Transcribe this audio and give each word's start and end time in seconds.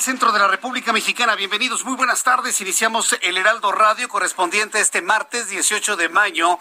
Del 0.00 0.04
centro 0.06 0.32
de 0.32 0.38
la 0.38 0.48
República 0.48 0.94
Mexicana. 0.94 1.34
Bienvenidos, 1.34 1.84
muy 1.84 1.94
buenas 1.94 2.22
tardes. 2.22 2.58
Iniciamos 2.62 3.14
el 3.20 3.36
Heraldo 3.36 3.70
Radio 3.70 4.08
correspondiente 4.08 4.78
a 4.78 4.80
este 4.80 5.02
martes 5.02 5.50
18 5.50 5.96
de 5.96 6.08
mayo 6.08 6.58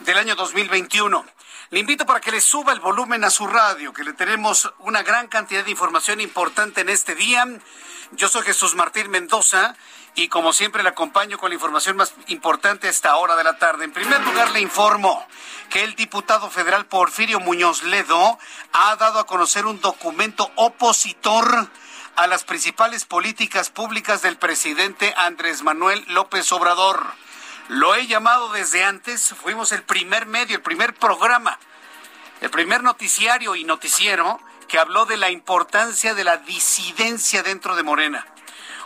del 0.00 0.18
año 0.18 0.34
2021. 0.34 1.24
Le 1.70 1.78
invito 1.78 2.04
para 2.04 2.20
que 2.20 2.32
le 2.32 2.40
suba 2.40 2.72
el 2.72 2.80
volumen 2.80 3.22
a 3.22 3.30
su 3.30 3.46
radio, 3.46 3.92
que 3.92 4.02
le 4.02 4.12
tenemos 4.12 4.72
una 4.80 5.04
gran 5.04 5.28
cantidad 5.28 5.64
de 5.64 5.70
información 5.70 6.20
importante 6.20 6.80
en 6.80 6.88
este 6.88 7.14
día. 7.14 7.46
Yo 8.10 8.28
soy 8.28 8.42
Jesús 8.42 8.74
Martín 8.74 9.08
Mendoza 9.08 9.76
y 10.16 10.26
como 10.26 10.52
siempre 10.52 10.82
le 10.82 10.88
acompaño 10.88 11.38
con 11.38 11.50
la 11.50 11.54
información 11.54 11.96
más 11.96 12.12
importante 12.26 12.88
a 12.88 12.90
esta 12.90 13.14
hora 13.14 13.36
de 13.36 13.44
la 13.44 13.56
tarde. 13.56 13.84
En 13.84 13.92
primer 13.92 14.20
lugar, 14.22 14.50
le 14.50 14.60
informo 14.60 15.24
que 15.68 15.84
el 15.84 15.94
diputado 15.94 16.50
federal 16.50 16.86
Porfirio 16.86 17.38
Muñoz 17.38 17.84
Ledo 17.84 18.36
ha 18.72 18.96
dado 18.96 19.20
a 19.20 19.26
conocer 19.26 19.64
un 19.66 19.80
documento 19.80 20.50
opositor 20.56 21.70
a 22.16 22.26
las 22.26 22.44
principales 22.44 23.04
políticas 23.04 23.70
públicas 23.70 24.22
del 24.22 24.36
presidente 24.36 25.14
Andrés 25.16 25.62
Manuel 25.62 26.04
López 26.08 26.50
Obrador. 26.52 27.04
Lo 27.68 27.94
he 27.94 28.06
llamado 28.06 28.50
desde 28.52 28.84
antes, 28.84 29.34
fuimos 29.40 29.72
el 29.72 29.82
primer 29.82 30.26
medio, 30.26 30.56
el 30.56 30.62
primer 30.62 30.94
programa, 30.94 31.58
el 32.40 32.50
primer 32.50 32.82
noticiario 32.82 33.54
y 33.54 33.64
noticiero 33.64 34.40
que 34.68 34.78
habló 34.78 35.06
de 35.06 35.16
la 35.16 35.30
importancia 35.30 36.14
de 36.14 36.24
la 36.24 36.36
disidencia 36.38 37.42
dentro 37.42 37.76
de 37.76 37.82
Morena. 37.82 38.26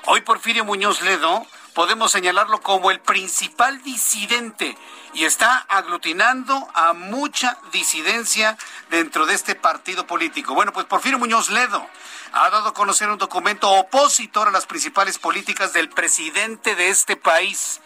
Hoy 0.06 0.20
Porfirio 0.20 0.64
Muñoz 0.64 1.02
Ledo 1.02 1.46
podemos 1.74 2.12
señalarlo 2.12 2.60
como 2.60 2.90
el 2.90 3.00
principal 3.00 3.82
disidente 3.82 4.76
y 5.14 5.24
está 5.24 5.64
aglutinando 5.68 6.68
a 6.74 6.92
mucha 6.92 7.56
disidencia 7.72 8.58
dentro 8.90 9.26
de 9.26 9.34
este 9.34 9.54
partido 9.54 10.06
político. 10.06 10.54
Bueno, 10.54 10.72
pues 10.72 10.86
Porfirio 10.86 11.18
Muñoz 11.18 11.50
Ledo 11.50 11.86
ha 12.32 12.50
dado 12.50 12.70
a 12.70 12.74
conocer 12.74 13.08
un 13.08 13.18
documento 13.18 13.70
opositor 13.70 14.48
a 14.48 14.50
las 14.50 14.66
principales 14.66 15.18
políticas 15.18 15.72
del 15.72 15.88
presidente 15.88 16.74
de 16.74 16.88
este 16.88 17.16
país. 17.16 17.80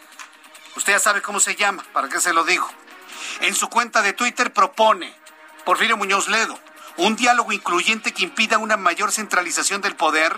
Usted 0.75 0.93
ya 0.93 0.99
sabe 0.99 1.21
cómo 1.21 1.39
se 1.39 1.55
llama, 1.55 1.83
¿para 1.93 2.09
qué 2.09 2.19
se 2.19 2.33
lo 2.33 2.43
digo? 2.43 2.67
En 3.41 3.53
su 3.53 3.69
cuenta 3.69 4.01
de 4.01 4.13
Twitter 4.13 4.51
propone 4.51 5.13
Porfirio 5.65 5.97
Muñoz 5.97 6.27
Ledo 6.27 6.59
un 6.99 7.15
diálogo 7.15 7.53
incluyente 7.53 8.11
que 8.11 8.23
impida 8.23 8.57
una 8.57 8.75
mayor 8.75 9.11
centralización 9.11 9.81
del 9.81 9.95
poder 9.95 10.35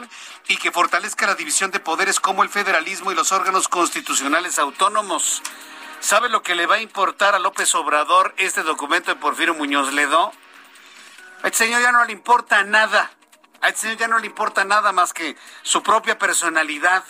y 0.48 0.58
que 0.58 0.72
fortalezca 0.72 1.26
la 1.26 1.34
división 1.34 1.72
de 1.72 1.80
poderes 1.80 2.20
como 2.20 2.44
el 2.44 2.50
federalismo 2.50 3.12
y 3.12 3.16
los 3.16 3.32
órganos 3.32 3.68
constitucionales 3.68 4.60
autónomos. 4.60 5.42
¿Sabe 6.02 6.30
lo 6.30 6.42
que 6.42 6.56
le 6.56 6.66
va 6.66 6.76
a 6.76 6.82
importar 6.82 7.36
a 7.36 7.40
López 7.40 7.76
Obrador 7.76 8.34
este 8.38 8.64
documento 8.64 9.12
de 9.12 9.22
Porfirio 9.22 9.54
Muñoz 9.54 9.94
Ledo? 9.94 10.34
A 11.44 11.48
este 11.48 11.66
señor 11.66 11.80
ya 11.80 11.92
no 11.92 12.04
le 12.06 12.12
importa 12.12 12.64
nada. 12.64 13.12
A 13.62 13.70
este 13.70 13.82
señor 13.82 13.98
ya 13.98 14.08
no 14.08 14.18
le 14.18 14.26
importa 14.26 14.66
nada 14.66 14.92
más 14.94 15.14
que 15.14 15.38
su 15.62 15.84
propia 15.84 16.18
personalidad, 16.18 17.04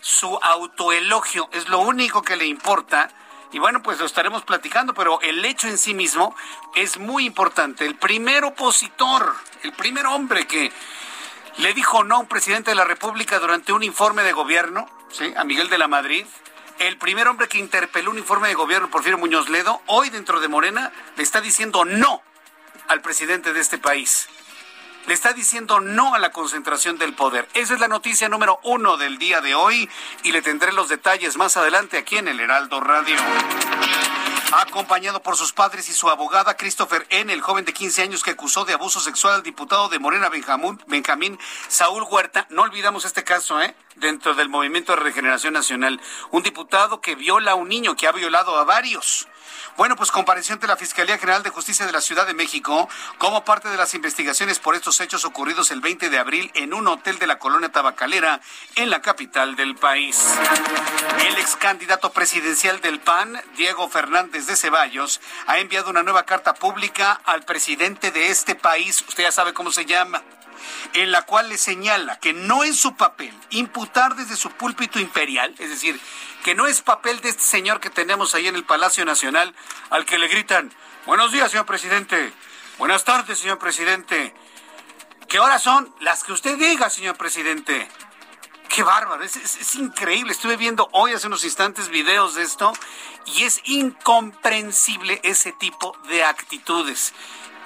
su 0.00 0.34
autoelogio. 0.42 1.50
Es 1.52 1.68
lo 1.68 1.80
único 1.80 2.22
que 2.22 2.36
le 2.36 2.46
importa. 2.46 3.10
Y 3.52 3.58
bueno, 3.58 3.82
pues 3.82 4.00
lo 4.00 4.06
estaremos 4.06 4.44
platicando, 4.44 4.94
pero 4.94 5.20
el 5.20 5.44
hecho 5.44 5.68
en 5.68 5.76
sí 5.76 5.92
mismo 5.92 6.34
es 6.74 6.96
muy 6.96 7.26
importante. 7.26 7.84
El 7.84 7.96
primer 7.96 8.44
opositor, 8.44 9.36
el 9.62 9.74
primer 9.74 10.06
hombre 10.06 10.46
que 10.46 10.72
le 11.58 11.74
dijo 11.74 12.02
no 12.02 12.16
a 12.16 12.20
un 12.20 12.28
presidente 12.28 12.70
de 12.70 12.76
la 12.76 12.84
República 12.84 13.38
durante 13.40 13.74
un 13.74 13.82
informe 13.82 14.22
de 14.22 14.32
gobierno, 14.32 14.88
¿sí? 15.10 15.34
a 15.36 15.44
Miguel 15.44 15.68
de 15.68 15.76
la 15.76 15.86
Madrid, 15.86 16.24
el 16.78 16.96
primer 16.96 17.28
hombre 17.28 17.48
que 17.48 17.58
interpeló 17.58 18.10
un 18.10 18.18
informe 18.18 18.48
de 18.48 18.54
gobierno, 18.54 18.90
Porfirio 18.90 19.18
Muñoz 19.18 19.48
Ledo, 19.48 19.82
hoy 19.86 20.10
dentro 20.10 20.40
de 20.40 20.48
Morena 20.48 20.92
le 21.16 21.22
está 21.22 21.40
diciendo 21.40 21.84
no 21.84 22.22
al 22.86 23.00
presidente 23.00 23.52
de 23.52 23.60
este 23.60 23.78
país. 23.78 24.28
Le 25.06 25.14
está 25.14 25.32
diciendo 25.32 25.80
no 25.80 26.14
a 26.14 26.18
la 26.18 26.30
concentración 26.30 26.98
del 26.98 27.14
poder. 27.14 27.48
Esa 27.54 27.74
es 27.74 27.80
la 27.80 27.88
noticia 27.88 28.28
número 28.28 28.60
uno 28.62 28.96
del 28.96 29.18
día 29.18 29.40
de 29.40 29.54
hoy 29.54 29.88
y 30.22 30.32
le 30.32 30.42
tendré 30.42 30.72
los 30.72 30.88
detalles 30.88 31.36
más 31.36 31.56
adelante 31.56 31.96
aquí 31.96 32.18
en 32.18 32.28
el 32.28 32.40
Heraldo 32.40 32.80
Radio. 32.80 33.16
Acompañado 34.52 35.22
por 35.22 35.36
sus 35.36 35.52
padres 35.52 35.90
y 35.90 35.92
su 35.92 36.08
abogada 36.08 36.56
Christopher 36.56 37.06
N., 37.10 37.30
el 37.30 37.42
joven 37.42 37.66
de 37.66 37.74
15 37.74 38.02
años 38.02 38.22
que 38.22 38.30
acusó 38.30 38.64
de 38.64 38.72
abuso 38.72 38.98
sexual 38.98 39.34
al 39.34 39.42
diputado 39.42 39.90
de 39.90 39.98
Morena 39.98 40.30
Benjamín, 40.30 40.80
Benjamín 40.86 41.38
Saúl 41.68 42.02
Huerta. 42.04 42.46
No 42.48 42.62
olvidamos 42.62 43.04
este 43.04 43.24
caso, 43.24 43.60
¿eh? 43.60 43.74
Dentro 43.96 44.34
del 44.34 44.48
Movimiento 44.48 44.92
de 44.92 45.02
Regeneración 45.02 45.52
Nacional. 45.52 46.00
Un 46.30 46.42
diputado 46.42 47.02
que 47.02 47.14
viola 47.14 47.52
a 47.52 47.56
un 47.56 47.68
niño, 47.68 47.94
que 47.94 48.06
ha 48.06 48.12
violado 48.12 48.56
a 48.56 48.64
varios. 48.64 49.28
Bueno, 49.76 49.96
pues 49.96 50.10
compareció 50.10 50.54
ante 50.54 50.66
la 50.66 50.76
Fiscalía 50.76 51.18
General 51.18 51.42
de 51.42 51.50
Justicia 51.50 51.86
de 51.86 51.92
la 51.92 52.00
Ciudad 52.00 52.26
de 52.26 52.34
México 52.34 52.88
como 53.18 53.44
parte 53.44 53.68
de 53.68 53.76
las 53.76 53.94
investigaciones 53.94 54.58
por 54.58 54.74
estos 54.74 55.00
hechos 55.00 55.24
ocurridos 55.24 55.70
el 55.70 55.80
20 55.80 56.10
de 56.10 56.18
abril 56.18 56.50
en 56.54 56.74
un 56.74 56.86
hotel 56.88 57.18
de 57.18 57.26
la 57.26 57.38
colonia 57.38 57.70
tabacalera 57.70 58.40
en 58.76 58.90
la 58.90 59.02
capital 59.02 59.56
del 59.56 59.74
país. 59.74 60.24
El 61.26 61.36
ex 61.38 61.56
candidato 61.56 62.12
presidencial 62.12 62.80
del 62.80 63.00
PAN, 63.00 63.40
Diego 63.56 63.88
Fernández 63.88 64.46
de 64.46 64.56
Ceballos, 64.56 65.20
ha 65.46 65.58
enviado 65.58 65.90
una 65.90 66.02
nueva 66.02 66.24
carta 66.24 66.54
pública 66.54 67.20
al 67.24 67.44
presidente 67.44 68.10
de 68.10 68.30
este 68.30 68.54
país, 68.54 69.04
usted 69.06 69.24
ya 69.24 69.32
sabe 69.32 69.52
cómo 69.52 69.70
se 69.70 69.84
llama 69.84 70.22
en 70.94 71.10
la 71.10 71.22
cual 71.22 71.48
le 71.48 71.58
señala 71.58 72.18
que 72.18 72.32
no 72.32 72.64
es 72.64 72.78
su 72.78 72.96
papel 72.96 73.34
imputar 73.50 74.14
desde 74.14 74.36
su 74.36 74.50
púlpito 74.50 74.98
imperial, 74.98 75.54
es 75.58 75.70
decir, 75.70 76.00
que 76.44 76.54
no 76.54 76.66
es 76.66 76.82
papel 76.82 77.20
de 77.20 77.30
este 77.30 77.42
señor 77.42 77.80
que 77.80 77.90
tenemos 77.90 78.34
ahí 78.34 78.48
en 78.48 78.54
el 78.54 78.64
Palacio 78.64 79.04
Nacional, 79.04 79.54
al 79.90 80.04
que 80.04 80.18
le 80.18 80.28
gritan, 80.28 80.72
buenos 81.06 81.32
días, 81.32 81.50
señor 81.50 81.66
presidente, 81.66 82.32
buenas 82.78 83.04
tardes, 83.04 83.38
señor 83.38 83.58
presidente, 83.58 84.34
¿qué 85.28 85.40
horas 85.40 85.62
son? 85.62 85.94
Las 86.00 86.24
que 86.24 86.32
usted 86.32 86.56
diga, 86.56 86.90
señor 86.90 87.16
presidente. 87.16 87.88
Qué 88.68 88.82
bárbaro, 88.82 89.22
es, 89.22 89.34
es, 89.34 89.74
increíble. 89.76 90.30
Estuve 90.30 90.58
viendo 90.58 90.90
hoy 90.92 91.12
hace 91.12 91.26
unos 91.26 91.42
instantes 91.42 91.88
videos 91.88 92.34
de 92.34 92.42
esto 92.42 92.72
y 93.24 93.44
es 93.44 93.62
incomprensible 93.64 95.20
ese 95.24 95.52
tipo 95.52 95.96
de 96.08 96.22
actitudes. 96.22 97.14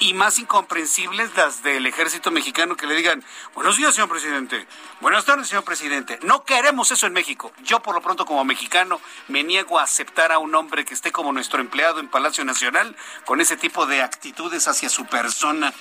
Y 0.02 0.14
más 0.14 0.40
incomprensibles 0.40 1.31
las 1.37 1.62
del 1.62 1.87
ejército 1.87 2.32
mexicano 2.32 2.76
que 2.76 2.88
le 2.88 2.96
digan, 2.96 3.22
buenos 3.54 3.76
días, 3.76 3.94
señor 3.94 4.08
presidente, 4.08 4.66
buenas 5.00 5.25
tardes, 5.25 5.46
señor 5.46 5.62
presidente. 5.62 6.19
No 6.25 6.43
queremos 6.43 6.90
eso 6.90 7.06
en 7.06 7.12
México. 7.12 7.52
Yo, 7.62 7.81
por 7.84 7.94
lo 7.94 8.02
pronto, 8.02 8.26
como 8.26 8.44
mexicano, 8.44 9.00
me 9.28 9.44
niego 9.44 9.78
a 9.78 9.84
aceptar 9.84 10.32
a 10.32 10.40
un 10.40 10.56
hombre 10.56 10.84
que 10.84 10.93
esté 10.93 11.12
como 11.12 11.32
nuestro 11.32 11.60
empleado 11.60 12.00
en 12.00 12.08
Palacio 12.08 12.44
Nacional 12.44 12.96
con 13.25 13.40
ese 13.40 13.56
tipo 13.56 13.87
de 13.87 14.02
actitudes 14.02 14.66
hacia 14.66 14.88
su 14.88 15.06
persona. 15.06 15.72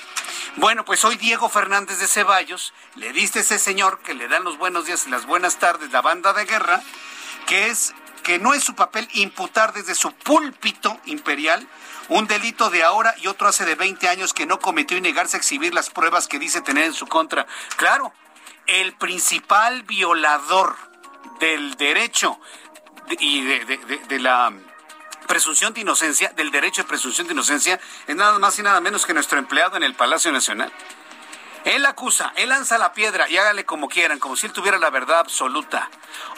Bueno, 0.58 0.86
pues 0.86 1.04
hoy 1.04 1.16
Diego 1.16 1.50
Fernández 1.50 1.98
de 1.98 2.06
Ceballos 2.06 2.76
le 2.94 3.14
diste 3.14 3.40
a 3.40 3.42
ese 3.42 3.58
señor 3.58 4.02
que 4.04 4.14
le 4.14 4.28
dan 4.28 4.44
los 4.44 4.60
buenos 4.60 4.86
días 4.86 5.08
y 5.08 5.10
las 5.10 5.26
buenas 5.26 5.58
tardes, 5.58 5.92
la 5.92 6.04
banda 6.04 6.32
de 6.34 6.46
guerra, 6.46 6.84
que 7.48 7.70
es 7.70 7.96
que 8.22 8.38
no 8.38 8.54
es 8.54 8.64
su 8.64 8.76
papel 8.76 9.08
imputar 9.14 9.74
desde 9.74 9.96
su 9.96 10.12
púlpito 10.14 11.00
imperial 11.06 11.68
un 12.10 12.28
delito 12.28 12.70
de 12.70 12.84
ahora 12.84 13.16
y 13.22 13.28
otro 13.28 13.48
hace 13.48 13.66
de 13.66 13.76
20 13.76 14.08
años 14.10 14.34
que 14.34 14.46
no 14.46 14.60
cometió 14.60 14.98
y 14.98 15.02
negarse 15.02 15.38
a 15.38 15.40
exhibir 15.40 15.74
las 15.74 15.90
pruebas 15.90 16.28
que 16.28 16.40
dice 16.40 16.62
tener 16.62 16.86
en 16.86 16.94
su 16.94 17.08
contra. 17.08 17.46
Claro, 17.78 18.14
el 18.68 18.94
principal 18.94 19.84
violador 19.84 20.76
del 21.40 21.76
derecho 21.76 22.40
y 23.20 23.42
de, 23.44 24.20
la 24.20 24.54
presunción 25.28 25.74
de 25.74 25.82
inocencia, 25.82 26.30
del 26.36 26.52
derecho 26.52 26.84
de 26.84 26.88
presunción 26.88 27.28
de 27.28 27.34
inocencia, 27.34 27.80
es 28.08 28.16
nada 28.16 28.38
más 28.40 28.58
y 28.60 28.64
nada 28.64 28.80
menos 28.80 29.06
que 29.06 29.14
nuestro 29.14 29.40
empleado 29.40 29.78
en 29.78 29.84
el 29.84 29.96
Palacio 29.96 30.32
Nacional. 30.32 30.72
Él 31.64 31.86
acusa, 31.86 32.34
él 32.38 32.50
lanza 32.50 32.78
la 32.78 32.92
piedra 32.94 33.30
y 33.30 33.38
hágale 33.38 33.66
como 33.66 33.88
quieran, 33.88 34.20
como 34.20 34.36
si 34.36 34.48
él 34.48 34.54
tuviera 34.54 34.80
la 34.80 34.90
verdad 34.90 35.20
absoluta. 35.20 35.90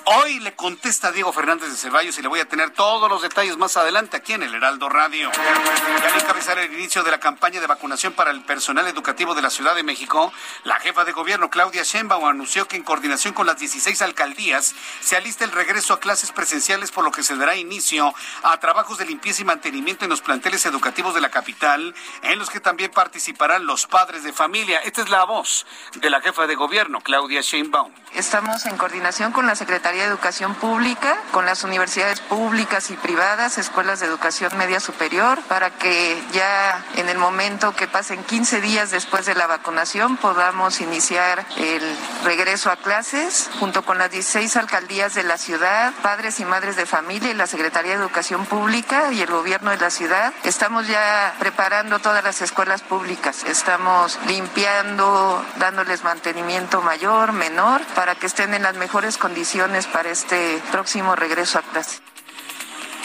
Hoy 0.06 0.42
le 0.42 0.54
contesta 0.54 1.14
Diego 1.14 1.32
Fernández 1.32 1.70
de 1.70 1.78
Ceballos 1.78 2.18
y 2.18 2.22
le 2.22 2.28
voy 2.28 2.42
a 2.42 2.46
tener 2.46 2.72
todos 2.72 3.10
los 3.10 3.22
detalles 3.22 3.56
más 3.56 3.78
adelante 3.78 4.18
aquí 4.18 4.34
en 4.34 4.44
el 4.44 4.54
Heraldo 4.54 4.90
Radio. 4.90 5.32
Y 5.32 6.06
al 6.06 6.20
encabezar 6.20 6.60
el 6.60 6.74
inicio 6.74 7.04
de 7.04 7.12
la 7.12 7.22
campaña 7.22 7.62
de 7.62 7.68
vacunación 7.68 8.12
para 8.12 8.32
el 8.32 8.42
personal 8.42 8.86
educativo 8.88 9.34
de 9.34 9.42
la 9.42 9.50
Ciudad 9.50 9.76
de 9.76 9.84
México, 9.84 10.34
la 10.66 10.76
jefa 10.76 11.06
de 11.06 11.14
gobierno 11.14 11.50
Claudia 11.50 11.84
Sheinbaum 11.84 12.26
anunció 12.26 12.68
que 12.68 12.76
en 12.76 12.84
coordinación 12.84 13.34
con 13.34 13.48
las 13.48 13.58
16 13.60 14.02
alcaldías 14.02 14.76
se 15.00 15.16
alista 15.16 15.46
el 15.46 15.54
regreso 15.54 15.94
a 15.94 16.02
clases 16.02 16.34
presenciales 16.34 16.92
por 16.92 17.06
lo 17.06 17.12
que 17.12 17.24
se 17.24 17.38
dará 17.38 17.56
inicio 17.56 18.14
a 18.44 18.60
trabajos 18.60 18.98
de 18.98 19.06
limpieza 19.06 19.44
y 19.44 19.46
mantenimiento 19.46 20.04
en 20.04 20.10
los 20.10 20.20
planteles 20.20 20.66
educativos 20.66 21.16
de 21.16 21.22
la 21.22 21.32
capital, 21.32 21.96
en 22.24 22.40
los 22.40 22.50
que 22.50 22.60
también 22.60 22.92
participarán 22.92 23.66
los 23.66 23.88
padres 23.88 24.24
de 24.24 24.34
familia. 24.34 24.80
Esta 24.80 25.02
es 25.02 25.10
la 25.10 25.24
voz 25.24 25.66
de 25.96 26.10
la 26.10 26.20
jefa 26.20 26.46
de 26.46 26.56
gobierno 26.56 27.00
Claudia 27.00 27.40
Sheinbaum. 27.40 27.94
Estamos 28.14 28.66
en 28.66 28.78
coordinación 28.78 29.32
con 29.32 29.48
la 29.48 29.56
Secretaría 29.56 29.93
de 30.02 30.08
Educación 30.08 30.56
Pública, 30.56 31.18
con 31.32 31.46
las 31.46 31.64
universidades 31.64 32.20
públicas 32.20 32.90
y 32.90 32.96
privadas, 32.96 33.58
escuelas 33.58 34.00
de 34.00 34.08
educación 34.08 34.56
media 34.58 34.80
superior, 34.80 35.40
para 35.48 35.70
que 35.72 36.22
ya 36.32 36.84
en 36.96 37.10
el 37.10 37.18
momento 37.18 37.76
que 37.76 37.88
pasen 37.88 38.24
15 38.24 38.62
días 38.62 38.92
después 38.92 39.26
de 39.26 39.36
la 39.36 39.48
vacunación 39.48 40.18
podamos 40.18 40.82
iniciar 40.82 41.46
el 41.58 41.98
regreso 42.24 42.72
a 42.72 42.78
clases 42.78 43.50
junto 43.60 43.84
con 43.84 43.98
las 43.98 44.10
16 44.12 44.56
alcaldías 44.58 45.14
de 45.14 45.24
la 45.24 45.38
ciudad, 45.38 45.94
padres 46.02 46.40
y 46.40 46.46
madres 46.46 46.76
de 46.76 46.86
familia 46.86 47.32
y 47.32 47.36
la 47.36 47.48
Secretaría 47.48 47.92
de 47.92 48.04
Educación 48.04 48.46
Pública 48.46 49.12
y 49.12 49.22
el 49.22 49.32
gobierno 49.32 49.72
de 49.72 49.78
la 49.78 49.90
ciudad. 49.90 50.34
Estamos 50.44 50.88
ya 50.88 51.36
preparando 51.40 52.00
todas 52.00 52.24
las 52.24 52.42
escuelas 52.42 52.82
públicas, 52.82 53.44
estamos 53.46 54.18
limpiando, 54.28 55.46
dándoles 55.58 56.04
mantenimiento 56.04 56.82
mayor, 56.82 57.32
menor, 57.32 57.82
para 57.96 58.16
que 58.16 58.26
estén 58.26 58.54
en 58.54 58.64
las 58.64 58.76
mejores 58.76 59.18
condiciones 59.18 59.83
para 59.88 60.10
este 60.10 60.62
próximo 60.72 61.16
regreso 61.16 61.60
a 61.60 61.62
clase. 61.62 62.00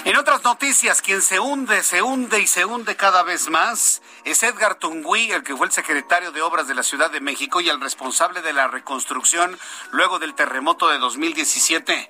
En 0.04 0.16
otras 0.16 0.42
noticias, 0.44 1.02
quien 1.02 1.22
se 1.22 1.40
hunde, 1.40 1.82
se 1.82 2.02
hunde 2.02 2.40
y 2.40 2.46
se 2.46 2.64
hunde 2.64 2.96
cada 2.96 3.22
vez 3.22 3.50
más 3.50 4.00
es 4.24 4.42
Edgar 4.42 4.74
Tungui, 4.74 5.32
el 5.32 5.42
que 5.42 5.56
fue 5.56 5.66
el 5.66 5.72
secretario 5.72 6.32
de 6.32 6.42
Obras 6.42 6.68
de 6.68 6.74
la 6.74 6.82
Ciudad 6.82 7.10
de 7.10 7.20
México 7.20 7.60
y 7.60 7.68
el 7.68 7.80
responsable 7.80 8.42
de 8.42 8.52
la 8.52 8.68
reconstrucción 8.68 9.58
luego 9.90 10.18
del 10.18 10.34
terremoto 10.34 10.88
de 10.88 10.98
2017. 10.98 12.08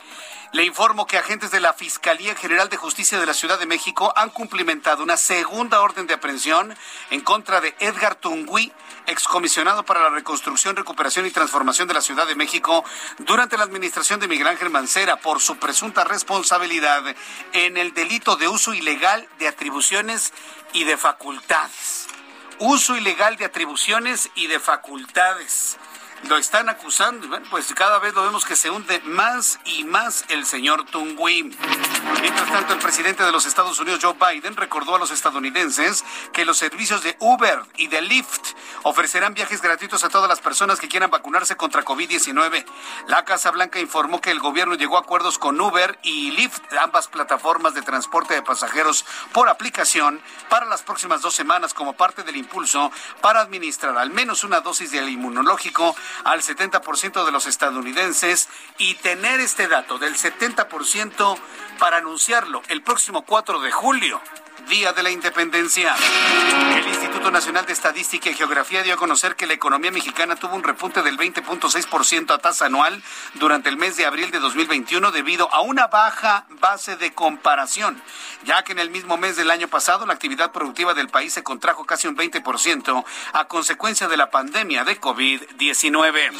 Le 0.53 0.65
informo 0.65 1.07
que 1.07 1.19
agentes 1.19 1.51
de 1.51 1.61
la 1.61 1.75
Fiscalía 1.75 2.35
General 2.35 2.71
de 2.71 2.79
Justicia 2.79 3.21
de 3.21 3.27
la 3.27 3.35
Ciudad 3.35 3.59
de 3.59 3.67
México 3.67 4.15
han 4.17 4.31
cumplimentado 4.31 5.03
una 5.03 5.19
segunda 5.19 5.83
orden 5.83 6.07
de 6.07 6.15
aprehensión 6.15 6.75
en 7.11 7.21
contra 7.21 7.61
de 7.61 7.77
Edgar 7.81 8.15
Tungui, 8.15 8.73
excomisionado 9.07 9.85
para 9.85 10.01
la 10.01 10.09
reconstrucción, 10.09 10.75
recuperación 10.75 11.27
y 11.27 11.31
transformación 11.33 11.87
de 11.87 11.93
la 11.93 12.01
Ciudad 12.01 12.27
de 12.27 12.35
México 12.35 12.83
durante 13.19 13.59
la 13.59 13.65
administración 13.65 14.21
de 14.21 14.29
Miguel 14.29 14.47
Ángel 14.47 14.71
Mancera 14.71 15.17
por 15.17 15.41
su 15.43 15.59
presunta 15.59 16.05
responsabilidad 16.05 17.03
en 17.53 17.77
el 17.77 17.93
delito 17.93 18.37
de 18.37 18.49
uso 18.49 18.73
ilegal 18.73 19.29
de 19.39 19.49
atribuciones 19.49 20.33
y 20.73 20.85
de 20.85 20.97
facultades. 20.97 22.07
Uso 22.59 22.97
ilegal 22.97 23.37
de 23.37 23.45
atribuciones 23.45 24.31
y 24.35 24.47
de 24.47 24.59
facultades 24.61 25.77
lo 26.29 26.37
están 26.37 26.69
acusando 26.69 27.29
bueno, 27.29 27.47
pues 27.51 27.73
cada 27.75 27.99
vez 27.99 28.15
lo 28.15 28.23
vemos 28.23 28.45
que 28.45 28.57
se 28.57 28.71
hunde 28.71 29.01
más 29.05 29.61
y 29.65 29.85
más 29.85 30.25
el 30.29 30.45
señor 30.47 30.85
Tungui. 30.87 31.57
Mientras 32.21 32.51
tanto, 32.51 32.75
el 32.75 32.81
presidente 32.81 33.23
de 33.23 33.31
los 33.31 33.47
Estados 33.47 33.79
Unidos, 33.79 34.01
Joe 34.03 34.15
Biden, 34.15 34.57
recordó 34.57 34.97
a 34.97 34.99
los 34.99 35.11
estadounidenses 35.11 36.05
que 36.33 36.45
los 36.45 36.59
servicios 36.59 37.03
de 37.03 37.17
Uber 37.21 37.61
y 37.77 37.87
de 37.89 38.03
Lyft 38.03 38.55
ofrecerán 38.83 39.35
viajes 39.35 39.63
gratuitos 39.63 40.05
a 40.05 40.09
todas 40.09 40.29
las 40.29 40.41
personas 40.41 40.81
que 40.81 40.89
quieran 40.89 41.11
vacunarse 41.11 41.57
contra 41.57 41.85
COVID-19. 41.85 42.65
La 43.07 43.25
Casa 43.25 43.51
Blanca 43.51 43.79
informó 43.79 44.21
que 44.21 44.31
el 44.31 44.41
gobierno 44.41 44.75
llegó 44.75 44.97
a 44.97 45.01
acuerdos 45.01 45.39
con 45.39 45.61
Uber 45.61 45.99
y 46.03 46.33
Lyft, 46.33 46.73
ambas 46.81 47.09
plataformas 47.09 47.75
de 47.75 47.83
transporte 47.83 48.35
de 48.35 48.43
pasajeros 48.43 49.05
por 49.33 49.49
aplicación, 49.49 50.21
para 50.49 50.67
las 50.67 50.83
próximas 50.83 51.23
dos 51.23 51.35
semanas 51.35 51.75
como 51.75 51.93
parte 51.93 52.23
del 52.23 52.37
impulso 52.37 52.91
para 53.21 53.41
administrar 53.41 53.97
al 53.99 54.11
menos 54.11 54.45
una 54.45 54.61
dosis 54.61 54.91
del 54.91 55.09
inmunológico 55.09 55.95
al 56.25 56.43
70% 56.43 57.25
de 57.25 57.33
los 57.33 57.47
estadounidenses 57.47 58.49
y 58.79 58.95
tener 58.97 59.41
este 59.41 59.69
dato 59.69 59.99
del 59.99 60.17
70% 60.17 61.39
para 61.79 61.99
anunciarlo 61.99 62.63
el 62.69 62.83
próximo 62.83 63.23
4 63.23 63.61
de 63.61 63.71
julio. 63.71 64.21
Día 64.69 64.93
de 64.93 65.03
la 65.03 65.11
Independencia. 65.11 65.95
El 66.77 66.87
Instituto 66.87 67.31
Nacional 67.31 67.65
de 67.65 67.73
Estadística 67.73 68.29
y 68.29 68.35
Geografía 68.35 68.83
dio 68.83 68.95
a 68.95 68.97
conocer 68.99 69.35
que 69.35 69.47
la 69.47 69.55
economía 69.55 69.91
mexicana 69.91 70.37
tuvo 70.37 70.55
un 70.57 70.63
repunte 70.63 71.03
del 71.03 71.17
20.6% 71.17 72.35
a 72.35 72.39
tasa 72.39 72.67
anual 72.67 73.03
durante 73.35 73.71
el 73.71 73.79
mes 73.79 73.97
de 73.97 74.05
abril 74.05 74.31
de 74.31 74.39
2021 74.39 75.11
debido 75.11 75.53
a 75.55 75.63
una 75.63 75.87
baja 75.87 76.45
base 76.61 76.97
de 76.97 77.15
comparación, 77.15 78.01
ya 78.45 78.63
que 78.63 78.73
en 78.73 78.79
el 78.79 78.91
mismo 78.91 79.17
mes 79.17 79.37
del 79.37 79.51
año 79.51 79.69
pasado 79.69 80.05
la 80.05 80.13
actividad 80.13 80.53
productiva 80.53 80.93
del 80.93 81.09
país 81.09 81.33
se 81.33 81.43
contrajo 81.43 81.87
casi 81.87 82.07
un 82.07 82.17
20% 82.17 83.05
a 83.33 83.45
consecuencia 83.47 84.07
de 84.07 84.17
la 84.19 84.31
pandemia 84.31 84.85
de 84.85 85.01
COVID-19. 85.01 86.33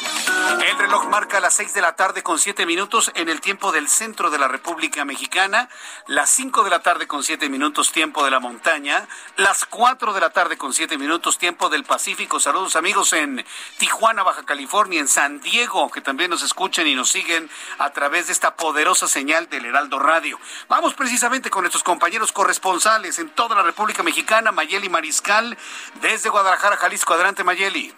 El 0.67 0.77
reloj 0.77 1.07
marca 1.09 1.39
las 1.39 1.55
6 1.55 1.73
de 1.73 1.81
la 1.81 1.95
tarde 1.95 2.21
con 2.21 2.37
7 2.37 2.65
minutos 2.67 3.11
en 3.15 3.27
el 3.27 3.41
tiempo 3.41 3.71
del 3.71 3.87
centro 3.87 4.29
de 4.29 4.37
la 4.37 4.47
República 4.47 5.03
Mexicana, 5.03 5.67
las 6.05 6.29
5 6.29 6.63
de 6.63 6.69
la 6.69 6.81
tarde 6.81 7.07
con 7.07 7.23
7 7.23 7.49
minutos 7.49 7.91
tiempo 7.91 8.18
de 8.23 8.31
la 8.31 8.39
montaña, 8.39 9.07
las 9.37 9.65
4 9.65 10.13
de 10.13 10.21
la 10.21 10.29
tarde 10.29 10.57
con 10.57 10.73
7 10.73 10.97
minutos 10.97 11.37
tiempo 11.37 11.69
del 11.69 11.83
Pacífico. 11.83 12.39
Saludos 12.39 12.75
amigos 12.75 13.13
en 13.13 13.45
Tijuana, 13.77 14.23
Baja 14.23 14.43
California, 14.45 14.99
en 14.99 15.07
San 15.07 15.39
Diego, 15.41 15.89
que 15.89 16.01
también 16.01 16.29
nos 16.29 16.43
escuchen 16.43 16.87
y 16.87 16.95
nos 16.95 17.09
siguen 17.09 17.49
a 17.77 17.91
través 17.91 18.27
de 18.27 18.33
esta 18.33 18.55
poderosa 18.55 19.07
señal 19.07 19.49
del 19.49 19.65
Heraldo 19.65 19.99
Radio. 19.99 20.39
Vamos 20.67 20.93
precisamente 20.93 21.49
con 21.49 21.63
nuestros 21.63 21.83
compañeros 21.83 22.31
corresponsales 22.31 23.19
en 23.19 23.29
toda 23.29 23.55
la 23.55 23.63
República 23.63 24.03
Mexicana, 24.03 24.51
Mayeli 24.51 24.89
Mariscal, 24.89 25.57
desde 26.01 26.29
Guadalajara, 26.29 26.77
Jalisco. 26.77 27.13
Adelante, 27.13 27.43
Mayeli. 27.43 27.93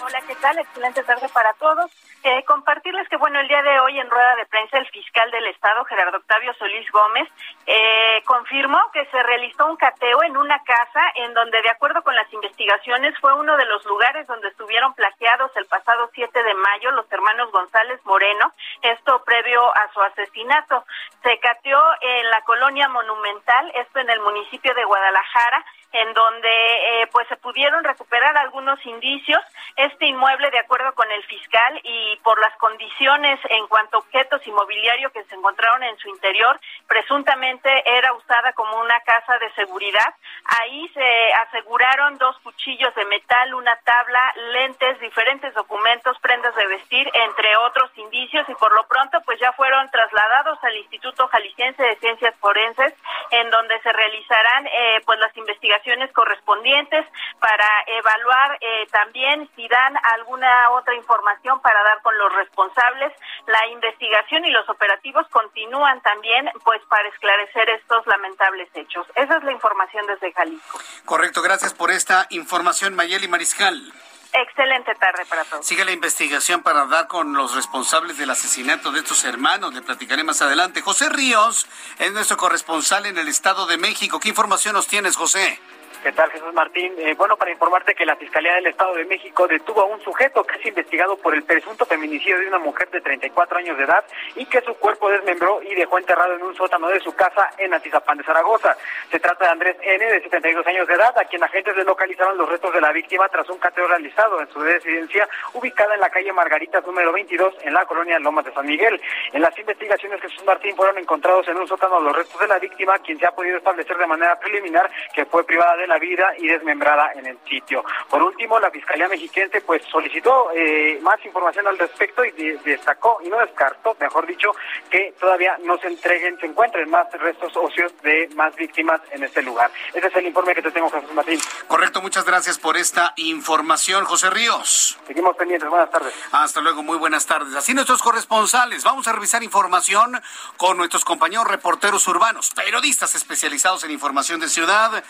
Hola, 0.00 0.20
¿qué 0.26 0.34
tal? 0.36 0.58
Excelente 0.58 1.02
tarde 1.04 1.28
para 1.30 1.52
todos. 1.54 1.90
Eh, 2.26 2.42
compartirles 2.46 3.06
que, 3.10 3.18
bueno, 3.18 3.38
el 3.38 3.48
día 3.48 3.62
de 3.62 3.80
hoy 3.80 4.00
en 4.00 4.08
rueda 4.08 4.34
de 4.36 4.46
prensa 4.46 4.78
el 4.78 4.88
fiscal 4.88 5.30
del 5.30 5.46
Estado, 5.48 5.84
Gerardo 5.84 6.16
Octavio 6.16 6.54
Solís 6.54 6.90
Gómez, 6.90 7.28
eh, 7.66 8.22
confirmó 8.24 8.80
que 8.94 9.04
se 9.10 9.22
realizó 9.22 9.66
un 9.66 9.76
cateo 9.76 10.22
en 10.22 10.34
una 10.38 10.58
casa 10.60 11.02
en 11.16 11.34
donde, 11.34 11.60
de 11.60 11.68
acuerdo 11.68 12.02
con 12.02 12.16
las 12.16 12.32
investigaciones, 12.32 13.14
fue 13.20 13.34
uno 13.34 13.58
de 13.58 13.66
los 13.66 13.84
lugares 13.84 14.26
donde 14.26 14.48
estuvieron 14.48 14.94
plagiados 14.94 15.54
el 15.56 15.66
pasado 15.66 16.08
7 16.14 16.42
de 16.42 16.54
mayo 16.54 16.92
los 16.92 17.12
hermanos 17.12 17.52
González 17.52 18.00
Moreno, 18.04 18.54
esto 18.80 19.22
previo 19.24 19.62
a 19.76 19.92
su 19.92 20.00
asesinato. 20.00 20.82
Se 21.22 21.38
cateó 21.40 21.78
en 22.00 22.30
la 22.30 22.40
colonia 22.40 22.88
Monumental, 22.88 23.70
esto 23.74 23.98
en 23.98 24.08
el 24.08 24.20
municipio 24.20 24.72
de 24.72 24.84
Guadalajara, 24.84 25.62
en 25.94 26.12
donde 26.12 26.48
eh, 26.48 27.06
pues 27.12 27.26
se 27.28 27.36
pudieron 27.36 27.84
recuperar 27.84 28.36
algunos 28.36 28.84
indicios. 28.84 29.40
Este 29.76 30.06
inmueble, 30.06 30.50
de 30.50 30.58
acuerdo 30.58 30.92
con 30.94 31.10
el 31.10 31.22
fiscal 31.24 31.80
y 31.84 32.16
por 32.24 32.38
las 32.40 32.54
condiciones 32.56 33.38
en 33.48 33.66
cuanto 33.68 33.96
a 33.96 34.00
objetos 34.00 34.44
inmobiliarios 34.44 35.12
que 35.12 35.22
se 35.24 35.36
encontraron 35.36 35.84
en 35.84 35.96
su 35.98 36.08
interior, 36.08 36.58
presuntamente 36.88 37.70
era 37.86 38.12
usada 38.12 38.52
como 38.54 38.80
una 38.80 38.98
casa 39.00 39.38
de 39.38 39.52
seguridad. 39.52 40.14
Ahí 40.60 40.88
se 40.88 41.32
aseguraron 41.46 42.18
dos 42.18 42.36
cuchillos 42.40 42.92
de 42.96 43.04
metal, 43.04 43.54
una 43.54 43.76
tabla, 43.84 44.34
lentes, 44.52 44.98
diferentes 44.98 45.54
documentos, 45.54 46.18
prendas 46.18 46.56
de 46.56 46.66
vestir, 46.66 47.08
entre 47.14 47.56
otros 47.56 47.90
indicios 47.96 48.48
y 48.48 48.54
por 48.56 48.74
lo 48.74 48.84
pronto 48.88 49.20
pues 49.24 49.38
ya 49.38 49.52
fueron 49.52 49.88
trasladados 49.90 50.58
al 50.64 50.76
Instituto 50.76 51.28
Jalisciense 51.28 51.82
de 51.84 51.96
Ciencias 51.96 52.34
Forenses 52.40 52.94
en 53.30 53.48
donde 53.50 53.80
se 53.80 53.92
realizarán 53.92 54.66
eh, 54.66 55.00
pues 55.06 55.20
las 55.20 55.36
investigaciones 55.36 55.83
correspondientes 56.12 57.06
para 57.40 57.66
evaluar 57.86 58.58
eh, 58.60 58.86
también 58.90 59.48
si 59.54 59.68
dan 59.68 59.94
alguna 60.18 60.70
otra 60.70 60.94
información 60.94 61.60
para 61.60 61.82
dar 61.82 62.00
con 62.02 62.16
los 62.18 62.32
responsables. 62.34 63.12
La 63.46 63.66
investigación 63.68 64.44
y 64.44 64.50
los 64.50 64.68
operativos 64.68 65.26
continúan 65.28 66.00
también 66.02 66.50
pues 66.64 66.80
para 66.88 67.08
esclarecer 67.08 67.70
estos 67.70 68.06
lamentables 68.06 68.68
hechos. 68.74 69.06
Esa 69.14 69.36
es 69.36 69.44
la 69.44 69.52
información 69.52 70.06
desde 70.06 70.32
Jalisco. 70.32 70.78
Correcto, 71.04 71.42
gracias 71.42 71.74
por 71.74 71.90
esta 71.90 72.26
información, 72.30 72.94
Mayeli 72.94 73.28
Mariscal. 73.28 73.92
Excelente 74.36 74.92
tarde 74.96 75.24
para 75.26 75.44
todos. 75.44 75.64
Sigue 75.64 75.84
la 75.84 75.92
investigación 75.92 76.64
para 76.64 76.86
dar 76.86 77.06
con 77.06 77.34
los 77.34 77.54
responsables 77.54 78.18
del 78.18 78.30
asesinato 78.30 78.90
de 78.90 78.98
estos 78.98 79.22
hermanos. 79.24 79.72
Le 79.72 79.80
platicaré 79.80 80.24
más 80.24 80.42
adelante. 80.42 80.82
José 80.82 81.08
Ríos 81.08 81.68
es 82.00 82.12
nuestro 82.12 82.36
corresponsal 82.36 83.06
en 83.06 83.16
el 83.16 83.28
Estado 83.28 83.66
de 83.66 83.78
México. 83.78 84.18
¿Qué 84.18 84.28
información 84.28 84.74
nos 84.74 84.88
tienes, 84.88 85.14
José? 85.14 85.60
¿Qué 86.02 86.12
tal, 86.12 86.30
Jesús 86.30 86.52
Martín? 86.52 86.92
Eh, 86.98 87.14
bueno, 87.14 87.36
para 87.36 87.50
informarte 87.50 87.94
que 87.94 88.04
la 88.04 88.16
Fiscalía 88.16 88.54
del 88.54 88.66
Estado 88.66 88.94
de 88.94 89.04
México 89.04 89.46
detuvo 89.46 89.82
a 89.82 89.86
un 89.86 90.00
sujeto 90.02 90.44
que 90.44 90.56
es 90.56 90.66
investigado 90.66 91.16
por 91.16 91.34
el 91.34 91.42
presunto 91.44 91.86
feminicidio 91.86 92.38
de 92.38 92.48
una 92.48 92.58
mujer 92.58 92.90
de 92.90 93.00
34 93.00 93.58
años 93.58 93.78
de 93.78 93.84
edad 93.84 94.04
y 94.36 94.44
que 94.46 94.60
su 94.60 94.74
cuerpo 94.74 95.10
desmembró 95.10 95.62
y 95.62 95.74
dejó 95.74 95.98
enterrado 95.98 96.34
en 96.34 96.42
un 96.42 96.54
sótano 96.54 96.88
de 96.88 97.00
su 97.00 97.14
casa 97.14 97.50
en 97.58 97.72
Atizapán 97.72 98.18
de 98.18 98.24
Zaragoza. 98.24 98.76
Se 99.10 99.18
trata 99.18 99.46
de 99.46 99.50
Andrés 99.52 99.76
N., 99.82 100.04
de 100.04 100.22
72 100.22 100.66
años 100.66 100.86
de 100.86 100.94
edad, 100.94 101.16
a 101.18 101.24
quien 101.24 101.42
agentes 101.42 101.76
localizaron 101.84 102.36
los 102.36 102.48
restos 102.48 102.72
de 102.74 102.80
la 102.80 102.92
víctima 102.92 103.28
tras 103.28 103.48
un 103.48 103.58
cateo 103.58 103.86
realizado 103.86 104.40
en 104.40 104.48
su 104.48 104.60
residencia 104.60 105.28
ubicada 105.54 105.94
en 105.94 106.00
la 106.00 106.10
calle 106.10 106.32
Margaritas 106.32 106.86
número 106.86 107.12
22 107.12 107.54
en 107.62 107.74
la 107.74 107.86
colonia 107.86 108.18
Lomas 108.18 108.44
de 108.44 108.52
San 108.52 108.66
Miguel. 108.66 109.00
En 109.32 109.42
las 109.42 109.58
investigaciones, 109.58 110.20
Jesús 110.20 110.44
Martín, 110.44 110.76
fueron 110.76 110.98
encontrados 110.98 111.46
en 111.48 111.56
un 111.56 111.66
sótano 111.66 112.00
los 112.00 112.16
restos 112.16 112.40
de 112.40 112.48
la 112.48 112.58
víctima, 112.58 112.98
quien 112.98 113.18
se 113.18 113.26
ha 113.26 113.34
podido 113.34 113.58
establecer 113.58 113.96
de 113.96 114.06
manera 114.06 114.38
preliminar 114.38 114.90
que 115.14 115.24
fue 115.26 115.44
privada 115.44 115.76
de 115.76 115.83
la 115.86 115.98
vida 115.98 116.32
y 116.38 116.46
desmembrada 116.46 117.12
en 117.14 117.26
el 117.26 117.38
sitio. 117.48 117.84
Por 118.08 118.22
último, 118.22 118.58
la 118.58 118.70
Fiscalía 118.70 119.08
Mexiquense 119.08 119.60
pues 119.60 119.82
solicitó 119.90 120.50
eh, 120.54 120.98
más 121.02 121.24
información 121.24 121.66
al 121.66 121.78
respecto 121.78 122.24
y 122.24 122.30
destacó 122.64 123.18
y 123.22 123.28
no 123.28 123.38
descartó, 123.38 123.96
mejor 124.00 124.26
dicho, 124.26 124.50
que 124.90 125.14
todavía 125.18 125.56
no 125.64 125.78
se 125.78 125.88
entreguen, 125.88 126.38
se 126.38 126.46
encuentren 126.46 126.90
más 126.90 127.10
restos 127.12 127.56
óseos 127.56 127.92
de 128.02 128.28
más 128.34 128.54
víctimas 128.56 129.00
en 129.10 129.24
este 129.24 129.42
lugar. 129.42 129.70
Ese 129.92 130.06
es 130.06 130.16
el 130.16 130.26
informe 130.26 130.54
que 130.54 130.62
te 130.62 130.70
tengo, 130.70 130.90
Jesús 130.90 131.12
Martín. 131.12 131.40
Correcto, 131.68 132.00
muchas 132.02 132.24
gracias 132.24 132.58
por 132.58 132.76
esta 132.76 133.12
información, 133.16 134.04
José 134.04 134.30
Ríos. 134.30 134.98
Seguimos 135.06 135.36
pendientes, 135.36 135.68
buenas 135.68 135.90
tardes. 135.90 136.14
Hasta 136.32 136.60
luego, 136.60 136.82
muy 136.82 136.98
buenas 136.98 137.26
tardes. 137.26 137.54
Así 137.54 137.74
nuestros 137.74 138.02
corresponsales, 138.02 138.84
vamos 138.84 139.06
a 139.08 139.12
revisar 139.12 139.42
información 139.42 140.20
con 140.56 140.76
nuestros 140.76 141.04
compañeros 141.04 141.46
reporteros 141.46 142.06
urbanos, 142.08 142.50
periodistas 142.50 143.14
especializados 143.14 143.84
en 143.84 143.90
información 143.90 144.40
de 144.40 144.48
ciudad. 144.48 145.04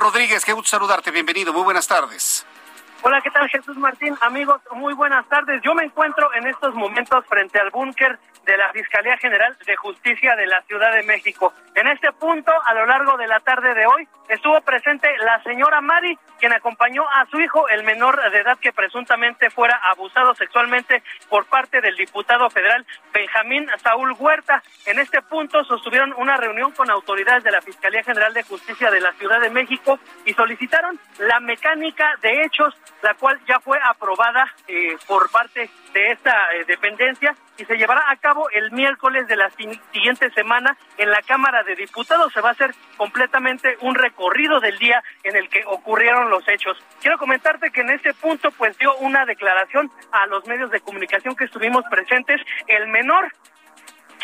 Rodríguez, 0.00 0.44
qué 0.44 0.52
gusto 0.52 0.70
saludarte, 0.70 1.10
bienvenido, 1.10 1.52
muy 1.52 1.62
buenas 1.62 1.86
tardes. 1.86 2.44
Hola, 3.06 3.20
¿qué 3.20 3.30
tal 3.30 3.46
Jesús 3.50 3.76
Martín? 3.76 4.16
Amigos, 4.22 4.62
muy 4.76 4.94
buenas 4.94 5.28
tardes. 5.28 5.60
Yo 5.62 5.74
me 5.74 5.84
encuentro 5.84 6.32
en 6.36 6.46
estos 6.46 6.74
momentos 6.74 7.22
frente 7.26 7.60
al 7.60 7.68
búnker 7.68 8.18
de 8.46 8.56
la 8.56 8.72
Fiscalía 8.72 9.18
General 9.18 9.54
de 9.66 9.76
Justicia 9.76 10.34
de 10.36 10.46
la 10.46 10.62
Ciudad 10.62 10.90
de 10.90 11.02
México. 11.02 11.52
En 11.74 11.86
este 11.86 12.12
punto, 12.12 12.50
a 12.64 12.72
lo 12.72 12.86
largo 12.86 13.16
de 13.18 13.26
la 13.26 13.40
tarde 13.40 13.74
de 13.74 13.84
hoy, 13.86 14.08
estuvo 14.28 14.58
presente 14.62 15.08
la 15.18 15.42
señora 15.42 15.80
Mari, 15.80 16.18
quien 16.38 16.52
acompañó 16.52 17.04
a 17.08 17.26
su 17.26 17.40
hijo, 17.40 17.68
el 17.68 17.84
menor 17.84 18.18
de 18.30 18.38
edad 18.38 18.58
que 18.58 18.72
presuntamente 18.72 19.50
fuera 19.50 19.80
abusado 19.90 20.34
sexualmente 20.34 21.02
por 21.28 21.46
parte 21.46 21.80
del 21.80 21.96
diputado 21.96 22.48
federal 22.50 22.86
Benjamín 23.12 23.66
Saúl 23.82 24.14
Huerta. 24.18 24.62
En 24.86 24.98
este 24.98 25.22
punto 25.22 25.64
sostuvieron 25.64 26.12
una 26.16 26.36
reunión 26.36 26.72
con 26.72 26.90
autoridades 26.90 27.44
de 27.44 27.50
la 27.50 27.60
Fiscalía 27.60 28.02
General 28.02 28.32
de 28.34 28.42
Justicia 28.42 28.90
de 28.90 29.00
la 29.00 29.12
Ciudad 29.12 29.40
de 29.40 29.50
México 29.50 29.98
y 30.24 30.34
solicitaron 30.34 30.98
la 31.18 31.40
mecánica 31.40 32.16
de 32.20 32.42
hechos, 32.42 32.74
la 33.04 33.12
cual 33.12 33.38
ya 33.46 33.60
fue 33.60 33.78
aprobada 33.84 34.50
eh, 34.66 34.96
por 35.06 35.30
parte 35.30 35.68
de 35.92 36.12
esta 36.12 36.54
eh, 36.54 36.64
dependencia 36.66 37.36
y 37.58 37.64
se 37.66 37.76
llevará 37.76 38.02
a 38.08 38.16
cabo 38.16 38.48
el 38.48 38.72
miércoles 38.72 39.28
de 39.28 39.36
la 39.36 39.50
siguiente 39.92 40.30
semana 40.30 40.74
en 40.96 41.10
la 41.10 41.20
Cámara 41.20 41.62
de 41.64 41.76
Diputados. 41.76 42.32
Se 42.32 42.40
va 42.40 42.48
a 42.48 42.52
hacer 42.52 42.74
completamente 42.96 43.76
un 43.82 43.94
recorrido 43.94 44.58
del 44.58 44.78
día 44.78 45.04
en 45.22 45.36
el 45.36 45.50
que 45.50 45.62
ocurrieron 45.66 46.30
los 46.30 46.48
hechos. 46.48 46.78
Quiero 47.02 47.18
comentarte 47.18 47.70
que 47.70 47.82
en 47.82 47.90
este 47.90 48.14
punto 48.14 48.50
pues 48.52 48.76
dio 48.78 48.96
una 48.96 49.26
declaración 49.26 49.90
a 50.10 50.26
los 50.26 50.46
medios 50.46 50.70
de 50.70 50.80
comunicación 50.80 51.36
que 51.36 51.44
estuvimos 51.44 51.84
presentes 51.90 52.40
el 52.68 52.88
menor 52.88 53.30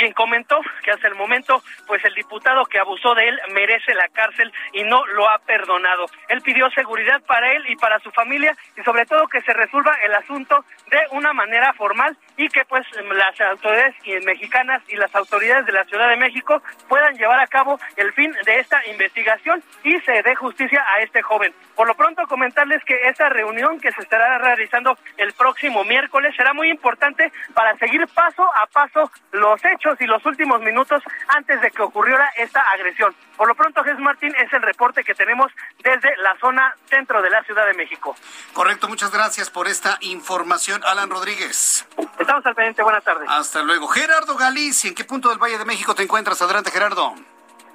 quien 0.00 0.12
comentó 0.14 0.58
que 0.82 0.92
hasta 0.92 1.08
el 1.08 1.14
momento, 1.14 1.62
pues 1.86 2.02
el 2.06 2.14
diputado 2.14 2.64
que 2.64 2.78
abusó 2.78 3.14
de 3.14 3.28
él 3.28 3.38
merece 3.52 3.92
la 3.92 4.08
cárcel 4.08 4.50
y 4.72 4.82
no 4.82 5.04
lo 5.08 5.28
ha 5.28 5.38
perdonado. 5.40 6.06
Él 6.28 6.40
pidió 6.40 6.70
seguridad 6.70 7.20
para 7.26 7.52
él 7.52 7.64
y 7.68 7.76
para 7.76 7.98
su 8.00 8.10
familia 8.10 8.56
y 8.78 8.82
sobre 8.82 9.04
todo 9.04 9.28
que 9.28 9.42
se 9.42 9.52
resuelva 9.52 9.92
el 10.02 10.14
asunto 10.14 10.64
de 10.90 11.00
una 11.10 11.34
manera 11.34 11.74
formal 11.74 12.16
y 12.40 12.48
que 12.48 12.64
pues 12.64 12.86
las 12.94 13.38
autoridades 13.38 13.94
mexicanas 14.24 14.82
y 14.88 14.96
las 14.96 15.14
autoridades 15.14 15.66
de 15.66 15.72
la 15.72 15.84
Ciudad 15.84 16.08
de 16.08 16.16
México 16.16 16.62
puedan 16.88 17.14
llevar 17.14 17.38
a 17.38 17.46
cabo 17.46 17.78
el 17.96 18.10
fin 18.14 18.32
de 18.46 18.58
esta 18.58 18.80
investigación 18.86 19.62
y 19.84 20.00
se 20.00 20.22
dé 20.22 20.34
justicia 20.34 20.82
a 20.96 21.02
este 21.02 21.20
joven. 21.20 21.52
Por 21.76 21.86
lo 21.86 21.94
pronto 21.94 22.26
comentarles 22.26 22.82
que 22.84 22.96
esta 23.08 23.28
reunión 23.28 23.78
que 23.78 23.92
se 23.92 24.00
estará 24.00 24.38
realizando 24.38 24.96
el 25.18 25.34
próximo 25.34 25.84
miércoles 25.84 26.34
será 26.34 26.54
muy 26.54 26.70
importante 26.70 27.30
para 27.52 27.76
seguir 27.76 28.08
paso 28.08 28.42
a 28.42 28.66
paso 28.68 29.10
los 29.32 29.62
hechos 29.62 30.00
y 30.00 30.06
los 30.06 30.24
últimos 30.24 30.62
minutos 30.62 31.02
antes 31.28 31.60
de 31.60 31.70
que 31.70 31.82
ocurriera 31.82 32.26
esta 32.38 32.62
agresión. 32.72 33.14
Por 33.40 33.48
lo 33.48 33.54
pronto, 33.54 33.82
Jesús 33.82 34.00
Martín, 34.00 34.34
es 34.36 34.52
el 34.52 34.60
reporte 34.60 35.02
que 35.02 35.14
tenemos 35.14 35.50
desde 35.82 36.14
la 36.18 36.36
zona 36.38 36.76
centro 36.90 37.22
de 37.22 37.30
la 37.30 37.42
Ciudad 37.44 37.64
de 37.64 37.72
México. 37.72 38.14
Correcto, 38.52 38.86
muchas 38.86 39.10
gracias 39.10 39.48
por 39.48 39.66
esta 39.66 39.96
información, 40.02 40.82
Alan 40.84 41.08
Rodríguez. 41.08 41.86
Estamos 42.18 42.44
al 42.44 42.54
pendiente, 42.54 42.82
buenas 42.82 43.02
tardes. 43.02 43.26
Hasta 43.30 43.62
luego. 43.62 43.88
Gerardo 43.88 44.36
Galicia, 44.36 44.88
¿en 44.88 44.94
qué 44.94 45.04
punto 45.04 45.30
del 45.30 45.38
Valle 45.38 45.56
de 45.56 45.64
México 45.64 45.94
te 45.94 46.02
encuentras? 46.02 46.42
Adelante, 46.42 46.70
Gerardo. 46.70 47.14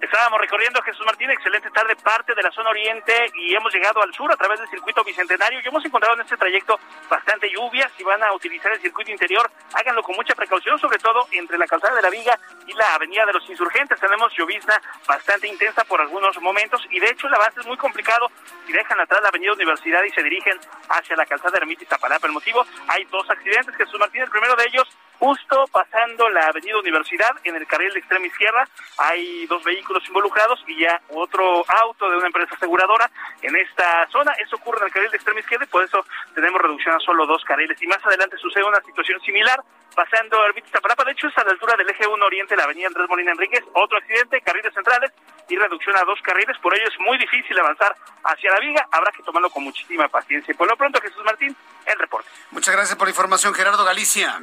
Estábamos 0.02 0.40
recorriendo 0.42 0.82
Jesús 0.82 1.06
Martín, 1.06 1.32
excelente 1.32 1.72
tarde, 1.72 1.96
parte 1.96 2.36
de 2.36 2.44
la 2.44 2.52
zona 2.52 2.70
oriente 2.70 3.14
y 3.34 3.56
hemos 3.56 3.74
llegado 3.74 4.02
al 4.02 4.14
sur 4.14 4.32
a 4.32 4.36
través 4.36 4.60
del 4.60 4.70
circuito 4.70 5.04
bicentenario 5.04 5.60
y 5.64 5.68
hemos 5.68 5.84
encontrado 5.86 6.16
en 6.16 6.22
este 6.22 6.36
trayecto 6.36 6.78
bastante 7.10 7.50
lluvia. 7.50 7.90
Si 7.98 8.04
van 8.04 8.22
a 8.24 8.34
utilizar 8.34 8.72
el 8.74 8.82
circuito 8.82 9.12
interior, 9.12 9.50
háganlo 9.74 10.04
con 10.04 10.16
mucha 10.16 10.36
precaución, 10.36 10.78
sobre 10.80 11.00
todo 11.00 11.28
entre 11.32 11.58
la 11.58 11.66
calzada 11.66 11.96
de 11.96 12.02
la 12.02 12.10
Viga 12.10 12.38
y 12.68 12.74
la 12.74 12.96
avenida 12.96 13.25
de 13.25 13.34
los 13.34 13.50
Insurgentes. 13.50 14.00
Tenemos 14.00 14.34
llovizna 14.38 14.82
bastante 15.08 15.48
intensa 15.48 15.86
por 15.86 16.02
algunos 16.02 16.40
momentos 16.42 16.86
y 16.92 17.00
de 17.00 17.08
hecho 17.08 17.28
el 17.28 17.36
avance 17.36 17.62
es 17.62 17.66
muy 17.66 17.78
complicado 17.78 18.30
si 18.68 18.74
dejan 18.74 19.00
atrás 19.00 19.22
la 19.22 19.30
avenida 19.30 19.54
Universidad 19.54 20.04
y 20.04 20.12
se 20.12 20.24
dirigen 20.24 20.60
hacia 20.90 21.16
la 21.16 21.25
calzada 21.25 21.52
de 21.52 21.58
Ermita 21.60 21.84
y 21.84 21.88
Zapalapa. 21.88 22.28
El 22.28 22.34
motivo, 22.34 22.66
hay 22.88 23.06
dos 23.06 23.30
accidentes, 23.30 23.75
Jesús 23.75 24.00
Martín, 24.00 24.22
el 24.22 24.30
primero 24.30 24.56
de 24.56 24.66
ellos 24.66 24.88
justo 25.19 25.65
pasando 25.72 26.29
la 26.29 26.48
avenida 26.48 26.77
Universidad 26.77 27.31
en 27.43 27.55
el 27.55 27.67
carril 27.67 27.93
de 27.93 28.00
extrema 28.00 28.25
izquierda. 28.25 28.67
Hay 28.98 29.45
dos 29.48 29.63
vehículos 29.63 30.03
involucrados 30.07 30.63
y 30.67 30.79
ya 30.79 31.01
otro 31.10 31.63
auto 31.67 32.10
de 32.10 32.17
una 32.17 32.27
empresa 32.27 32.55
aseguradora 32.55 33.10
en 33.41 33.55
esta 33.55 34.07
zona. 34.12 34.31
Eso 34.34 34.55
ocurre 34.57 34.79
en 34.79 34.86
el 34.86 34.93
carril 34.93 35.12
de 35.12 35.17
extrema 35.17 35.39
izquierda 35.39 35.65
y 35.65 35.69
por 35.69 35.84
eso 35.84 36.05
tenemos 36.34 36.62
reducción 36.62 36.95
a 36.95 37.00
solo 37.00 37.25
dos 37.25 37.43
carriles. 37.43 37.81
Y 37.81 37.88
más 37.88 38.05
adelante 38.05 38.38
sucede 38.38 38.63
una 38.63 38.81
situación 38.81 39.19
similar 39.22 39.60
pasando 39.95 40.41
Arbit 40.41 40.65
Zapalapa. 40.72 41.05
De 41.05 41.12
hecho, 41.13 41.27
es 41.27 41.38
a 41.38 41.43
la 41.43 41.51
altura 41.51 41.75
del 41.77 41.89
eje 41.89 42.05
1 42.05 42.25
Oriente, 42.25 42.55
la 42.55 42.63
avenida 42.63 42.88
Andrés 42.88 43.07
Molina 43.10 43.31
Enríquez. 43.31 43.63
Otro 43.74 43.98
accidente, 43.98 44.41
carriles 44.41 44.74
centrales 44.74 45.12
y 45.48 45.55
reducción 45.55 45.95
a 45.95 46.03
dos 46.03 46.19
carriles. 46.22 46.57
Por 46.62 46.77
ello 46.77 46.88
es 46.88 47.00
muy 47.00 47.17
difícil 47.17 47.57
avanzar 47.57 47.95
hacia 48.24 48.51
la 48.51 48.60
viga. 48.60 48.88
Habrá 48.91 49.12
que 49.12 49.24
tomarlo 49.24 49.50
con 49.50 49.63
muchísima 49.63 50.07
paciencia. 50.07 50.51
Y 50.51 50.55
por 50.55 50.69
lo 50.69 50.75
pronto, 50.75 51.00
Jesús 51.01 51.24
Martín, 51.24 51.55
el 51.86 52.00
reporte. 52.00 52.29
Muchas 52.51 52.75
gracias 52.75 52.98
por 52.98 53.07
la 53.07 53.12
información, 53.12 53.53
Gerardo 53.53 53.84
Galicia. 53.86 54.41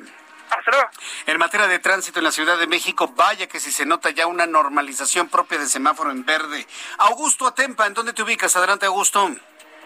En 1.27 1.39
materia 1.39 1.67
de 1.67 1.79
tránsito 1.79 2.19
en 2.19 2.25
la 2.25 2.33
Ciudad 2.33 2.59
de 2.59 2.67
México, 2.67 3.13
vaya 3.17 3.47
que 3.47 3.61
si 3.61 3.71
se 3.71 3.87
nota 3.87 4.11
ya 4.11 4.27
una 4.27 4.47
normalización 4.47 5.29
propia 5.29 5.59
de 5.59 5.67
semáforo 5.67 6.11
en 6.11 6.25
verde. 6.25 6.67
Augusto 6.99 7.47
Atempa, 7.47 7.87
¿en 7.87 7.95
dónde 7.95 8.13
te 8.13 8.23
ubicas? 8.23 8.57
Adelante, 8.57 8.87
Augusto. 8.87 9.31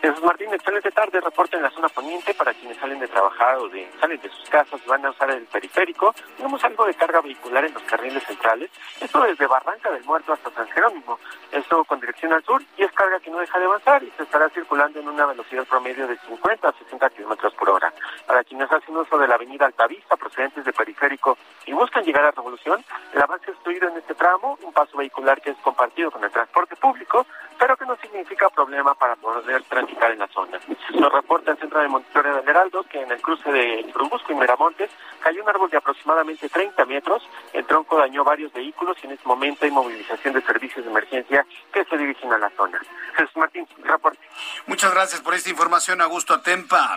Jesús 0.00 0.22
Martín, 0.22 0.52
excelente 0.52 0.90
tarde. 0.90 1.20
Reporte 1.20 1.56
en 1.56 1.62
la 1.62 1.70
zona 1.70 1.88
poniente 1.88 2.34
para 2.34 2.52
quienes 2.54 2.76
salen 2.78 2.98
de 3.00 3.08
trabajar 3.08 3.56
o 3.56 3.68
de, 3.68 3.90
salen 4.00 4.20
de 4.20 4.28
sus 4.28 4.48
casas 4.50 4.84
van 4.86 5.04
a 5.06 5.10
usar 5.10 5.30
el 5.30 5.44
periférico. 5.46 6.14
Tenemos 6.36 6.62
algo 6.64 6.86
de 6.86 6.94
carga 6.94 7.20
vehicular 7.20 7.64
en 7.64 7.74
los 7.74 7.82
carriles 7.84 8.22
centrales. 8.24 8.70
Esto 9.00 9.22
desde 9.22 9.46
Barranca 9.46 9.90
del 9.90 10.04
Muerto 10.04 10.32
hasta 10.32 10.50
San 10.50 10.68
Jerónimo. 10.68 11.18
Esto 11.50 11.84
con 11.84 12.00
dirección 12.00 12.32
al 12.32 12.44
sur 12.44 12.62
y 12.76 12.82
es 12.82 12.92
carga 12.92 13.20
que 13.20 13.30
no 13.30 13.38
deja 13.38 13.58
de 13.58 13.64
avanzar 13.64 14.02
y 14.02 14.10
se 14.16 14.22
estará 14.22 14.48
circulando 14.50 15.00
en 15.00 15.08
una 15.08 15.26
velocidad 15.26 15.64
promedio 15.64 16.06
de 16.06 16.18
50 16.18 16.68
a 16.68 16.72
60 16.72 17.10
kilómetros 17.10 17.54
por 17.54 17.70
hora. 17.70 17.92
Para 18.26 18.44
quienes 18.44 18.70
hacen 18.70 18.96
uso 18.96 19.18
de 19.18 19.28
la 19.28 19.34
avenida 19.34 19.66
Altavista 19.66 20.16
procedentes 20.16 20.64
de 20.64 20.72
periférico 20.72 21.38
y 21.64 21.72
buscan 21.72 22.04
llegar 22.04 22.24
a 22.24 22.30
Revolución, 22.30 22.84
el 23.12 23.22
avance 23.22 23.50
es 23.50 23.56
en 23.82 23.96
este 23.96 24.14
tramo, 24.14 24.58
un 24.62 24.72
paso 24.72 24.96
vehicular 24.96 25.40
que 25.40 25.50
es 25.50 25.56
compartido 25.58 26.10
con 26.10 26.22
el 26.22 26.30
transporte 26.30 26.76
público, 26.76 27.26
pero 27.58 27.76
que 27.76 27.86
no 27.86 27.96
significa 27.96 28.48
problema 28.50 28.94
para 28.94 29.16
poder 29.16 29.62
transitar 29.64 30.10
en 30.10 30.18
la 30.18 30.28
zona. 30.28 30.58
Nos 30.94 31.12
reporta 31.12 31.52
el 31.52 31.58
Centro 31.58 31.80
de 31.80 31.88
Monitoreo 31.88 32.36
del 32.36 32.48
Heraldo 32.48 32.82
que 32.84 33.00
en 33.00 33.10
el 33.10 33.20
cruce 33.20 33.50
de 33.50 33.86
Churubusco 33.92 34.32
y 34.32 34.36
Miramontes 34.36 34.90
cayó 35.20 35.42
un 35.42 35.48
árbol 35.48 35.70
de 35.70 35.76
aproximadamente 35.78 36.48
30 36.48 36.84
metros, 36.84 37.28
el 37.52 37.64
tronco 37.66 37.98
dañó 37.98 38.24
varios 38.24 38.52
vehículos 38.52 38.96
y 39.02 39.06
en 39.06 39.12
este 39.12 39.26
momento 39.26 39.64
hay 39.64 39.70
movilización 39.70 40.34
de 40.34 40.42
servicios 40.42 40.84
de 40.84 40.90
emergencia 40.90 41.46
que 41.72 41.84
se 41.84 41.96
dirigen 41.96 42.32
a 42.32 42.38
la 42.38 42.50
zona. 42.50 42.80
Jesús 43.16 43.36
Martín, 43.36 43.66
reporte. 43.82 44.18
Muchas 44.66 44.92
gracias 44.92 45.20
por 45.20 45.34
esta 45.34 45.50
información, 45.50 46.00
Augusto 46.00 46.34
Atempa. 46.34 46.96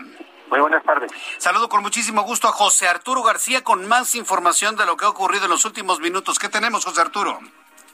Muy 0.50 0.60
buenas 0.60 0.84
tardes. 0.84 1.12
Saludo 1.38 1.70
con 1.70 1.84
muchísimo 1.84 2.24
gusto 2.24 2.48
a 2.48 2.52
José 2.52 2.88
Arturo 2.88 3.22
García 3.22 3.64
con 3.64 3.88
más 3.88 4.16
información 4.16 4.76
de 4.76 4.86
lo 4.86 4.98
que 4.98 5.06
ha 5.06 5.10
ocurrido 5.10 5.46
en 5.46 5.52
los 5.52 5.64
últimos 5.66 6.00
minutos. 6.00 6.40
¿Qué 6.40 6.50
tenemos, 6.50 6.86
José 6.86 7.02
Arturo? 7.02 7.40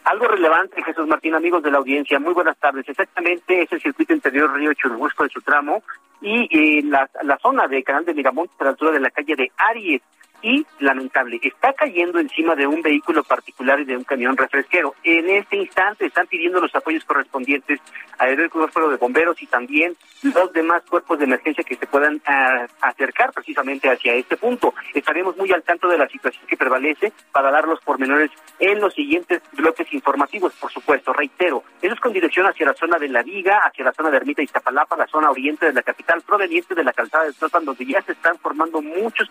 Algo 0.06 0.28
relevante, 0.28 0.84
Jesús 0.84 1.08
Martín, 1.08 1.34
amigos 1.34 1.64
de 1.64 1.72
la 1.72 1.80
audiencia. 1.80 2.20
Muy 2.20 2.34
buenas 2.34 2.58
tardes. 2.58 2.88
Exactamente 2.88 3.64
es 3.64 3.72
el 3.72 3.82
circuito 3.82 4.14
interior 4.14 4.54
Río 4.54 4.72
Churubusco 4.74 5.24
en 5.24 5.32
su 5.32 5.42
tramo 5.42 5.82
y 6.22 6.80
en 6.80 6.92
la, 6.92 7.10
la 7.24 7.38
zona 7.40 7.68
de 7.68 7.84
Canal 7.84 8.06
de 8.06 8.14
Miramontes, 8.14 8.56
a 8.62 8.66
la 8.66 8.70
altura 8.72 8.92
de 8.92 9.00
la 9.00 9.10
calle 9.10 9.36
de 9.36 9.52
Aries 9.58 10.02
y 10.46 10.64
lamentable, 10.80 11.40
está 11.42 11.74
cayendo 11.74 12.20
encima 12.20 12.56
de 12.56 12.68
un 12.68 12.84
vehículo 12.84 13.24
particular 13.24 13.80
y 13.80 13.86
de 13.86 13.98
un 13.98 14.04
camión 14.04 14.38
refresquero. 14.38 14.94
En 15.04 15.28
este 15.28 15.58
instante 15.58 16.06
están 16.06 16.28
pidiendo 16.28 16.62
los 16.62 16.74
apoyos 16.76 17.04
correspondientes 17.04 17.80
al 18.20 18.50
cuerpo 18.52 18.88
de 18.90 18.98
bomberos 18.98 19.42
y 19.42 19.48
también 19.48 19.96
los 20.22 20.54
demás 20.54 20.84
cuerpos 20.88 21.18
de 21.18 21.26
emergencia 21.26 21.64
que 21.64 21.76
se 21.76 21.88
puedan 21.88 22.22
ah, 22.28 22.68
acercar 22.82 23.34
precisamente 23.34 23.90
hacia 23.90 24.14
este 24.14 24.38
punto. 24.38 24.76
Estaremos 24.94 25.36
muy 25.36 25.52
al 25.52 25.64
tanto 25.64 25.88
de 25.88 25.98
la 25.98 26.08
situación 26.08 26.46
que 26.46 26.58
prevalece 26.58 27.12
para 27.32 27.50
dar 27.50 27.68
los 27.68 27.82
pormenores 27.82 28.30
en 28.60 28.80
los 28.80 28.94
siguientes 28.94 29.42
bloques 29.54 29.92
informativos, 29.94 30.54
por 30.54 30.72
supuesto. 30.72 31.12
Reitero, 31.12 31.64
eso 31.82 31.96
es 31.96 32.00
con 32.00 32.14
dirección 32.14 32.46
hacia 32.46 32.68
la 32.68 32.74
zona 32.76 33.00
de 33.00 33.10
La 33.10 33.24
Viga, 33.24 33.62
hacia 33.66 33.86
la 33.86 33.94
zona 33.94 34.12
de 34.12 34.18
Ermita 34.18 34.44
Iztapalapa, 34.44 34.96
la 34.96 35.08
zona 35.08 35.32
oriente 35.32 35.66
de 35.66 35.74
la 35.74 35.82
capital, 35.82 36.22
proveniente 36.22 36.76
de 36.76 36.84
la 36.84 36.94
calzada 36.94 37.26
de 37.26 37.34
Tlalpan, 37.34 37.66
donde 37.66 37.86
ya 37.86 38.02
se 38.04 38.12
están 38.12 38.38
formando 38.38 38.80
muchos 38.82 39.28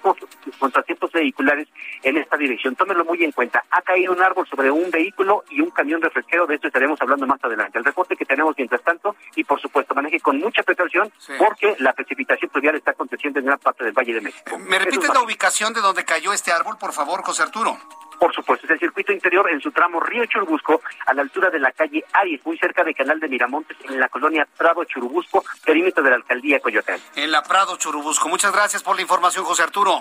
contratiempos 0.59 1.04
vehiculares 1.13 1.69
en 2.03 2.17
esta 2.17 2.37
dirección. 2.37 2.77
Tómenlo 2.77 3.05
muy 3.05 3.23
en 3.25 3.33
cuenta. 3.33 3.65
Ha 3.71 3.83
caído 3.83 4.13
un 4.13 4.23
árbol 4.23 4.47
sobre 4.49 4.71
un 4.71 4.91
vehículo 4.91 5.45
y 5.51 5.61
un 5.61 5.71
camión 5.71 6.01
refresquero. 6.01 6.47
De 6.47 6.57
esto 6.57 6.69
estaremos 6.69 7.01
hablando 7.01 7.27
más 7.27 7.43
adelante. 7.43 7.79
El 7.79 7.85
reporte 7.85 8.17
que 8.17 8.25
tenemos 8.25 8.55
mientras 8.57 8.83
tanto 8.83 9.17
y, 9.37 9.45
por 9.45 9.61
supuesto, 9.61 9.95
maneje 9.95 10.21
con 10.21 10.39
mucha 10.39 10.63
precaución 10.63 11.13
porque 11.39 11.77
la 11.79 11.93
precipitación 11.93 12.51
pluvial 12.51 12.77
está 12.77 12.93
aconteciendo 12.93 13.41
en 13.41 13.47
gran 13.47 13.59
parte 13.59 13.85
del 13.85 13.93
Valle 13.93 14.15
de 14.15 14.21
México. 14.21 14.59
¿Me 14.59 14.79
repites 14.79 15.13
la 15.13 15.23
ubicación 15.23 15.73
de 15.73 15.81
donde 15.81 16.05
cayó 16.05 16.33
este 16.33 16.53
árbol, 16.53 16.77
por 16.79 16.93
favor, 16.93 17.23
José 17.23 17.43
Arturo? 17.43 17.79
Por 18.19 18.35
supuesto, 18.35 18.67
es 18.67 18.73
el 18.73 18.79
circuito 18.79 19.13
interior 19.13 19.51
en 19.51 19.61
su 19.61 19.71
tramo 19.73 20.01
Río 20.01 20.25
Churubusco, 20.27 20.81
a 21.07 21.15
la 21.15 21.23
altura 21.23 21.51
de 21.51 21.59
la 21.59 21.73
calle 21.73 22.05
Aries, 22.13 22.41
muy 22.45 22.57
cerca 22.59 22.85
de 22.85 22.95
Canal 22.95 23.21
de 23.21 23.29
Miramontes, 23.29 23.77
en 23.89 23.99
la 23.99 24.09
colonia 24.09 24.47
Prado 24.57 24.85
Churubusco, 24.85 25.45
perímetro 25.65 26.03
de 26.03 26.11
la 26.11 26.17
alcaldía 26.17 26.61
Coyoacán. 26.61 27.01
En 27.17 27.31
la 27.31 27.43
Prado 27.43 27.77
Churubusco. 27.77 28.29
Muchas 28.29 28.53
gracias 28.53 28.83
por 28.83 28.97
la 28.97 29.03
información, 29.03 29.45
José 29.45 29.65
Arturo. 29.65 30.01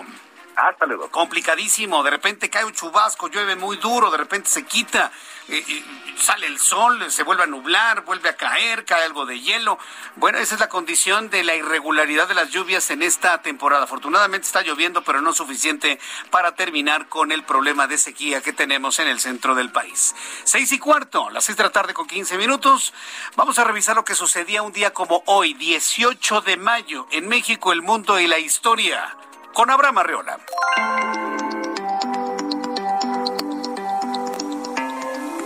Hasta 0.56 0.86
luego. 0.86 1.10
Complicadísimo. 1.10 2.02
De 2.02 2.10
repente 2.10 2.48
cae 2.48 2.64
un 2.64 2.72
chubasco, 2.72 3.28
llueve 3.28 3.56
muy 3.56 3.76
duro, 3.76 4.10
de 4.10 4.18
repente 4.18 4.48
se 4.48 4.64
quita, 4.64 5.10
eh, 5.48 5.84
sale 6.16 6.46
el 6.46 6.58
sol, 6.58 7.10
se 7.10 7.24
vuelve 7.24 7.42
a 7.42 7.46
nublar, 7.46 8.04
vuelve 8.04 8.28
a 8.28 8.36
caer, 8.36 8.84
cae 8.84 9.04
algo 9.04 9.26
de 9.26 9.40
hielo. 9.40 9.78
Bueno, 10.16 10.38
esa 10.38 10.54
es 10.54 10.60
la 10.60 10.68
condición 10.68 11.28
de 11.28 11.42
la 11.42 11.56
irregularidad 11.56 12.28
de 12.28 12.34
las 12.34 12.50
lluvias 12.50 12.90
en 12.90 13.02
esta 13.02 13.42
temporada. 13.42 13.84
Afortunadamente 13.84 14.46
está 14.46 14.62
lloviendo, 14.62 15.02
pero 15.02 15.20
no 15.20 15.34
suficiente 15.34 15.98
para 16.30 16.54
terminar 16.54 17.08
con 17.08 17.32
el 17.32 17.42
problema 17.42 17.88
de 17.88 17.98
sequía 17.98 18.40
que 18.40 18.52
tenemos 18.52 19.00
en 19.00 19.08
el 19.08 19.18
centro 19.18 19.56
del 19.56 19.72
país. 19.72 20.14
Seis 20.44 20.70
y 20.72 20.78
cuarto, 20.78 21.30
las 21.30 21.44
seis 21.44 21.56
de 21.56 21.64
la 21.64 21.70
tarde 21.70 21.94
con 21.94 22.06
quince 22.06 22.38
minutos. 22.38 22.94
Vamos 23.34 23.58
a 23.58 23.64
revisar 23.64 23.96
lo 23.96 24.04
que 24.04 24.14
sucedía 24.14 24.62
un 24.62 24.72
día 24.72 24.92
como 24.92 25.24
hoy, 25.26 25.54
18 25.54 26.42
de 26.42 26.56
mayo, 26.56 27.08
en 27.10 27.26
México, 27.26 27.72
el 27.72 27.82
mundo 27.82 28.20
y 28.20 28.28
la 28.28 28.38
historia 28.38 29.16
con 29.54 29.70
Abraham 29.70 29.98
Arreola. 29.98 30.38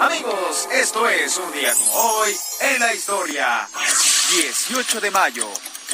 Amigos, 0.00 0.68
esto 0.72 1.08
es 1.08 1.36
un 1.36 1.52
día 1.52 1.72
como 1.74 1.92
hoy 1.92 2.34
en 2.60 2.80
la 2.80 2.94
historia. 2.94 3.68
18 4.30 5.00
de 5.00 5.10
mayo. 5.10 5.46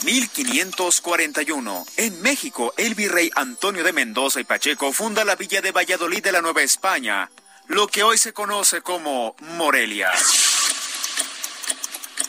1541. 0.05 1.87
En 1.97 2.23
México, 2.23 2.73
el 2.77 2.95
virrey 2.95 3.31
Antonio 3.35 3.83
de 3.83 3.93
Mendoza 3.93 4.41
y 4.41 4.45
Pacheco 4.45 4.93
funda 4.93 5.25
la 5.25 5.37
villa 5.37 5.61
de 5.61 5.73
Valladolid 5.73 6.23
de 6.23 6.33
la 6.33 6.41
Nueva 6.41 6.63
España, 6.63 7.31
lo 7.67 7.89
que 7.89 8.03
hoy 8.03 8.19
se 8.19 8.33
conoce 8.33 8.83
como 8.83 9.35
Morelia. 9.41 10.13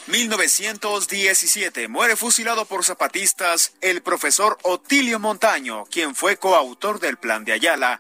1917 0.07 1.87
muere 1.87 2.15
fusilado 2.15 2.65
por 2.65 2.85
zapatistas 2.85 3.73
el 3.81 4.03
profesor 4.03 4.57
Otilio 4.61 5.19
Montaño, 5.19 5.85
quien 5.85 6.13
fue 6.13 6.37
coautor 6.37 6.99
del 6.99 7.17
Plan 7.17 7.43
de 7.43 7.53
Ayala, 7.53 7.99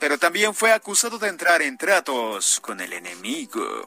pero 0.00 0.18
también 0.18 0.54
fue 0.54 0.72
acusado 0.72 1.18
de 1.18 1.28
entrar 1.28 1.60
en 1.60 1.76
tratos 1.76 2.58
con 2.60 2.80
el 2.80 2.94
enemigo. 2.94 3.86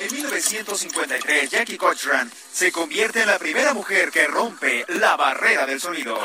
En 0.00 0.14
1953, 0.14 1.50
Jackie 1.50 1.76
Cochran 1.76 2.30
se 2.52 2.72
convierte 2.72 3.20
en 3.20 3.28
la 3.28 3.38
primera 3.38 3.74
mujer 3.74 4.10
que 4.10 4.26
rompe 4.26 4.84
la 4.88 5.16
barrera 5.16 5.66
del 5.66 5.80
sonido. 5.80 6.18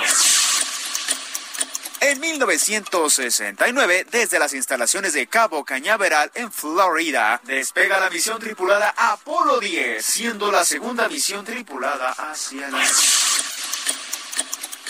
En 2.03 2.20
1969, 2.20 4.07
desde 4.09 4.40
las 4.40 4.55
instalaciones 4.55 5.14
de 5.14 5.27
Cabo 5.27 5.64
Cañaveral 5.64 6.31
en 6.33 6.51
Florida, 6.51 7.40
despega 7.44 8.00
la 8.00 8.09
misión 8.09 8.40
tripulada 8.40 8.92
Apolo 8.98 9.59
10, 9.59 10.03
siendo 10.03 10.51
la 10.51 10.66
segunda 10.66 11.07
misión 11.07 11.46
tripulada 11.46 12.09
hacia 12.09 12.70
la... 12.70 12.83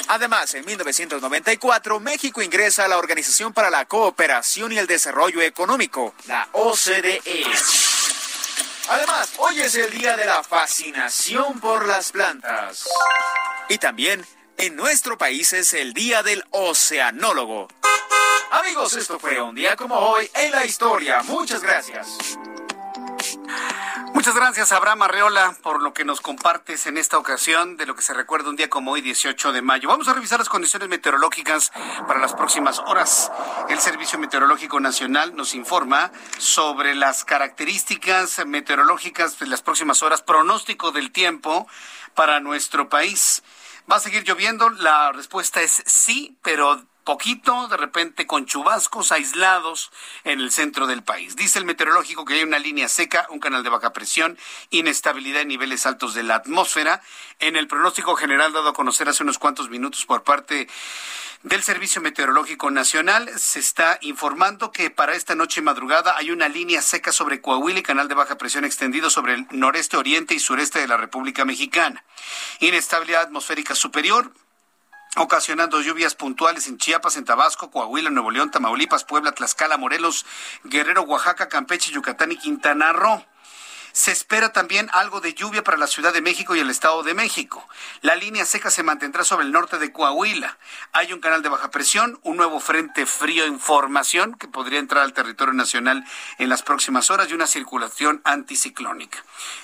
Además, 0.08 0.54
en 0.54 0.64
1994, 0.64 2.00
México 2.00 2.42
ingresa 2.42 2.86
a 2.86 2.88
la 2.88 2.98
Organización 2.98 3.52
para 3.52 3.70
la 3.70 3.84
Cooperación 3.84 4.72
y 4.72 4.78
el 4.78 4.88
Desarrollo 4.88 5.42
Económico, 5.42 6.16
la 6.28 6.48
OCDE. 6.54 7.44
Además, 8.88 9.34
hoy 9.38 9.60
es 9.60 9.76
el 9.76 9.92
día 9.92 10.16
de 10.16 10.26
la 10.26 10.44
fascinación 10.44 11.60
por 11.60 11.86
las 11.86 12.14
plantas. 12.14 12.88
Y 13.68 13.78
también 13.80 14.26
en 14.58 14.76
nuestro 14.76 15.18
país 15.18 15.54
es 15.54 15.74
el 15.74 15.94
Día 15.94 16.24
del 16.24 16.44
Oceanólogo. 16.52 17.68
Amigos, 18.52 18.94
esto 18.96 19.20
fue 19.20 19.42
un 19.42 19.56
día 19.56 19.76
como 19.76 19.96
hoy 19.96 20.30
en 20.36 20.52
la 20.52 20.66
historia. 20.66 21.24
Muchas 21.24 21.62
gracias. 21.62 22.38
Muchas 24.14 24.36
gracias, 24.36 24.72
Abraham 24.72 25.04
Arreola, 25.04 25.56
por 25.64 25.82
lo 25.82 25.94
que 25.94 26.06
nos 26.06 26.22
compartes 26.22 26.86
en 26.86 26.98
esta 26.98 27.18
ocasión 27.18 27.78
de 27.78 27.86
lo 27.86 27.96
que 27.96 28.02
se 28.02 28.14
recuerda 28.14 28.50
un 28.50 28.56
día 28.56 28.70
como 28.70 28.92
hoy, 28.92 29.02
18 29.02 29.52
de 29.52 29.62
mayo. 29.62 29.88
Vamos 29.88 30.08
a 30.10 30.14
revisar 30.14 30.38
las 30.38 30.50
condiciones 30.50 30.90
meteorológicas 30.90 31.72
para 32.08 32.20
las 32.20 32.34
próximas 32.34 32.80
horas. 32.80 33.32
El 33.70 33.80
Servicio 33.80 34.20
Meteorológico 34.20 34.80
Nacional 34.80 35.36
nos 35.36 35.56
informa 35.56 36.12
sobre 36.38 36.94
las 36.94 37.26
características 37.26 38.46
meteorológicas 38.46 39.40
de 39.40 39.48
las 39.48 39.62
próximas 39.62 40.04
horas, 40.04 40.22
pronóstico 40.22 40.92
del 40.92 41.12
tiempo 41.12 41.68
para 42.14 42.40
nuestro 42.42 42.90
país. 42.90 43.42
¿Va 43.92 43.98
a 43.98 44.00
seguir 44.00 44.24
lloviendo? 44.24 44.70
La 44.70 45.12
respuesta 45.12 45.62
es 45.62 45.84
sí, 45.86 46.38
pero 46.44 46.82
poquito, 47.04 47.68
de 47.68 47.76
repente 47.76 48.26
con 48.26 48.46
chubascos 48.46 49.12
aislados 49.12 49.92
en 50.24 50.40
el 50.40 50.50
centro 50.50 50.88
del 50.88 51.04
país. 51.04 51.36
Dice 51.36 51.60
el 51.60 51.66
meteorológico 51.66 52.24
que 52.24 52.36
hay 52.36 52.44
una 52.44 52.58
línea 52.58 52.88
seca, 52.88 53.28
un 53.32 53.42
canal 53.42 53.64
de 53.64 53.70
baja 53.70 53.92
presión, 53.92 54.38
inestabilidad 54.70 55.42
en 55.42 55.50
niveles 55.50 55.86
altos 55.86 56.14
de 56.14 56.24
la 56.24 56.36
atmósfera. 56.36 57.02
En 57.40 57.58
el 57.58 57.68
pronóstico 57.68 58.16
general 58.16 58.54
dado 58.54 58.70
a 58.70 58.74
conocer 58.74 59.10
hace 59.10 59.24
unos 59.24 59.38
cuantos 59.38 59.70
minutos 59.70 60.06
por 60.06 60.24
parte 60.24 60.70
del 61.44 61.64
Servicio 61.64 62.02
Meteorológico 62.02 62.70
Nacional 62.70 63.30
se 63.38 63.60
está 63.60 63.98
informando 64.02 64.72
que 64.72 64.92
para 64.92 65.16
esta 65.16 65.34
noche 65.34 65.60
y 65.60 65.64
madrugada 65.64 66.16
hay 66.18 66.30
una 66.30 66.48
línea 66.48 66.82
seca 66.82 67.12
sobre 67.12 67.42
Coahuila 67.42 67.80
y 67.80 67.84
canal 67.84 68.08
de 68.08 68.14
baja 68.14 68.38
presión 68.38 68.64
extendido 68.64 69.10
sobre 69.10 69.34
el 69.34 69.48
noreste, 69.50 69.98
oriente 69.98 70.36
y 70.36 70.40
sureste 70.40 70.80
de 70.80 70.88
la 70.88 70.98
República 70.98 71.44
Mexicana. 71.44 72.04
Inestabilidad 72.60 73.24
atmosférica 73.24 73.74
superior, 73.74 74.32
ocasionando 75.16 75.82
lluvias 75.82 76.14
puntuales 76.14 76.68
en 76.68 76.78
Chiapas, 76.78 77.18
en 77.18 77.26
Tabasco, 77.26 77.72
Coahuila, 77.72 78.12
Nuevo 78.12 78.30
León, 78.30 78.52
Tamaulipas, 78.52 79.04
Puebla, 79.04 79.32
Tlaxcala, 79.32 79.78
Morelos, 79.78 80.26
Guerrero, 80.64 81.02
Oaxaca, 81.02 81.50
Campeche, 81.50 81.92
Yucatán 81.92 82.32
y 82.32 82.38
Quintana 82.38 82.94
Roo. 82.94 83.26
Se 83.94 84.12
espera 84.12 84.54
también 84.54 84.90
algo 84.94 85.22
de 85.22 85.34
lluvia 85.34 85.64
para 85.64 85.78
la 85.78 85.88
Ciudad 85.88 86.14
de 86.14 86.22
México 86.22 86.56
y 86.56 86.60
el 86.60 86.70
Estado 86.70 87.04
de 87.04 87.14
México. 87.14 87.68
La 88.02 88.16
línea 88.16 88.46
seca 88.46 88.72
se 88.72 88.84
mantendrá 88.84 89.24
sobre 89.24 89.46
el 89.46 89.52
norte 89.52 89.78
de 89.80 89.92
Coahuila. 89.92 90.58
Hay 90.94 91.12
un 91.14 91.20
canal 91.20 91.42
de 91.42 91.50
baja 91.50 91.72
presión, 91.72 92.20
un 92.24 92.38
nuevo 92.38 92.60
frente 92.60 93.06
frío 93.06 93.46
en 93.46 93.60
formación 93.60 94.36
que 94.36 94.48
podría 94.48 94.80
entrar 94.80 95.04
al 95.04 95.14
territorio 95.14 95.54
nacional 95.54 96.06
en 96.38 96.50
las 96.50 96.64
próximas 96.64 97.12
horas 97.12 97.30
y 97.30 97.34
una 97.34 97.48
circulación 97.48 98.22
anticiclónica. 98.24 99.24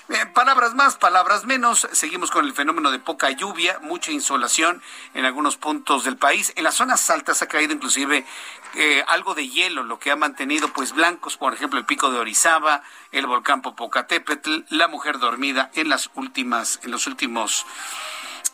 Eh, 0.09 0.25
palabras 0.33 0.73
más, 0.73 0.95
palabras 0.95 1.45
menos. 1.45 1.87
Seguimos 1.91 2.31
con 2.31 2.45
el 2.45 2.53
fenómeno 2.53 2.91
de 2.91 2.99
poca 2.99 3.29
lluvia, 3.31 3.79
mucha 3.81 4.11
insolación 4.11 4.81
en 5.13 5.25
algunos 5.25 5.57
puntos 5.57 6.03
del 6.03 6.17
país. 6.17 6.53
En 6.55 6.63
las 6.63 6.75
zonas 6.75 7.09
altas 7.09 7.41
ha 7.41 7.47
caído 7.47 7.73
inclusive 7.73 8.25
eh, 8.75 9.03
algo 9.07 9.35
de 9.35 9.47
hielo, 9.47 9.83
lo 9.83 9.99
que 9.99 10.11
ha 10.11 10.15
mantenido 10.15 10.67
pues 10.69 10.93
blancos, 10.93 11.37
por 11.37 11.53
ejemplo, 11.53 11.79
el 11.79 11.85
pico 11.85 12.11
de 12.11 12.19
Orizaba, 12.19 12.83
el 13.11 13.25
volcán 13.25 13.61
Popocatépetl, 13.61 14.61
la 14.69 14.87
mujer 14.87 15.19
dormida 15.19 15.71
en 15.73 15.89
las 15.89 16.09
últimas, 16.15 16.79
en 16.83 16.91
los 16.91 17.07
últimos 17.07 17.65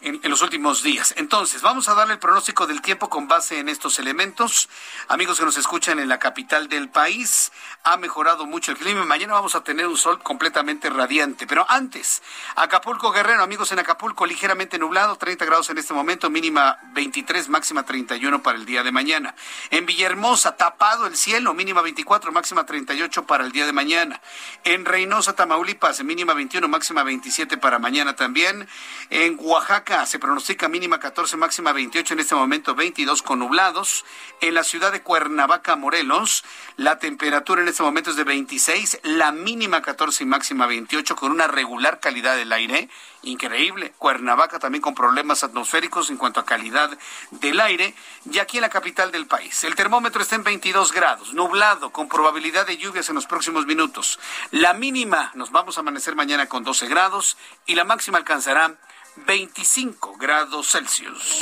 en, 0.04 0.20
los 0.30 0.42
últimos 0.42 0.84
días. 0.84 1.14
Entonces, 1.18 1.62
vamos 1.62 1.88
a 1.88 1.96
darle 1.96 2.14
el 2.14 2.20
pronóstico 2.20 2.68
del 2.68 2.82
tiempo 2.82 3.10
con 3.10 3.28
base 3.28 3.60
en 3.60 3.70
estos 3.70 4.00
elementos. 4.00 4.70
Amigos 5.08 5.40
que 5.40 5.46
nos 5.46 5.58
escuchan 5.58 6.00
en 6.00 6.10
la 6.10 6.20
capital 6.20 6.68
del 6.68 6.90
país, 6.90 7.52
ha 7.84 7.98
mejorado 7.98 8.46
mucho 8.46 8.72
el 8.72 8.78
clima. 8.78 9.06
Mañana 9.06 9.34
vamos 9.34 9.56
a 9.56 9.64
tener 9.64 9.88
un 9.88 9.98
sol 9.98 10.22
completamente 10.22 10.90
radiante. 10.90 11.48
Pero 11.48 11.66
antes, 11.70 12.22
Acapulco 12.56 13.12
Guerrero, 13.12 13.44
amigos 13.44 13.72
en 13.72 13.80
Acapulco, 13.80 14.26
ligeramente 14.26 14.78
nublado, 14.78 15.16
30 15.16 15.46
grados 15.46 15.70
en 15.70 15.78
este 15.78 15.94
momento, 15.94 16.30
mínima 16.30 16.80
23, 16.94 17.50
máxima 17.50 17.84
31 17.84 18.44
para 18.44 18.58
el 18.58 18.66
día 18.66 18.84
de 18.84 18.92
mañana. 18.92 19.36
En 19.70 19.86
Villahermosa, 19.86 20.58
tapado 20.58 21.08
el 21.08 21.16
cielo, 21.16 21.54
mínima 21.54 21.82
24, 21.82 22.32
máxima 22.32 22.66
38 22.66 23.26
para 23.26 23.46
el 23.46 23.52
día 23.52 23.66
de 23.66 23.74
mañana. 23.74 24.22
En 24.64 24.86
Reynosa, 24.86 25.34
Tamaulipas, 25.34 26.04
mínima 26.04 26.34
21, 26.34 26.68
máxima 26.68 27.04
27 27.04 27.58
para 27.58 27.80
mañana 27.80 28.16
también. 28.16 28.68
En 29.10 29.38
Oaxaca 29.40 29.93
se 29.94 30.18
pronostica 30.18 30.68
mínima 30.68 31.00
14, 31.00 31.38
máxima 31.38 31.72
28, 31.72 32.16
en 32.16 32.20
este 32.20 32.34
momento 32.34 32.74
22 32.74 33.22
con 33.22 33.40
nublados. 33.40 34.04
En 34.42 34.56
la 34.56 34.64
ciudad 34.64 34.92
de 34.92 35.04
Cuernavaca, 35.04 35.76
Morelos, 35.76 36.44
la 36.78 36.98
temperatura 36.98 37.62
en 37.62 37.68
este 37.68 37.84
momento 37.84 38.10
es 38.10 38.16
de 38.16 38.24
26, 38.24 39.00
la 39.04 39.32
mínima 39.32 39.84
14 39.84 40.24
y 40.24 40.26
máxima 40.26 40.66
28 40.66 41.16
con 41.16 41.32
una 41.32 41.48
regular 41.48 42.00
calidad 42.00 42.36
del 42.36 42.52
aire. 42.52 42.90
Increíble. 43.22 43.94
Cuernavaca 44.00 44.58
también 44.58 44.82
con 44.82 44.96
problemas 44.96 45.44
atmosféricos 45.44 46.10
en 46.10 46.18
cuanto 46.18 46.40
a 46.40 46.46
calidad 46.46 46.98
del 47.30 47.60
aire. 47.60 47.94
Y 48.30 48.40
aquí 48.40 48.58
en 48.58 48.62
la 48.62 48.70
capital 48.70 49.12
del 49.12 49.28
país, 49.28 49.64
el 49.64 49.76
termómetro 49.76 50.24
está 50.24 50.36
en 50.36 50.44
22 50.44 50.92
grados, 50.92 51.36
nublado, 51.36 51.92
con 51.92 52.10
probabilidad 52.10 52.66
de 52.66 52.78
lluvias 52.78 53.10
en 53.10 53.16
los 53.16 53.28
próximos 53.28 53.68
minutos. 53.68 54.20
La 54.50 54.74
mínima, 54.74 55.32
nos 55.36 55.52
vamos 55.52 55.78
a 55.78 55.82
amanecer 55.82 56.16
mañana 56.16 56.48
con 56.48 56.64
12 56.64 56.88
grados 56.88 57.38
y 57.68 57.76
la 57.76 57.84
máxima 57.84 58.18
alcanzará 58.18 58.76
25 59.16 60.16
grados 60.18 60.72
Celsius. 60.72 61.40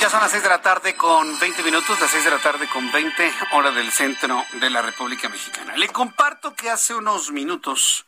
Ya 0.00 0.10
son 0.10 0.20
las 0.20 0.30
6 0.30 0.42
de 0.42 0.48
la 0.48 0.62
tarde 0.62 0.96
con 0.96 1.38
20 1.38 1.62
minutos, 1.62 2.00
las 2.00 2.10
6 2.10 2.24
de 2.24 2.30
la 2.30 2.38
tarde 2.38 2.68
con 2.68 2.90
20, 2.90 3.32
hora 3.52 3.70
del 3.70 3.90
centro 3.92 4.44
de 4.60 4.70
la 4.70 4.82
República 4.82 5.28
Mexicana. 5.28 5.76
Le 5.76 5.88
comparto 5.88 6.54
que 6.54 6.70
hace 6.70 6.94
unos 6.94 7.30
minutos, 7.30 8.06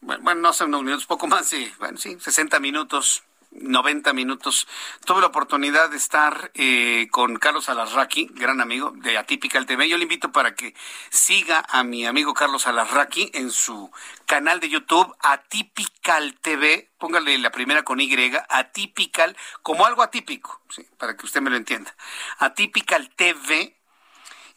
bueno, 0.00 0.34
no 0.34 0.48
hace 0.48 0.64
unos 0.64 0.82
minutos, 0.82 1.06
poco 1.06 1.26
más, 1.26 1.46
sí, 1.46 1.72
bueno, 1.78 1.98
sí, 1.98 2.16
60 2.20 2.60
minutos, 2.60 3.22
90 3.60 4.12
minutos. 4.12 4.66
Tuve 5.04 5.20
la 5.20 5.28
oportunidad 5.28 5.90
de 5.90 5.96
estar 5.96 6.50
eh, 6.54 7.08
con 7.10 7.36
Carlos 7.36 7.68
Alarraqui, 7.68 8.28
gran 8.32 8.60
amigo 8.60 8.92
de 8.96 9.18
Atypical 9.18 9.66
TV. 9.66 9.88
Yo 9.88 9.96
le 9.96 10.04
invito 10.04 10.32
para 10.32 10.54
que 10.54 10.74
siga 11.10 11.64
a 11.68 11.84
mi 11.84 12.06
amigo 12.06 12.34
Carlos 12.34 12.66
Alarraqui 12.66 13.30
en 13.34 13.50
su 13.50 13.90
canal 14.26 14.60
de 14.60 14.68
YouTube 14.68 15.14
Atypical 15.20 16.34
TV. 16.40 16.90
Póngale 16.98 17.38
la 17.38 17.50
primera 17.50 17.82
con 17.82 18.00
Y, 18.00 18.32
Atypical, 18.48 19.36
como 19.62 19.86
algo 19.86 20.02
atípico, 20.02 20.60
para 20.98 21.16
que 21.16 21.26
usted 21.26 21.40
me 21.40 21.50
lo 21.50 21.56
entienda. 21.56 21.94
Atypical 22.38 23.10
TV. 23.10 23.76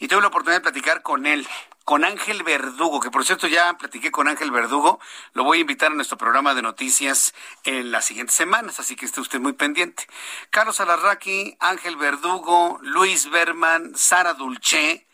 Y 0.01 0.07
tuve 0.07 0.21
la 0.21 0.27
oportunidad 0.27 0.59
de 0.59 0.71
platicar 0.71 1.01
con 1.01 1.25
él 1.25 1.45
con 1.89 2.06
Ángel 2.06 2.43
Verdugo, 2.43 2.99
que 2.99 3.10
por 3.10 3.25
cierto 3.25 3.47
ya 3.47 3.75
platiqué 3.75 4.12
con 4.12 4.28
Ángel 4.28 4.52
Verdugo, 4.52 4.99
lo 5.34 5.43
voy 5.43 5.58
a 5.58 5.62
invitar 5.62 5.91
a 5.91 5.95
nuestro 5.95 6.19
programa 6.19 6.54
de 6.54 6.62
noticias 6.62 7.34
en 7.63 7.91
las 7.91 8.06
siguientes 8.06 8.36
semanas, 8.36 8.80
así 8.80 8.95
que 8.95 9.08
esté 9.08 9.21
usted 9.21 9.39
muy 9.39 9.54
pendiente. 9.54 10.06
Carlos 10.52 10.80
Alarraqui, 10.80 11.58
Ángel 11.60 11.95
Verdugo, 11.95 12.78
Luis 12.84 13.32
Berman, 13.32 13.93
Sara 13.95 14.36
Dulce, 14.36 15.08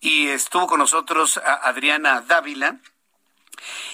y 0.00 0.28
estuvo 0.28 0.66
con 0.66 0.80
nosotros 0.80 1.40
Adriana 1.62 2.20
Dávila, 2.20 2.78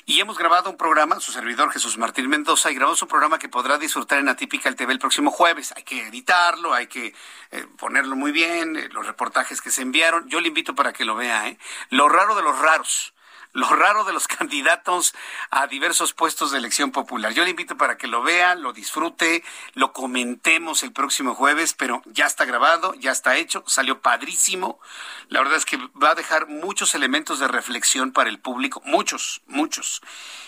y 0.07 0.21
hemos 0.21 0.39
grabado 0.39 0.71
un 0.71 0.77
programa, 0.77 1.21
su 1.21 1.33
servidor 1.33 1.73
Jesús 1.73 1.99
Martín 1.99 2.29
Mendoza, 2.29 2.71
y 2.71 2.75
grabamos 2.75 3.03
un 3.03 3.09
programa 3.09 3.39
que 3.39 3.49
podrá 3.49 3.79
disfrutar 3.79 4.19
en 4.19 4.29
Atípica 4.29 4.69
el 4.69 4.77
TV 4.77 4.93
el 4.93 4.99
próximo 4.99 5.31
jueves. 5.31 5.73
Hay 5.77 5.83
que 5.83 6.07
editarlo, 6.07 6.75
hay 6.75 6.87
que 6.87 7.15
eh, 7.51 7.67
ponerlo 7.77 8.17
muy 8.17 8.33
bien, 8.33 8.77
eh, 8.77 8.89
los 8.93 9.07
reportajes 9.07 9.61
que 9.61 9.71
se 9.71 9.83
enviaron. 9.83 10.29
Yo 10.29 10.41
le 10.41 10.49
invito 10.49 10.75
para 10.75 10.93
que 10.93 11.05
lo 11.05 11.15
vea, 11.15 11.49
¿eh? 11.49 11.59
Lo 11.91 12.09
raro 12.09 12.35
de 12.35 12.43
los 12.43 12.59
raros 12.59 13.15
lo 13.53 13.69
raro 13.69 14.05
de 14.05 14.13
los 14.13 14.29
candidatos 14.29 15.15
a 15.51 15.67
diversos 15.67 16.13
puestos 16.13 16.51
de 16.51 16.59
elección 16.59 16.93
popular. 16.93 17.33
Yo 17.33 17.45
le 17.45 17.51
invito 17.51 17.77
para 17.77 17.97
que 17.97 18.07
lo 18.07 18.23
vea, 18.23 18.55
lo 18.55 18.73
disfrute, 18.73 19.43
lo 19.75 19.93
comentemos 19.93 20.83
el 20.83 20.93
próximo 20.93 21.35
jueves, 21.35 21.75
pero 21.75 22.03
ya 22.07 22.27
está 22.27 22.45
grabado, 22.45 22.95
ya 22.95 23.13
está 23.13 23.37
hecho, 23.37 23.65
salió 23.67 24.01
padrísimo. 24.01 24.81
La 25.29 25.41
verdad 25.41 25.57
es 25.57 25.65
que 25.65 25.79
va 26.03 26.11
a 26.11 26.15
dejar 26.15 26.49
muchos 26.49 26.95
elementos 26.95 27.39
de 27.39 27.49
reflexión 27.49 28.13
para 28.13 28.31
el 28.31 28.39
público, 28.39 28.83
muchos, 28.85 29.43
muchos. 29.47 30.03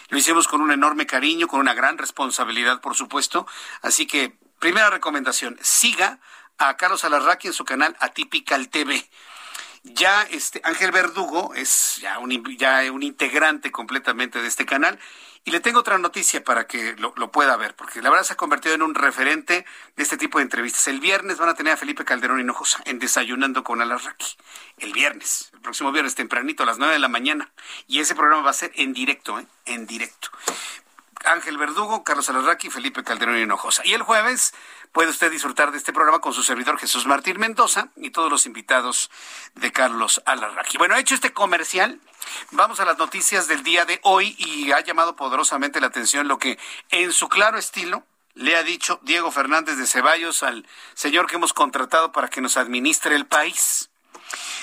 Lo 0.09 0.19
hicimos 0.19 0.49
con 0.49 0.61
un 0.61 0.73
enorme 0.73 1.07
cariño, 1.07 1.49
con 1.49 1.61
una 1.61 1.75
gran 1.75 1.99
responsabilidad, 1.99 2.81
por 2.81 2.97
supuesto. 2.97 3.47
Así 3.83 4.07
que, 4.07 4.39
primera 4.59 4.91
recomendación, 4.91 5.59
siga 5.63 6.19
a 6.59 6.77
Carlos 6.77 7.05
Alarraqui 7.05 7.49
en 7.49 7.55
su 7.55 7.65
canal 7.65 7.97
Atypical 8.01 8.69
TV 8.69 9.09
ya 9.83 10.23
este 10.23 10.61
Ángel 10.65 10.93
Verdugo 10.93 11.55
es 11.55 11.99
ya 12.01 12.19
un, 12.19 12.31
ya 12.57 12.91
un 12.93 13.03
integrante 13.03 13.71
completamente 13.71 14.41
de 14.43 14.49
este 14.49 14.67
canal. 14.67 14.99
Y 15.43 15.53
le 15.53 15.61
tengo 15.61 15.81
otra 15.81 15.97
noticia 15.97 16.45
para 16.45 16.67
que 16.67 16.95
lo, 16.97 17.15
pueda 17.33 17.57
ver, 17.57 17.75
porque 17.75 18.03
la 18.03 18.11
verdad 18.11 18.25
se 18.25 18.35
ha 18.35 18.37
convertido 18.37 18.75
en 18.75 18.83
un 18.83 18.95
referente 18.95 19.65
de 19.97 20.03
este 20.03 20.19
tipo 20.19 20.37
de 20.37 20.43
entrevistas. 20.43 20.87
El 20.87 21.01
viernes 21.01 21.39
van 21.39 21.49
a 21.49 21.55
tener 21.55 21.73
a 21.73 21.77
Felipe 21.79 22.05
Calderón 22.05 22.41
Hinojosa 22.41 22.83
en 22.85 22.99
Desayunando 22.99 23.65
con 23.65 23.81
Alarraqui. 23.81 24.37
El 24.77 24.93
viernes, 24.93 25.49
el 25.55 25.61
próximo 25.61 25.93
viernes 25.93 26.15
tempranito, 26.15 26.63
a 26.63 26.67
las 26.67 26.77
nueve 26.77 26.93
de 26.93 26.99
la 26.99 27.09
mañana. 27.09 27.51
Y 27.87 28.01
ese 28.01 28.15
programa 28.15 28.43
va 28.43 28.51
a 28.51 28.55
ser 28.55 28.71
en 28.75 28.93
directo, 28.93 29.41
¿eh? 29.41 29.47
En 29.65 29.87
directo. 29.87 30.31
Ángel 31.25 31.59
Verdugo, 31.59 32.05
Carlos 32.05 32.29
Alarraqui, 32.29 32.71
Felipe 32.71 33.05
Calderón 33.05 33.39
Hinojosa. 33.39 33.83
Y 33.85 33.95
el 33.95 34.03
jueves 34.03 34.55
puede 34.93 35.11
usted 35.11 35.31
disfrutar 35.31 35.71
de 35.71 35.79
este 35.79 35.93
programa 35.93 36.21
con 36.21 36.33
su 36.33 36.43
servidor 36.43 36.79
Jesús 36.79 37.07
Martín 37.07 37.39
Mendoza 37.39 37.89
y 37.97 38.11
todos 38.11 38.31
los 38.31 38.47
invitados 38.47 39.11
de 39.55 39.73
Carlos 39.73 40.23
Alarraqui. 40.25 40.79
Bueno, 40.79 40.97
hecho 40.97 41.15
este 41.15 41.33
comercial, 41.33 42.01
vamos 42.53 42.81
a 42.81 42.85
las 42.85 42.99
noticias 42.99 43.49
del 43.49 43.63
día 43.63 43.85
de 43.85 44.01
hoy 44.03 44.35
y 44.39 44.73
ha 44.73 44.81
llamado 44.81 45.17
poderosamente 45.17 45.81
la 45.81 45.89
atención 45.89 46.29
lo 46.29 46.39
que 46.39 46.59
en 46.91 47.13
su 47.13 47.29
claro 47.29 47.59
estilo 47.59 48.05
le 48.35 48.57
ha 48.57 48.63
dicho 48.63 49.01
Diego 49.03 49.31
Fernández 49.31 49.77
de 49.77 49.87
Ceballos 49.87 50.43
al 50.43 50.67
señor 50.95 51.27
que 51.27 51.37
hemos 51.37 51.53
contratado 51.53 52.13
para 52.13 52.29
que 52.29 52.41
nos 52.41 52.57
administre 52.57 53.15
el 53.15 53.27
país. 53.27 53.91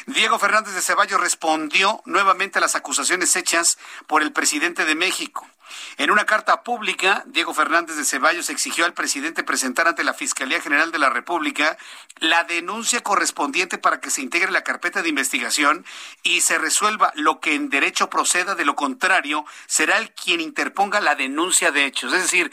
Diego 0.06 0.40
Fernández 0.40 0.74
de 0.74 0.82
Ceballos 0.82 1.20
respondió 1.20 2.02
nuevamente 2.06 2.60
a 2.60 2.62
las 2.62 2.76
acusaciones 2.76 3.36
hechas 3.36 3.78
por 4.08 4.22
el 4.22 4.32
presidente 4.32 4.86
de 4.86 4.96
México. 4.96 5.48
En 5.98 6.12
una 6.12 6.26
carta 6.26 6.64
pública, 6.64 7.24
Diego 7.26 7.54
Fernández 7.54 7.96
de 7.96 8.06
Ceballos 8.06 8.50
exigió 8.50 8.86
al 8.86 8.94
presidente 8.94 9.44
presentar 9.44 9.88
ante 9.88 10.04
la 10.04 10.14
Fiscalía 10.14 10.62
General 10.62 10.92
de 10.92 11.00
la 11.00 11.10
República 11.10 11.78
la 12.20 12.44
denuncia 12.44 13.02
correspondiente 13.02 13.78
para 13.78 14.00
que 14.00 14.10
se 14.10 14.22
integre 14.22 14.52
la 14.52 14.64
carpeta 14.64 15.02
de 15.02 15.10
investigación 15.10 15.86
y 16.24 16.42
se 16.42 16.58
resuelva 16.58 17.12
lo 17.16 17.40
que 17.40 17.56
en 17.56 17.70
derecho 17.70 18.10
proceda, 18.10 18.56
de 18.56 18.66
lo 18.66 18.76
contrario, 18.76 19.46
será 19.66 19.98
el 19.98 20.12
quien 20.12 20.42
interponga 20.42 21.02
la 21.02 21.16
denuncia 21.16 21.72
de 21.72 21.86
hechos. 21.86 22.14
Es 22.14 22.22
decir, 22.22 22.52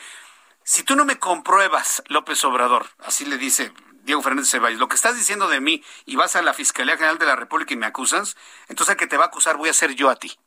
si 0.63 0.83
tú 0.83 0.97
no 0.97 1.05
me 1.05 1.19
compruebas, 1.19 2.03
López 2.09 2.45
Obrador, 2.45 2.87
así 3.05 3.25
le 3.25 3.37
dice 3.37 3.73
Diego 4.05 4.23
Fernández 4.23 4.47
de 4.47 4.59
Ceballos, 4.59 4.79
lo 4.79 4.89
que 4.89 4.97
estás 4.97 5.17
diciendo 5.17 5.49
de 5.49 5.61
mí 5.61 5.83
y 6.05 6.17
vas 6.17 6.37
a 6.37 6.43
la 6.43 6.55
Fiscalía 6.55 6.97
General 6.97 7.19
de 7.19 7.27
la 7.27 7.37
República 7.37 7.75
y 7.75 7.77
me 7.77 7.87
acusas, 7.87 8.37
entonces 8.69 8.93
el 8.93 8.99
que 8.99 9.07
te 9.07 9.17
va 9.17 9.25
a 9.25 9.27
acusar 9.29 9.57
voy 9.57 9.69
a 9.69 9.75
ser 9.75 9.95
yo 9.95 10.11
a 10.11 10.17
ti. 10.17 10.39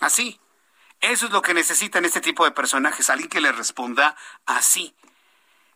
Así. 0.00 0.40
Eso 1.00 1.26
es 1.26 1.32
lo 1.32 1.42
que 1.42 1.54
necesitan 1.54 2.04
este 2.04 2.20
tipo 2.20 2.44
de 2.44 2.50
personajes, 2.50 3.08
alguien 3.08 3.30
que 3.30 3.40
le 3.40 3.52
responda 3.52 4.16
así. 4.46 4.94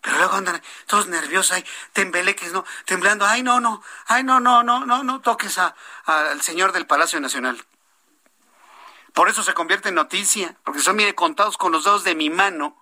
Pero 0.02 0.18
luego 0.18 0.34
andan 0.34 0.62
todos 0.86 1.06
nerviosos, 1.06 1.52
ahí, 1.52 1.64
tembeleques, 1.94 2.52
¿no? 2.52 2.64
Temblando, 2.84 3.24
ay, 3.24 3.42
no, 3.42 3.58
no, 3.58 3.82
ay, 4.06 4.22
no, 4.22 4.38
no, 4.38 4.62
no, 4.62 4.84
no, 4.84 5.02
no 5.02 5.20
toques 5.22 5.58
al 5.58 6.42
señor 6.42 6.72
del 6.72 6.86
Palacio 6.86 7.18
Nacional. 7.20 7.64
Por 9.14 9.30
eso 9.30 9.42
se 9.42 9.54
convierte 9.54 9.88
en 9.88 9.94
noticia, 9.94 10.56
porque 10.62 10.80
son, 10.80 10.96
mire, 10.96 11.14
contados 11.14 11.56
con 11.56 11.72
los 11.72 11.84
dedos 11.84 12.04
de 12.04 12.14
mi 12.14 12.28
mano, 12.28 12.76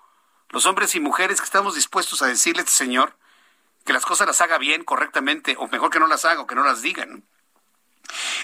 los 0.49 0.67
hombres 0.67 0.97
y 0.97 1.01
mujeres 1.01 1.41
que 1.41 1.45
estamos 1.45 1.77
dispuestos 1.77 2.23
a 2.23 2.27
decirle 2.27 2.63
a 2.63 2.65
este 2.65 2.75
señor 2.75 3.17
que 3.85 3.93
las 3.93 4.05
cosas 4.05 4.27
las 4.27 4.41
haga 4.41 4.59
bien, 4.59 4.83
correctamente, 4.83 5.57
o 5.59 5.69
mejor 5.69 5.91
que 5.91 6.01
no 6.01 6.09
las 6.09 6.25
haga 6.25 6.41
o 6.41 6.47
que 6.47 6.57
no 6.57 6.65
las 6.65 6.83
digan. 6.83 7.25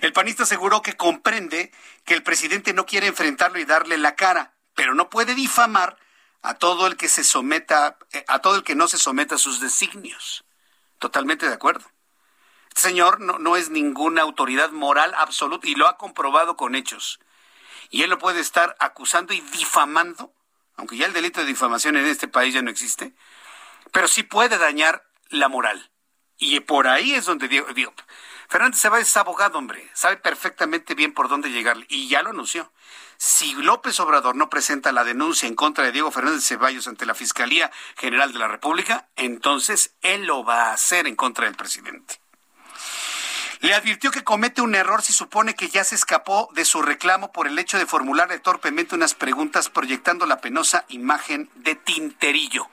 El 0.00 0.12
panista 0.12 0.44
aseguró 0.44 0.82
que 0.82 0.96
comprende 0.96 1.72
que 2.04 2.14
el 2.14 2.22
presidente 2.22 2.72
no 2.72 2.86
quiere 2.86 3.06
enfrentarlo 3.06 3.58
y 3.58 3.64
darle 3.64 3.98
la 3.98 4.14
cara, 4.14 4.54
pero 4.74 4.94
no 4.94 5.10
puede 5.10 5.34
difamar 5.34 5.98
a 6.42 6.54
todo 6.54 6.86
el 6.86 6.96
que 6.96 7.08
se 7.08 7.24
someta, 7.24 7.98
eh, 8.12 8.24
a 8.28 8.38
todo 8.40 8.56
el 8.56 8.62
que 8.62 8.74
no 8.74 8.88
se 8.88 8.98
someta 8.98 9.34
a 9.34 9.38
sus 9.38 9.60
designios. 9.60 10.44
Totalmente 10.98 11.46
de 11.46 11.54
acuerdo. 11.54 11.84
Este 12.68 12.80
señor 12.90 13.20
no, 13.20 13.56
es 13.56 13.70
ninguna 13.70 14.22
autoridad 14.22 14.70
moral 14.70 15.12
absoluta 15.16 15.66
y 15.66 15.74
lo 15.74 15.88
ha 15.88 15.96
comprobado 15.96 16.56
con 16.56 16.74
hechos. 16.74 17.18
Y 17.90 18.02
él 18.02 18.10
lo 18.10 18.18
puede 18.18 18.40
estar 18.40 18.76
acusando 18.78 19.32
y 19.32 19.40
difamando, 19.40 20.32
aunque 20.76 20.96
ya 20.96 21.06
el 21.06 21.12
delito 21.12 21.40
de 21.40 21.46
difamación 21.46 21.96
en 21.96 22.06
este 22.06 22.28
país 22.28 22.54
ya 22.54 22.62
no 22.62 22.70
existe, 22.70 23.14
pero 23.90 24.06
sí 24.06 24.22
puede 24.22 24.58
dañar 24.58 25.04
la 25.28 25.48
moral. 25.48 25.90
Y 26.36 26.60
por 26.60 26.86
ahí 26.86 27.14
es 27.14 27.24
donde 27.24 27.48
digo 27.48 27.94
Fernández 28.48 28.80
Ceballos 28.80 29.08
es 29.08 29.16
abogado, 29.18 29.58
hombre, 29.58 29.86
sabe 29.92 30.16
perfectamente 30.16 30.94
bien 30.94 31.12
por 31.12 31.28
dónde 31.28 31.50
llegar 31.50 31.76
y 31.88 32.08
ya 32.08 32.22
lo 32.22 32.30
anunció. 32.30 32.72
Si 33.18 33.52
López 33.54 34.00
Obrador 34.00 34.36
no 34.36 34.48
presenta 34.48 34.90
la 34.90 35.04
denuncia 35.04 35.46
en 35.46 35.54
contra 35.54 35.84
de 35.84 35.92
Diego 35.92 36.10
Fernández 36.10 36.46
Ceballos 36.46 36.88
ante 36.88 37.04
la 37.04 37.14
Fiscalía 37.14 37.70
General 37.98 38.32
de 38.32 38.38
la 38.38 38.48
República, 38.48 39.06
entonces 39.16 39.92
él 40.00 40.24
lo 40.24 40.44
va 40.44 40.70
a 40.70 40.72
hacer 40.72 41.06
en 41.06 41.14
contra 41.14 41.44
del 41.44 41.56
presidente. 41.56 42.20
Le 43.60 43.74
advirtió 43.74 44.10
que 44.10 44.24
comete 44.24 44.62
un 44.62 44.74
error 44.74 45.02
si 45.02 45.12
supone 45.12 45.54
que 45.54 45.68
ya 45.68 45.84
se 45.84 45.96
escapó 45.96 46.48
de 46.54 46.64
su 46.64 46.80
reclamo 46.80 47.32
por 47.32 47.48
el 47.48 47.58
hecho 47.58 47.76
de 47.76 47.84
formularle 47.84 48.38
torpemente 48.38 48.94
unas 48.94 49.14
preguntas 49.14 49.68
proyectando 49.68 50.24
la 50.24 50.40
penosa 50.40 50.86
imagen 50.88 51.50
de 51.56 51.74
Tinterillo. 51.74 52.66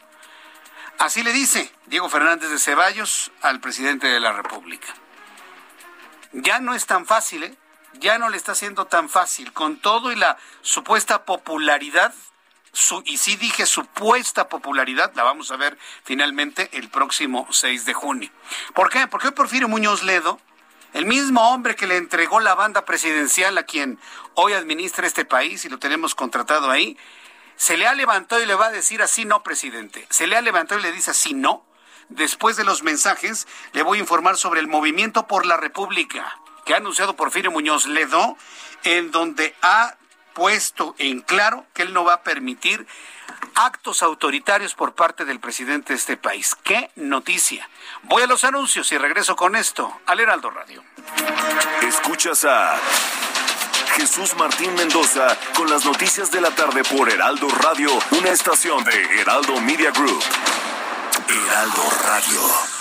Así 1.00 1.22
le 1.22 1.34
dice 1.34 1.70
Diego 1.88 2.08
Fernández 2.08 2.50
de 2.50 2.60
Ceballos 2.60 3.32
al 3.42 3.60
presidente 3.60 4.08
de 4.08 4.22
la 4.22 4.32
República. 4.32 4.94
Ya 6.36 6.60
no 6.60 6.76
es 6.76 6.86
tan 6.86 7.06
fácil, 7.06 7.43
¿eh? 7.43 7.56
Ya 7.93 8.17
no 8.17 8.30
le 8.30 8.36
está 8.36 8.56
siendo 8.56 8.86
tan 8.86 9.08
fácil. 9.08 9.54
Con 9.54 9.78
todo 9.78 10.12
y 10.12 10.17
la 10.17 10.38
supuesta 10.62 11.24
popularidad, 11.24 12.13
su, 12.74 13.02
y 13.06 13.17
sí 13.17 13.38
dije 13.38 13.65
supuesta 13.65 14.50
popularidad, 14.50 15.13
la 15.15 15.24
vamos 15.24 15.50
a 15.52 15.56
ver 15.56 15.78
finalmente 16.04 16.69
el 16.74 16.89
próximo 16.89 17.48
6 17.50 17.86
de 17.86 17.93
junio. 17.93 18.30
¿Por 18.74 18.89
qué? 18.89 19.08
Porque 19.08 19.28
hoy 19.28 19.34
Porfirio 19.34 19.69
Muñoz 19.69 20.04
Ledo, 20.04 20.41
el 20.91 21.06
mismo 21.06 21.54
hombre 21.54 21.78
que 21.78 21.88
le 21.88 21.95
entregó 21.95 22.41
la 22.41 22.54
banda 22.54 22.84
presidencial 22.84 23.58
a 23.58 23.63
quien 23.63 23.98
hoy 24.34 24.52
administra 24.52 25.08
este 25.08 25.24
país 25.24 25.63
y 25.63 25.69
lo 25.69 25.80
tenemos 25.80 26.15
contratado 26.15 26.69
ahí, 26.69 26.98
se 27.56 27.78
le 27.78 27.88
ha 27.88 27.93
levantado 27.93 28.43
y 28.43 28.45
le 28.45 28.56
va 28.56 28.67
a 28.67 28.71
decir 28.71 29.02
así 29.02 29.24
no, 29.24 29.41
presidente. 29.41 30.06
Se 30.10 30.28
le 30.28 30.36
ha 30.36 30.41
levantado 30.41 30.82
y 30.82 30.84
le 30.84 30.91
dice 30.91 31.12
así 31.12 31.34
no. 31.34 31.65
Después 32.10 32.56
de 32.58 32.63
los 32.63 32.84
mensajes, 32.84 33.48
le 33.74 33.84
voy 33.84 33.98
a 33.98 34.02
informar 34.02 34.38
sobre 34.38 34.60
el 34.60 34.68
movimiento 34.68 35.28
por 35.28 35.46
la 35.46 35.58
República 35.58 36.39
que 36.65 36.74
ha 36.74 36.78
anunciado 36.78 37.15
Porfirio 37.15 37.52
Muñoz 37.52 37.86
Ledo, 37.86 38.38
en 38.84 39.12
donde 39.12 39.56
ha 39.62 39.96
puesto 40.34 40.96
en 40.98 41.22
claro 41.22 41.65
que 41.74 41.84
él 41.84 41.94
no 41.94 42.04
va 42.04 42.15
a 42.15 42.24
permitir 42.24 42.86
actos 43.54 44.04
autoritarios 44.04 44.76
por 44.76 44.94
parte 44.94 45.24
del 45.26 45.39
presidente 45.39 45.94
de 45.94 46.00
este 46.00 46.18
país. 46.18 46.56
¡Qué 46.63 46.91
noticia! 46.96 47.70
Voy 48.04 48.24
a 48.24 48.28
los 48.28 48.44
anuncios 48.44 48.91
y 48.91 48.98
regreso 48.98 49.36
con 49.36 49.56
esto 49.56 50.02
al 50.06 50.20
Heraldo 50.20 50.50
Radio. 50.50 50.84
Escuchas 51.82 52.44
a 52.46 52.78
Jesús 53.96 54.36
Martín 54.36 54.74
Mendoza 54.76 55.38
con 55.56 55.70
las 55.70 55.86
noticias 55.86 56.30
de 56.32 56.41
la 56.41 56.52
tarde 56.52 56.84
por 56.84 57.10
Heraldo 57.10 57.48
Radio, 57.48 57.89
una 58.12 58.32
estación 58.32 58.84
de 58.84 59.22
Heraldo 59.22 59.62
Media 59.62 59.91
Group. 59.91 60.22
Heraldo 61.28 61.82
Radio. 62.04 62.75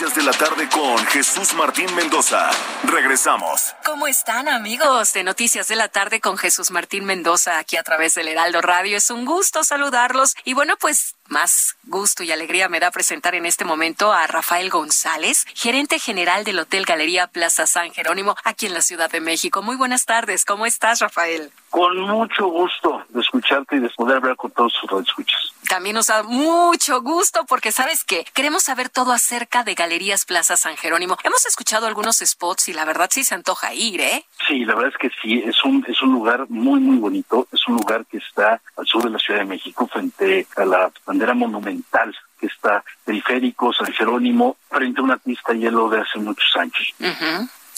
Noticias 0.00 0.24
de 0.24 0.30
la 0.30 0.32
tarde 0.32 0.68
con 0.70 0.96
Jesús 1.08 1.52
Martín 1.52 1.94
Mendoza. 1.94 2.48
Regresamos. 2.84 3.74
¿Cómo 3.84 4.06
están 4.06 4.48
amigos 4.48 5.12
de 5.12 5.22
Noticias 5.24 5.68
de 5.68 5.76
la 5.76 5.88
tarde 5.88 6.20
con 6.20 6.38
Jesús 6.38 6.70
Martín 6.70 7.04
Mendoza 7.04 7.58
aquí 7.58 7.76
a 7.76 7.82
través 7.82 8.14
del 8.14 8.28
Heraldo 8.28 8.62
Radio? 8.62 8.96
Es 8.96 9.10
un 9.10 9.26
gusto 9.26 9.62
saludarlos 9.62 10.36
y 10.44 10.54
bueno, 10.54 10.78
pues 10.80 11.16
más 11.28 11.76
gusto 11.84 12.22
y 12.22 12.32
alegría 12.32 12.70
me 12.70 12.80
da 12.80 12.90
presentar 12.90 13.34
en 13.34 13.44
este 13.44 13.66
momento 13.66 14.10
a 14.12 14.26
Rafael 14.26 14.70
González, 14.70 15.44
gerente 15.54 15.98
general 15.98 16.44
del 16.44 16.60
Hotel 16.60 16.86
Galería 16.86 17.26
Plaza 17.26 17.66
San 17.66 17.92
Jerónimo, 17.92 18.36
aquí 18.42 18.66
en 18.66 18.74
la 18.74 18.82
Ciudad 18.82 19.10
de 19.10 19.20
México. 19.20 19.60
Muy 19.60 19.76
buenas 19.76 20.06
tardes, 20.06 20.46
¿cómo 20.46 20.64
estás, 20.64 21.00
Rafael? 21.00 21.52
Con 21.70 22.00
mucho 22.00 22.48
gusto 22.48 23.04
de 23.08 23.20
escucharte 23.20 23.76
y 23.76 23.78
de 23.78 23.88
poder 23.90 24.16
hablar 24.16 24.36
con 24.36 24.50
todos 24.50 24.72
sus 24.72 25.06
escuchas. 25.06 25.54
También 25.68 25.94
nos 25.94 26.08
da 26.08 26.24
mucho 26.24 27.00
gusto 27.00 27.46
porque 27.46 27.70
sabes 27.70 28.02
que 28.02 28.24
queremos 28.34 28.64
saber 28.64 28.88
todo 28.88 29.12
acerca 29.12 29.62
de 29.62 29.74
Galerías 29.74 30.24
Plaza 30.24 30.56
San 30.56 30.76
Jerónimo. 30.76 31.16
Hemos 31.22 31.46
escuchado 31.46 31.86
algunos 31.86 32.18
spots 32.18 32.68
y 32.68 32.72
la 32.72 32.84
verdad 32.84 33.08
sí 33.12 33.22
se 33.22 33.36
antoja 33.36 33.72
ir, 33.72 34.00
¿eh? 34.00 34.24
Sí, 34.48 34.64
la 34.64 34.74
verdad 34.74 34.92
es 34.92 34.98
que 34.98 35.10
sí, 35.22 35.40
es 35.46 35.64
un, 35.64 35.84
es 35.86 36.02
un 36.02 36.10
lugar 36.12 36.46
muy, 36.48 36.80
muy 36.80 36.98
bonito. 36.98 37.46
Es 37.52 37.60
un 37.68 37.76
lugar 37.76 38.04
que 38.06 38.18
está 38.18 38.60
al 38.76 38.86
sur 38.86 39.04
de 39.04 39.10
la 39.10 39.18
Ciudad 39.18 39.40
de 39.40 39.46
México, 39.46 39.86
frente 39.86 40.48
a 40.56 40.64
la 40.64 40.90
bandera 41.06 41.34
monumental 41.34 42.16
que 42.40 42.46
está 42.46 42.82
periférico, 43.04 43.72
San 43.72 43.92
Jerónimo, 43.92 44.56
frente 44.70 45.00
a 45.00 45.04
una 45.04 45.18
pista 45.18 45.52
de 45.52 45.60
hielo 45.60 45.88
de 45.88 46.00
hace 46.00 46.18
muchos 46.18 46.50
años. 46.56 46.94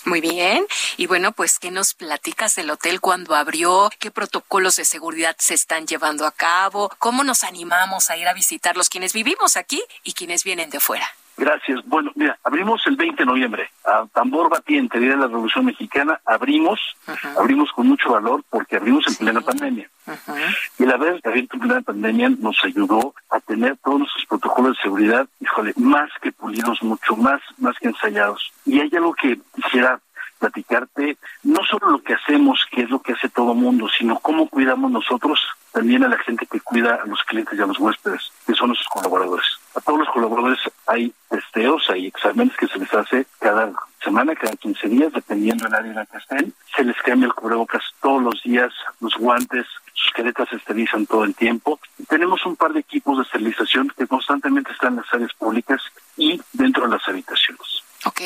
Muy 0.04 0.20
bien. 0.20 0.66
Y 0.96 1.06
bueno, 1.06 1.32
pues, 1.32 1.58
¿qué 1.60 1.70
nos 1.70 1.94
platicas 1.94 2.56
del 2.56 2.70
hotel 2.70 3.00
cuando 3.00 3.36
abrió? 3.36 3.88
¿Qué 4.00 4.10
protocolos 4.10 4.76
de 4.76 4.84
seguridad 4.84 5.36
se 5.38 5.54
están 5.54 5.86
llevando 5.86 6.26
a 6.26 6.32
cabo? 6.32 6.90
¿Cómo 6.98 7.22
nos 7.22 7.44
animamos 7.44 8.10
a 8.10 8.16
ir 8.16 8.26
a 8.26 8.34
visitar 8.34 8.76
los 8.76 8.88
quienes 8.88 9.12
vivimos 9.12 9.56
aquí 9.56 9.82
y 10.02 10.14
quienes 10.14 10.42
vienen 10.42 10.70
de 10.70 10.80
fuera? 10.80 11.08
Gracias. 11.36 11.80
Bueno, 11.86 12.12
mira, 12.14 12.38
abrimos 12.44 12.86
el 12.86 12.96
20 12.96 13.22
de 13.22 13.26
noviembre. 13.26 13.70
A 13.84 14.06
tambor 14.12 14.50
batiente, 14.50 14.98
Día 14.98 15.10
de 15.10 15.16
la 15.16 15.26
Revolución 15.26 15.64
Mexicana, 15.64 16.20
abrimos, 16.26 16.78
abrimos 17.36 17.72
con 17.72 17.88
mucho 17.88 18.10
valor 18.10 18.44
porque 18.50 18.76
abrimos 18.76 19.06
en 19.08 19.16
plena 19.16 19.40
pandemia. 19.40 19.88
Y 20.78 20.84
la 20.84 20.96
vez 20.96 21.24
abierto 21.24 21.56
en 21.56 21.60
plena 21.60 21.80
pandemia 21.80 22.28
nos 22.28 22.56
ayudó 22.64 23.14
a 23.30 23.40
tener 23.40 23.76
todos 23.78 24.00
nuestros 24.00 24.26
protocolos 24.26 24.76
de 24.76 24.82
seguridad, 24.82 25.26
híjole, 25.40 25.72
más 25.76 26.10
que 26.20 26.32
pulidos, 26.32 26.82
mucho 26.82 27.16
más, 27.16 27.40
más 27.58 27.78
que 27.78 27.88
ensayados. 27.88 28.52
Y 28.66 28.80
hay 28.80 28.90
algo 28.94 29.14
que 29.14 29.38
quisiera 29.54 30.00
platicarte, 30.38 31.16
no 31.44 31.60
solo 31.64 31.90
lo 31.90 32.02
que 32.02 32.14
hacemos, 32.14 32.66
que 32.70 32.82
es 32.82 32.90
lo 32.90 33.00
que 33.00 33.12
hace 33.12 33.28
todo 33.28 33.54
mundo, 33.54 33.88
sino 33.96 34.18
cómo 34.18 34.48
cuidamos 34.48 34.90
nosotros 34.90 35.40
también 35.72 36.02
a 36.04 36.08
la 36.08 36.18
gente 36.18 36.46
que 36.46 36.60
cuida 36.60 36.96
a 37.02 37.06
los 37.06 37.22
clientes 37.22 37.56
y 37.56 37.62
a 37.62 37.66
los 37.66 37.78
huéspedes, 37.78 38.32
que 38.44 38.54
son 38.54 38.68
nuestros 38.68 38.88
colaboradores. 38.88 39.46
A 39.74 39.80
todos 39.80 40.00
los 40.00 40.08
colaboradores 40.10 40.58
hay 40.86 41.14
testeos, 41.30 41.88
hay 41.88 42.06
exámenes 42.06 42.56
que 42.56 42.66
se 42.66 42.78
les 42.78 42.92
hace 42.92 43.26
cada 43.38 43.72
semana, 44.02 44.34
cada 44.34 44.54
15 44.56 44.88
días, 44.88 45.12
dependiendo 45.12 45.64
del 45.64 45.74
área 45.74 45.90
en 45.90 45.96
la 45.96 46.06
que 46.06 46.18
estén. 46.18 46.54
Se 46.76 46.84
les 46.84 46.96
cambia 47.02 47.26
el 47.26 47.34
cubrebocas 47.34 47.82
todos 48.00 48.22
los 48.22 48.42
días, 48.42 48.72
los 49.00 49.14
guantes, 49.16 49.66
sus 49.94 50.12
caretas 50.12 50.48
se 50.48 50.56
esterilizan 50.56 51.06
todo 51.06 51.24
el 51.24 51.34
tiempo. 51.34 51.80
Y 51.98 52.04
tenemos 52.04 52.44
un 52.44 52.56
par 52.56 52.72
de 52.72 52.80
equipos 52.80 53.16
de 53.16 53.22
esterilización 53.22 53.92
que 53.96 54.06
constantemente 54.06 54.72
están 54.72 54.94
en 54.94 54.96
las 54.96 55.14
áreas 55.14 55.32
públicas 55.34 55.80
y 56.16 56.40
dentro 56.52 56.84
de 56.84 56.96
las 56.96 57.08
habitaciones. 57.08 57.82
Ok, 58.04 58.20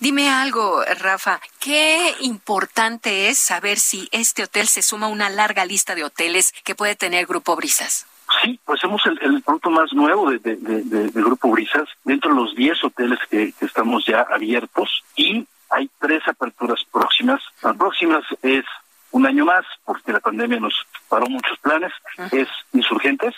dime 0.00 0.30
algo, 0.30 0.82
Rafa, 1.00 1.38
¿qué 1.60 2.14
importante 2.20 3.28
es 3.28 3.38
saber 3.38 3.78
si 3.78 4.08
este 4.10 4.42
hotel 4.42 4.66
se 4.68 4.80
suma 4.80 5.06
a 5.06 5.10
una 5.10 5.28
larga 5.28 5.66
lista 5.66 5.94
de 5.94 6.04
hoteles 6.04 6.52
que 6.64 6.74
puede 6.74 6.96
tener 6.96 7.26
Grupo 7.26 7.54
Brisas? 7.54 8.06
Sí, 8.42 8.60
pues 8.64 8.80
somos 8.80 9.04
el, 9.06 9.18
el 9.22 9.42
producto 9.42 9.70
más 9.70 9.92
nuevo 9.92 10.30
de, 10.30 10.38
de, 10.38 10.56
de, 10.56 10.82
de, 10.82 11.22
Grupo 11.22 11.50
Brisas, 11.50 11.88
dentro 12.04 12.34
de 12.34 12.40
los 12.40 12.54
10 12.54 12.84
hoteles 12.84 13.18
que, 13.30 13.52
que 13.52 13.64
estamos 13.64 14.04
ya 14.04 14.26
abiertos 14.30 15.02
y 15.16 15.46
hay 15.70 15.90
tres 15.98 16.26
aperturas 16.26 16.84
próximas. 16.92 17.42
Las 17.62 17.76
próximas 17.76 18.24
es 18.42 18.64
un 19.10 19.26
año 19.26 19.44
más, 19.44 19.64
porque 19.84 20.12
la 20.12 20.20
pandemia 20.20 20.60
nos 20.60 20.74
paró 21.08 21.26
muchos 21.26 21.58
planes, 21.58 21.92
es 22.30 22.48
Insurgentes, 22.72 23.34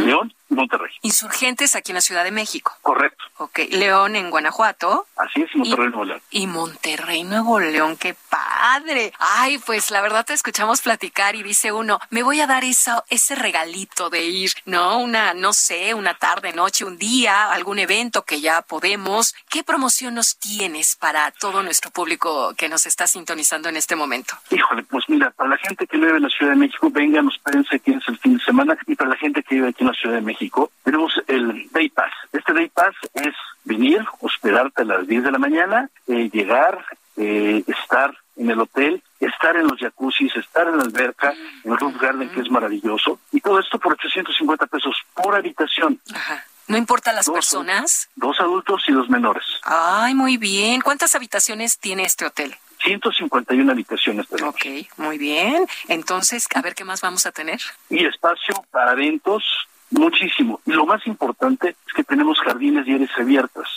León 0.00 0.32
Monterrey. 0.54 0.92
Insurgentes 1.02 1.74
aquí 1.74 1.92
en 1.92 1.96
la 1.96 2.00
Ciudad 2.00 2.24
de 2.24 2.30
México. 2.30 2.72
Correcto. 2.82 3.24
Ok, 3.38 3.60
León 3.70 4.16
en 4.16 4.30
Guanajuato. 4.30 5.06
Así 5.16 5.42
es, 5.42 5.50
y 5.54 5.58
Monterrey 5.58 5.88
Nuevo 5.88 6.04
León. 6.04 6.22
Y 6.30 6.46
Monterrey 6.46 7.24
Nuevo 7.24 7.60
León, 7.60 7.96
qué 7.96 8.14
padre. 8.28 9.12
Ay, 9.18 9.58
pues 9.58 9.90
la 9.90 10.00
verdad 10.00 10.24
te 10.24 10.32
escuchamos 10.32 10.80
platicar 10.80 11.34
y 11.34 11.42
dice 11.42 11.72
uno, 11.72 11.98
me 12.10 12.22
voy 12.22 12.40
a 12.40 12.46
dar 12.46 12.64
esa, 12.64 13.04
ese 13.08 13.34
regalito 13.34 14.10
de 14.10 14.24
ir, 14.24 14.52
¿no? 14.64 14.98
Una, 14.98 15.34
no 15.34 15.52
sé, 15.52 15.94
una 15.94 16.14
tarde, 16.14 16.52
noche, 16.52 16.84
un 16.84 16.98
día, 16.98 17.50
algún 17.50 17.78
evento 17.78 18.24
que 18.24 18.40
ya 18.40 18.62
podemos. 18.62 19.34
¿Qué 19.50 19.64
promoción 19.64 20.14
nos 20.14 20.36
tienes 20.38 20.96
para 20.96 21.30
todo 21.32 21.62
nuestro 21.62 21.90
público 21.90 22.54
que 22.56 22.68
nos 22.68 22.86
está 22.86 23.06
sintonizando 23.06 23.68
en 23.68 23.76
este 23.76 23.96
momento? 23.96 24.34
Híjole, 24.50 24.82
pues 24.84 25.04
mira, 25.08 25.30
para 25.30 25.50
la 25.50 25.58
gente 25.58 25.86
que 25.86 25.96
vive 25.96 26.16
en 26.16 26.22
la 26.22 26.28
Ciudad 26.28 26.52
de 26.52 26.58
México, 26.58 26.90
vengan, 26.90 27.28
espérense, 27.28 27.78
tienes 27.78 28.06
el 28.08 28.18
fin 28.18 28.36
de 28.36 28.44
semana. 28.44 28.76
Y 28.86 28.94
para 28.94 29.10
la 29.10 29.16
gente 29.16 29.42
que 29.42 29.56
vive 29.56 29.68
aquí 29.68 29.82
en 29.82 29.88
la 29.88 29.94
Ciudad 29.94 30.14
de 30.16 30.20
México, 30.20 30.41
tenemos 30.82 31.12
el 31.26 31.68
Day 31.72 31.88
Pass. 31.88 32.12
Este 32.32 32.52
Day 32.52 32.68
Pass 32.68 32.94
es 33.14 33.34
venir, 33.64 34.04
hospedarte 34.20 34.82
a 34.82 34.84
las 34.84 35.06
10 35.06 35.24
de 35.24 35.30
la 35.30 35.38
mañana, 35.38 35.90
eh, 36.08 36.30
llegar, 36.32 36.84
eh, 37.16 37.62
estar 37.66 38.16
en 38.36 38.50
el 38.50 38.60
hotel, 38.60 39.02
estar 39.20 39.56
en 39.56 39.66
los 39.66 39.78
jacuzzis, 39.78 40.34
estar 40.36 40.66
en 40.68 40.78
la 40.78 40.84
alberca, 40.84 41.34
en 41.64 41.72
el 41.72 41.78
Roof 41.78 42.00
Garden, 42.00 42.30
que 42.30 42.40
es 42.40 42.50
maravilloso. 42.50 43.20
Y 43.30 43.40
todo 43.40 43.58
esto 43.60 43.78
por 43.78 43.92
850 43.92 44.66
pesos 44.66 44.96
por 45.14 45.34
habitación. 45.34 46.00
Ajá. 46.14 46.44
¿No 46.68 46.76
importa 46.78 47.12
las 47.12 47.26
dos, 47.26 47.34
personas? 47.34 48.08
Dos 48.16 48.40
adultos 48.40 48.82
y 48.86 48.92
dos 48.92 49.10
menores. 49.10 49.44
Ay, 49.64 50.14
muy 50.14 50.36
bien. 50.36 50.80
¿Cuántas 50.80 51.14
habitaciones 51.14 51.78
tiene 51.78 52.04
este 52.04 52.24
hotel? 52.24 52.54
151 52.82 53.70
habitaciones 53.70 54.28
tenemos. 54.28 54.54
Ok, 54.54 54.66
muy 54.96 55.18
bien. 55.18 55.66
Entonces, 55.88 56.46
a 56.54 56.62
ver 56.62 56.74
qué 56.74 56.84
más 56.84 57.00
vamos 57.00 57.26
a 57.26 57.32
tener. 57.32 57.60
Y 57.90 58.04
espacio 58.04 58.54
para 58.70 58.92
eventos 58.92 59.44
Muchísimo. 59.92 60.60
Y 60.64 60.72
lo 60.72 60.86
más 60.86 61.06
importante 61.06 61.76
es 61.86 61.92
que 61.94 62.02
tenemos 62.02 62.40
jardines 62.40 62.86
y 62.86 62.94
áreas 62.94 63.10
abiertas. 63.18 63.68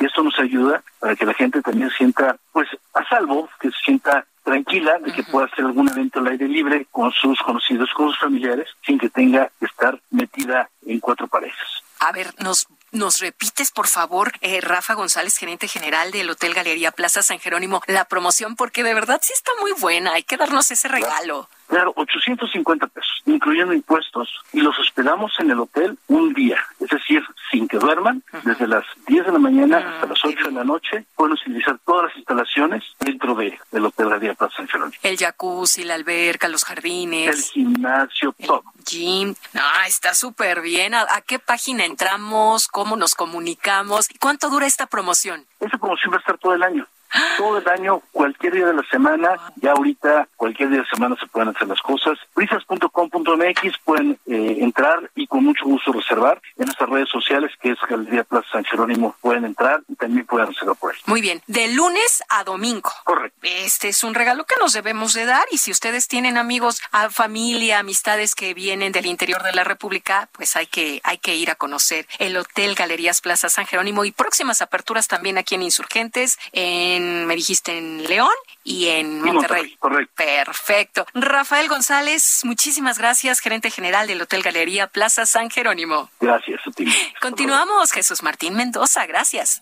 Y 0.00 0.06
esto 0.06 0.22
nos 0.22 0.38
ayuda 0.38 0.82
para 0.98 1.14
que 1.14 1.26
la 1.26 1.34
gente 1.34 1.60
también 1.60 1.90
sienta, 1.90 2.36
pues, 2.52 2.68
a 2.94 3.04
salvo, 3.08 3.48
que 3.60 3.70
se 3.70 3.76
sienta 3.84 4.26
tranquila 4.42 4.98
de 4.98 5.12
que 5.12 5.22
pueda 5.24 5.46
hacer 5.46 5.66
algún 5.66 5.88
evento 5.88 6.20
al 6.20 6.28
aire 6.28 6.48
libre 6.48 6.86
con 6.90 7.12
sus 7.12 7.38
conocidos, 7.40 7.90
con 7.94 8.08
sus 8.08 8.18
familiares, 8.18 8.66
sin 8.84 8.98
que 8.98 9.10
tenga 9.10 9.50
que 9.60 9.66
estar 9.66 10.00
metida 10.10 10.70
en 10.86 11.00
cuatro 11.00 11.28
paredes. 11.28 11.56
A 12.00 12.12
ver, 12.12 12.32
nos 12.38 12.66
¿Nos 12.90 13.20
repites, 13.20 13.70
por 13.70 13.86
favor, 13.86 14.32
eh, 14.40 14.62
Rafa 14.62 14.94
González, 14.94 15.36
gerente 15.36 15.68
general 15.68 16.10
del 16.10 16.30
Hotel 16.30 16.54
Galería 16.54 16.90
Plaza 16.90 17.22
San 17.22 17.38
Jerónimo, 17.38 17.82
la 17.86 18.06
promoción? 18.06 18.56
Porque 18.56 18.82
de 18.82 18.94
verdad 18.94 19.20
sí 19.22 19.34
está 19.34 19.50
muy 19.60 19.72
buena. 19.72 20.14
Hay 20.14 20.22
que 20.22 20.38
darnos 20.38 20.70
ese 20.70 20.88
regalo. 20.88 21.50
Claro, 21.68 21.92
850 21.96 22.86
pesos, 22.86 23.22
incluyendo 23.26 23.74
impuestos, 23.74 24.28
y 24.52 24.60
los 24.60 24.78
hospedamos 24.78 25.32
en 25.38 25.50
el 25.50 25.60
hotel 25.60 25.98
un 26.08 26.32
día, 26.32 26.58
es 26.80 26.88
decir, 26.88 27.22
sin 27.50 27.68
que 27.68 27.76
duerman, 27.76 28.22
desde 28.42 28.66
las 28.66 28.84
10 29.06 29.26
de 29.26 29.32
la 29.32 29.38
mañana 29.38 29.78
ah, 29.78 29.94
hasta 29.94 30.06
las 30.06 30.24
8 30.24 30.46
de 30.46 30.52
la 30.52 30.64
noche, 30.64 31.04
pueden 31.14 31.34
utilizar 31.34 31.78
todas 31.84 32.06
las 32.06 32.16
instalaciones 32.16 32.84
dentro 32.98 33.34
de, 33.34 33.58
del 33.70 33.84
Hotel 33.84 34.08
Galería 34.08 34.34
Plaza 34.34 34.56
San 34.56 34.68
Jerónimo. 34.68 34.98
El 35.02 35.18
jacuzzi, 35.18 35.84
la 35.84 35.94
alberca, 35.94 36.48
los 36.48 36.64
jardines. 36.64 37.36
El 37.36 37.42
gimnasio, 37.42 38.34
todo. 38.44 38.64
Gym. 38.86 39.34
No, 39.52 39.62
está 39.86 40.14
súper 40.14 40.62
bien. 40.62 40.94
¿A, 40.94 41.02
¿A 41.02 41.20
qué 41.20 41.38
página 41.38 41.84
entramos? 41.84 42.66
¿Cómo 42.68 42.96
nos 42.96 43.14
comunicamos? 43.14 44.08
¿Cuánto 44.20 44.48
dura 44.48 44.66
esta 44.66 44.86
promoción? 44.86 45.44
Esta 45.60 45.76
promoción 45.76 46.12
va 46.12 46.16
a 46.16 46.20
estar 46.20 46.38
todo 46.38 46.54
el 46.54 46.62
año 46.62 46.86
todo 47.36 47.58
el 47.58 47.68
año, 47.68 48.02
cualquier 48.12 48.54
día 48.54 48.66
de 48.66 48.74
la 48.74 48.84
semana, 48.90 49.36
ya 49.56 49.72
ahorita, 49.72 50.28
cualquier 50.36 50.68
día 50.70 50.78
de 50.78 50.84
la 50.84 50.90
semana 50.90 51.16
se 51.18 51.26
pueden 51.26 51.48
hacer 51.48 51.68
las 51.68 51.80
cosas. 51.80 52.18
Brisas.com.mx 52.34 53.78
pueden 53.84 54.18
eh, 54.26 54.58
entrar 54.60 55.10
y 55.14 55.26
con 55.26 55.44
mucho 55.44 55.64
gusto 55.64 55.92
reservar. 55.92 56.40
En 56.56 56.66
nuestras 56.66 56.90
redes 56.90 57.08
sociales, 57.08 57.52
que 57.60 57.70
es 57.70 57.78
Galería 57.88 58.24
Plaza 58.24 58.48
San 58.52 58.64
Jerónimo, 58.64 59.16
pueden 59.20 59.44
entrar 59.44 59.82
y 59.88 59.94
también 59.94 60.26
pueden 60.26 60.48
reservar 60.48 60.76
por 60.76 60.92
ahí. 60.92 60.98
Muy 61.06 61.20
bien, 61.20 61.42
de 61.46 61.68
lunes 61.68 62.22
a 62.28 62.44
domingo. 62.44 62.90
Correcto. 63.04 63.38
Este 63.42 63.88
es 63.88 64.04
un 64.04 64.14
regalo 64.14 64.44
que 64.44 64.54
nos 64.60 64.72
debemos 64.72 65.12
de 65.14 65.24
dar 65.24 65.44
y 65.50 65.58
si 65.58 65.70
ustedes 65.70 66.08
tienen 66.08 66.36
amigos, 66.36 66.80
a 66.92 67.10
familia, 67.10 67.78
amistades 67.78 68.34
que 68.34 68.54
vienen 68.54 68.92
del 68.92 69.06
interior 69.06 69.42
de 69.42 69.52
la 69.52 69.64
República, 69.64 70.28
pues 70.32 70.56
hay 70.56 70.66
que, 70.66 71.00
hay 71.04 71.18
que 71.18 71.36
ir 71.36 71.50
a 71.50 71.54
conocer 71.54 72.06
el 72.18 72.36
Hotel 72.36 72.74
Galerías 72.74 73.20
Plaza 73.20 73.48
San 73.48 73.66
Jerónimo 73.66 74.04
y 74.04 74.12
próximas 74.12 74.62
aperturas 74.62 75.08
también 75.08 75.38
aquí 75.38 75.54
en 75.54 75.62
Insurgentes, 75.62 76.38
en 76.52 76.97
me 77.00 77.34
dijiste, 77.34 77.76
en 77.76 78.04
León 78.04 78.30
y 78.64 78.88
en 78.88 79.22
Monterrey. 79.22 79.76
correcto. 79.78 80.14
Perfecto. 80.16 81.06
Rafael 81.14 81.68
González, 81.68 82.40
muchísimas 82.44 82.98
gracias, 82.98 83.40
gerente 83.40 83.70
general 83.70 84.06
del 84.06 84.22
Hotel 84.22 84.42
Galería 84.42 84.86
Plaza 84.86 85.26
San 85.26 85.50
Jerónimo. 85.50 86.10
Gracias 86.20 86.60
a 86.66 86.70
ti. 86.70 86.86
Continuamos, 87.20 87.92
Jesús 87.92 88.22
Martín 88.22 88.54
Mendoza, 88.54 89.06
gracias. 89.06 89.60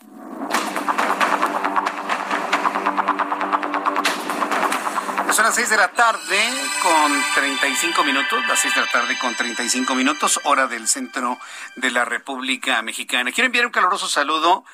Son 5.37 5.45
las 5.45 5.55
6 5.55 5.69
de 5.69 5.77
la 5.77 5.89
tarde 5.89 6.39
con 6.83 7.13
35 7.35 8.05
minutos, 8.05 8.47
las 8.49 8.59
6 8.59 8.75
de 8.75 8.81
la 8.81 8.87
tarde 8.87 9.19
con 9.19 9.35
35 9.35 9.95
minutos, 9.95 10.41
hora 10.45 10.67
del 10.67 10.89
centro 10.89 11.39
de 11.75 11.91
la 11.91 12.07
República 12.07 12.81
Mexicana. 12.81 13.31
Quiero 13.33 13.45
enviar 13.45 13.67
un 13.67 13.73
caluroso 13.73 14.09
saludo 14.09 14.65
a 14.65 14.71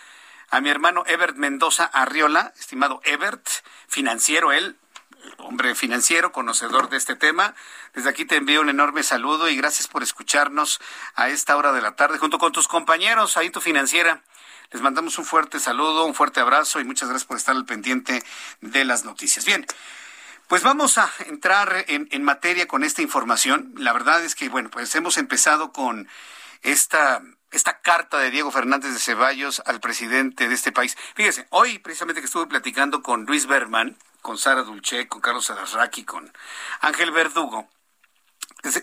mi 0.60 0.68
hermano 0.68 1.02
Ebert 1.06 1.36
Mendoza 1.36 1.84
Arriola, 1.84 2.52
estimado 2.58 3.00
Ebert, 3.04 3.48
financiero 3.88 4.52
él, 4.52 4.76
hombre 5.38 5.74
financiero, 5.74 6.32
conocedor 6.32 6.88
de 6.88 6.96
este 6.96 7.16
tema. 7.16 7.54
Desde 7.94 8.10
aquí 8.10 8.24
te 8.24 8.36
envío 8.36 8.60
un 8.60 8.68
enorme 8.68 9.02
saludo 9.02 9.48
y 9.48 9.56
gracias 9.56 9.88
por 9.88 10.02
escucharnos 10.02 10.80
a 11.14 11.28
esta 11.28 11.56
hora 11.56 11.72
de 11.72 11.82
la 11.82 11.96
tarde 11.96 12.18
junto 12.18 12.38
con 12.38 12.52
tus 12.52 12.68
compañeros 12.68 13.36
ahí 13.36 13.50
tu 13.50 13.60
financiera. 13.60 14.22
Les 14.70 14.82
mandamos 14.82 15.18
un 15.18 15.24
fuerte 15.24 15.58
saludo, 15.58 16.04
un 16.04 16.14
fuerte 16.14 16.40
abrazo 16.40 16.80
y 16.80 16.84
muchas 16.84 17.08
gracias 17.08 17.26
por 17.26 17.36
estar 17.36 17.54
al 17.54 17.66
pendiente 17.66 18.22
de 18.60 18.84
las 18.84 19.04
noticias. 19.04 19.44
Bien, 19.44 19.66
pues 20.48 20.62
vamos 20.62 20.98
a 20.98 21.10
entrar 21.26 21.84
en, 21.88 22.08
en 22.10 22.22
materia 22.24 22.66
con 22.66 22.84
esta 22.84 23.02
información. 23.02 23.72
La 23.76 23.92
verdad 23.92 24.24
es 24.24 24.34
que, 24.34 24.48
bueno, 24.48 24.70
pues 24.70 24.94
hemos 24.94 25.18
empezado 25.18 25.72
con 25.72 26.08
esta 26.62 27.22
esta 27.52 27.80
carta 27.80 28.18
de 28.18 28.30
Diego 28.30 28.50
Fernández 28.50 28.92
de 28.92 28.98
Ceballos 28.98 29.62
al 29.66 29.80
presidente 29.80 30.48
de 30.48 30.54
este 30.54 30.72
país. 30.72 30.96
Fíjese, 31.14 31.46
hoy 31.50 31.78
precisamente 31.78 32.20
que 32.20 32.26
estuve 32.26 32.46
platicando 32.46 33.02
con 33.02 33.24
Luis 33.26 33.46
Berman, 33.46 33.96
con 34.22 34.38
Sara 34.38 34.62
Dulce, 34.62 35.06
con 35.06 35.20
Carlos 35.20 35.50
Alarraqui, 35.50 36.04
con 36.04 36.32
Ángel 36.80 37.10
Verdugo, 37.10 37.68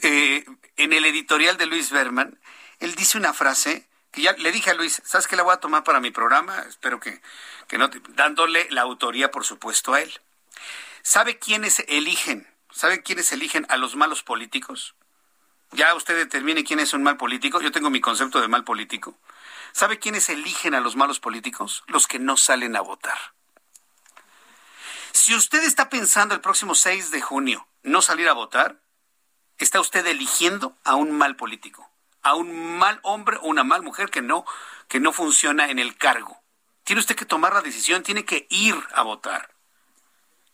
eh, 0.02 0.46
en 0.78 0.94
el 0.94 1.06
editorial 1.06 1.58
de 1.58 1.66
Luis 1.66 1.90
Berman, 1.92 2.40
él 2.80 2.96
dice 2.96 3.18
una 3.18 3.34
frase 3.34 3.88
que 4.12 4.22
ya 4.22 4.34
le 4.34 4.52
dije 4.52 4.72
a 4.72 4.74
Luis, 4.74 5.02
¿sabes 5.06 5.28
qué 5.28 5.36
la 5.36 5.44
voy 5.44 5.54
a 5.54 5.60
tomar 5.60 5.84
para 5.84 6.00
mi 6.00 6.12
programa? 6.12 6.60
Espero 6.68 7.00
que, 7.00 7.22
que 7.68 7.78
no, 7.78 7.90
dándole 8.10 8.68
la 8.72 8.82
autoría, 8.82 9.32
por 9.32 9.46
supuesto, 9.46 9.94
a 9.94 10.02
él. 10.02 10.12
¿Sabe 11.02 11.40
quiénes 11.40 11.80
eligen? 11.88 12.48
¿Sabe 12.72 13.02
quiénes 13.02 13.32
eligen 13.32 13.66
a 13.70 13.78
los 13.78 13.96
malos 13.96 14.24
políticos? 14.24 14.96
Ya 15.72 15.94
usted 15.96 16.16
determine 16.16 16.64
quién 16.64 16.80
es 16.80 16.94
un 16.94 17.04
mal 17.04 17.18
político. 17.18 17.62
Yo 17.62 17.72
tengo 17.72 17.90
mi 17.90 18.02
concepto 18.02 18.42
de 18.42 18.48
mal 18.48 18.64
político. 18.64 19.16
¿Sabe 19.72 20.00
quiénes 20.00 20.30
eligen 20.30 20.74
a 20.74 20.80
los 20.80 20.96
malos 20.96 21.20
políticos? 21.20 21.84
Los 21.88 22.08
que 22.08 22.20
no 22.20 22.38
salen 22.38 22.76
a 22.76 22.82
votar. 22.82 23.18
Si 25.12 25.36
usted 25.36 25.64
está 25.64 25.90
pensando 25.90 26.34
el 26.34 26.42
próximo 26.42 26.76
6 26.76 27.12
de 27.12 27.22
junio 27.22 27.68
no 27.84 28.02
salir 28.02 28.30
a 28.30 28.34
votar, 28.34 28.80
está 29.58 29.80
usted 29.80 30.06
eligiendo 30.08 30.76
a 30.84 30.96
un 30.96 31.12
mal 31.12 31.36
político, 31.36 31.90
a 32.22 32.36
un 32.36 32.78
mal 32.78 33.00
hombre 33.04 33.38
o 33.38 33.48
una 33.48 33.64
mal 33.64 33.84
mujer 33.84 34.10
que 34.10 34.22
no, 34.22 34.46
que 34.88 35.00
no 35.00 35.14
funciona 35.14 35.70
en 35.70 35.80
el 35.80 35.98
cargo. 35.98 36.42
Tiene 36.84 37.02
usted 37.02 37.16
que 37.16 37.26
tomar 37.26 37.54
la 37.54 37.62
decisión, 37.62 38.02
tiene 38.02 38.26
que 38.26 38.48
ir 38.50 38.76
a 38.94 39.04
votar. 39.04 39.54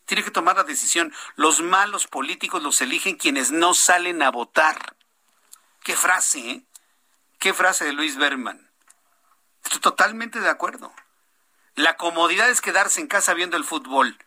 Tiene 0.06 0.24
que 0.24 0.32
tomar 0.32 0.58
la 0.58 0.64
decisión. 0.64 1.14
Los 1.36 1.62
malos 1.62 2.08
políticos 2.08 2.62
los 2.62 2.82
eligen 2.82 3.16
quienes 3.16 3.52
no 3.52 3.74
salen 3.74 4.22
a 4.22 4.30
votar. 4.32 4.95
Qué 5.86 5.96
frase, 5.96 6.40
¿eh? 6.40 6.66
Qué 7.38 7.54
frase 7.54 7.86
de 7.86 7.94
Luis 7.94 8.18
Berman. 8.18 8.72
Estoy 9.64 9.80
totalmente 9.82 10.40
de 10.40 10.50
acuerdo. 10.50 10.92
La 11.76 11.96
comodidad 11.96 12.50
es 12.50 12.60
quedarse 12.60 13.00
en 13.02 13.06
casa 13.06 13.36
viendo 13.36 13.56
el 13.56 13.64
fútbol. 13.64 14.18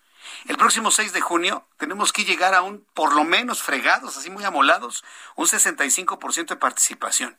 El 0.47 0.57
próximo 0.57 0.93
6 0.93 1.13
de 1.13 1.21
junio 1.21 1.67
tenemos 1.77 2.13
que 2.13 2.25
llegar 2.25 2.55
a 2.55 2.63
un, 2.63 2.87
por 2.95 3.13
lo 3.13 3.25
menos 3.25 3.61
fregados, 3.61 4.17
así 4.17 4.31
muy 4.31 4.45
amolados, 4.45 5.03
un 5.35 5.49
65% 5.49 6.47
de 6.47 6.57
participación. 6.57 7.37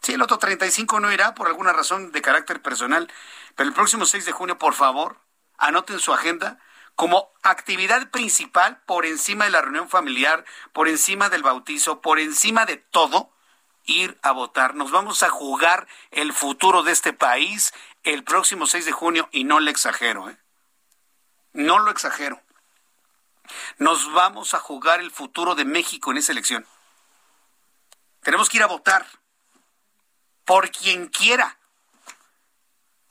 Sí, 0.00 0.12
el 0.12 0.22
otro 0.22 0.38
35 0.38 1.00
no 1.00 1.10
irá 1.10 1.34
por 1.34 1.48
alguna 1.48 1.72
razón 1.72 2.12
de 2.12 2.22
carácter 2.22 2.62
personal, 2.62 3.12
pero 3.56 3.68
el 3.68 3.74
próximo 3.74 4.06
6 4.06 4.26
de 4.26 4.32
junio, 4.32 4.58
por 4.58 4.74
favor, 4.74 5.18
anoten 5.58 5.98
su 5.98 6.12
agenda 6.12 6.60
como 6.96 7.32
actividad 7.42 8.10
principal 8.10 8.80
por 8.86 9.06
encima 9.06 9.44
de 9.44 9.50
la 9.50 9.62
reunión 9.62 9.88
familiar, 9.88 10.44
por 10.72 10.88
encima 10.88 11.28
del 11.28 11.42
bautizo, 11.42 12.00
por 12.00 12.18
encima 12.18 12.66
de 12.66 12.76
todo, 12.76 13.30
ir 13.84 14.18
a 14.22 14.32
votar. 14.32 14.74
Nos 14.74 14.90
vamos 14.90 15.22
a 15.22 15.28
jugar 15.28 15.86
el 16.10 16.32
futuro 16.32 16.82
de 16.82 16.92
este 16.92 17.12
país 17.12 17.72
el 18.02 18.22
próximo 18.22 18.66
6 18.66 18.84
de 18.84 18.92
junio 18.92 19.28
y 19.32 19.44
no 19.44 19.60
le 19.60 19.70
exagero, 19.70 20.30
¿eh? 20.30 20.38
No 21.52 21.78
lo 21.78 21.90
exagero. 21.90 22.40
Nos 23.78 24.12
vamos 24.12 24.54
a 24.54 24.58
jugar 24.58 25.00
el 25.00 25.10
futuro 25.10 25.54
de 25.54 25.64
México 25.64 26.10
en 26.10 26.18
esa 26.18 26.32
elección. 26.32 26.66
Tenemos 28.22 28.48
que 28.48 28.56
ir 28.58 28.62
a 28.62 28.68
votar 28.68 29.06
por 30.44 30.70
quien 30.70 31.08
quiera 31.08 31.58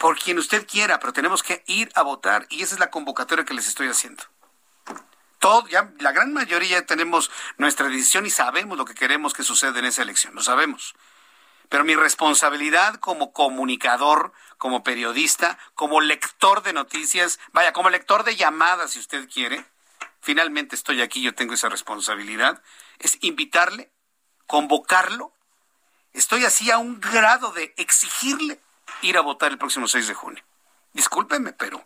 por 0.04 0.20
quien 0.20 0.38
usted 0.38 0.68
quiera, 0.68 1.00
pero 1.00 1.14
tenemos 1.14 1.44
que 1.44 1.64
ir 1.66 1.90
a 1.96 2.02
votar 2.02 2.46
y 2.50 2.62
esa 2.62 2.76
es 2.76 2.80
la 2.82 2.92
convocatoria 2.92 3.46
que 3.46 3.54
les 3.54 3.70
estoy 3.70 3.88
haciendo. 3.88 4.22
Todo, 5.40 5.66
ya, 5.70 5.94
la 6.02 6.12
gran 6.12 6.34
mayoría 6.34 6.86
tenemos 6.86 7.32
nuestra 7.56 7.88
decisión 7.88 8.26
y 8.26 8.30
sabemos 8.30 8.78
lo 8.78 8.84
que 8.84 8.96
queremos 8.96 9.34
que 9.34 9.44
suceda 9.44 9.80
en 9.80 9.86
esa 9.86 10.02
elección, 10.02 10.36
lo 10.36 10.42
sabemos. 10.42 10.94
Pero 11.70 11.86
mi 11.86 11.96
responsabilidad 11.96 12.96
como 12.96 13.32
comunicador, 13.32 14.34
como 14.58 14.84
periodista, 14.84 15.58
como 15.74 16.02
lector 16.02 16.64
de 16.64 16.74
noticias, 16.74 17.40
vaya, 17.54 17.72
como 17.72 17.90
lector 17.90 18.26
de 18.26 18.36
llamadas, 18.36 18.92
si 18.92 19.00
usted 19.00 19.30
quiere, 19.30 19.66
finalmente 20.20 20.76
estoy 20.76 21.02
aquí, 21.02 21.22
yo 21.22 21.34
tengo 21.34 21.54
esa 21.54 21.70
responsabilidad, 21.70 22.62
es 23.00 23.20
invitarle, 23.22 23.90
convocarlo. 24.48 25.32
Estoy 26.12 26.44
así 26.44 26.72
a 26.72 26.78
un 26.78 27.00
grado 27.00 27.54
de 27.54 27.74
exigirle 27.78 28.60
ir 29.04 29.18
a 29.18 29.22
votar 29.22 29.52
el 29.52 29.58
próximo 29.58 29.88
6 29.88 30.08
de 30.08 30.14
junio. 30.14 30.44
Discúlpeme, 30.94 31.54
pero 31.54 31.86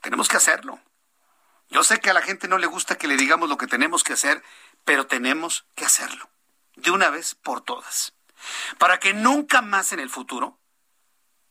tenemos 0.00 0.28
que 0.28 0.36
hacerlo. 0.36 0.80
Yo 1.70 1.82
sé 1.82 2.00
que 2.00 2.10
a 2.10 2.14
la 2.14 2.22
gente 2.22 2.48
no 2.48 2.58
le 2.58 2.66
gusta 2.66 2.96
que 2.96 3.08
le 3.08 3.16
digamos 3.16 3.48
lo 3.48 3.56
que 3.56 3.66
tenemos 3.66 4.04
que 4.04 4.12
hacer, 4.12 4.42
pero 4.84 5.06
tenemos 5.06 5.66
que 5.74 5.84
hacerlo. 5.84 6.28
De 6.76 6.90
una 6.90 7.10
vez 7.10 7.34
por 7.34 7.62
todas. 7.62 8.14
Para 8.78 8.98
que 9.00 9.14
nunca 9.14 9.62
más 9.62 9.92
en 9.92 10.00
el 10.00 10.10
futuro 10.10 10.58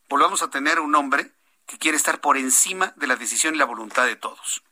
volvamos 0.10 0.43
a 0.43 0.49
tener 0.49 0.80
un 0.80 0.95
hombre 0.95 1.32
que 1.65 1.78
quiere 1.78 1.97
estar 1.97 2.21
por 2.21 2.38
encima 2.38 2.93
de 2.97 3.08
la 3.08 3.15
decisión 3.15 3.56
y 3.56 3.58
la 3.58 3.65
voluntad 3.65 4.06
de 4.06 4.15
todos. 4.15 4.63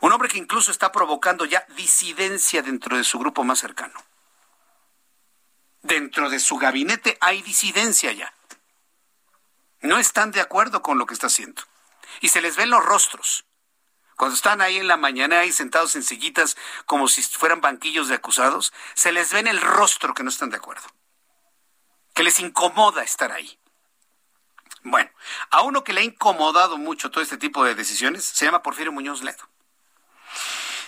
Un 0.00 0.12
hombre 0.12 0.28
que 0.28 0.38
incluso 0.38 0.70
está 0.70 0.92
provocando 0.92 1.44
ya 1.44 1.66
disidencia 1.76 2.62
dentro 2.62 2.96
de 2.96 3.04
su 3.04 3.18
grupo 3.18 3.44
más 3.44 3.58
cercano. 3.58 4.02
Dentro 5.82 6.30
de 6.30 6.40
su 6.40 6.56
gabinete 6.56 7.18
hay 7.20 7.42
disidencia 7.42 8.12
ya. 8.12 8.32
No 9.80 9.98
están 9.98 10.30
de 10.32 10.40
acuerdo 10.40 10.82
con 10.82 10.98
lo 10.98 11.06
que 11.06 11.14
está 11.14 11.28
haciendo. 11.28 11.62
Y 12.20 12.28
se 12.28 12.40
les 12.40 12.56
ven 12.56 12.70
los 12.70 12.84
rostros. 12.84 13.44
Cuando 14.16 14.34
están 14.34 14.60
ahí 14.60 14.78
en 14.78 14.88
la 14.88 14.96
mañana, 14.96 15.40
ahí 15.40 15.52
sentados 15.52 15.94
en 15.94 16.02
sillitas 16.02 16.56
como 16.86 17.06
si 17.06 17.22
fueran 17.22 17.60
banquillos 17.60 18.08
de 18.08 18.16
acusados, 18.16 18.72
se 18.94 19.12
les 19.12 19.32
ve 19.32 19.38
en 19.38 19.46
el 19.46 19.60
rostro 19.60 20.14
que 20.14 20.24
no 20.24 20.30
están 20.30 20.50
de 20.50 20.56
acuerdo. 20.56 20.88
Que 22.14 22.24
les 22.24 22.40
incomoda 22.40 23.04
estar 23.04 23.30
ahí. 23.30 23.60
Bueno, 24.82 25.10
a 25.50 25.62
uno 25.62 25.84
que 25.84 25.92
le 25.92 26.00
ha 26.00 26.04
incomodado 26.04 26.78
mucho 26.78 27.10
todo 27.10 27.22
este 27.22 27.36
tipo 27.36 27.64
de 27.64 27.74
decisiones 27.74 28.24
se 28.24 28.44
llama 28.44 28.62
Porfirio 28.62 28.90
Muñoz 28.90 29.22
Ledo. 29.22 29.48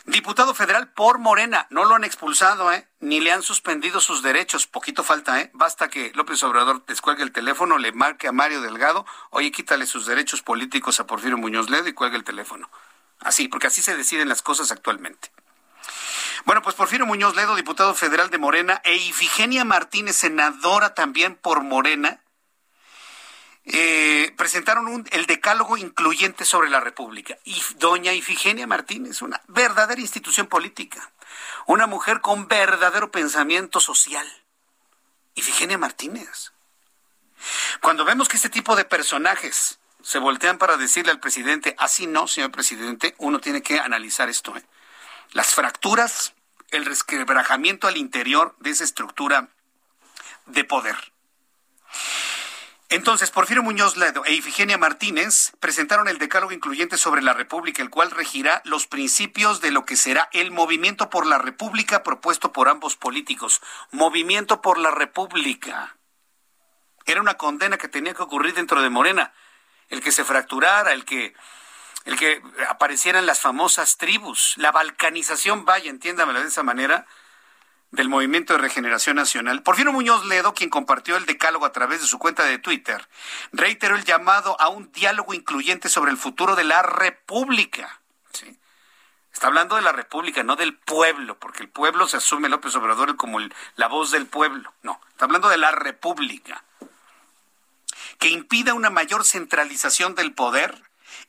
Diputado 0.06 0.54
federal 0.54 0.88
por 0.92 1.18
Morena, 1.18 1.66
no 1.70 1.84
lo 1.84 1.94
han 1.94 2.04
expulsado, 2.04 2.72
¿eh? 2.72 2.88
Ni 3.00 3.20
le 3.20 3.32
han 3.32 3.42
suspendido 3.42 4.00
sus 4.00 4.22
derechos, 4.22 4.66
poquito 4.66 5.04
falta, 5.04 5.40
¿eh? 5.40 5.50
Basta 5.52 5.88
que 5.88 6.10
López 6.14 6.42
Obrador 6.42 6.84
descuelgue 6.86 7.22
el 7.22 7.32
teléfono, 7.32 7.76
le 7.76 7.92
marque 7.92 8.26
a 8.26 8.32
Mario 8.32 8.62
Delgado, 8.62 9.04
oye, 9.30 9.52
quítale 9.52 9.86
sus 9.86 10.06
derechos 10.06 10.40
políticos 10.42 11.00
a 11.00 11.06
Porfirio 11.06 11.36
Muñoz 11.36 11.68
Ledo 11.68 11.88
y 11.88 11.92
cuelgue 11.92 12.16
el 12.16 12.24
teléfono. 12.24 12.70
Así, 13.20 13.48
porque 13.48 13.66
así 13.66 13.82
se 13.82 13.96
deciden 13.96 14.28
las 14.28 14.40
cosas 14.40 14.72
actualmente. 14.72 15.30
Bueno, 16.46 16.62
pues 16.62 16.74
Porfirio 16.74 17.04
Muñoz 17.04 17.36
Ledo, 17.36 17.54
diputado 17.54 17.94
federal 17.94 18.30
de 18.30 18.38
Morena, 18.38 18.80
e 18.84 18.96
Ifigenia 18.96 19.64
Martínez, 19.64 20.16
senadora 20.16 20.94
también 20.94 21.34
por 21.34 21.62
Morena, 21.62 22.20
eh, 23.72 24.32
presentaron 24.36 25.06
el 25.12 25.26
decálogo 25.26 25.76
incluyente 25.76 26.44
sobre 26.44 26.70
la 26.70 26.80
República. 26.80 27.38
Y 27.44 27.62
doña 27.76 28.12
Ifigenia 28.12 28.66
Martínez, 28.66 29.22
una 29.22 29.40
verdadera 29.46 30.00
institución 30.00 30.48
política, 30.48 31.12
una 31.66 31.86
mujer 31.86 32.20
con 32.20 32.48
verdadero 32.48 33.10
pensamiento 33.10 33.80
social. 33.80 34.26
Ifigenia 35.34 35.78
Martínez. 35.78 36.52
Cuando 37.80 38.04
vemos 38.04 38.28
que 38.28 38.36
este 38.36 38.50
tipo 38.50 38.74
de 38.74 38.84
personajes 38.84 39.78
se 40.02 40.18
voltean 40.18 40.58
para 40.58 40.76
decirle 40.76 41.12
al 41.12 41.20
presidente, 41.20 41.76
así 41.78 42.06
no, 42.06 42.26
señor 42.26 42.50
presidente, 42.50 43.14
uno 43.18 43.38
tiene 43.38 43.62
que 43.62 43.78
analizar 43.78 44.28
esto. 44.28 44.56
¿eh? 44.56 44.64
Las 45.32 45.54
fracturas, 45.54 46.34
el 46.70 46.84
resquebrajamiento 46.84 47.86
al 47.86 47.96
interior 47.96 48.56
de 48.58 48.70
esa 48.70 48.84
estructura 48.84 49.48
de 50.46 50.64
poder. 50.64 50.96
Entonces, 52.92 53.30
Porfirio 53.30 53.62
Muñoz 53.62 53.96
Ledo 53.96 54.24
e 54.24 54.32
Ifigenia 54.32 54.76
Martínez 54.76 55.52
presentaron 55.60 56.08
el 56.08 56.18
decálogo 56.18 56.50
incluyente 56.50 56.96
sobre 56.96 57.22
la 57.22 57.32
República, 57.32 57.82
el 57.82 57.88
cual 57.88 58.10
regirá 58.10 58.62
los 58.64 58.88
principios 58.88 59.60
de 59.60 59.70
lo 59.70 59.84
que 59.84 59.94
será 59.94 60.28
el 60.32 60.50
movimiento 60.50 61.08
por 61.08 61.24
la 61.24 61.38
República 61.38 62.02
propuesto 62.02 62.52
por 62.52 62.68
ambos 62.68 62.96
políticos. 62.96 63.62
Movimiento 63.92 64.60
por 64.60 64.76
la 64.76 64.90
República. 64.90 65.96
Era 67.06 67.20
una 67.20 67.34
condena 67.34 67.78
que 67.78 67.86
tenía 67.86 68.12
que 68.12 68.24
ocurrir 68.24 68.54
dentro 68.54 68.82
de 68.82 68.90
Morena 68.90 69.32
el 69.88 70.02
que 70.02 70.10
se 70.10 70.24
fracturara, 70.24 70.92
el 70.92 71.04
que, 71.04 71.32
el 72.06 72.18
que 72.18 72.42
aparecieran 72.68 73.24
las 73.24 73.38
famosas 73.38 73.98
tribus, 73.98 74.54
la 74.56 74.72
balcanización, 74.72 75.64
vaya, 75.64 75.90
entiéndamela 75.90 76.40
de 76.40 76.48
esa 76.48 76.64
manera, 76.64 77.06
del 77.92 78.08
Movimiento 78.08 78.52
de 78.52 78.60
Regeneración 78.60 79.16
Nacional. 79.16 79.62
Porfirio 79.62 79.92
Muñoz 79.92 80.24
Ledo, 80.26 80.54
quien 80.54 80.70
compartió 80.70 81.16
el 81.16 81.26
decálogo 81.26 81.66
a 81.66 81.72
través 81.72 82.00
de 82.00 82.06
su 82.06 82.18
cuenta 82.18 82.44
de 82.44 82.58
Twitter, 82.58 83.08
reiteró 83.52 83.96
el 83.96 84.04
llamado 84.04 84.60
a 84.60 84.68
un 84.68 84.92
diálogo 84.92 85.34
incluyente 85.34 85.88
sobre 85.88 86.10
el 86.10 86.16
futuro 86.16 86.56
de 86.56 86.64
la 86.64 86.82
República. 86.82 88.00
Está 89.32 89.46
hablando 89.46 89.76
de 89.76 89.82
la 89.82 89.92
República, 89.92 90.42
no 90.42 90.56
del 90.56 90.76
pueblo, 90.76 91.38
porque 91.38 91.62
el 91.62 91.68
pueblo 91.68 92.06
se 92.08 92.16
asume 92.16 92.48
López 92.48 92.74
Obrador 92.74 93.16
como 93.16 93.38
la 93.76 93.86
voz 93.86 94.10
del 94.10 94.26
pueblo. 94.26 94.74
No, 94.82 95.00
está 95.10 95.24
hablando 95.24 95.48
de 95.48 95.56
la 95.56 95.70
República 95.70 96.64
que 98.18 98.28
impida 98.28 98.74
una 98.74 98.90
mayor 98.90 99.24
centralización 99.24 100.14
del 100.14 100.34
poder 100.34 100.82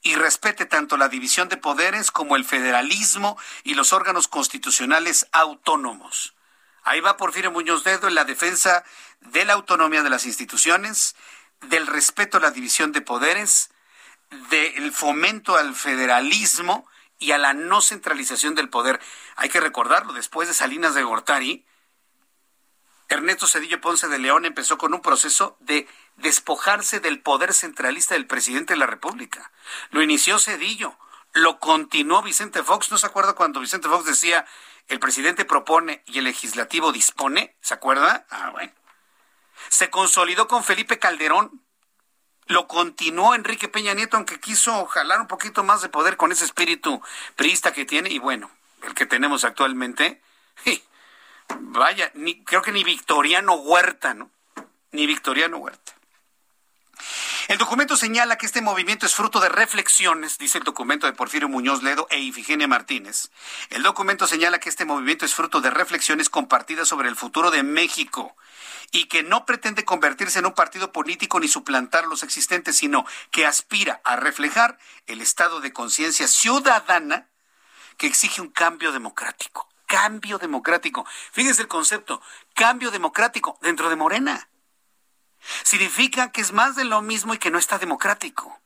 y 0.03 0.15
respete 0.15 0.65
tanto 0.65 0.97
la 0.97 1.07
división 1.07 1.47
de 1.47 1.57
poderes 1.57 2.11
como 2.11 2.35
el 2.35 2.43
federalismo 2.43 3.37
y 3.63 3.75
los 3.75 3.93
órganos 3.93 4.27
constitucionales 4.27 5.27
autónomos. 5.31 6.35
Ahí 6.83 6.99
va 6.99 7.17
Porfirio 7.17 7.51
Muñoz 7.51 7.83
Dedo 7.83 8.07
en 8.07 8.15
la 8.15 8.25
defensa 8.25 8.83
de 9.19 9.45
la 9.45 9.53
autonomía 9.53 10.03
de 10.03 10.09
las 10.09 10.25
instituciones, 10.25 11.15
del 11.61 11.87
respeto 11.87 12.37
a 12.37 12.41
la 12.41 12.51
división 12.51 12.91
de 12.91 13.01
poderes, 13.01 13.69
del 14.49 14.91
fomento 14.91 15.57
al 15.57 15.75
federalismo 15.75 16.87
y 17.19 17.31
a 17.31 17.37
la 17.37 17.53
no 17.53 17.81
centralización 17.81 18.55
del 18.55 18.69
poder. 18.69 18.99
Hay 19.35 19.49
que 19.49 19.59
recordarlo, 19.59 20.13
después 20.13 20.47
de 20.47 20.53
Salinas 20.53 20.95
de 20.95 21.03
Gortari, 21.03 21.65
Ernesto 23.09 23.45
Cedillo 23.45 23.81
Ponce 23.81 24.07
de 24.07 24.19
León 24.19 24.45
empezó 24.45 24.77
con 24.77 24.93
un 24.93 25.01
proceso 25.01 25.57
de 25.59 25.87
despojarse 26.15 27.01
del 27.01 27.19
poder 27.19 27.53
centralista 27.53 28.15
del 28.15 28.25
presidente 28.25 28.73
de 28.73 28.79
la 28.79 28.87
República. 28.87 29.51
Lo 29.89 30.01
inició 30.01 30.39
Cedillo, 30.39 30.97
lo 31.33 31.59
continuó 31.59 32.21
Vicente 32.21 32.63
Fox. 32.63 32.89
¿No 32.89 32.97
se 32.97 33.07
acuerda 33.07 33.33
cuando 33.33 33.59
Vicente 33.59 33.89
Fox 33.89 34.05
decía 34.05 34.45
el 34.91 34.99
presidente 34.99 35.45
propone 35.45 36.03
y 36.05 36.17
el 36.17 36.25
legislativo 36.25 36.91
dispone? 36.91 37.55
¿Se 37.61 37.73
acuerda? 37.73 38.25
Ah, 38.29 38.49
bueno. 38.51 38.73
Se 39.69 39.89
consolidó 39.89 40.49
con 40.49 40.65
Felipe 40.65 40.99
Calderón. 40.99 41.63
Lo 42.47 42.67
continuó 42.67 43.33
Enrique 43.33 43.69
Peña 43.69 43.93
Nieto, 43.93 44.17
aunque 44.17 44.41
quiso 44.41 44.85
jalar 44.87 45.21
un 45.21 45.27
poquito 45.27 45.63
más 45.63 45.81
de 45.81 45.87
poder 45.87 46.17
con 46.17 46.33
ese 46.33 46.43
espíritu 46.43 47.01
priista 47.37 47.71
que 47.71 47.85
tiene. 47.85 48.09
Y 48.09 48.19
bueno, 48.19 48.51
el 48.83 48.93
que 48.93 49.05
tenemos 49.05 49.45
actualmente. 49.45 50.21
Vaya, 51.59 52.11
creo 52.45 52.61
que 52.61 52.73
ni 52.73 52.83
Victoriano 52.83 53.53
Huerta, 53.53 54.13
¿no? 54.13 54.29
Ni 54.91 55.07
Victoriano 55.07 55.57
Huerta. 55.57 55.93
El 57.51 57.57
documento 57.57 57.97
señala 57.97 58.37
que 58.37 58.45
este 58.45 58.61
movimiento 58.61 59.05
es 59.05 59.13
fruto 59.13 59.41
de 59.41 59.49
reflexiones, 59.49 60.37
dice 60.37 60.57
el 60.57 60.63
documento 60.63 61.05
de 61.05 61.11
Porfirio 61.11 61.49
Muñoz 61.49 61.83
Ledo 61.83 62.07
e 62.09 62.17
Ifigenia 62.17 62.65
Martínez. 62.65 63.29
El 63.69 63.83
documento 63.83 64.25
señala 64.25 64.61
que 64.61 64.69
este 64.69 64.85
movimiento 64.85 65.25
es 65.25 65.35
fruto 65.35 65.59
de 65.59 65.69
reflexiones 65.69 66.29
compartidas 66.29 66.87
sobre 66.87 67.09
el 67.09 67.17
futuro 67.17 67.51
de 67.51 67.63
México 67.63 68.37
y 68.93 69.09
que 69.09 69.23
no 69.23 69.45
pretende 69.45 69.83
convertirse 69.83 70.39
en 70.39 70.45
un 70.45 70.53
partido 70.53 70.93
político 70.93 71.41
ni 71.41 71.49
suplantar 71.49 72.05
los 72.05 72.23
existentes, 72.23 72.77
sino 72.77 73.05
que 73.31 73.45
aspira 73.45 73.99
a 74.05 74.15
reflejar 74.15 74.77
el 75.05 75.19
estado 75.19 75.59
de 75.59 75.73
conciencia 75.73 76.29
ciudadana 76.29 77.27
que 77.97 78.07
exige 78.07 78.39
un 78.39 78.51
cambio 78.51 78.93
democrático 78.93 79.67
cambio 79.87 80.37
democrático. 80.37 81.05
Fíjense 81.33 81.61
el 81.61 81.67
concepto, 81.67 82.21
cambio 82.53 82.91
democrático 82.91 83.59
dentro 83.61 83.89
de 83.89 83.97
Morena. 83.97 84.47
Significa 85.63 86.31
que 86.31 86.41
es 86.41 86.51
más 86.51 86.75
de 86.75 86.85
lo 86.85 87.01
mismo 87.01 87.33
y 87.33 87.37
que 87.37 87.51
no 87.51 87.57
está 87.57 87.77
democrático. 87.77 88.61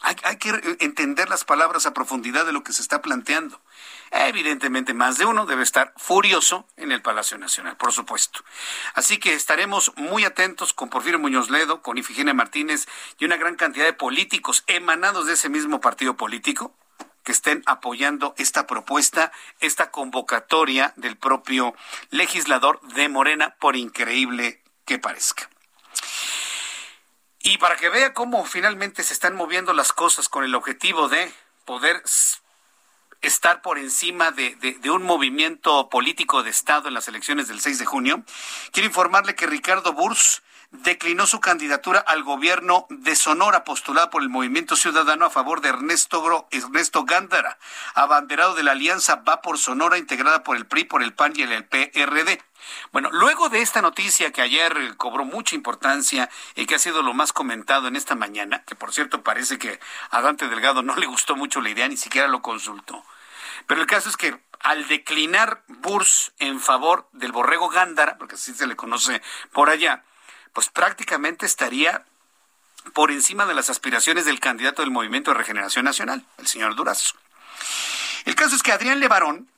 Hay, 0.00 0.36
que 0.36 0.76
entender 0.78 1.28
las 1.28 1.44
palabras 1.44 1.84
a 1.84 1.92
profundidad 1.92 2.46
de 2.46 2.52
lo 2.52 2.62
que 2.62 2.72
se 2.72 2.82
está 2.82 3.02
planteando. 3.02 3.60
Evidentemente, 4.12 4.94
más 4.94 5.18
de 5.18 5.24
uno 5.24 5.44
debe 5.44 5.64
estar 5.64 5.92
furioso 5.96 6.68
en 6.76 6.92
el 6.92 7.02
Palacio 7.02 7.36
Nacional, 7.36 7.76
por 7.76 7.92
supuesto. 7.92 8.44
Así 8.94 9.18
que 9.18 9.34
estaremos 9.34 9.92
muy 9.96 10.24
atentos 10.24 10.72
con 10.72 10.88
Porfirio 10.88 11.18
Muñoz 11.18 11.50
Ledo, 11.50 11.82
con 11.82 11.98
Ifigenia 11.98 12.32
Martínez 12.32 12.86
y 13.18 13.24
una 13.24 13.36
gran 13.36 13.56
cantidad 13.56 13.86
de 13.86 13.92
políticos 13.92 14.62
emanados 14.68 15.26
de 15.26 15.32
ese 15.32 15.48
mismo 15.48 15.80
partido 15.80 16.16
político 16.16 16.72
que 17.24 17.32
estén 17.32 17.62
apoyando 17.66 18.34
esta 18.38 18.68
propuesta, 18.68 19.32
esta 19.58 19.90
convocatoria 19.90 20.94
del 20.96 21.16
propio 21.16 21.74
legislador 22.10 22.80
de 22.94 23.08
Morena, 23.08 23.56
por 23.58 23.74
increíble 23.76 24.62
que 24.84 24.98
parezca. 24.98 25.50
Y 27.40 27.58
para 27.58 27.76
que 27.76 27.88
vea 27.88 28.14
cómo 28.14 28.44
finalmente 28.44 29.02
se 29.02 29.14
están 29.14 29.36
moviendo 29.36 29.72
las 29.72 29.92
cosas 29.92 30.28
con 30.28 30.44
el 30.44 30.54
objetivo 30.54 31.08
de 31.08 31.32
poder 31.64 32.02
estar 33.20 33.62
por 33.62 33.78
encima 33.78 34.30
de, 34.30 34.54
de, 34.56 34.90
un 34.90 35.02
movimiento 35.02 35.88
político 35.88 36.42
de 36.42 36.50
Estado 36.50 36.88
en 36.88 36.94
las 36.94 37.08
elecciones 37.08 37.48
del 37.48 37.60
6 37.60 37.78
de 37.78 37.84
junio, 37.84 38.24
quiero 38.72 38.86
informarle 38.86 39.34
que 39.34 39.46
Ricardo 39.46 39.92
Burs 39.92 40.42
declinó 40.70 41.26
su 41.26 41.40
candidatura 41.40 41.98
al 42.00 42.22
gobierno 42.22 42.86
de 42.90 43.16
Sonora, 43.16 43.64
postulada 43.64 44.10
por 44.10 44.22
el 44.22 44.28
Movimiento 44.28 44.76
Ciudadano 44.76 45.26
a 45.26 45.30
favor 45.30 45.60
de 45.60 45.70
Ernesto, 45.70 46.46
Ernesto 46.50 47.04
Gándara, 47.04 47.58
abanderado 47.94 48.54
de 48.54 48.62
la 48.62 48.72
Alianza 48.72 49.16
Va 49.16 49.40
por 49.40 49.58
Sonora, 49.58 49.98
integrada 49.98 50.42
por 50.42 50.56
el 50.56 50.66
PRI, 50.66 50.84
por 50.84 51.02
el 51.02 51.14
PAN 51.14 51.32
y 51.36 51.42
el 51.42 51.64
PRD. 51.64 52.42
Bueno, 52.92 53.08
luego 53.12 53.48
de 53.48 53.62
esta 53.62 53.80
noticia 53.80 54.32
que 54.32 54.42
ayer 54.42 54.96
cobró 54.96 55.24
mucha 55.24 55.54
importancia 55.54 56.28
y 56.54 56.66
que 56.66 56.74
ha 56.74 56.78
sido 56.78 57.02
lo 57.02 57.14
más 57.14 57.32
comentado 57.32 57.88
en 57.88 57.96
esta 57.96 58.14
mañana, 58.14 58.64
que 58.64 58.74
por 58.74 58.92
cierto 58.92 59.22
parece 59.22 59.58
que 59.58 59.80
a 60.10 60.20
Dante 60.20 60.48
Delgado 60.48 60.82
no 60.82 60.96
le 60.96 61.06
gustó 61.06 61.36
mucho 61.36 61.60
la 61.60 61.70
idea, 61.70 61.88
ni 61.88 61.96
siquiera 61.96 62.28
lo 62.28 62.42
consultó. 62.42 63.04
Pero 63.66 63.80
el 63.80 63.86
caso 63.86 64.08
es 64.08 64.16
que 64.16 64.38
al 64.60 64.86
declinar 64.88 65.62
Burs 65.68 66.32
en 66.38 66.60
favor 66.60 67.08
del 67.12 67.32
borrego 67.32 67.68
Gándara, 67.68 68.18
porque 68.18 68.34
así 68.34 68.52
se 68.54 68.66
le 68.66 68.76
conoce 68.76 69.22
por 69.52 69.70
allá, 69.70 70.04
pues 70.52 70.68
prácticamente 70.68 71.46
estaría 71.46 72.04
por 72.94 73.10
encima 73.10 73.46
de 73.46 73.54
las 73.54 73.70
aspiraciones 73.70 74.24
del 74.24 74.40
candidato 74.40 74.82
del 74.82 74.90
Movimiento 74.90 75.30
de 75.30 75.38
Regeneración 75.38 75.84
Nacional, 75.84 76.24
el 76.38 76.46
señor 76.46 76.74
Durazo. 76.74 77.16
El 78.24 78.34
caso 78.34 78.56
es 78.56 78.62
que 78.62 78.72
Adrián 78.72 79.00
Levarón, 79.00 79.48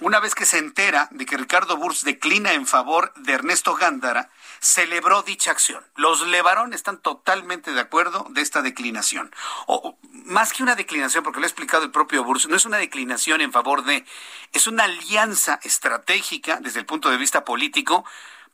una 0.00 0.20
vez 0.20 0.34
que 0.34 0.46
se 0.46 0.58
entera 0.58 1.08
de 1.10 1.26
que 1.26 1.36
Ricardo 1.36 1.76
Burs 1.76 2.04
declina 2.04 2.52
en 2.52 2.66
favor 2.66 3.12
de 3.14 3.32
Ernesto 3.32 3.74
Gándara, 3.74 4.30
celebró 4.60 5.22
dicha 5.22 5.50
acción. 5.50 5.84
Los 5.96 6.26
Levarón 6.26 6.72
están 6.72 6.98
totalmente 6.98 7.72
de 7.72 7.80
acuerdo 7.80 8.26
de 8.30 8.42
esta 8.42 8.62
declinación. 8.62 9.34
O 9.66 9.98
más 10.12 10.52
que 10.52 10.62
una 10.62 10.76
declinación, 10.76 11.24
porque 11.24 11.40
lo 11.40 11.46
ha 11.46 11.48
explicado 11.48 11.84
el 11.84 11.90
propio 11.90 12.24
Burs, 12.24 12.48
no 12.48 12.56
es 12.56 12.64
una 12.64 12.76
declinación 12.76 13.40
en 13.40 13.52
favor 13.52 13.84
de, 13.84 14.04
es 14.52 14.66
una 14.66 14.84
alianza 14.84 15.58
estratégica 15.62 16.58
desde 16.60 16.80
el 16.80 16.86
punto 16.86 17.10
de 17.10 17.16
vista 17.16 17.44
político 17.44 18.04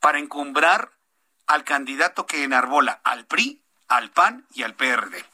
para 0.00 0.18
encumbrar 0.18 0.92
al 1.46 1.64
candidato 1.64 2.26
que 2.26 2.44
enarbola 2.44 3.00
al 3.04 3.26
PRI, 3.26 3.60
al 3.88 4.10
PAN 4.10 4.46
y 4.54 4.62
al 4.62 4.74
PRD. 4.74 5.24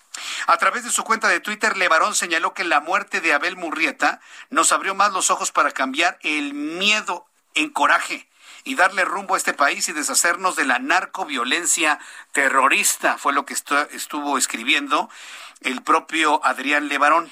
A 0.46 0.56
través 0.58 0.84
de 0.84 0.90
su 0.90 1.04
cuenta 1.04 1.28
de 1.28 1.40
Twitter, 1.40 1.76
Levarón 1.76 2.14
señaló 2.14 2.52
que 2.54 2.64
la 2.64 2.80
muerte 2.80 3.20
de 3.20 3.32
Abel 3.32 3.56
Murrieta 3.56 4.20
nos 4.50 4.72
abrió 4.72 4.94
más 4.94 5.12
los 5.12 5.30
ojos 5.30 5.52
para 5.52 5.70
cambiar 5.70 6.18
el 6.22 6.54
miedo 6.54 7.26
en 7.54 7.70
coraje 7.70 8.28
y 8.64 8.74
darle 8.74 9.04
rumbo 9.04 9.34
a 9.34 9.38
este 9.38 9.54
país 9.54 9.88
y 9.88 9.92
deshacernos 9.92 10.56
de 10.56 10.64
la 10.64 10.78
narcoviolencia 10.78 11.98
terrorista, 12.32 13.16
fue 13.18 13.32
lo 13.32 13.46
que 13.46 13.54
estuvo 13.54 14.36
escribiendo 14.36 15.08
el 15.60 15.82
propio 15.82 16.44
Adrián 16.44 16.88
Levarón. 16.88 17.30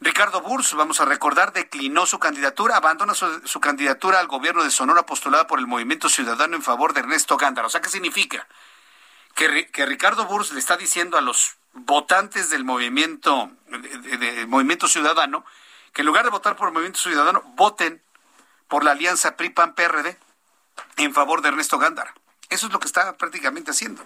Ricardo 0.00 0.40
Burs, 0.40 0.74
vamos 0.74 1.00
a 1.00 1.04
recordar, 1.04 1.52
declinó 1.52 2.06
su 2.06 2.20
candidatura, 2.20 2.76
abandona 2.76 3.14
su, 3.14 3.60
candidatura 3.60 4.20
al 4.20 4.28
gobierno 4.28 4.62
de 4.62 4.70
Sonora 4.70 5.04
postulada 5.04 5.48
por 5.48 5.58
el 5.58 5.66
Movimiento 5.66 6.08
Ciudadano 6.08 6.54
en 6.54 6.62
favor 6.62 6.92
de 6.92 7.00
Ernesto 7.00 7.36
Gándara. 7.36 7.66
O 7.66 7.70
sea, 7.70 7.80
¿qué 7.80 7.88
significa? 7.88 8.46
Que, 9.34 9.86
Ricardo 9.86 10.26
Burs 10.26 10.52
le 10.52 10.60
está 10.60 10.76
diciendo 10.76 11.18
a 11.18 11.20
los 11.20 11.56
votantes 11.72 12.48
del 12.48 12.64
movimiento, 12.64 13.50
movimiento 14.46 14.86
ciudadano, 14.86 15.44
que 15.92 16.02
en 16.02 16.06
lugar 16.06 16.24
de 16.24 16.30
votar 16.30 16.54
por 16.54 16.68
el 16.68 16.74
movimiento 16.74 17.00
ciudadano, 17.00 17.42
voten 17.56 18.00
por 18.68 18.84
la 18.84 18.92
alianza 18.92 19.36
PRI-PAN-PRD 19.36 20.16
en 20.98 21.12
favor 21.12 21.42
de 21.42 21.48
Ernesto 21.48 21.78
Gándara. 21.78 22.14
Eso 22.50 22.66
es 22.66 22.72
lo 22.72 22.78
que 22.78 22.86
está 22.86 23.16
prácticamente 23.16 23.72
haciendo. 23.72 24.04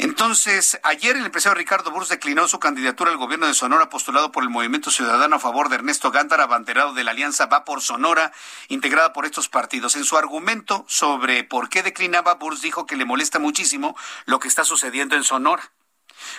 Entonces, 0.00 0.78
ayer 0.84 1.16
el 1.16 1.26
empresario 1.26 1.56
Ricardo 1.56 1.90
Burs 1.90 2.08
declinó 2.08 2.46
su 2.46 2.60
candidatura 2.60 3.10
al 3.10 3.16
gobierno 3.16 3.48
de 3.48 3.54
Sonora 3.54 3.88
postulado 3.88 4.30
por 4.30 4.44
el 4.44 4.48
Movimiento 4.48 4.92
Ciudadano 4.92 5.34
a 5.34 5.40
favor 5.40 5.68
de 5.68 5.74
Ernesto 5.74 6.12
Gándara, 6.12 6.44
abanderado 6.44 6.94
de 6.94 7.02
la 7.02 7.10
alianza 7.10 7.46
Va 7.46 7.64
por 7.64 7.82
Sonora, 7.82 8.30
integrada 8.68 9.12
por 9.12 9.26
estos 9.26 9.48
partidos. 9.48 9.96
En 9.96 10.04
su 10.04 10.16
argumento 10.16 10.84
sobre 10.86 11.42
por 11.42 11.68
qué 11.68 11.82
declinaba, 11.82 12.34
Burs 12.34 12.62
dijo 12.62 12.86
que 12.86 12.94
le 12.94 13.04
molesta 13.04 13.40
muchísimo 13.40 13.96
lo 14.24 14.38
que 14.38 14.46
está 14.46 14.62
sucediendo 14.62 15.16
en 15.16 15.24
Sonora. 15.24 15.72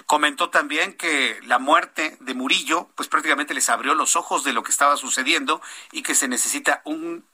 Comentó 0.05 0.49
también 0.49 0.93
que 0.93 1.41
la 1.43 1.59
muerte 1.59 2.17
de 2.21 2.33
Murillo, 2.33 2.87
pues 2.95 3.09
prácticamente 3.09 3.53
les 3.53 3.67
abrió 3.67 3.93
los 3.93 4.15
ojos 4.15 4.45
de 4.45 4.53
lo 4.53 4.63
que 4.63 4.71
estaba 4.71 4.95
sucediendo 4.95 5.61
y 5.91 6.01
que 6.01 6.15
se 6.15 6.29
necesita 6.29 6.81
un 6.85 7.25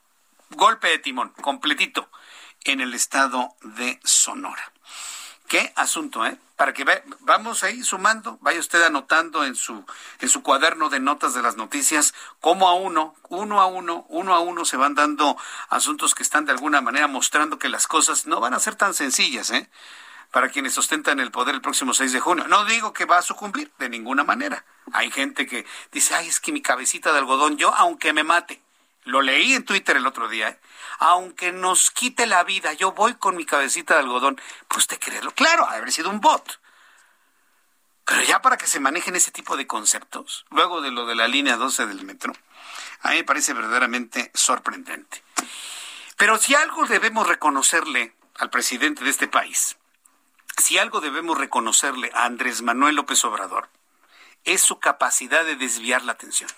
golpe 0.49 0.87
de 0.87 0.97
timón 0.97 1.29
completito 1.41 2.09
en 2.63 2.81
el 2.81 2.95
estado 2.95 3.55
de 3.61 3.99
Sonora. 4.03 4.71
Qué 5.47 5.71
asunto, 5.75 6.25
¿eh? 6.25 6.37
Para 6.55 6.73
que 6.73 6.85
ve, 6.85 7.03
vamos 7.19 7.63
ahí 7.63 7.83
sumando, 7.83 8.37
vaya 8.41 8.59
usted 8.59 8.81
anotando 8.81 9.43
en 9.43 9.55
su 9.55 9.85
en 10.19 10.29
su 10.29 10.41
cuaderno 10.41 10.89
de 10.89 10.99
notas 10.99 11.33
de 11.33 11.41
las 11.41 11.57
noticias 11.57 12.13
cómo 12.39 12.69
a 12.69 12.73
uno, 12.73 13.13
uno 13.29 13.61
a 13.61 13.65
uno, 13.65 14.05
uno 14.09 14.33
a 14.33 14.39
uno 14.39 14.65
se 14.65 14.77
van 14.77 14.95
dando 14.95 15.37
asuntos 15.69 16.15
que 16.15 16.23
están 16.23 16.45
de 16.45 16.53
alguna 16.53 16.81
manera 16.81 17.07
mostrando 17.07 17.59
que 17.59 17.69
las 17.69 17.87
cosas 17.87 18.25
no 18.25 18.39
van 18.39 18.53
a 18.53 18.59
ser 18.59 18.75
tan 18.75 18.93
sencillas, 18.93 19.51
¿eh? 19.51 19.69
para 20.31 20.49
quienes 20.49 20.77
ostentan 20.77 21.19
el 21.19 21.31
poder 21.31 21.55
el 21.55 21.61
próximo 21.61 21.93
6 21.93 22.11
de 22.11 22.19
junio. 22.19 22.47
No 22.47 22.65
digo 22.65 22.91
que 22.91 23.05
va 23.05 23.19
a 23.19 23.21
sucumbir 23.21 23.71
de 23.79 23.87
ninguna 23.87 24.23
manera. 24.23 24.65
Hay 24.91 25.09
gente 25.09 25.45
que 25.45 25.65
dice, 25.93 26.13
ay, 26.13 26.27
es 26.27 26.41
que 26.41 26.51
mi 26.51 26.61
cabecita 26.61 27.13
de 27.13 27.19
algodón, 27.19 27.55
yo 27.55 27.73
aunque 27.73 28.11
me 28.11 28.25
mate, 28.25 28.61
lo 29.05 29.21
leí 29.21 29.53
en 29.53 29.63
Twitter 29.63 29.95
el 29.97 30.07
otro 30.07 30.27
día, 30.27 30.59
aunque 30.99 31.51
nos 31.51 31.91
quite 31.91 32.25
la 32.25 32.43
vida, 32.43 32.73
yo 32.73 32.91
voy 32.91 33.15
con 33.15 33.35
mi 33.35 33.45
cabecita 33.45 33.93
de 33.93 34.01
algodón. 34.01 34.39
Pues 34.67 34.79
usted 34.83 34.99
creerlo, 34.99 35.31
claro, 35.31 35.65
haber 35.67 35.91
sido 35.91 36.09
un 36.09 36.19
bot. 36.19 36.59
Pero 38.05 38.21
ya 38.23 38.41
para 38.41 38.57
que 38.57 38.67
se 38.67 38.79
manejen 38.79 39.15
ese 39.15 39.31
tipo 39.31 39.57
de 39.57 39.65
conceptos, 39.65 40.45
luego 40.51 40.81
de 40.81 40.91
lo 40.91 41.05
de 41.05 41.15
la 41.15 41.27
línea 41.27 41.57
12 41.57 41.87
del 41.87 42.03
metro, 42.03 42.33
a 43.01 43.09
mí 43.09 43.15
me 43.17 43.23
parece 43.23 43.53
verdaderamente 43.53 44.31
sorprendente. 44.33 45.23
Pero 46.17 46.37
si 46.37 46.55
algo 46.55 46.85
debemos 46.85 47.27
reconocerle 47.27 48.15
al 48.35 48.49
presidente 48.49 49.03
de 49.03 49.09
este 49.09 49.27
país, 49.27 49.77
si 50.57 50.77
algo 50.77 51.01
debemos 51.01 51.37
reconocerle 51.37 52.11
a 52.13 52.25
Andrés 52.25 52.61
Manuel 52.61 52.95
López 52.95 53.23
Obrador, 53.25 53.69
es 54.43 54.61
su 54.61 54.79
capacidad 54.79 55.43
de 55.43 55.55
desviar 55.55 56.03
la 56.03 56.13
atención. 56.13 56.49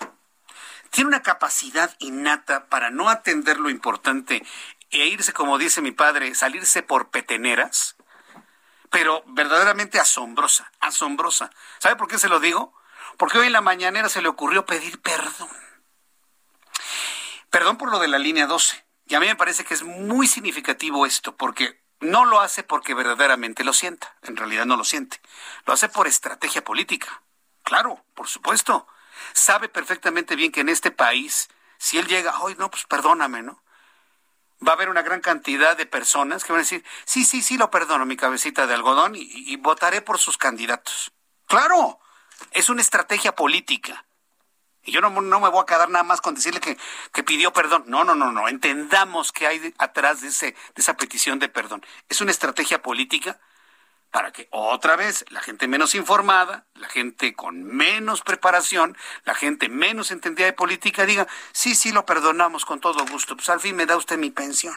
Tiene 0.97 1.09
una 1.09 1.21
capacidad 1.21 1.95
innata 1.99 2.69
para 2.69 2.89
no 2.89 3.07
atender 3.07 3.59
lo 3.59 3.69
importante 3.69 4.43
e 4.89 5.05
irse, 5.05 5.31
como 5.31 5.59
dice 5.59 5.79
mi 5.79 5.91
padre, 5.91 6.33
salirse 6.33 6.81
por 6.81 7.11
peteneras, 7.11 7.97
pero 8.89 9.23
verdaderamente 9.27 9.99
asombrosa, 9.99 10.71
asombrosa. 10.79 11.51
¿Sabe 11.77 11.97
por 11.97 12.07
qué 12.07 12.17
se 12.17 12.29
lo 12.29 12.39
digo? 12.39 12.73
Porque 13.17 13.37
hoy 13.37 13.45
en 13.45 13.53
la 13.53 13.61
mañanera 13.61 14.09
se 14.09 14.23
le 14.23 14.27
ocurrió 14.27 14.65
pedir 14.65 14.99
perdón. 14.99 15.49
Perdón 17.51 17.77
por 17.77 17.91
lo 17.91 17.99
de 17.99 18.07
la 18.07 18.17
línea 18.17 18.47
12. 18.47 18.83
Y 19.05 19.13
a 19.13 19.19
mí 19.19 19.27
me 19.27 19.35
parece 19.35 19.65
que 19.65 19.75
es 19.75 19.83
muy 19.83 20.25
significativo 20.25 21.05
esto, 21.05 21.37
porque 21.37 21.79
no 21.99 22.25
lo 22.25 22.41
hace 22.41 22.63
porque 22.63 22.95
verdaderamente 22.95 23.63
lo 23.63 23.73
sienta, 23.73 24.17
en 24.23 24.35
realidad 24.35 24.65
no 24.65 24.77
lo 24.77 24.83
siente. 24.83 25.21
Lo 25.67 25.73
hace 25.73 25.89
por 25.89 26.07
estrategia 26.07 26.63
política. 26.63 27.21
Claro, 27.61 28.03
por 28.15 28.27
supuesto. 28.27 28.87
Sabe 29.33 29.69
perfectamente 29.69 30.35
bien 30.35 30.51
que 30.51 30.61
en 30.61 30.69
este 30.69 30.91
país, 30.91 31.49
si 31.77 31.97
él 31.97 32.07
llega, 32.07 32.39
hoy 32.41 32.55
no, 32.57 32.69
pues 32.69 32.85
perdóname, 32.85 33.43
¿no? 33.43 33.61
Va 34.65 34.71
a 34.71 34.75
haber 34.75 34.89
una 34.89 35.03
gran 35.03 35.21
cantidad 35.21 35.77
de 35.77 35.85
personas 35.85 36.43
que 36.43 36.51
van 36.51 36.61
a 36.61 36.63
decir, 36.63 36.83
sí, 37.05 37.25
sí, 37.25 37.41
sí, 37.41 37.57
lo 37.57 37.69
perdono, 37.69 38.05
mi 38.05 38.17
cabecita 38.17 38.65
de 38.65 38.73
algodón, 38.73 39.13
y, 39.15 39.55
votaré 39.57 40.01
por 40.01 40.17
sus 40.17 40.37
candidatos. 40.37 41.11
Claro, 41.45 41.99
es 42.51 42.69
una 42.69 42.81
estrategia 42.81 43.35
política. 43.35 44.05
Y 44.83 44.91
yo 44.91 45.01
no, 45.01 45.09
me 45.11 45.49
voy 45.49 45.61
a 45.61 45.65
quedar 45.65 45.89
nada 45.89 46.03
más 46.03 46.21
con 46.21 46.33
decirle 46.33 46.59
que, 46.59 46.77
que 47.11 47.23
pidió 47.23 47.51
perdón. 47.51 47.83
No, 47.87 48.03
no, 48.03 48.15
no, 48.15 48.31
no. 48.31 48.47
Entendamos 48.47 49.33
que 49.33 49.45
hay 49.45 49.73
atrás 49.77 50.21
de, 50.21 50.29
ese, 50.29 50.51
de 50.53 50.81
esa 50.81 50.95
petición 50.95 51.39
de 51.39 51.49
perdón. 51.49 51.85
Es 52.07 52.21
una 52.21 52.31
estrategia 52.31 52.81
política 52.81 53.37
para 54.17 54.31
que 54.31 54.47
otra 54.49 54.95
vez 54.95 55.25
la 55.29 55.41
gente 55.41 55.67
menos 55.67 55.93
informada, 55.93 56.65
la 56.73 56.89
gente 56.89 57.35
con 57.35 57.63
menos 57.63 58.23
preparación, 58.23 58.97
la 59.25 59.35
gente 59.35 59.69
menos 59.69 60.09
entendida 60.09 60.47
de 60.47 60.53
política 60.53 61.05
diga, 61.05 61.27
sí, 61.51 61.75
sí, 61.75 61.91
lo 61.91 62.03
perdonamos 62.03 62.65
con 62.65 62.79
todo 62.79 63.05
gusto. 63.05 63.35
Pues 63.35 63.47
al 63.49 63.59
fin 63.59 63.75
me 63.75 63.85
da 63.85 63.95
usted 63.95 64.17
mi 64.17 64.31
pensión. 64.31 64.75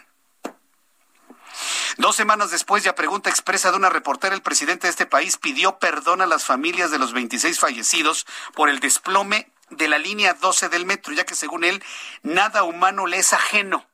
Dos 1.96 2.16
semanas 2.16 2.50
después, 2.50 2.84
ya 2.84 2.94
pregunta 2.94 3.30
expresa 3.30 3.70
de 3.70 3.78
una 3.78 3.88
reportera, 3.88 4.34
el 4.34 4.42
presidente 4.42 4.88
de 4.88 4.90
este 4.90 5.06
país 5.06 5.38
pidió 5.38 5.78
perdón 5.78 6.20
a 6.20 6.26
las 6.26 6.44
familias 6.44 6.90
de 6.90 6.98
los 6.98 7.14
26 7.14 7.58
fallecidos 7.58 8.26
por 8.52 8.68
el 8.68 8.78
desplome 8.78 9.50
de 9.70 9.88
la 9.88 9.96
línea 9.96 10.34
12 10.34 10.68
del 10.68 10.84
metro, 10.84 11.14
ya 11.14 11.24
que 11.24 11.34
según 11.34 11.64
él, 11.64 11.82
nada 12.22 12.62
humano 12.62 13.06
le 13.06 13.16
es 13.16 13.32
ajeno. 13.32 13.89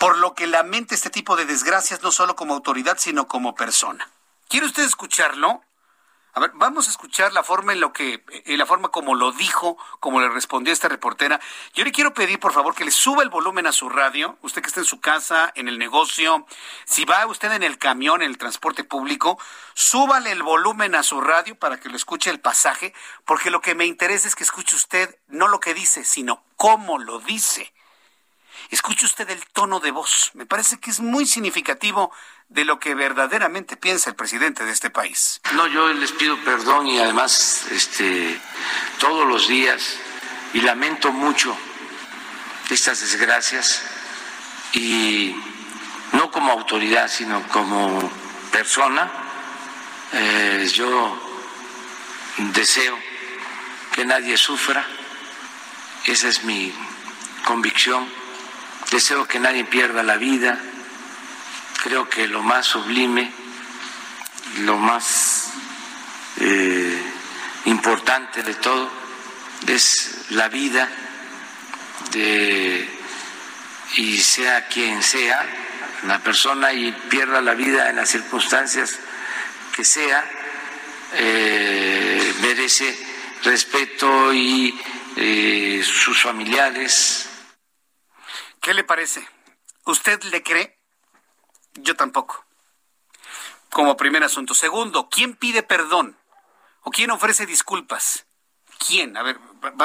Por 0.00 0.16
lo 0.16 0.32
que 0.34 0.46
lamenta 0.46 0.94
este 0.94 1.10
tipo 1.10 1.36
de 1.36 1.44
desgracias 1.44 2.02
no 2.02 2.10
solo 2.10 2.34
como 2.34 2.54
autoridad, 2.54 2.96
sino 2.98 3.28
como 3.28 3.54
persona. 3.54 4.10
¿Quiere 4.48 4.64
usted 4.64 4.82
escucharlo? 4.82 5.60
A 6.32 6.40
ver, 6.40 6.52
vamos 6.54 6.88
a 6.88 6.90
escuchar 6.90 7.34
la 7.34 7.42
forma 7.42 7.74
en 7.74 7.80
lo 7.80 7.92
que, 7.92 8.24
en 8.46 8.58
la 8.58 8.64
forma 8.64 8.88
como 8.88 9.14
lo 9.14 9.30
dijo, 9.32 9.76
como 9.98 10.22
le 10.22 10.30
respondió 10.30 10.72
esta 10.72 10.88
reportera. 10.88 11.38
Yo 11.74 11.84
le 11.84 11.92
quiero 11.92 12.14
pedir, 12.14 12.40
por 12.40 12.54
favor, 12.54 12.74
que 12.74 12.86
le 12.86 12.90
suba 12.90 13.22
el 13.22 13.28
volumen 13.28 13.66
a 13.66 13.72
su 13.72 13.90
radio, 13.90 14.38
usted 14.40 14.62
que 14.62 14.68
está 14.68 14.80
en 14.80 14.86
su 14.86 15.00
casa, 15.00 15.52
en 15.54 15.68
el 15.68 15.78
negocio, 15.78 16.46
si 16.86 17.04
va 17.04 17.26
usted 17.26 17.52
en 17.52 17.62
el 17.62 17.76
camión, 17.76 18.22
en 18.22 18.30
el 18.30 18.38
transporte 18.38 18.84
público, 18.84 19.38
súbale 19.74 20.32
el 20.32 20.42
volumen 20.42 20.94
a 20.94 21.02
su 21.02 21.20
radio 21.20 21.58
para 21.58 21.78
que 21.78 21.90
lo 21.90 21.96
escuche 21.96 22.30
el 22.30 22.40
pasaje, 22.40 22.94
porque 23.26 23.50
lo 23.50 23.60
que 23.60 23.74
me 23.74 23.84
interesa 23.84 24.28
es 24.28 24.34
que 24.34 24.44
escuche 24.44 24.76
usted 24.76 25.14
no 25.28 25.46
lo 25.46 25.60
que 25.60 25.74
dice, 25.74 26.06
sino 26.06 26.42
cómo 26.56 26.98
lo 26.98 27.18
dice. 27.18 27.70
Escuche 28.70 29.04
usted 29.04 29.28
el 29.30 29.44
tono 29.46 29.80
de 29.80 29.90
voz. 29.90 30.30
Me 30.34 30.46
parece 30.46 30.78
que 30.78 30.90
es 30.90 31.00
muy 31.00 31.26
significativo 31.26 32.12
de 32.48 32.64
lo 32.64 32.78
que 32.78 32.94
verdaderamente 32.94 33.76
piensa 33.76 34.10
el 34.10 34.16
presidente 34.16 34.64
de 34.64 34.70
este 34.70 34.90
país. 34.90 35.40
No, 35.54 35.66
yo 35.66 35.92
les 35.92 36.12
pido 36.12 36.36
perdón 36.44 36.86
y 36.86 37.00
además 37.00 37.66
este, 37.72 38.40
todos 39.00 39.26
los 39.26 39.48
días 39.48 39.96
y 40.54 40.60
lamento 40.60 41.12
mucho 41.12 41.56
estas 42.70 43.00
desgracias 43.00 43.82
y 44.72 45.34
no 46.12 46.30
como 46.30 46.52
autoridad, 46.52 47.08
sino 47.08 47.42
como 47.48 48.08
persona. 48.52 49.10
Eh, 50.12 50.70
yo 50.72 51.20
deseo 52.52 52.96
que 53.92 54.04
nadie 54.04 54.36
sufra, 54.36 54.86
esa 56.04 56.28
es 56.28 56.44
mi 56.44 56.72
convicción 57.44 58.19
Deseo 58.90 59.26
que 59.26 59.38
nadie 59.38 59.64
pierda 59.64 60.02
la 60.02 60.16
vida. 60.16 60.58
Creo 61.82 62.08
que 62.08 62.26
lo 62.26 62.42
más 62.42 62.66
sublime, 62.66 63.32
lo 64.60 64.76
más 64.78 65.50
eh, 66.38 67.00
importante 67.66 68.42
de 68.42 68.54
todo 68.54 68.90
es 69.66 70.26
la 70.30 70.48
vida 70.48 70.88
de, 72.12 72.88
y 73.96 74.18
sea 74.18 74.66
quien 74.66 75.02
sea 75.02 75.46
la 76.06 76.18
persona 76.18 76.72
y 76.72 76.92
pierda 77.08 77.40
la 77.40 77.54
vida 77.54 77.90
en 77.90 77.96
las 77.96 78.08
circunstancias 78.08 78.98
que 79.74 79.84
sea, 79.84 80.24
eh, 81.14 82.34
merece 82.40 82.98
respeto 83.44 84.32
y 84.32 84.78
eh, 85.16 85.82
sus 85.84 86.22
familiares. 86.22 87.29
¿Qué 88.60 88.74
le 88.74 88.84
parece? 88.84 89.26
¿Usted 89.86 90.22
le 90.24 90.42
cree? 90.42 90.78
Yo 91.74 91.96
tampoco. 91.96 92.44
Como 93.70 93.96
primer 93.96 94.22
asunto. 94.22 94.54
Segundo, 94.54 95.08
¿quién 95.08 95.34
pide 95.34 95.62
perdón? 95.62 96.18
¿O 96.82 96.90
quién 96.90 97.10
ofrece 97.10 97.46
disculpas? 97.46 98.26
¿Quién? 98.78 99.16
A 99.16 99.22
ver, 99.22 99.38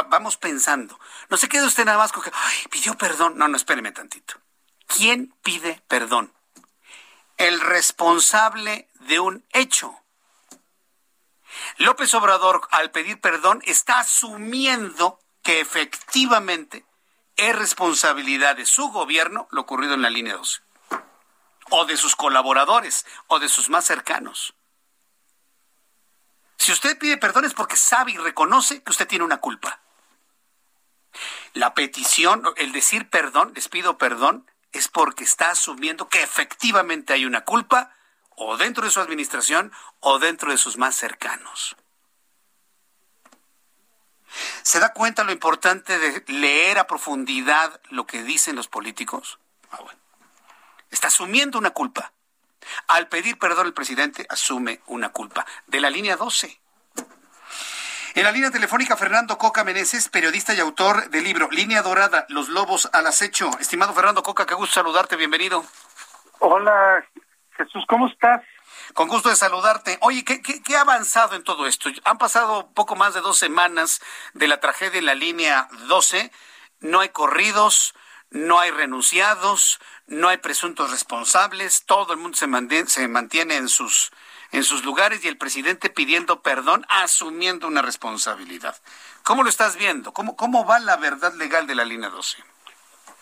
vamos 0.09 0.37
pensando. 0.37 0.99
No 1.29 1.37
se 1.37 1.49
quede 1.49 1.65
usted 1.65 1.85
nada 1.85 1.97
más 1.97 2.11
con 2.11 2.23
que, 2.23 2.31
ay, 2.33 2.57
pidió 2.69 2.97
perdón. 2.97 3.37
No, 3.37 3.47
no, 3.47 3.57
espéreme 3.57 3.91
tantito. 3.91 4.35
¿Quién 4.87 5.33
pide 5.43 5.81
perdón? 5.87 6.33
El 7.37 7.59
responsable 7.59 8.89
de 9.01 9.19
un 9.19 9.45
hecho. 9.51 10.01
López 11.77 12.13
Obrador, 12.13 12.67
al 12.71 12.91
pedir 12.91 13.19
perdón, 13.19 13.61
está 13.65 13.99
asumiendo 13.99 15.19
que 15.43 15.59
efectivamente 15.59 16.85
es 17.37 17.55
responsabilidad 17.55 18.55
de 18.55 18.65
su 18.65 18.89
gobierno 18.89 19.47
lo 19.51 19.61
ocurrido 19.61 19.93
en 19.93 20.01
la 20.01 20.09
línea 20.09 20.35
12, 20.35 20.61
o 21.69 21.85
de 21.85 21.97
sus 21.97 22.15
colaboradores, 22.15 23.05
o 23.27 23.39
de 23.39 23.49
sus 23.49 23.69
más 23.69 23.85
cercanos. 23.85 24.53
Si 26.57 26.71
usted 26.71 26.97
pide 26.97 27.17
perdón 27.17 27.45
es 27.45 27.53
porque 27.53 27.75
sabe 27.75 28.11
y 28.11 28.17
reconoce 28.17 28.81
que 28.81 28.91
usted 28.91 29.07
tiene 29.07 29.25
una 29.25 29.37
culpa. 29.37 29.81
La 31.53 31.73
petición, 31.73 32.43
el 32.57 32.71
decir 32.71 33.09
perdón, 33.09 33.53
les 33.55 33.69
pido 33.69 33.97
perdón, 33.97 34.49
es 34.71 34.87
porque 34.87 35.23
está 35.23 35.51
asumiendo 35.51 36.09
que 36.09 36.21
efectivamente 36.21 37.13
hay 37.13 37.25
una 37.25 37.41
culpa 37.41 37.95
o 38.35 38.57
dentro 38.57 38.83
de 38.83 38.91
su 38.91 38.99
administración 38.99 39.71
o 39.99 40.19
dentro 40.19 40.51
de 40.51 40.57
sus 40.57 40.77
más 40.77 40.95
cercanos. 40.95 41.75
¿Se 44.63 44.79
da 44.79 44.93
cuenta 44.93 45.23
lo 45.23 45.31
importante 45.31 45.97
de 45.97 46.23
leer 46.27 46.79
a 46.79 46.87
profundidad 46.87 47.79
lo 47.89 48.05
que 48.05 48.23
dicen 48.23 48.55
los 48.55 48.67
políticos? 48.67 49.39
Ah, 49.71 49.79
Está 50.91 51.07
asumiendo 51.07 51.57
una 51.57 51.71
culpa. 51.71 52.11
Al 52.87 53.07
pedir 53.07 53.37
perdón 53.37 53.67
el 53.67 53.73
presidente 53.73 54.25
asume 54.29 54.81
una 54.87 55.09
culpa. 55.09 55.45
De 55.67 55.79
la 55.79 55.89
línea 55.89 56.15
12. 56.15 56.59
En 58.15 58.23
la 58.23 58.31
línea 58.31 58.49
telefónica, 58.49 58.95
Fernando 58.95 59.37
Coca 59.37 59.65
Meneses, 59.65 60.07
periodista 60.07 60.53
y 60.53 60.61
autor 60.61 61.09
del 61.09 61.25
libro 61.25 61.49
Línea 61.51 61.81
Dorada, 61.81 62.25
Los 62.29 62.47
Lobos 62.47 62.89
al 62.93 63.07
Acecho. 63.07 63.51
Estimado 63.59 63.93
Fernando 63.93 64.23
Coca, 64.23 64.45
qué 64.45 64.53
gusto 64.53 64.75
saludarte, 64.75 65.17
bienvenido. 65.17 65.65
Hola, 66.39 67.05
Jesús, 67.57 67.83
¿cómo 67.89 68.07
estás? 68.07 68.41
Con 68.95 69.09
gusto 69.09 69.27
de 69.27 69.35
saludarte. 69.35 69.97
Oye, 69.99 70.23
¿qué, 70.23 70.77
ha 70.77 70.79
avanzado 70.79 71.35
en 71.35 71.43
todo 71.43 71.67
esto? 71.67 71.89
Han 72.05 72.17
pasado 72.17 72.69
poco 72.73 72.95
más 72.95 73.13
de 73.13 73.19
dos 73.19 73.37
semanas 73.37 74.01
de 74.33 74.47
la 74.47 74.61
tragedia 74.61 74.97
en 74.97 75.05
la 75.05 75.15
línea 75.15 75.67
12. 75.89 76.31
No 76.79 77.01
hay 77.01 77.09
corridos, 77.09 77.93
no 78.29 78.57
hay 78.57 78.71
renunciados, 78.71 79.81
no 80.07 80.29
hay 80.29 80.37
presuntos 80.37 80.91
responsables. 80.91 81.83
Todo 81.85 82.13
el 82.13 82.19
mundo 82.19 82.37
se 82.37 82.47
mantiene, 82.47 82.87
se 82.87 83.09
mantiene 83.09 83.57
en 83.57 83.67
sus 83.67 84.13
en 84.53 84.63
sus 84.63 84.85
lugares 84.85 85.25
y 85.25 85.27
el 85.27 85.37
presidente 85.37 85.89
pidiendo 85.89 86.41
perdón, 86.41 86.85
asumiendo 86.87 87.67
una 87.67 87.81
responsabilidad. 87.81 88.77
¿Cómo 89.23 89.43
lo 89.43 89.49
estás 89.49 89.75
viendo? 89.75 90.13
¿Cómo, 90.13 90.37
cómo 90.37 90.65
va 90.65 90.79
la 90.79 90.95
verdad 90.95 91.33
legal 91.33 91.67
de 91.67 91.75
la 91.75 91.83
línea 91.83 92.07
12? 92.07 92.37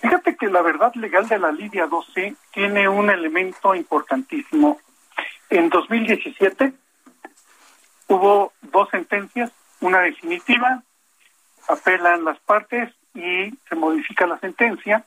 Fíjate 0.01 0.35
que 0.35 0.49
la 0.49 0.61
verdad 0.61 0.93
legal 0.93 1.27
de 1.27 1.39
la 1.39 1.51
línea 1.51 1.87
12 1.87 2.35
tiene 2.51 2.87
un 2.87 3.09
elemento 3.09 3.73
importantísimo 3.73 4.79
en 5.57 5.69
2017 5.69 6.73
hubo 8.07 8.53
dos 8.61 8.89
sentencias, 8.89 9.51
una 9.81 10.01
definitiva, 10.01 10.83
apelan 11.67 12.25
las 12.25 12.39
partes 12.39 12.93
y 13.13 13.51
se 13.69 13.75
modifica 13.75 14.25
la 14.25 14.39
sentencia. 14.39 15.05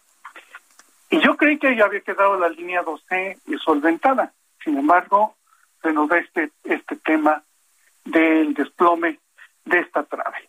Y 1.10 1.20
yo 1.20 1.36
creí 1.36 1.58
que 1.58 1.76
ya 1.76 1.84
había 1.84 2.00
quedado 2.00 2.38
la 2.38 2.48
línea 2.48 2.82
12 2.82 3.38
solventada. 3.64 4.32
Sin 4.62 4.78
embargo, 4.78 5.36
se 5.82 5.90
este, 6.18 6.50
este 6.64 6.96
tema 6.96 7.42
del 8.04 8.54
desplome 8.54 9.18
de 9.64 9.78
esta 9.80 10.02
trave. 10.04 10.48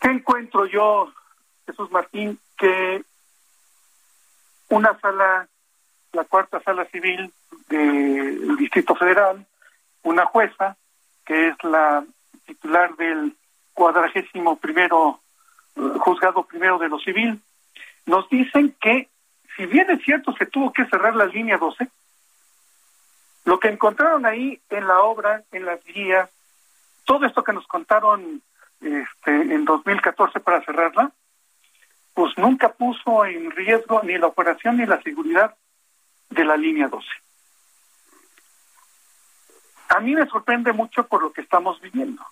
¿Qué 0.00 0.08
encuentro 0.08 0.66
yo, 0.66 1.12
Jesús 1.66 1.90
Martín? 1.90 2.38
Que 2.56 3.02
una 4.70 4.98
sala, 5.00 5.48
la 6.12 6.24
cuarta 6.24 6.60
sala 6.62 6.86
civil, 6.86 7.32
del 7.68 8.56
Distrito 8.56 8.94
Federal, 8.94 9.46
una 10.02 10.26
jueza, 10.26 10.76
que 11.24 11.48
es 11.48 11.64
la 11.64 12.04
titular 12.46 12.96
del 12.96 13.36
cuadragésimo 13.74 14.56
primero 14.56 15.20
juzgado 15.74 16.44
primero 16.44 16.78
de 16.78 16.88
lo 16.88 16.98
civil, 16.98 17.40
nos 18.06 18.28
dicen 18.28 18.74
que, 18.80 19.08
si 19.56 19.66
bien 19.66 19.90
es 19.90 20.02
cierto, 20.02 20.34
se 20.36 20.46
tuvo 20.46 20.72
que 20.72 20.86
cerrar 20.86 21.14
la 21.14 21.26
línea 21.26 21.58
12, 21.58 21.88
lo 23.44 23.58
que 23.58 23.68
encontraron 23.68 24.26
ahí 24.26 24.60
en 24.68 24.86
la 24.86 25.00
obra, 25.00 25.44
en 25.52 25.64
las 25.64 25.82
guías, 25.84 26.28
todo 27.04 27.24
esto 27.26 27.42
que 27.42 27.52
nos 27.52 27.66
contaron 27.66 28.42
este, 28.80 29.30
en 29.30 29.64
2014 29.64 30.40
para 30.40 30.64
cerrarla, 30.64 31.12
pues 32.14 32.36
nunca 32.36 32.72
puso 32.72 33.24
en 33.24 33.50
riesgo 33.50 34.02
ni 34.02 34.18
la 34.18 34.26
operación 34.26 34.76
ni 34.76 34.86
la 34.86 35.00
seguridad 35.02 35.54
de 36.28 36.44
la 36.44 36.56
línea 36.56 36.88
12. 36.88 37.06
A 39.90 40.00
mí 40.00 40.14
me 40.14 40.26
sorprende 40.26 40.72
mucho 40.72 41.06
por 41.06 41.22
lo 41.22 41.32
que 41.32 41.40
estamos 41.40 41.80
viviendo. 41.80 42.24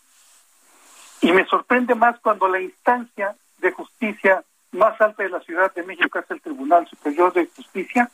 Y 1.20 1.32
me 1.32 1.44
sorprende 1.46 1.94
más 1.94 2.18
cuando 2.20 2.48
la 2.48 2.60
instancia 2.60 3.34
de 3.58 3.72
justicia 3.72 4.44
más 4.70 5.00
alta 5.00 5.24
de 5.24 5.30
la 5.30 5.40
Ciudad 5.40 5.72
de 5.74 5.82
México, 5.82 6.08
que 6.08 6.18
es 6.20 6.30
el 6.30 6.40
Tribunal 6.40 6.86
Superior 6.86 7.32
de 7.32 7.48
Justicia, 7.54 8.10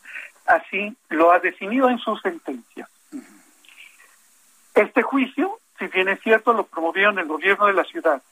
así 0.47 0.97
lo 1.11 1.31
ha 1.31 1.41
definido 1.41 1.91
en 1.91 1.99
su 1.99 2.17
sentencia. 2.17 2.89
Este 4.75 5.03
juicio, 5.03 5.59
si 5.79 5.89
bien 5.89 6.09
es 6.09 6.21
cierto, 6.23 6.55
lo 6.55 6.65
promovieron 6.65 7.19
el 7.19 7.27
gobierno 7.27 7.67
de 7.67 7.75
la 7.75 7.85
ciudad 7.85 8.23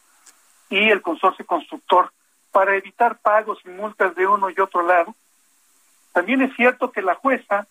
y 0.71 0.89
el 0.89 1.03
consorcio 1.03 1.45
constructor 1.45 2.11
para 2.53 2.75
evitar 2.75 3.19
pagos 3.19 3.59
y 3.67 3.69
multas 3.69 4.15
de 4.15 4.27
uno 4.27 4.49
y 4.49 4.59
otro 4.59 4.87
lado, 4.87 5.15
también 6.13 6.41
es 6.41 6.55
cierto 6.57 6.91
que 6.91 7.03
la 7.03 7.17
jueza, 7.17 7.67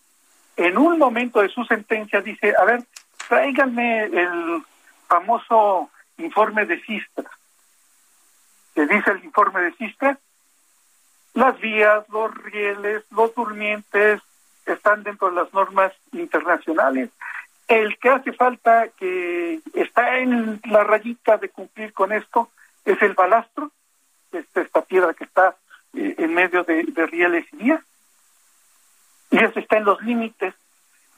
en 0.57 0.77
un 0.77 0.99
momento 0.99 1.41
de 1.41 1.49
su 1.49 1.63
sentencia, 1.65 2.21
dice, 2.21 2.53
a 2.59 2.65
ver, 2.65 2.83
tráiganme 3.27 4.03
el 4.05 4.63
famoso 5.07 5.89
informe 6.17 6.65
de 6.65 6.81
Sistra. 6.81 7.29
que 8.73 8.85
dice 8.87 9.11
el 9.11 9.23
informe 9.23 9.61
de 9.61 9.73
Sistra? 9.73 10.17
Las 11.33 11.59
vías, 11.59 12.07
los 12.09 12.33
rieles, 12.35 13.03
los 13.11 13.33
durmientes 13.35 14.21
están 14.65 15.03
dentro 15.03 15.29
de 15.29 15.35
las 15.35 15.53
normas 15.53 15.93
internacionales. 16.13 17.09
El 17.67 17.97
que 17.97 18.09
hace 18.09 18.33
falta, 18.33 18.89
que 18.89 19.61
está 19.73 20.17
en 20.17 20.59
la 20.65 20.83
rayita 20.83 21.37
de 21.37 21.49
cumplir 21.49 21.93
con 21.93 22.11
esto, 22.11 22.49
es 22.83 23.01
el 23.01 23.13
balastro, 23.13 23.71
esta, 24.31 24.81
piedra 24.81 25.13
que 25.13 25.23
está 25.23 25.55
eh, 25.93 26.15
en 26.17 26.33
medio 26.33 26.63
de 26.63 27.05
rieles 27.07 27.45
y 27.53 27.57
vías. 27.57 27.81
Y 29.29 29.37
eso 29.37 29.59
está 29.59 29.77
en 29.77 29.85
los 29.85 30.01
límites 30.01 30.53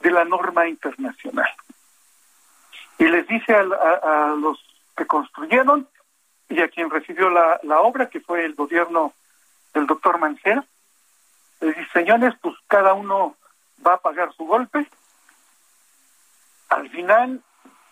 de 0.00 0.10
la 0.10 0.24
norma 0.24 0.68
internacional 0.68 1.50
y 3.04 3.08
les 3.08 3.26
dice 3.28 3.54
a, 3.54 4.34
los 4.38 4.58
que 4.96 5.04
construyeron 5.04 5.86
y 6.48 6.62
a 6.62 6.68
quien 6.68 6.88
recibió 6.88 7.28
la, 7.28 7.60
la 7.62 7.80
obra, 7.80 8.08
que 8.08 8.20
fue 8.20 8.46
el 8.46 8.54
gobierno 8.54 9.12
del 9.74 9.86
doctor 9.86 10.18
Mancera, 10.18 10.64
les 11.60 11.76
dice, 11.76 11.90
señores, 11.92 12.32
pues 12.40 12.54
cada 12.66 12.94
uno 12.94 13.36
va 13.86 13.92
a 13.94 14.00
pagar 14.00 14.32
su 14.32 14.46
golpe. 14.46 14.88
Al 16.70 16.88
final, 16.88 17.42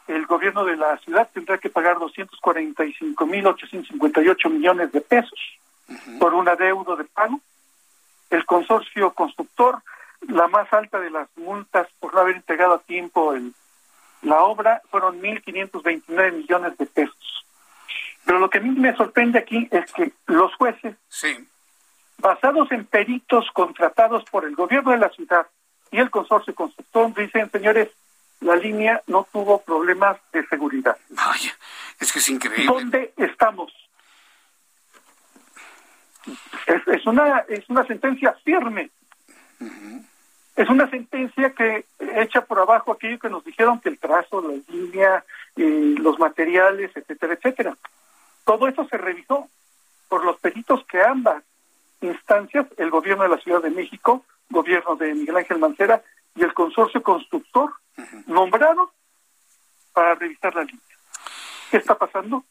el 0.06 0.24
gobierno 0.24 0.64
de 0.64 0.78
la 0.78 0.96
ciudad 0.98 1.28
tendrá 1.30 1.58
que 1.58 1.68
pagar 1.68 1.98
245.858 1.98 4.50
millones 4.50 4.92
de 4.92 5.02
pesos 5.02 5.58
por 6.18 6.32
un 6.32 6.48
adeudo 6.48 6.96
de 6.96 7.04
pago. 7.04 7.38
El 8.30 8.46
consorcio 8.46 9.12
constructor, 9.12 9.82
la 10.28 10.48
más 10.48 10.72
alta 10.72 10.98
de 11.00 11.10
las 11.10 11.28
multas 11.36 11.86
por 12.00 12.14
no 12.14 12.20
haber 12.20 12.36
entregado 12.36 12.72
a 12.74 12.78
tiempo 12.78 13.34
el 13.34 13.52
la 14.22 14.42
obra 14.42 14.82
fueron 14.90 15.20
1.529 15.20 16.32
millones 16.32 16.78
de 16.78 16.86
pesos. 16.86 17.46
Pero 18.24 18.38
lo 18.38 18.48
que 18.48 18.58
a 18.58 18.60
mí 18.60 18.70
me 18.70 18.94
sorprende 18.96 19.38
aquí 19.38 19.68
es 19.70 19.92
que 19.92 20.12
los 20.26 20.54
jueces, 20.54 20.96
basados 22.18 22.70
en 22.70 22.84
peritos 22.84 23.46
contratados 23.52 24.24
por 24.30 24.44
el 24.44 24.54
gobierno 24.54 24.92
de 24.92 24.98
la 24.98 25.10
ciudad 25.10 25.46
y 25.90 25.98
el 25.98 26.10
consorcio 26.10 26.54
constructor, 26.54 27.12
dicen, 27.14 27.50
señores, 27.50 27.88
la 28.40 28.56
línea 28.56 29.02
no 29.06 29.26
tuvo 29.32 29.60
problemas 29.62 30.18
de 30.32 30.46
seguridad. 30.46 30.96
Vaya, 31.10 31.52
es 32.00 32.12
que 32.12 32.18
es 32.18 32.28
increíble. 32.28 32.66
¿Dónde 32.66 33.12
estamos? 33.16 33.72
es, 36.66 37.06
una, 37.06 37.44
es 37.48 37.68
una 37.68 37.84
sentencia 37.86 38.34
firme. 38.44 38.90
Es 40.54 40.68
una 40.68 40.88
sentencia 40.90 41.50
que 41.50 41.86
echa 41.98 42.44
por 42.44 42.58
abajo 42.58 42.92
aquello 42.92 43.18
que 43.18 43.30
nos 43.30 43.44
dijeron 43.44 43.80
que 43.80 43.88
el 43.88 43.98
trazo, 43.98 44.42
la 44.42 44.54
línea, 44.68 45.24
eh, 45.56 45.94
los 45.98 46.18
materiales, 46.18 46.90
etcétera, 46.94 47.34
etcétera. 47.34 47.76
Todo 48.44 48.68
eso 48.68 48.86
se 48.88 48.98
revisó 48.98 49.48
por 50.08 50.24
los 50.24 50.38
peritos 50.38 50.84
que 50.86 51.02
ambas 51.02 51.42
instancias, 52.02 52.66
el 52.76 52.90
gobierno 52.90 53.22
de 53.22 53.30
la 53.30 53.38
Ciudad 53.38 53.62
de 53.62 53.70
México, 53.70 54.24
gobierno 54.50 54.96
de 54.96 55.14
Miguel 55.14 55.36
Ángel 55.36 55.58
Mancera 55.58 56.02
y 56.34 56.42
el 56.42 56.52
consorcio 56.52 57.02
constructor, 57.02 57.72
nombraron 58.26 58.88
para 59.92 60.14
revisar 60.14 60.54
la 60.54 60.64
línea. 60.64 60.82
¿Qué 61.70 61.78
está 61.78 61.96
pasando? 61.96 62.44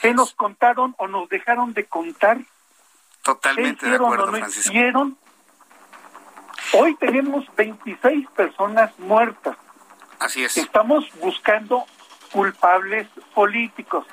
¿Qué 0.00 0.14
nos 0.14 0.34
contaron 0.34 0.94
o 0.98 1.06
nos 1.06 1.28
dejaron 1.28 1.72
de 1.72 1.84
contar? 1.84 2.38
Totalmente 3.22 3.88
de 3.88 3.96
acuerdo, 3.96 4.28
Francisco. 4.28 4.72
Hicieron? 4.72 5.18
Hoy 6.76 6.96
tenemos 6.96 7.44
26 7.56 8.28
personas 8.30 8.90
muertas. 8.98 9.56
Así 10.18 10.44
es. 10.44 10.56
Estamos 10.56 11.04
buscando 11.20 11.84
culpables 12.32 13.06
políticos 13.32 14.04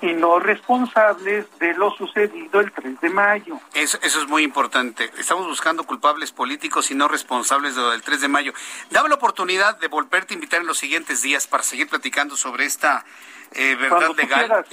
y 0.00 0.12
no 0.12 0.38
responsables 0.38 1.46
de 1.58 1.74
lo 1.74 1.90
sucedido 1.92 2.60
el 2.60 2.72
3 2.72 3.00
de 3.00 3.10
mayo. 3.10 3.60
Eso, 3.74 3.98
eso 4.02 4.20
es 4.20 4.28
muy 4.28 4.42
importante. 4.42 5.10
Estamos 5.18 5.46
buscando 5.46 5.84
culpables 5.84 6.32
políticos 6.32 6.90
y 6.90 6.94
no 6.94 7.08
responsables 7.08 7.76
de 7.76 7.82
lo 7.82 7.90
del 7.90 8.02
3 8.02 8.20
de 8.20 8.28
mayo. 8.28 8.52
Dame 8.90 9.08
la 9.08 9.16
oportunidad 9.16 9.78
de 9.78 9.88
volverte 9.88 10.34
a 10.34 10.36
invitar 10.36 10.60
en 10.60 10.66
los 10.66 10.78
siguientes 10.78 11.22
días 11.22 11.46
para 11.46 11.62
seguir 11.62 11.88
platicando 11.88 12.36
sobre 12.36 12.64
esta 12.64 13.04
eh, 13.52 13.74
verdad 13.76 14.10
legal. 14.16 14.66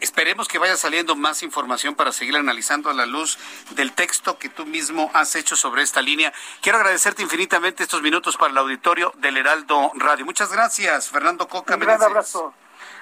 esperemos 0.00 0.48
que 0.48 0.58
vaya 0.58 0.76
saliendo 0.76 1.16
más 1.16 1.42
información 1.42 1.94
para 1.94 2.12
seguir 2.12 2.36
analizando 2.36 2.90
a 2.90 2.94
la 2.94 3.06
luz 3.06 3.38
del 3.70 3.92
texto 3.92 4.38
que 4.38 4.48
tú 4.48 4.66
mismo 4.66 5.10
has 5.14 5.34
hecho 5.34 5.56
sobre 5.56 5.82
esta 5.82 6.00
línea. 6.02 6.32
Quiero 6.60 6.78
agradecerte 6.78 7.22
infinitamente 7.22 7.82
estos 7.82 8.02
minutos 8.02 8.36
para 8.36 8.52
el 8.52 8.58
auditorio 8.58 9.12
del 9.18 9.36
Heraldo 9.36 9.92
Radio. 9.94 10.24
Muchas 10.24 10.52
gracias, 10.52 11.08
Fernando 11.10 11.48
Coca. 11.48 11.74
Un 11.74 11.80
gran 11.80 12.02
abrazo. 12.02 12.54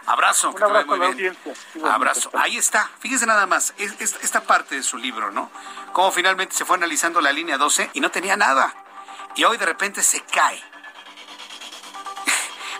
Abrazo. 0.07 0.51
Un 0.51 0.63
abrazo 0.63 0.97
la 0.97 1.07
audiencia. 1.07 1.53
Abrazo. 1.85 2.31
Ahí 2.35 2.57
está. 2.57 2.91
Fíjese 2.99 3.27
nada 3.27 3.47
más. 3.47 3.75
esta 3.79 4.41
parte 4.41 4.77
de 4.77 4.83
su 4.83 4.97
libro, 4.97 5.31
¿no? 5.31 5.51
Cómo 5.93 6.11
finalmente 6.13 6.55
se 6.55 6.65
fue 6.65 6.77
analizando 6.77 7.21
la 7.21 7.33
línea 7.33 7.59
12 7.59 7.91
y 7.93 8.01
no 8.01 8.11
tenía 8.11 8.37
nada. 8.37 8.75
Y 9.37 9.45
hoy 9.45 9.59
de 9.59 9.67
repente 9.67 10.03
se 10.03 10.23
cae. 10.23 10.63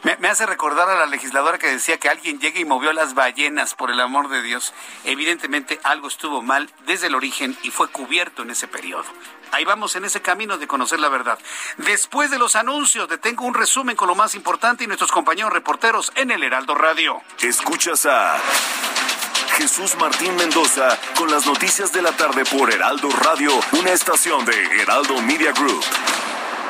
Me, 0.03 0.29
hace 0.29 0.47
recordar 0.47 0.89
a 0.89 0.97
la 0.97 1.07
legisladora 1.07 1.59
que 1.59 1.67
decía 1.67 1.99
que 1.99 2.09
alguien 2.09 2.39
llegue 2.39 2.61
y 2.61 2.65
movió 2.65 2.93
las 2.93 3.15
ballenas, 3.15 3.75
por 3.75 3.91
el 3.91 4.01
amor 4.01 4.29
de 4.29 4.43
Dios. 4.43 4.73
Evidentemente 5.05 5.81
algo 5.83 6.09
estuvo 6.09 6.41
mal 6.41 6.71
desde 6.87 7.09
el 7.09 7.15
origen 7.15 7.57
y 7.63 7.71
fue 7.71 7.89
cubierto 7.89 8.43
en 8.43 8.51
ese 8.51 8.69
periodo. 8.69 9.07
Ahí 9.51 9.65
vamos 9.65 9.97
en 9.97 10.05
ese 10.05 10.23
camino 10.23 10.59
de 10.59 10.67
conocer 10.67 11.01
la 11.01 11.09
verdad. 11.09 11.39
Después 11.79 12.31
de 12.31 12.39
los 12.39 12.55
anuncios, 12.55 13.09
detengo 13.09 13.45
un 13.45 13.55
resumen 13.55 13.97
con 13.97 14.09
lo 14.09 14.15
más 14.15 14.35
importante 14.35 14.85
y 14.85 14.87
nuestros 14.87 15.11
compañeros 15.11 15.53
reporteros 15.53 16.13
en 16.15 16.31
el 16.31 16.43
Heraldo 16.43 16.75
Radio. 16.75 17.21
Escuchas 17.41 18.07
a 18.07 18.39
Jesús 19.57 19.97
Martín 19.97 20.37
Mendoza 20.37 20.97
con 21.17 21.31
las 21.31 21.45
noticias 21.45 21.93
de 21.93 22.03
la 22.03 22.13
tarde 22.13 22.45
por 22.45 22.73
Heraldo 22.73 23.09
Radio, 23.11 23.51
una 23.73 23.91
estación 23.91 24.45
de 24.45 24.81
Heraldo 24.81 25.21
Media 25.23 25.53
Group. 25.53 25.83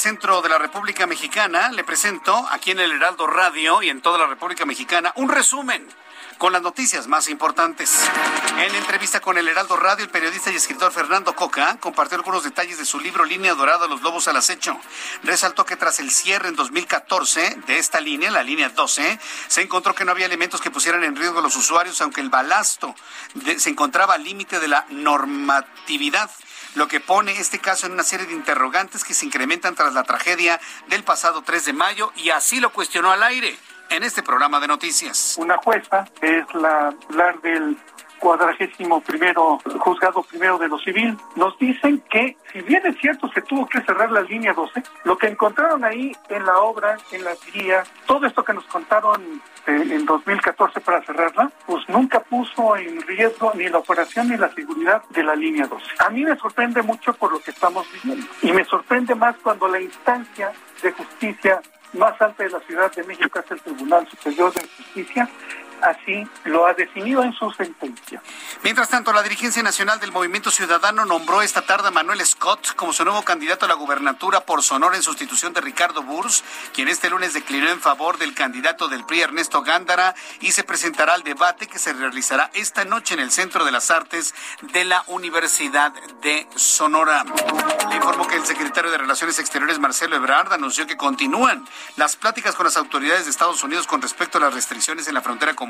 Centro 0.00 0.40
de 0.40 0.48
la 0.48 0.56
República 0.56 1.06
Mexicana, 1.06 1.70
le 1.70 1.84
presento 1.84 2.34
aquí 2.50 2.70
en 2.70 2.80
el 2.80 2.90
Heraldo 2.90 3.26
Radio 3.26 3.82
y 3.82 3.90
en 3.90 4.00
toda 4.00 4.16
la 4.16 4.26
República 4.26 4.64
Mexicana 4.64 5.12
un 5.16 5.28
resumen 5.28 5.86
con 6.38 6.54
las 6.54 6.62
noticias 6.62 7.06
más 7.06 7.28
importantes. 7.28 8.08
En 8.56 8.74
entrevista 8.74 9.20
con 9.20 9.36
el 9.36 9.46
Heraldo 9.46 9.76
Radio, 9.76 10.06
el 10.06 10.10
periodista 10.10 10.50
y 10.50 10.56
escritor 10.56 10.90
Fernando 10.90 11.34
Coca 11.34 11.76
compartió 11.80 12.16
algunos 12.16 12.44
detalles 12.44 12.78
de 12.78 12.86
su 12.86 12.98
libro 12.98 13.26
Línea 13.26 13.54
Dorada, 13.54 13.86
Los 13.86 14.00
Lobos 14.00 14.26
al 14.26 14.38
Acecho. 14.38 14.74
Resaltó 15.22 15.66
que 15.66 15.76
tras 15.76 16.00
el 16.00 16.10
cierre 16.10 16.48
en 16.48 16.56
2014 16.56 17.58
de 17.66 17.76
esta 17.76 18.00
línea, 18.00 18.30
la 18.30 18.42
línea 18.42 18.70
12, 18.70 19.20
se 19.48 19.60
encontró 19.60 19.94
que 19.94 20.06
no 20.06 20.12
había 20.12 20.24
elementos 20.24 20.62
que 20.62 20.70
pusieran 20.70 21.04
en 21.04 21.14
riesgo 21.14 21.40
a 21.40 21.42
los 21.42 21.56
usuarios, 21.56 22.00
aunque 22.00 22.22
el 22.22 22.30
balasto 22.30 22.94
se 23.58 23.68
encontraba 23.68 24.14
al 24.14 24.24
límite 24.24 24.60
de 24.60 24.68
la 24.68 24.86
normatividad 24.88 26.30
lo 26.74 26.88
que 26.88 27.00
pone 27.00 27.32
este 27.32 27.58
caso 27.58 27.86
en 27.86 27.92
una 27.92 28.02
serie 28.02 28.26
de 28.26 28.32
interrogantes 28.32 29.04
que 29.04 29.14
se 29.14 29.26
incrementan 29.26 29.74
tras 29.74 29.92
la 29.94 30.02
tragedia 30.02 30.60
del 30.88 31.02
pasado 31.04 31.42
3 31.42 31.64
de 31.66 31.72
mayo 31.72 32.12
y 32.16 32.30
así 32.30 32.60
lo 32.60 32.72
cuestionó 32.72 33.10
al 33.10 33.22
aire 33.22 33.56
en 33.90 34.04
este 34.04 34.22
programa 34.22 34.60
de 34.60 34.68
noticias. 34.68 35.34
Una 35.38 35.56
jueza 35.58 36.06
es 36.22 36.44
la, 36.54 36.94
del 37.42 37.76
cuadragésimo 38.20 39.00
primero, 39.00 39.58
juzgado 39.80 40.22
primero 40.22 40.58
de 40.58 40.68
lo 40.68 40.78
civil, 40.78 41.16
nos 41.36 41.58
dicen 41.58 42.02
que, 42.10 42.36
si 42.52 42.60
bien 42.60 42.82
es 42.86 42.96
cierto, 42.98 43.28
se 43.32 43.42
tuvo 43.42 43.66
que 43.66 43.80
cerrar 43.80 44.12
la 44.12 44.20
línea 44.20 44.52
12, 44.52 44.82
lo 45.04 45.18
que 45.18 45.26
encontraron 45.26 45.84
ahí 45.84 46.12
en 46.28 46.46
la 46.46 46.58
obra, 46.58 46.96
en 47.10 47.24
las 47.24 47.38
guías, 47.52 47.90
todo 48.06 48.26
esto 48.26 48.44
que 48.44 48.52
nos 48.52 48.64
contaron 48.66 49.42
eh, 49.66 49.88
en 49.90 50.06
2014 50.06 50.80
para 50.80 51.02
cerrarla, 51.02 51.50
pues 51.66 51.88
nunca 51.88 52.20
puso 52.20 52.76
en 52.76 53.00
riesgo 53.02 53.52
ni 53.54 53.68
la 53.68 53.78
operación 53.78 54.28
ni 54.28 54.36
la 54.36 54.52
seguridad 54.54 55.02
de 55.10 55.24
la 55.24 55.34
línea 55.34 55.66
12. 55.66 55.84
A 55.98 56.10
mí 56.10 56.22
me 56.22 56.36
sorprende 56.36 56.82
mucho 56.82 57.12
por 57.14 57.32
lo 57.32 57.40
que 57.40 57.50
estamos 57.50 57.86
viviendo 57.92 58.26
y 58.42 58.52
me 58.52 58.64
sorprende 58.64 59.14
más 59.14 59.36
cuando 59.42 59.66
la 59.66 59.80
instancia 59.80 60.52
de 60.82 60.92
justicia 60.92 61.60
más 61.94 62.20
alta 62.20 62.44
de 62.44 62.50
la 62.50 62.60
Ciudad 62.60 62.92
de 62.92 63.02
México, 63.04 63.40
es 63.40 63.50
el 63.50 63.60
Tribunal 63.60 64.06
Superior 64.08 64.52
de 64.52 64.60
Justicia, 64.76 65.28
así 65.82 66.26
lo 66.44 66.66
ha 66.66 66.74
definido 66.74 67.22
en 67.22 67.32
su 67.32 67.50
sentencia. 67.52 68.22
Mientras 68.62 68.88
tanto, 68.88 69.12
la 69.12 69.22
dirigencia 69.22 69.62
nacional 69.62 70.00
del 70.00 70.12
Movimiento 70.12 70.50
Ciudadano 70.50 71.04
nombró 71.04 71.42
esta 71.42 71.62
tarde 71.62 71.88
a 71.88 71.90
Manuel 71.90 72.24
Scott 72.24 72.74
como 72.74 72.92
su 72.92 73.04
nuevo 73.04 73.22
candidato 73.22 73.64
a 73.64 73.68
la 73.68 73.74
gubernatura 73.74 74.40
por 74.40 74.62
Sonora 74.62 74.96
en 74.96 75.02
sustitución 75.02 75.52
de 75.52 75.60
Ricardo 75.60 76.02
Burs, 76.02 76.44
quien 76.74 76.88
este 76.88 77.10
lunes 77.10 77.34
declinó 77.34 77.70
en 77.70 77.80
favor 77.80 78.18
del 78.18 78.34
candidato 78.34 78.88
del 78.88 79.04
PRI 79.04 79.22
Ernesto 79.22 79.62
Gándara 79.62 80.14
y 80.40 80.52
se 80.52 80.64
presentará 80.64 81.14
al 81.14 81.22
debate 81.22 81.66
que 81.66 81.78
se 81.78 81.92
realizará 81.92 82.50
esta 82.54 82.84
noche 82.84 83.14
en 83.14 83.20
el 83.20 83.30
Centro 83.30 83.64
de 83.64 83.72
las 83.72 83.90
Artes 83.90 84.34
de 84.72 84.84
la 84.84 85.02
Universidad 85.06 85.92
de 86.22 86.46
Sonora. 86.56 87.24
Le 87.88 87.96
informo 87.96 88.26
que 88.26 88.36
el 88.36 88.44
secretario 88.44 88.90
de 88.90 88.98
Relaciones 88.98 89.38
Exteriores 89.38 89.78
Marcelo 89.78 90.16
Ebrard 90.16 90.52
anunció 90.52 90.86
que 90.86 90.96
continúan 90.96 91.66
las 91.96 92.16
pláticas 92.16 92.54
con 92.54 92.64
las 92.64 92.76
autoridades 92.76 93.24
de 93.24 93.30
Estados 93.30 93.62
Unidos 93.62 93.86
con 93.86 94.02
respecto 94.02 94.38
a 94.38 94.40
las 94.42 94.54
restricciones 94.54 95.08
en 95.08 95.14
la 95.14 95.22
frontera 95.22 95.54
con 95.54 95.69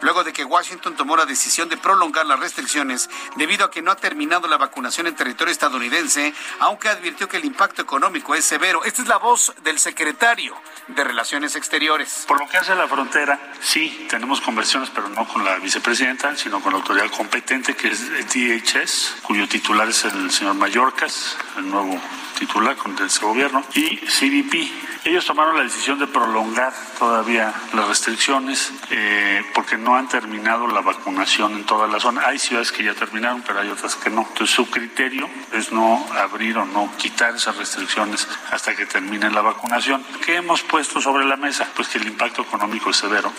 luego 0.00 0.24
de 0.24 0.32
que 0.32 0.44
Washington 0.44 0.96
tomó 0.96 1.16
la 1.16 1.26
decisión 1.26 1.68
de 1.68 1.76
prolongar 1.76 2.26
las 2.26 2.40
restricciones 2.40 3.10
debido 3.36 3.66
a 3.66 3.70
que 3.70 3.82
no 3.82 3.90
ha 3.90 3.96
terminado 3.96 4.48
la 4.48 4.56
vacunación 4.56 5.06
en 5.06 5.14
territorio 5.14 5.52
estadounidense, 5.52 6.32
aunque 6.60 6.88
advirtió 6.88 7.28
que 7.28 7.36
el 7.36 7.44
impacto 7.44 7.82
económico 7.82 8.34
es 8.34 8.44
severo. 8.44 8.84
Esta 8.84 9.02
es 9.02 9.08
la 9.08 9.18
voz 9.18 9.54
del 9.62 9.78
secretario 9.78 10.56
de 10.88 11.04
Relaciones 11.04 11.56
Exteriores. 11.56 12.24
Por 12.26 12.40
lo 12.40 12.48
que 12.48 12.56
hace 12.56 12.72
a 12.72 12.76
la 12.76 12.88
frontera, 12.88 13.38
sí, 13.60 14.06
tenemos 14.08 14.40
conversiones, 14.40 14.90
pero 14.90 15.08
no 15.08 15.26
con 15.28 15.44
la 15.44 15.58
vicepresidenta, 15.58 16.36
sino 16.36 16.60
con 16.60 16.72
la 16.72 16.78
autoridad 16.78 17.10
competente, 17.10 17.74
que 17.74 17.88
es 17.88 18.10
DHS, 18.32 19.16
cuyo 19.22 19.48
titular 19.48 19.88
es 19.88 20.04
el 20.04 20.30
señor 20.30 20.54
Mallorcas, 20.54 21.36
el 21.56 21.68
nuevo 21.68 22.00
titular 22.34 22.76
de 22.76 23.06
ese 23.06 23.24
gobierno, 23.24 23.64
y 23.74 23.96
CBP. 23.96 25.04
Ellos 25.04 25.26
tomaron 25.26 25.56
la 25.56 25.64
decisión 25.64 25.98
de 25.98 26.06
prolongar 26.06 26.72
todavía 26.98 27.52
las 27.74 27.88
restricciones 27.88 28.72
eh, 28.90 29.42
porque 29.54 29.76
no 29.76 29.96
han 29.96 30.08
terminado 30.08 30.66
la 30.66 30.80
vacunación 30.80 31.54
en 31.54 31.64
toda 31.64 31.86
la 31.86 32.00
zona. 32.00 32.22
Hay 32.26 32.38
ciudades 32.38 32.72
que 32.72 32.84
ya 32.84 32.94
terminaron, 32.94 33.42
pero 33.42 33.60
hay 33.60 33.68
otras 33.68 33.96
que 33.96 34.08
no. 34.08 34.22
Entonces 34.22 34.50
su 34.50 34.70
criterio 34.70 35.28
es 35.52 35.72
no 35.72 36.06
abrir 36.18 36.56
o 36.56 36.64
no 36.64 36.90
quitar 36.96 37.34
esas 37.34 37.56
restricciones 37.56 38.26
hasta 38.50 38.74
que 38.74 38.86
termine 38.86 39.30
la 39.30 39.42
vacunación. 39.42 40.04
¿Qué 40.24 40.36
hemos 40.36 40.62
puesto 40.62 41.00
sobre 41.00 41.26
la 41.26 41.36
mesa? 41.36 41.68
Pues 41.74 41.88
que 41.88 41.98
el 41.98 42.06
impacto 42.06 42.42
económico 42.42 42.90
es 42.90 42.96
severo. 42.96 43.30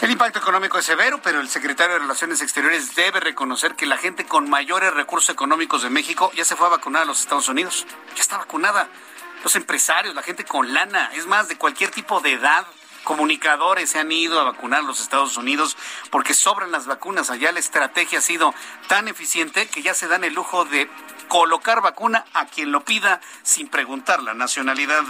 El 0.00 0.10
impacto 0.10 0.38
económico 0.38 0.78
es 0.78 0.86
severo, 0.86 1.20
pero 1.22 1.40
el 1.40 1.48
secretario 1.50 1.92
de 1.92 1.98
Relaciones 2.00 2.40
Exteriores 2.40 2.94
debe 2.94 3.20
reconocer 3.20 3.74
que 3.74 3.84
la 3.84 3.98
gente 3.98 4.24
con 4.24 4.48
mayores 4.48 4.94
recursos 4.94 5.28
económicos 5.28 5.82
de 5.82 5.90
México 5.90 6.32
ya 6.34 6.42
se 6.46 6.56
fue 6.56 6.68
a 6.68 6.70
vacunar 6.70 7.02
a 7.02 7.04
los 7.04 7.20
Estados 7.20 7.50
Unidos. 7.50 7.86
Ya 8.16 8.22
está 8.22 8.38
vacunada. 8.38 8.88
Los 9.44 9.56
empresarios, 9.56 10.14
la 10.14 10.22
gente 10.22 10.46
con 10.46 10.72
lana, 10.72 11.10
es 11.12 11.26
más, 11.26 11.48
de 11.48 11.58
cualquier 11.58 11.90
tipo 11.90 12.20
de 12.20 12.32
edad, 12.32 12.66
comunicadores 13.04 13.90
se 13.90 13.98
han 13.98 14.10
ido 14.12 14.40
a 14.40 14.44
vacunar 14.44 14.80
a 14.80 14.82
los 14.82 15.00
Estados 15.00 15.36
Unidos 15.36 15.76
porque 16.10 16.34
sobran 16.34 16.72
las 16.72 16.86
vacunas. 16.86 17.30
Allá 17.30 17.52
la 17.52 17.60
estrategia 17.60 18.18
ha 18.18 18.22
sido 18.22 18.54
tan 18.88 19.08
eficiente 19.08 19.68
que 19.68 19.82
ya 19.82 19.94
se 19.94 20.08
dan 20.08 20.24
el 20.24 20.34
lujo 20.34 20.64
de 20.64 20.88
colocar 21.30 21.80
vacuna 21.80 22.24
a 22.34 22.46
quien 22.46 22.72
lo 22.72 22.84
pida 22.84 23.20
sin 23.44 23.68
preguntar 23.68 24.20
la 24.20 24.34
nacionalidad. 24.34 25.04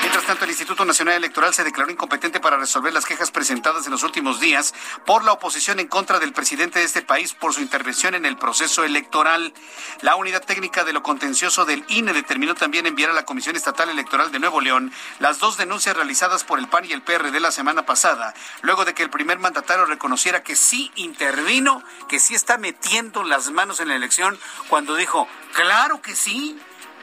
Mientras 0.00 0.24
tanto, 0.24 0.44
el 0.44 0.50
Instituto 0.50 0.86
Nacional 0.86 1.16
Electoral 1.16 1.52
se 1.52 1.62
declaró 1.62 1.90
incompetente 1.90 2.40
para 2.40 2.56
resolver 2.56 2.94
las 2.94 3.04
quejas 3.04 3.30
presentadas 3.30 3.84
en 3.84 3.92
los 3.92 4.02
últimos 4.02 4.40
días 4.40 4.74
por 5.04 5.24
la 5.24 5.32
oposición 5.32 5.78
en 5.78 5.88
contra 5.88 6.18
del 6.18 6.32
presidente 6.32 6.78
de 6.78 6.86
este 6.86 7.02
país 7.02 7.34
por 7.34 7.52
su 7.52 7.60
intervención 7.60 8.14
en 8.14 8.24
el 8.24 8.38
proceso 8.38 8.82
electoral. 8.82 9.52
La 10.00 10.16
unidad 10.16 10.42
técnica 10.42 10.84
de 10.84 10.94
lo 10.94 11.02
contencioso 11.02 11.66
del 11.66 11.84
INE 11.88 12.14
determinó 12.14 12.54
también 12.54 12.86
enviar 12.86 13.10
a 13.10 13.14
la 13.14 13.26
Comisión 13.26 13.54
Estatal 13.54 13.90
Electoral 13.90 14.32
de 14.32 14.38
Nuevo 14.38 14.62
León 14.62 14.90
las 15.18 15.38
dos 15.38 15.58
denuncias 15.58 15.94
realizadas 15.94 16.44
por 16.44 16.60
el 16.60 16.68
PAN 16.68 16.86
y 16.86 16.92
el 16.92 17.02
PR 17.02 17.11
de 17.18 17.40
la 17.40 17.52
semana 17.52 17.84
pasada, 17.84 18.32
luego 18.62 18.84
de 18.84 18.94
que 18.94 19.02
el 19.02 19.10
primer 19.10 19.38
mandatario 19.38 19.84
reconociera 19.84 20.42
que 20.42 20.56
sí 20.56 20.90
intervino, 20.96 21.82
que 22.08 22.18
sí 22.18 22.34
está 22.34 22.56
metiendo 22.56 23.22
las 23.22 23.50
manos 23.50 23.80
en 23.80 23.88
la 23.88 23.96
elección 23.96 24.38
cuando 24.68 24.94
dijo 24.96 25.28
Claro 25.52 26.00
que 26.00 26.16
sí, 26.16 26.58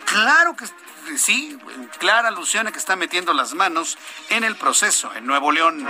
claro 0.05 0.55
que 0.55 0.65
sí, 1.17 1.57
clara 1.97 2.27
alusión 2.27 2.67
a 2.67 2.71
que 2.71 2.77
está 2.77 2.95
metiendo 2.95 3.33
las 3.33 3.53
manos 3.53 3.97
en 4.29 4.43
el 4.43 4.55
proceso 4.55 5.13
en 5.15 5.25
Nuevo 5.25 5.51
León. 5.51 5.87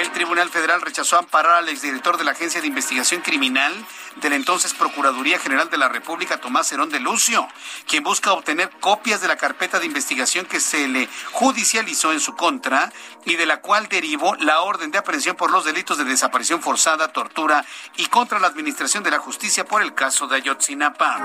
El 0.00 0.10
Tribunal 0.12 0.48
Federal 0.50 0.80
rechazó 0.80 1.18
amparar 1.18 1.56
al 1.56 1.68
exdirector 1.68 2.16
de 2.16 2.24
la 2.24 2.32
Agencia 2.32 2.60
de 2.60 2.66
Investigación 2.66 3.20
Criminal 3.20 3.74
de 4.16 4.30
la 4.30 4.36
entonces 4.36 4.74
Procuraduría 4.74 5.38
General 5.38 5.70
de 5.70 5.78
la 5.78 5.88
República, 5.88 6.40
Tomás 6.40 6.70
Herón 6.72 6.90
de 6.90 7.00
Lucio, 7.00 7.46
quien 7.86 8.02
busca 8.02 8.32
obtener 8.32 8.70
copias 8.80 9.20
de 9.20 9.28
la 9.28 9.36
carpeta 9.36 9.78
de 9.78 9.86
investigación 9.86 10.46
que 10.46 10.60
se 10.60 10.88
le 10.88 11.08
judicializó 11.32 12.12
en 12.12 12.20
su 12.20 12.34
contra 12.34 12.92
y 13.24 13.36
de 13.36 13.46
la 13.46 13.60
cual 13.60 13.88
derivó 13.88 14.34
la 14.36 14.60
orden 14.60 14.90
de 14.90 14.98
aprehensión 14.98 15.36
por 15.36 15.50
los 15.50 15.64
delitos 15.64 15.98
de 15.98 16.04
desaparición 16.04 16.62
forzada, 16.62 17.12
tortura 17.12 17.64
y 17.96 18.06
contra 18.06 18.38
la 18.38 18.48
administración 18.48 19.02
de 19.04 19.10
la 19.10 19.18
justicia 19.18 19.64
por 19.64 19.82
el 19.82 19.94
caso 19.94 20.26
de 20.26 20.36
Ayotzinapa. 20.36 21.18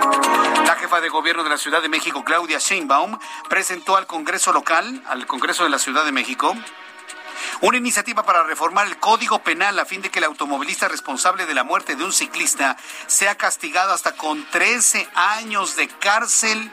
La 0.66 0.76
jefa 0.76 1.02
de 1.02 1.10
gobierno 1.10 1.44
de 1.44 1.50
la 1.50 1.58
Ciudad 1.58 1.82
de 1.82 1.90
México, 1.90 2.24
Claudia 2.24 2.60
Sheinbaum, 2.60 3.13
presentó 3.50 3.98
al 3.98 4.08
Congreso 4.08 4.54
local, 4.54 5.04
al 5.08 5.26
Congreso 5.28 5.64
de 5.64 5.70
la 5.70 5.80
Ciudad 5.80 6.06
de 6.06 6.12
México, 6.12 6.56
una 7.62 7.78
iniciativa 7.78 8.24
para 8.24 8.44
reformar 8.44 8.88
el 8.88 8.98
Código 8.98 9.40
Penal 9.40 9.80
a 9.80 9.86
fin 9.86 10.02
de 10.02 10.10
que 10.10 10.20
el 10.20 10.26
automovilista 10.26 10.88
responsable 10.88 11.46
de 11.46 11.54
la 11.54 11.64
muerte 11.64 11.96
de 11.96 12.04
un 12.04 12.14
ciclista 12.14 12.78
sea 13.08 13.36
castigado 13.36 13.94
hasta 13.94 14.14
con 14.14 14.44
13 14.50 15.08
años 15.16 15.76
de 15.76 15.88
cárcel. 15.88 16.72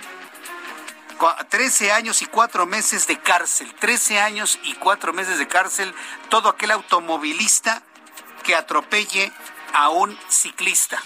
13 1.51 1.93
años 1.93 2.23
y 2.23 2.27
4 2.27 2.65
meses 2.65 3.07
de 3.07 3.19
cárcel, 3.21 3.75
13 3.79 4.21
años 4.21 4.59
y 4.63 4.73
4 4.75 5.13
meses 5.13 5.39
de 5.39 5.47
cárcel, 5.47 5.95
todo 6.31 6.49
aquel 6.49 6.71
automovilista 6.71 7.83
que 8.43 8.55
atropelle 8.55 9.31
a 9.75 9.91
un 9.91 10.19
ciclista. 10.31 10.99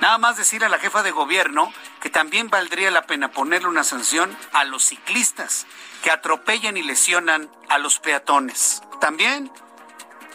Nada 0.00 0.16
más 0.16 0.36
decir 0.36 0.64
a 0.64 0.68
la 0.68 0.78
jefa 0.78 1.02
de 1.02 1.10
gobierno 1.10 1.72
que 2.00 2.08
también 2.08 2.48
valdría 2.48 2.90
la 2.90 3.06
pena 3.06 3.32
ponerle 3.32 3.68
una 3.68 3.84
sanción 3.84 4.34
a 4.52 4.64
los 4.64 4.84
ciclistas 4.84 5.66
que 6.02 6.10
atropellan 6.10 6.76
y 6.78 6.82
lesionan 6.82 7.50
a 7.68 7.78
los 7.78 7.98
peatones. 7.98 8.82
También 9.00 9.52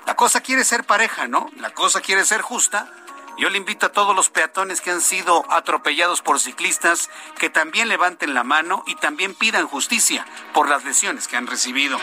la 0.06 0.16
cosa 0.16 0.42
quiere 0.42 0.64
ser 0.64 0.84
pareja, 0.84 1.28
¿no? 1.28 1.50
La 1.58 1.72
cosa 1.72 2.02
quiere 2.02 2.26
ser 2.26 2.42
justa 2.42 2.92
yo 3.38 3.50
le 3.50 3.58
invito 3.58 3.88
a 3.88 3.92
todos 3.92 4.16
los 4.16 4.30
peatones 4.30 4.82
que 4.82 4.92
han 4.92 5.02
sido 5.02 5.46
atropellados 5.50 6.22
por 6.22 6.40
ciclistas 6.40 7.10
que 7.38 7.50
también 7.50 7.90
levanten 7.90 8.34
la 8.34 8.44
mano 8.44 8.84
y 8.88 8.96
también 8.96 9.34
pidan 9.34 9.68
justicia 9.68 10.26
por 10.54 10.70
las 10.70 10.86
lesiones 10.86 11.28
que 11.28 11.36
han 11.36 11.48
recibido. 11.48 11.98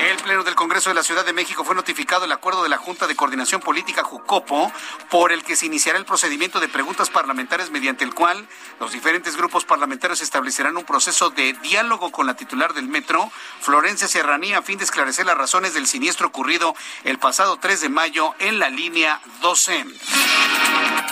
El 0.00 0.16
Pleno 0.18 0.44
del 0.44 0.54
Congreso 0.54 0.90
de 0.90 0.94
la 0.94 1.02
Ciudad 1.02 1.24
de 1.24 1.32
México 1.32 1.64
fue 1.64 1.74
notificado 1.74 2.24
el 2.24 2.32
acuerdo 2.32 2.62
de 2.62 2.68
la 2.68 2.78
Junta 2.78 3.06
de 3.06 3.16
Coordinación 3.16 3.60
Política 3.60 4.04
Jucopo 4.04 4.72
por 5.10 5.32
el 5.32 5.42
que 5.42 5.56
se 5.56 5.66
iniciará 5.66 5.98
el 5.98 6.04
procedimiento 6.04 6.60
de 6.60 6.68
preguntas 6.68 7.10
parlamentarias 7.10 7.70
mediante 7.70 8.04
el 8.04 8.14
cual 8.14 8.46
los 8.80 8.92
diferentes 8.92 9.36
grupos 9.36 9.64
parlamentarios 9.64 10.22
establecerán 10.22 10.76
un 10.76 10.84
proceso 10.84 11.30
de 11.30 11.52
diálogo 11.54 12.10
con 12.10 12.26
la 12.26 12.34
titular 12.34 12.74
del 12.74 12.88
metro, 12.88 13.30
Florencia 13.60 14.08
Serranía, 14.08 14.58
a 14.58 14.62
fin 14.62 14.78
de 14.78 14.84
esclarecer 14.84 15.26
las 15.26 15.36
razones 15.36 15.74
del 15.74 15.86
siniestro 15.86 16.28
ocurrido 16.28 16.74
el 17.04 17.18
pasado 17.18 17.58
3 17.58 17.80
de 17.80 17.88
mayo 17.88 18.34
en 18.38 18.58
la 18.58 18.70
línea 18.70 19.20
12. 19.40 19.84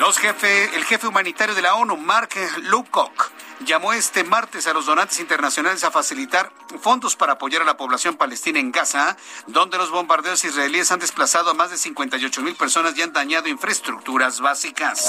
Los 0.00 0.18
jefe, 0.18 0.76
el 0.76 0.84
jefe 0.84 1.06
humanitario 1.06 1.54
de 1.54 1.62
la 1.62 1.74
ONU, 1.76 1.96
Mark 1.96 2.30
Lukok, 2.62 3.30
llamó 3.60 3.92
este 3.92 4.24
martes 4.24 4.66
a 4.66 4.72
los 4.72 4.86
donantes 4.86 5.20
internacionales 5.20 5.84
a 5.84 5.90
facilitar 5.90 6.52
fondos 6.80 7.16
para 7.16 7.34
apoyar 7.34 7.62
a 7.62 7.64
la 7.64 7.76
población 7.76 8.16
palestina 8.16 8.58
en 8.58 8.72
Gaza, 8.72 9.16
donde 9.46 9.78
los 9.78 9.90
bombardeos 9.90 10.44
israelíes 10.44 10.90
han 10.90 10.98
desplazado 10.98 11.50
a 11.50 11.54
más 11.54 11.70
de 11.70 11.76
58 11.76 12.42
mil 12.42 12.56
personas 12.56 12.96
y 12.96 13.02
han 13.02 13.12
dañado 13.12 13.48
infraestructuras 13.48 14.40
básicas. 14.40 15.08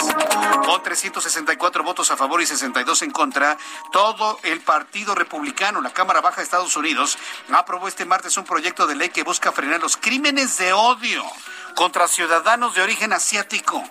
Con 0.65 0.83
364 0.83 1.83
votos 1.83 2.11
a 2.11 2.17
favor 2.17 2.41
y 2.41 2.45
62 2.45 3.01
en 3.01 3.11
contra, 3.11 3.57
todo 3.91 4.39
el 4.43 4.61
Partido 4.61 5.15
Republicano, 5.15 5.81
la 5.81 5.93
Cámara 5.93 6.21
Baja 6.21 6.37
de 6.37 6.43
Estados 6.43 6.75
Unidos, 6.75 7.17
aprobó 7.51 7.87
este 7.87 8.05
martes 8.05 8.37
un 8.37 8.45
proyecto 8.45 8.87
de 8.87 8.95
ley 8.95 9.09
que 9.09 9.23
busca 9.23 9.51
frenar 9.51 9.81
los 9.81 9.97
crímenes 9.97 10.57
de 10.57 10.73
odio 10.73 11.23
contra 11.75 12.07
ciudadanos 12.07 12.73
de 12.73 12.81
origen 12.81 13.13
asiático, 13.13 13.83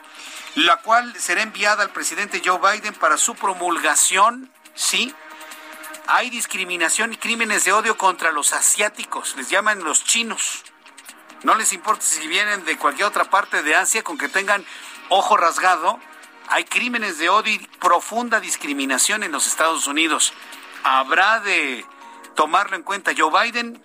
la 0.55 0.77
cual 0.77 1.15
será 1.19 1.43
enviada 1.43 1.83
al 1.83 1.91
presidente 1.91 2.43
Joe 2.45 2.59
Biden 2.59 2.95
para 2.95 3.17
su 3.17 3.35
promulgación, 3.35 4.51
¿sí? 4.75 5.15
Hay 6.07 6.31
discriminación 6.31 7.13
y 7.13 7.17
crímenes 7.17 7.65
de 7.65 7.73
odio 7.73 7.97
contra 7.97 8.31
los 8.31 8.53
asiáticos, 8.53 9.37
les 9.37 9.49
llaman 9.49 9.83
los 9.83 10.05
chinos. 10.05 10.63
No 11.43 11.55
les 11.55 11.73
importa 11.73 12.03
si 12.05 12.27
vienen 12.27 12.65
de 12.65 12.79
cualquier 12.79 13.07
otra 13.07 13.25
parte 13.25 13.63
de 13.63 13.75
Asia 13.75 14.03
con 14.03 14.17
que 14.17 14.29
tengan 14.29 14.65
ojo 15.09 15.37
rasgado. 15.37 15.99
Hay 16.49 16.65
crímenes 16.65 17.19
de 17.19 17.29
odio 17.29 17.55
y 17.55 17.59
profunda 17.81 18.41
discriminación 18.41 19.23
en 19.23 19.33
los 19.33 19.47
Estados 19.47 19.87
Unidos. 19.87 20.33
Habrá 20.85 21.41
de 21.41 21.85
tomarlo 22.35 22.77
en 22.77 22.83
cuenta 22.83 23.13
Joe 23.17 23.31
Biden 23.45 23.83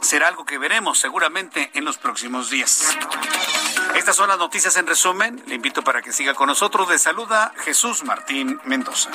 será 0.00 0.28
algo 0.28 0.44
que 0.44 0.58
veremos 0.58 0.98
seguramente 0.98 1.70
en 1.74 1.84
los 1.84 1.98
próximos 1.98 2.50
días. 2.50 2.96
Estas 3.96 4.14
son 4.14 4.28
las 4.28 4.38
noticias 4.38 4.76
en 4.76 4.86
resumen. 4.86 5.42
Le 5.46 5.54
invito 5.54 5.82
para 5.82 6.02
que 6.02 6.12
siga 6.12 6.34
con 6.34 6.48
nosotros. 6.48 6.88
Le 6.88 6.98
saluda 6.98 7.52
Jesús 7.64 8.04
Martín 8.04 8.60
Mendoza. 8.64 9.10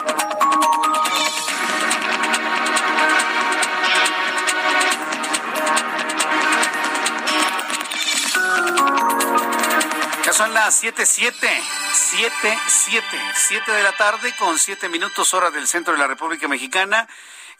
Ya 10.25 10.33
son 10.33 10.53
las 10.53 10.73
7, 10.75 11.05
7, 11.05 11.47
7, 11.93 12.59
7, 12.67 13.05
7 13.35 13.71
de 13.71 13.83
la 13.83 13.91
tarde 13.93 14.33
con 14.39 14.57
7 14.57 14.89
minutos 14.89 15.33
hora 15.35 15.51
del 15.51 15.67
centro 15.67 15.93
de 15.93 15.99
la 15.99 16.07
República 16.07 16.47
Mexicana 16.47 17.07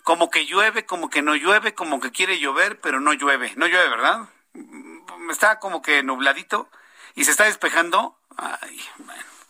como 0.04 0.32
que 0.32 0.48
llueve, 0.48 0.86
como 0.86 1.12
que 1.12 1.22
no 1.22 1.36
llueve, 1.36 1.76
como 1.76 2.00
que 2.00 2.12
quiere 2.12 2.40
llover, 2.40 2.80
pero 2.80 3.00
no 3.00 3.14
llueve. 3.14 3.54
No 3.56 3.68
llueve, 3.68 3.90
¿verdad? 3.90 4.22
Está 5.30 5.60
como 5.60 5.84
que 5.84 6.02
nubladito 6.02 6.68
y 7.16 7.26
se 7.26 7.32
está 7.32 7.46
despejando. 7.46 8.18
Ay, 8.38 8.82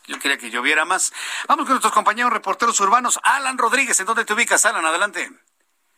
yo 0.07 0.19
quería 0.19 0.37
que 0.37 0.49
lloviera 0.49 0.85
más. 0.85 1.13
Vamos 1.47 1.65
con 1.65 1.73
nuestros 1.73 1.93
compañeros 1.93 2.33
reporteros 2.33 2.79
urbanos. 2.79 3.19
Alan 3.23 3.57
Rodríguez, 3.57 3.99
¿en 3.99 4.05
dónde 4.05 4.25
te 4.25 4.33
ubicas, 4.33 4.65
Alan? 4.65 4.85
Adelante. 4.85 5.29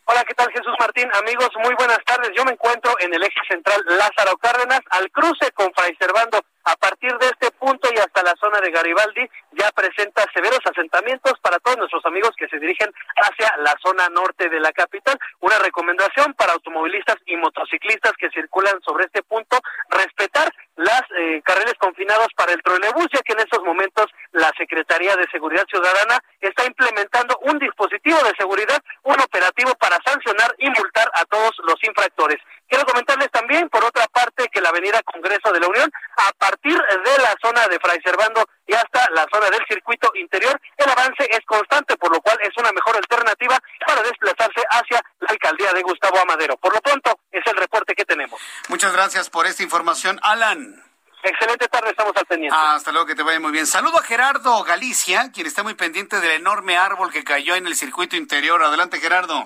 Hola, 0.06 0.26
¿qué 0.26 0.34
tal 0.34 0.52
Jesús 0.52 0.76
Martín? 0.80 1.10
Amigos, 1.14 1.50
muy 1.64 1.74
buenas 1.76 2.00
tardes. 2.06 2.32
Yo 2.36 2.44
me 2.44 2.52
encuentro 2.52 2.94
en 3.00 3.14
el 3.14 3.24
eje 3.24 3.40
central 3.48 3.82
Lázaro 3.86 4.36
Cárdenas, 4.38 4.82
al 4.90 5.10
cruce 5.12 5.50
con 5.54 5.72
Fray 5.74 5.96
Servando. 5.96 6.44
A 6.66 6.76
partir 6.78 7.12
de 7.18 7.28
este 7.28 7.52
punto 7.52 7.90
y 7.94 8.00
hasta 8.00 8.24
la 8.24 8.34
zona 8.40 8.62
de 8.62 8.72
Garibaldi 8.72 9.30
ya 9.52 9.70
presenta 9.72 10.24
severos 10.34 10.60
asentamientos 10.64 11.34
para 11.42 11.60
todos 11.60 11.78
nuestros 11.78 12.06
amigos 12.06 12.32
que 12.38 12.48
se 12.48 12.58
dirigen 12.58 12.90
hacia 13.18 13.52
la 13.58 13.76
zona 13.84 14.08
norte 14.10 14.48
de 14.48 14.62
la 14.62 14.72
capital. 14.72 15.20
Una 15.42 15.60
recomendación 15.60 16.34
para 16.36 16.54
automovilistas 16.54 17.18
y 17.26 17.36
motociclistas 17.36 18.14
que 18.18 18.30
circulan 18.30 18.82
sobre 18.82 19.06
este 19.06 19.24
punto, 19.24 19.60
respetar 19.90 20.54
las 20.78 21.04
eh, 21.18 21.42
carriles 21.44 21.76
confinados 21.80 22.28
para 22.36 22.54
el 22.54 22.64
trolebús, 22.64 23.08
ya 23.14 23.22
que 23.22 23.34
en 23.34 23.40
estos 23.40 23.62
momentos 23.64 24.08
la 24.32 24.52
Secretaría 24.58 25.16
de 25.18 25.28
Seguridad 25.32 25.66
Ciudadana 25.68 26.18
está 26.40 26.66
implementando 26.66 27.38
un 27.42 27.60
dispositivo 27.60 28.18
de 28.24 28.34
seguridad, 28.38 28.82
un 29.04 29.20
operativo 29.20 29.76
para 29.76 29.93
sancionar 30.06 30.54
y 30.58 30.70
multar 30.70 31.10
a 31.14 31.26
todos 31.26 31.52
los 31.66 31.76
infractores. 31.84 32.40
Quiero 32.68 32.86
comentarles 32.86 33.30
también, 33.30 33.70
por 33.70 33.84
otra 33.84 34.08
parte, 34.08 34.50
que 34.52 34.62
la 34.62 34.70
Avenida 34.70 35.02
Congreso 35.04 35.52
de 35.52 35.60
la 35.60 35.68
Unión, 35.68 35.92
a 36.18 36.32
partir 36.34 36.74
de 36.76 37.18
la 37.22 37.36
zona 37.42 37.68
de 37.68 37.80
Fray 37.80 38.00
Servando 38.04 38.46
y 38.66 38.74
hasta 38.74 39.10
la 39.12 39.28
zona 39.32 39.50
del 39.50 39.64
circuito 39.68 40.12
interior, 40.16 40.60
el 40.78 40.90
avance 40.90 41.28
es 41.30 41.42
constante, 41.46 41.96
por 41.98 42.12
lo 42.12 42.22
cual 42.22 42.38
es 42.42 42.50
una 42.58 42.72
mejor 42.72 42.96
alternativa 42.98 43.60
para 43.86 44.02
desplazarse 44.02 44.62
hacia 44.70 45.02
la 45.20 45.28
alcaldía 45.30 45.72
de 45.74 45.84
Gustavo 45.84 46.20
Amadero. 46.20 46.58
Por 46.58 46.74
lo 46.74 46.82
pronto, 46.82 47.20
es 47.32 47.46
el 47.46 47.58
reporte 47.58 47.94
que 47.94 48.06
tenemos. 48.06 48.42
Muchas 48.70 48.94
gracias 48.94 49.30
por 49.30 49.46
esta 49.46 49.62
información, 49.62 50.20
Alan. 50.24 50.84
Excelente 51.24 51.68
tarde, 51.70 51.92
estamos 51.92 52.12
al 52.18 52.26
pendiente. 52.26 52.58
Ah, 52.60 52.76
hasta 52.76 52.92
luego, 52.92 53.08
que 53.08 53.16
te 53.16 53.24
vaya 53.24 53.40
muy 53.40 53.52
bien. 53.52 53.66
Saludo 53.66 53.98
a 53.98 54.04
Gerardo 54.04 54.62
Galicia, 54.64 55.32
quien 55.32 55.48
está 55.48 55.64
muy 55.64 55.74
pendiente 55.74 56.20
del 56.20 56.32
enorme 56.32 56.76
árbol 56.76 57.12
que 57.12 57.24
cayó 57.24 57.56
en 57.56 57.66
el 57.66 57.76
circuito 57.76 58.18
interior. 58.18 58.62
Adelante, 58.62 59.00
Gerardo. 59.00 59.46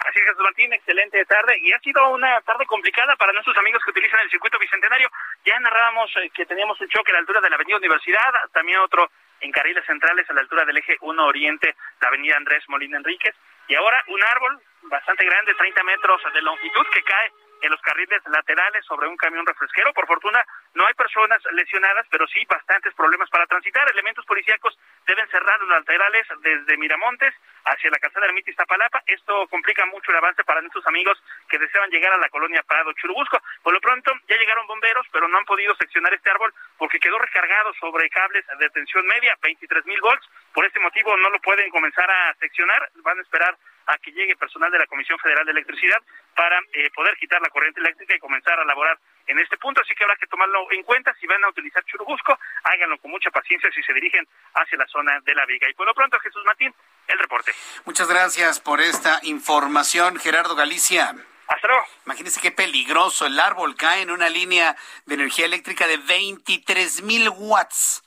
Así 0.00 0.18
es, 0.18 0.24
Jesús 0.24 0.42
Martín, 0.42 0.72
excelente 0.72 1.24
tarde. 1.26 1.56
Y 1.60 1.72
ha 1.72 1.78
sido 1.80 2.08
una 2.10 2.40
tarde 2.42 2.66
complicada 2.66 3.16
para 3.16 3.32
nuestros 3.32 3.56
amigos 3.58 3.82
que 3.84 3.90
utilizan 3.90 4.20
el 4.20 4.30
circuito 4.30 4.58
bicentenario. 4.58 5.08
Ya 5.44 5.58
narrábamos 5.60 6.10
eh, 6.16 6.30
que 6.30 6.46
teníamos 6.46 6.80
un 6.80 6.88
choque 6.88 7.12
a 7.12 7.14
la 7.14 7.20
altura 7.20 7.40
de 7.40 7.50
la 7.50 7.56
Avenida 7.56 7.78
Universidad, 7.78 8.32
también 8.52 8.78
otro 8.78 9.10
en 9.40 9.52
carriles 9.52 9.84
centrales 9.84 10.28
a 10.30 10.32
la 10.32 10.40
altura 10.40 10.64
del 10.64 10.78
eje 10.78 10.96
1 11.00 11.26
Oriente, 11.26 11.74
la 12.00 12.08
Avenida 12.08 12.36
Andrés 12.36 12.64
Molina 12.68 12.98
Enríquez. 12.98 13.34
Y 13.68 13.74
ahora 13.74 14.02
un 14.08 14.22
árbol 14.22 14.60
bastante 14.82 15.24
grande, 15.24 15.54
30 15.54 15.82
metros 15.84 16.22
de 16.32 16.42
longitud, 16.42 16.86
que 16.92 17.02
cae 17.02 17.32
en 17.64 17.70
los 17.70 17.80
carriles 17.80 18.22
laterales 18.26 18.84
sobre 18.84 19.08
un 19.08 19.16
camión 19.16 19.46
refresquero. 19.46 19.92
Por 19.94 20.06
fortuna 20.06 20.44
no 20.74 20.86
hay 20.86 20.94
personas 20.94 21.40
lesionadas, 21.52 22.06
pero 22.10 22.26
sí 22.26 22.44
bastantes 22.48 22.92
problemas 22.94 23.30
para 23.30 23.46
transitar. 23.46 23.90
Elementos 23.90 24.24
policíacos 24.26 24.78
deben 25.06 25.26
cerrar 25.28 25.58
los 25.60 25.68
laterales 25.70 26.26
desde 26.42 26.76
Miramontes 26.76 27.34
hacia 27.64 27.90
la 27.90 27.98
calzada 27.98 28.26
Ermita 28.26 28.50
Iztapalapa. 28.50 29.02
Esto 29.06 29.48
complica 29.48 29.86
mucho 29.86 30.10
el 30.10 30.18
avance 30.18 30.44
para 30.44 30.60
nuestros 30.60 30.86
amigos 30.86 31.22
que 31.48 31.58
desean 31.58 31.90
llegar 31.90 32.12
a 32.12 32.18
la 32.18 32.28
colonia 32.28 32.62
Prado 32.62 32.92
Churubusco. 32.92 33.40
Por 33.62 33.72
lo 33.72 33.80
pronto 33.80 34.12
ya 34.28 34.36
llegaron 34.36 34.66
bomberos, 34.66 35.06
pero 35.10 35.26
no 35.26 35.38
han 35.38 35.44
podido 35.46 35.74
seccionar 35.76 36.12
este 36.12 36.30
árbol 36.30 36.52
porque 36.76 37.00
quedó 37.00 37.18
recargado 37.18 37.72
sobre 37.80 38.10
cables 38.10 38.44
de 38.58 38.70
tensión 38.70 39.06
media, 39.06 39.36
23 39.40 39.86
mil 39.86 40.00
volts. 40.02 40.28
Por 40.52 40.66
este 40.66 40.80
motivo 40.80 41.16
no 41.16 41.30
lo 41.30 41.40
pueden 41.40 41.70
comenzar 41.70 42.10
a 42.10 42.34
seccionar. 42.34 42.90
Van 42.96 43.18
a 43.18 43.22
esperar 43.22 43.56
a 43.86 43.98
que 43.98 44.12
llegue 44.12 44.36
personal 44.36 44.70
de 44.70 44.78
la 44.78 44.86
Comisión 44.86 45.18
Federal 45.18 45.44
de 45.44 45.52
Electricidad 45.52 45.98
para 46.34 46.58
eh, 46.72 46.90
poder 46.94 47.16
quitar 47.16 47.40
la 47.40 47.48
corriente 47.48 47.80
eléctrica 47.80 48.14
y 48.14 48.18
comenzar 48.18 48.58
a 48.58 48.64
laborar 48.64 48.98
en 49.26 49.38
este 49.38 49.56
punto, 49.56 49.80
así 49.80 49.94
que 49.94 50.04
habrá 50.04 50.16
que 50.16 50.26
tomarlo 50.26 50.70
en 50.72 50.82
cuenta. 50.82 51.14
Si 51.20 51.26
van 51.26 51.42
a 51.44 51.48
utilizar 51.48 51.84
Churubusco, 51.84 52.38
háganlo 52.64 52.98
con 52.98 53.10
mucha 53.10 53.30
paciencia 53.30 53.70
si 53.72 53.82
se 53.82 53.92
dirigen 53.92 54.26
hacia 54.54 54.78
la 54.78 54.86
zona 54.86 55.20
de 55.20 55.34
la 55.34 55.46
Viga. 55.46 55.68
Y 55.68 55.74
por 55.74 55.86
lo 55.86 55.94
pronto, 55.94 56.18
Jesús 56.20 56.42
Martín, 56.44 56.74
el 57.08 57.18
reporte. 57.18 57.52
Muchas 57.84 58.08
gracias 58.08 58.60
por 58.60 58.80
esta 58.80 59.20
información, 59.22 60.18
Gerardo 60.18 60.54
Galicia. 60.54 61.14
Hasta 61.46 61.68
luego. 61.68 61.84
Imagínese 62.06 62.40
qué 62.40 62.50
peligroso. 62.50 63.26
El 63.26 63.38
árbol 63.38 63.76
cae 63.76 64.02
en 64.02 64.10
una 64.10 64.28
línea 64.28 64.76
de 65.06 65.14
energía 65.14 65.46
eléctrica 65.46 65.86
de 65.86 65.98
23 65.98 67.02
mil 67.02 67.28
watts. 67.28 68.02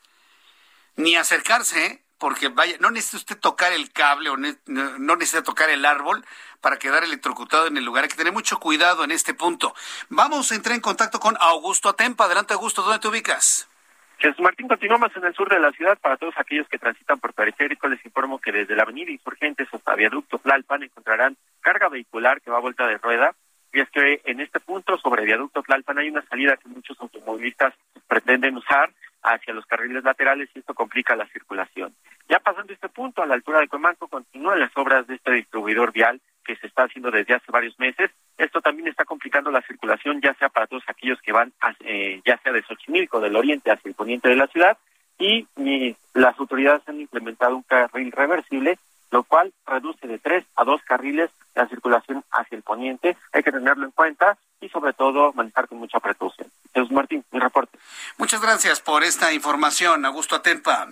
Ni 0.95 1.15
acercarse, 1.15 1.85
¿eh? 1.85 2.06
Porque 2.17 2.49
vaya, 2.49 2.77
no 2.79 2.91
necesita 2.91 3.17
usted 3.17 3.39
tocar 3.39 3.73
el 3.73 3.91
cable 3.91 4.29
o 4.29 4.37
no 4.37 5.15
necesita 5.15 5.43
tocar 5.43 5.69
el 5.69 5.85
árbol 5.85 6.23
para 6.61 6.77
quedar 6.77 7.03
electrocutado 7.03 7.67
en 7.67 7.77
el 7.77 7.85
lugar. 7.85 8.03
Hay 8.03 8.09
que 8.09 8.15
tener 8.15 8.33
mucho 8.33 8.59
cuidado 8.59 9.03
en 9.03 9.11
este 9.11 9.33
punto. 9.33 9.73
Vamos 10.09 10.51
a 10.51 10.55
entrar 10.55 10.75
en 10.75 10.81
contacto 10.81 11.19
con 11.19 11.37
Augusto 11.39 11.89
Atempa. 11.89 12.25
Adelante, 12.25 12.53
Augusto, 12.53 12.81
¿dónde 12.81 12.99
te 12.99 13.07
ubicas? 13.07 13.69
Jesús 14.19 14.39
Martín, 14.39 14.67
continuamos 14.67 15.15
en 15.15 15.25
el 15.25 15.35
sur 15.35 15.47
de 15.47 15.59
la 15.59 15.71
ciudad. 15.71 15.97
Para 15.99 16.17
todos 16.17 16.33
aquellos 16.37 16.67
que 16.67 16.79
transitan 16.79 17.19
por 17.19 17.33
periférico, 17.33 17.87
les 17.87 18.03
informo 18.03 18.39
que 18.39 18.51
desde 18.51 18.75
la 18.75 18.81
avenida 18.81 19.11
Insurgentes 19.11 19.67
hasta 19.71 19.93
Viaducto 19.93 20.39
Tlalpan 20.39 20.83
encontrarán 20.83 21.37
carga 21.61 21.87
vehicular 21.87 22.41
que 22.41 22.49
va 22.49 22.57
a 22.57 22.61
vuelta 22.61 22.87
de 22.87 22.97
rueda. 22.97 23.35
Y 23.71 23.81
es 23.81 23.89
que 23.91 24.21
en 24.25 24.39
este 24.39 24.59
punto, 24.59 24.97
sobre 24.97 25.23
Viaducto 25.23 25.61
Tlalpan, 25.61 25.99
hay 25.99 26.09
una 26.09 26.23
salida 26.23 26.57
que 26.57 26.67
muchos 26.67 26.99
automovilistas 26.99 27.75
pretenden 28.07 28.57
usar 28.57 28.91
hacia 29.23 29.53
los 29.53 29.65
carriles 29.65 30.03
laterales 30.03 30.49
y 30.53 30.59
esto 30.59 30.73
complica 30.73 31.15
la 31.15 31.27
circulación. 31.27 31.95
Ya 32.29 32.39
pasando 32.39 32.73
este 32.73 32.89
punto, 32.89 33.21
a 33.21 33.25
la 33.25 33.35
altura 33.35 33.59
de 33.59 33.67
Comanco, 33.67 34.07
continúan 34.07 34.59
las 34.59 34.75
obras 34.75 35.07
de 35.07 35.15
este 35.15 35.31
distribuidor 35.33 35.91
vial 35.91 36.21
que 36.43 36.55
se 36.55 36.67
está 36.67 36.83
haciendo 36.83 37.11
desde 37.11 37.33
hace 37.33 37.51
varios 37.51 37.77
meses. 37.77 38.09
Esto 38.37 38.61
también 38.61 38.87
está 38.87 39.05
complicando 39.05 39.51
la 39.51 39.61
circulación, 39.61 40.21
ya 40.21 40.33
sea 40.35 40.49
para 40.49 40.67
todos 40.67 40.83
aquellos 40.87 41.21
que 41.21 41.33
van, 41.33 41.53
eh, 41.81 42.21
ya 42.25 42.37
sea 42.37 42.53
de 42.53 42.63
Xochimilco, 42.63 43.19
del 43.19 43.35
oriente 43.35 43.71
hacia 43.71 43.89
el 43.89 43.95
poniente 43.95 44.29
de 44.29 44.35
la 44.35 44.47
ciudad, 44.47 44.77
y, 45.19 45.47
las 46.13 46.39
autoridades 46.39 46.81
han 46.87 46.99
implementado 46.99 47.55
un 47.55 47.63
carril 47.63 48.11
reversible, 48.11 48.79
lo 49.11 49.23
cual 49.23 49.53
reduce 49.65 50.07
de 50.07 50.19
tres 50.19 50.45
a 50.55 50.63
dos 50.63 50.81
carriles 50.83 51.29
la 51.55 51.67
circulación 51.67 52.23
hacia 52.31 52.55
el 52.55 52.63
poniente. 52.63 53.17
Hay 53.33 53.43
que 53.43 53.51
tenerlo 53.51 53.85
en 53.85 53.91
cuenta 53.91 54.37
y 54.59 54.69
sobre 54.69 54.93
todo 54.93 55.33
manejar 55.33 55.67
con 55.67 55.77
mucha 55.77 55.99
precaución. 55.99 56.49
Jesús 56.73 56.91
Martín, 56.91 57.23
mi 57.31 57.39
reporte. 57.39 57.77
Muchas 58.17 58.41
gracias 58.41 58.81
por 58.81 59.03
esta 59.03 59.33
información, 59.33 60.05
Augusto 60.05 60.35
Atempa. 60.35 60.87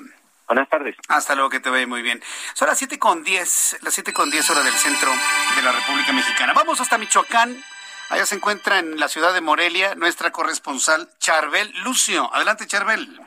Buenas 0.48 0.70
tardes. 0.70 0.96
Hasta 1.08 1.34
luego, 1.34 1.50
que 1.50 1.60
te 1.60 1.72
vaya 1.72 1.88
muy 1.88 2.04
bien. 2.04 2.22
Son 2.54 2.68
las 2.68 2.78
siete 2.78 3.00
con 3.00 3.24
diez, 3.24 3.78
las 3.82 3.94
siete 3.94 4.14
con 4.14 4.30
diez 4.30 4.48
horas 4.50 4.64
del 4.64 4.74
centro 4.74 5.10
de 5.56 5.62
la 5.64 5.72
República 5.72 6.14
Mexicana. 6.14 6.54
Vamos 6.56 6.80
hasta 6.80 6.98
Michoacán. 6.98 7.56
Allá 8.10 8.26
se 8.28 8.36
encuentra 8.36 8.78
en 8.78 9.00
la 9.00 9.08
ciudad 9.08 9.34
de 9.34 9.42
Morelia 9.42 9.96
nuestra 9.96 10.32
corresponsal 10.32 11.10
Charbel 11.18 11.74
Lucio. 11.84 12.32
Adelante, 12.32 12.68
Charbel. 12.68 13.20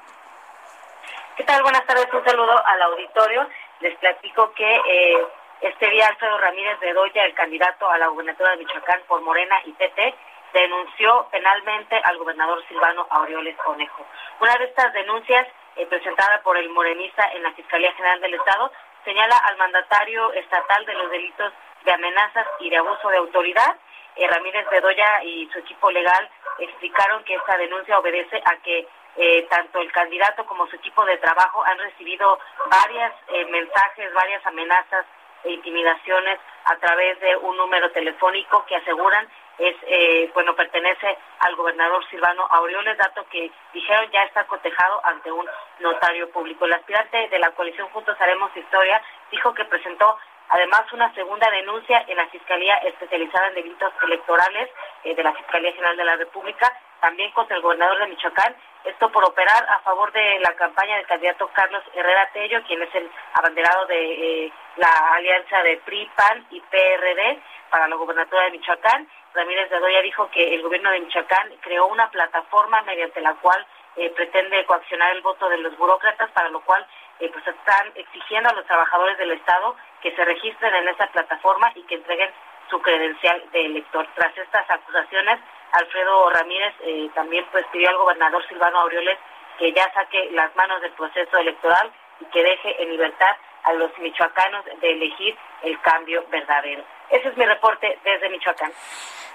¿Qué 1.36 1.42
tal? 1.42 1.62
Buenas 1.62 1.84
tardes. 1.86 2.06
Un 2.12 2.24
saludo 2.24 2.66
al 2.66 2.82
auditorio. 2.82 3.48
Les 3.80 3.94
platico 3.98 4.52
que 4.54 4.76
eh, 4.76 5.26
este 5.60 5.90
día 5.90 6.08
Alfredo 6.08 6.38
Ramírez 6.38 6.80
de 6.80 6.92
Doya, 6.92 7.24
el 7.24 7.34
candidato 7.34 7.88
a 7.88 7.98
la 7.98 8.08
gubernatura 8.08 8.50
de 8.50 8.58
Michoacán 8.58 9.02
por 9.06 9.20
Morena 9.22 9.56
y 9.64 9.72
PT, 9.72 10.14
denunció 10.52 11.28
penalmente 11.30 12.00
al 12.02 12.18
gobernador 12.18 12.64
Silvano 12.68 13.06
Aureoles 13.10 13.56
Conejo. 13.58 14.04
Una 14.40 14.56
de 14.56 14.64
estas 14.64 14.92
denuncias 14.92 15.46
eh, 15.76 15.86
presentada 15.86 16.42
por 16.42 16.56
el 16.56 16.68
morenista 16.70 17.30
en 17.34 17.42
la 17.42 17.52
Fiscalía 17.52 17.92
General 17.92 18.20
del 18.20 18.34
Estado, 18.34 18.72
señala 19.04 19.36
al 19.38 19.56
mandatario 19.56 20.32
estatal 20.32 20.84
de 20.84 20.94
los 20.94 21.10
delitos 21.10 21.52
de 21.84 21.92
amenazas 21.92 22.46
y 22.60 22.70
de 22.70 22.78
abuso 22.78 23.08
de 23.08 23.18
autoridad. 23.18 23.76
Eh, 24.16 24.26
Ramírez 24.26 24.68
Bedoya 24.70 25.22
y 25.22 25.48
su 25.52 25.60
equipo 25.60 25.90
legal 25.90 26.28
explicaron 26.58 27.22
que 27.24 27.34
esta 27.34 27.56
denuncia 27.56 27.98
obedece 27.98 28.42
a 28.44 28.56
que 28.56 28.88
eh, 29.18 29.46
tanto 29.50 29.80
el 29.80 29.92
candidato 29.92 30.46
como 30.46 30.66
su 30.68 30.76
equipo 30.76 31.04
de 31.04 31.18
trabajo 31.18 31.64
han 31.64 31.78
recibido 31.78 32.38
varias 32.70 33.12
mensajes, 33.50 34.12
varias 34.14 34.44
amenazas 34.46 35.04
e 35.44 35.52
intimidaciones 35.52 36.38
a 36.64 36.76
través 36.76 37.18
de 37.20 37.36
un 37.36 37.56
número 37.56 37.90
telefónico 37.92 38.64
que 38.66 38.76
aseguran 38.76 39.28
es 39.58 39.74
eh, 39.86 40.30
bueno 40.34 40.54
pertenece 40.54 41.18
al 41.40 41.56
gobernador 41.56 42.08
Silvano 42.08 42.46
Aureoles, 42.48 42.96
dato 42.96 43.26
que 43.28 43.50
dijeron 43.72 44.08
ya 44.12 44.22
está 44.22 44.44
cotejado 44.46 45.00
ante 45.04 45.32
un 45.32 45.46
notario 45.80 46.30
público. 46.30 46.64
El 46.64 46.74
aspirante 46.74 47.28
de 47.28 47.38
la 47.38 47.50
coalición 47.50 47.88
Juntos 47.88 48.16
Haremos 48.20 48.56
Historia 48.56 49.02
dijo 49.30 49.52
que 49.54 49.64
presentó 49.64 50.16
además 50.48 50.92
una 50.92 51.12
segunda 51.14 51.50
denuncia 51.50 52.04
en 52.06 52.16
la 52.16 52.26
Fiscalía 52.28 52.76
Especializada 52.76 53.48
en 53.48 53.54
Delitos 53.54 53.92
Electorales 54.02 54.68
eh, 55.04 55.14
de 55.14 55.22
la 55.22 55.32
Fiscalía 55.34 55.72
General 55.72 55.96
de 55.96 56.04
la 56.04 56.16
República, 56.16 56.72
también 57.00 57.30
contra 57.32 57.56
el 57.56 57.62
gobernador 57.62 57.98
de 57.98 58.08
Michoacán, 58.08 58.54
esto 58.84 59.10
por 59.10 59.24
operar 59.24 59.66
a 59.68 59.80
favor 59.80 60.10
de 60.12 60.38
la 60.40 60.54
campaña 60.54 60.96
del 60.96 61.06
candidato 61.06 61.48
Carlos 61.52 61.82
Herrera 61.94 62.30
Tello, 62.32 62.62
quien 62.66 62.82
es 62.82 62.94
el 62.94 63.10
abanderado 63.34 63.86
de 63.86 64.44
eh, 64.46 64.52
la 64.76 65.12
alianza 65.14 65.62
de 65.62 65.76
PRI, 65.78 66.10
PAN 66.16 66.46
y 66.50 66.60
PRD 66.60 67.40
para 67.70 67.88
la 67.88 67.96
gobernatura 67.96 68.44
de 68.44 68.52
Michoacán. 68.52 69.08
Ramírez 69.34 69.68
de 69.70 69.78
Doya 69.78 70.00
dijo 70.02 70.30
que 70.30 70.54
el 70.54 70.62
gobierno 70.62 70.90
de 70.90 71.00
Michoacán 71.00 71.52
creó 71.60 71.86
una 71.86 72.10
plataforma 72.10 72.82
mediante 72.82 73.20
la 73.20 73.34
cual 73.34 73.66
eh, 73.96 74.10
pretende 74.10 74.64
coaccionar 74.64 75.14
el 75.14 75.22
voto 75.22 75.48
de 75.48 75.58
los 75.58 75.76
burócratas, 75.76 76.30
para 76.30 76.48
lo 76.48 76.60
cual 76.60 76.86
eh, 77.20 77.28
pues 77.32 77.46
están 77.46 77.92
exigiendo 77.96 78.48
a 78.48 78.54
los 78.54 78.64
trabajadores 78.66 79.18
del 79.18 79.32
Estado 79.32 79.76
que 80.02 80.14
se 80.14 80.24
registren 80.24 80.74
en 80.74 80.88
esa 80.88 81.06
plataforma 81.08 81.72
y 81.74 81.82
que 81.82 81.96
entreguen 81.96 82.30
su 82.70 82.80
credencial 82.80 83.42
de 83.52 83.66
elector. 83.66 84.06
Tras 84.14 84.36
estas 84.36 84.68
acusaciones, 84.70 85.40
Alfredo 85.72 86.30
Ramírez 86.30 86.74
eh, 86.80 87.10
también 87.14 87.46
pues 87.50 87.64
pidió 87.72 87.88
al 87.90 87.96
gobernador 87.96 88.46
Silvano 88.48 88.80
Aureoles 88.80 89.18
que 89.58 89.72
ya 89.72 89.92
saque 89.92 90.30
las 90.32 90.54
manos 90.56 90.80
del 90.80 90.92
proceso 90.92 91.36
electoral 91.36 91.92
y 92.20 92.24
que 92.26 92.42
deje 92.42 92.82
en 92.82 92.90
libertad 92.90 93.36
a 93.64 93.72
los 93.72 93.90
michoacanos 93.98 94.64
de 94.80 94.90
elegir 94.90 95.36
el 95.62 95.80
cambio 95.80 96.24
verdadero. 96.30 96.84
Ese 97.10 97.28
es 97.28 97.36
mi 97.36 97.44
reporte 97.44 97.98
desde 98.04 98.28
Michoacán. 98.28 98.72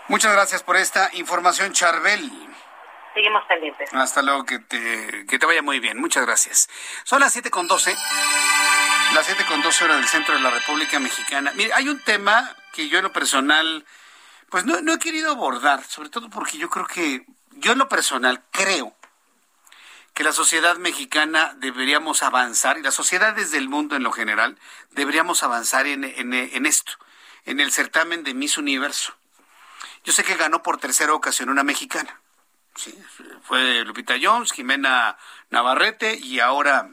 Muchas 0.07 0.33
gracias 0.33 0.63
por 0.63 0.77
esta 0.77 1.09
información, 1.13 1.73
Charbel. 1.73 2.29
Seguimos 3.13 3.43
pendientes. 3.45 3.93
Hasta 3.93 4.21
luego, 4.21 4.45
que 4.45 4.59
te, 4.59 5.25
que 5.27 5.37
te 5.37 5.45
vaya 5.45 5.61
muy 5.61 5.79
bien. 5.79 5.99
Muchas 5.99 6.25
gracias. 6.25 6.67
Son 7.03 7.19
las 7.19 7.31
siete 7.31 7.51
con 7.51 7.67
doce. 7.67 7.95
Las 9.13 9.27
siete 9.27 9.45
con 9.45 9.61
doce 9.61 9.83
horas 9.83 9.97
del 9.97 10.07
centro 10.07 10.33
de 10.33 10.41
la 10.41 10.49
República 10.49 10.99
Mexicana. 10.99 11.51
Mire, 11.53 11.71
hay 11.73 11.87
un 11.87 11.99
tema 11.99 12.55
que 12.71 12.89
yo 12.89 12.97
en 12.97 13.03
lo 13.03 13.13
personal, 13.13 13.85
pues 14.49 14.65
no, 14.65 14.81
no 14.81 14.93
he 14.93 14.97
querido 14.97 15.29
abordar, 15.29 15.83
sobre 15.83 16.09
todo 16.09 16.31
porque 16.31 16.57
yo 16.57 16.67
creo 16.71 16.87
que, 16.87 17.23
yo 17.51 17.73
en 17.73 17.77
lo 17.77 17.87
personal 17.87 18.43
creo 18.49 18.95
que 20.15 20.23
la 20.23 20.31
sociedad 20.31 20.77
mexicana 20.77 21.53
deberíamos 21.57 22.23
avanzar, 22.23 22.79
y 22.79 22.81
las 22.81 22.95
sociedades 22.95 23.51
del 23.51 23.69
mundo 23.69 23.95
en 23.95 24.01
lo 24.01 24.11
general, 24.11 24.57
deberíamos 24.91 25.43
avanzar 25.43 25.85
en, 25.85 26.03
en, 26.03 26.65
esto, 26.65 26.93
en 27.45 27.59
el 27.59 27.71
certamen 27.71 28.23
de 28.23 28.33
Miss 28.33 28.57
Universo. 28.57 29.15
Yo 30.03 30.11
sé 30.11 30.23
que 30.23 30.35
ganó 30.35 30.63
por 30.63 30.79
tercera 30.79 31.13
ocasión 31.13 31.49
una 31.49 31.63
mexicana. 31.63 32.19
Fue 33.43 33.85
Lupita 33.85 34.15
Jones, 34.19 34.51
Jimena 34.53 35.17
Navarrete 35.51 36.17
y 36.17 36.39
ahora 36.39 36.89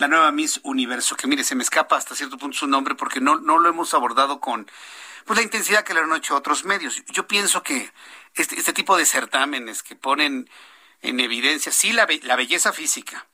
la 0.00 0.08
nueva 0.08 0.32
Miss 0.32 0.60
Universo, 0.64 1.16
que 1.16 1.26
mire, 1.26 1.44
se 1.44 1.54
me 1.54 1.62
escapa 1.62 1.96
hasta 1.96 2.14
cierto 2.14 2.38
punto 2.38 2.58
su 2.58 2.66
nombre 2.66 2.94
porque 2.94 3.20
no, 3.20 3.36
no 3.36 3.58
lo 3.58 3.68
hemos 3.68 3.94
abordado 3.94 4.40
con 4.40 4.68
pues, 5.24 5.38
la 5.38 5.42
intensidad 5.42 5.84
que 5.84 5.94
le 5.94 6.00
han 6.00 6.12
hecho 6.14 6.34
otros 6.34 6.64
medios. 6.64 7.02
Yo 7.06 7.28
pienso 7.28 7.62
que 7.62 7.92
este, 8.34 8.58
este 8.58 8.72
tipo 8.72 8.96
de 8.96 9.06
certámenes 9.06 9.82
que 9.82 9.96
ponen 9.96 10.50
en 11.02 11.20
evidencia, 11.20 11.70
sí, 11.70 11.92
la, 11.92 12.06
la 12.22 12.36
belleza 12.36 12.72
física 12.72 13.26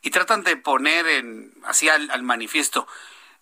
y 0.00 0.10
tratan 0.10 0.42
de 0.42 0.56
poner 0.56 1.06
en, 1.06 1.52
así 1.64 1.88
al 1.88 2.22
manifiesto 2.22 2.86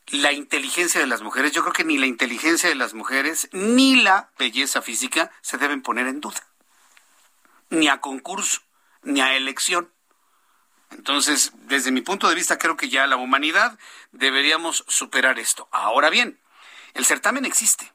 la 0.09 0.33
inteligencia 0.33 1.01
de 1.01 1.07
las 1.07 1.22
mujeres, 1.22 1.53
yo 1.53 1.62
creo 1.62 1.72
que 1.72 1.85
ni 1.85 1.97
la 1.97 2.07
inteligencia 2.07 2.68
de 2.68 2.74
las 2.74 2.95
mujeres 2.95 3.49
ni 3.53 3.97
la 3.97 4.31
belleza 4.39 4.83
física 4.83 5.31
se 5.41 5.57
deben 5.57 5.83
poner 5.83 6.09
en 6.09 6.20
duda 6.20 6.41
ni 7.70 7.89
a 7.89 8.01
concurso, 8.01 8.61
ni 9.03 9.20
a 9.20 9.35
elección. 9.37 9.91
Entonces, 10.91 11.53
desde 11.66 11.93
mi 11.93 12.01
punto 12.01 12.28
de 12.28 12.34
vista, 12.34 12.59
creo 12.59 12.76
que 12.76 12.88
ya 12.88 13.07
la 13.07 13.16
humanidad 13.16 13.78
deberíamos 14.12 14.84
superar 14.88 15.38
esto. 15.38 15.68
Ahora 15.70 16.11
bien, 16.11 16.41
el 16.95 17.05
certamen 17.05 17.45
existe. 17.45 17.93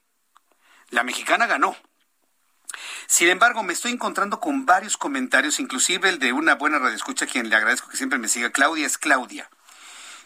La 0.90 1.04
mexicana 1.04 1.46
ganó. 1.46 1.76
Sin 3.08 3.30
embargo, 3.30 3.64
me 3.64 3.74
estoy 3.74 3.92
encontrando 3.92 4.40
con 4.40 4.66
varios 4.66 4.98
comentarios, 4.98 5.60
inclusive 5.60 6.10
el 6.10 6.20
de 6.20 6.34
una 6.34 6.56
buena 6.56 6.80
radioescucha, 6.80 7.28
quien 7.28 7.50
le 7.50 7.56
agradezco 7.56 7.90
que 7.90 7.98
siempre 7.98 8.20
me 8.20 8.28
siga, 8.28 8.52
Claudia 8.52 8.86
es 8.86 8.98
Claudia, 8.98 9.50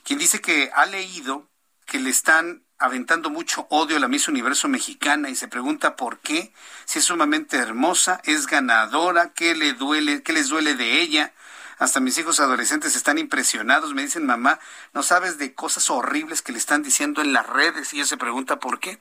quien 0.03 0.19
dice 0.19 0.41
que 0.41 0.71
ha 0.73 0.85
leído 0.85 1.47
que 1.85 1.99
le 1.99 2.09
están 2.09 2.63
aventando 2.77 3.29
mucho 3.29 3.67
odio 3.69 3.97
a 3.97 3.99
la 3.99 4.07
Miss 4.07 4.27
Universo 4.27 4.67
mexicana 4.69 5.29
y 5.29 5.35
se 5.35 5.49
pregunta 5.49 5.95
por 5.95 6.19
qué, 6.19 6.53
si 6.85 6.99
es 6.99 7.05
sumamente 7.05 7.57
hermosa, 7.57 8.21
es 8.23 8.47
ganadora, 8.47 9.33
qué 9.33 9.53
le 9.53 9.73
duele, 9.73 10.23
qué 10.23 10.31
les 10.31 10.47
duele 10.47 10.75
de 10.75 11.01
ella. 11.01 11.33
Hasta 11.79 12.01
mis 12.01 12.17
hijos 12.17 12.41
adolescentes 12.41 12.97
están 12.97 13.17
impresionados, 13.17 13.93
me 13.93 14.01
dicen, 14.01 14.25
mamá, 14.25 14.59
no 14.93 15.01
sabes 15.01 15.37
de 15.37 15.55
cosas 15.55 15.89
horribles 15.89 16.41
que 16.41 16.51
le 16.51 16.57
están 16.57 16.83
diciendo 16.83 17.21
en 17.21 17.31
las 17.31 17.47
redes 17.47 17.93
y 17.93 17.97
ella 17.97 18.05
se 18.05 18.17
pregunta 18.17 18.59
por 18.59 18.81
qué. 18.81 18.99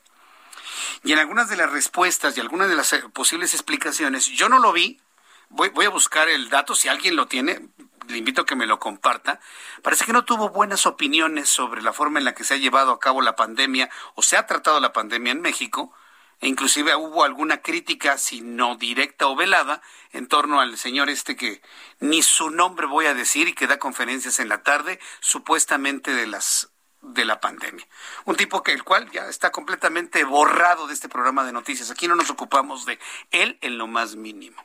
Y 1.03 1.13
en 1.13 1.19
algunas 1.19 1.49
de 1.49 1.57
las 1.57 1.73
respuestas 1.73 2.37
y 2.37 2.41
algunas 2.41 2.69
de 2.69 2.77
las 2.77 2.93
eh, 2.93 3.03
posibles 3.13 3.53
explicaciones, 3.53 4.27
yo 4.27 4.49
no 4.49 4.61
lo 4.61 4.73
vi, 4.73 5.01
voy, 5.49 5.71
voy 5.71 5.87
a 5.87 5.91
buscar 5.91 6.29
el 6.29 6.51
dato, 6.51 6.77
si 6.77 6.87
alguien 6.87 7.17
lo 7.17 7.27
tiene, 7.27 7.69
le 8.07 8.17
invito 8.17 8.43
a 8.43 8.47
que 8.47 8.55
me 8.55 8.67
lo 8.67 8.79
comparta, 8.79 9.41
parece 9.83 10.05
que 10.05 10.13
no 10.13 10.25
tuvo 10.25 10.51
buenas 10.51 10.87
opiniones 10.87 11.49
sobre 11.49 11.83
la 11.83 11.93
forma 11.93 12.21
en 12.21 12.25
la 12.25 12.35
que 12.35 12.45
se 12.45 12.55
ha 12.55 12.59
llevado 12.59 12.93
a 12.93 13.01
cabo 13.01 13.23
la 13.23 13.35
pandemia 13.35 13.91
o 14.15 14.23
se 14.23 14.37
ha 14.37 14.47
tratado 14.47 14.79
la 14.79 14.93
pandemia 14.93 15.33
en 15.33 15.41
México, 15.41 15.93
e 16.41 16.47
inclusive 16.47 16.95
hubo 16.95 17.25
alguna 17.25 17.63
crítica, 17.63 18.17
si 18.17 18.41
no 18.41 18.77
directa 18.77 19.27
o 19.27 19.37
velada, 19.37 19.83
en 20.13 20.29
torno 20.29 20.61
al 20.61 20.79
señor 20.79 21.11
este 21.11 21.37
que 21.37 21.63
ni 21.99 22.23
su 22.23 22.51
nombre 22.51 22.87
voy 22.87 23.07
a 23.07 23.15
decir 23.15 23.49
y 23.49 23.55
que 23.55 23.67
da 23.67 23.79
conferencias 23.79 24.39
en 24.39 24.49
la 24.49 24.63
tarde, 24.63 25.01
supuestamente 25.21 26.13
de 26.13 26.27
las 26.27 26.71
de 27.01 27.25
la 27.25 27.41
pandemia. 27.41 27.87
Un 28.25 28.37
tipo 28.37 28.63
que 28.63 28.73
el 28.73 28.83
cual 28.83 29.11
ya 29.11 29.29
está 29.29 29.51
completamente 29.51 30.25
borrado 30.25 30.89
de 30.89 30.95
este 30.95 31.09
programa 31.09 31.45
de 31.45 31.53
noticias. 31.53 31.91
Aquí 31.91 32.09
no 32.09 32.17
nos 32.17 32.31
ocupamos 32.31 32.87
de 32.87 32.99
él 33.31 33.57
en 33.61 33.79
lo 33.79 33.87
más 33.87 34.17
mínimo. 34.17 34.65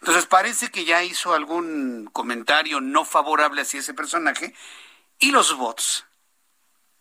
Entonces 0.00 0.26
parece 0.26 0.70
que 0.70 0.84
ya 0.84 1.02
hizo 1.02 1.32
algún 1.32 2.08
comentario 2.12 2.80
no 2.80 3.04
favorable 3.04 3.62
hacia 3.62 3.80
ese 3.80 3.94
personaje 3.94 4.54
y 5.18 5.30
los 5.30 5.56
bots 5.56 6.04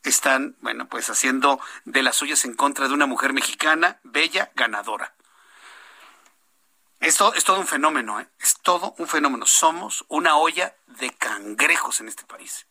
están, 0.04 0.56
bueno, 0.62 0.88
pues 0.88 1.10
haciendo 1.10 1.60
de 1.86 2.04
las 2.04 2.16
suyas 2.16 2.45
en 2.45 2.56
contra 2.56 2.88
de 2.88 2.93
una 2.93 3.06
mujer 3.06 3.34
mexicana, 3.34 4.00
bella, 4.04 4.52
ganadora. 4.56 5.14
Esto 7.00 7.34
es 7.34 7.43
todo 7.43 7.60
un 7.60 7.68
fenómeno, 7.68 8.20
¿eh? 8.20 8.28
es 8.39 8.60
todo 8.62 8.93
un 8.97 9.08
fenómeno. 9.08 9.45
Somos 9.45 10.06
una 10.10 10.36
olla 10.36 10.76
de 10.88 11.12
cangrejos 11.12 12.02
en 12.02 12.10
este 12.10 12.26
país. 12.26 12.68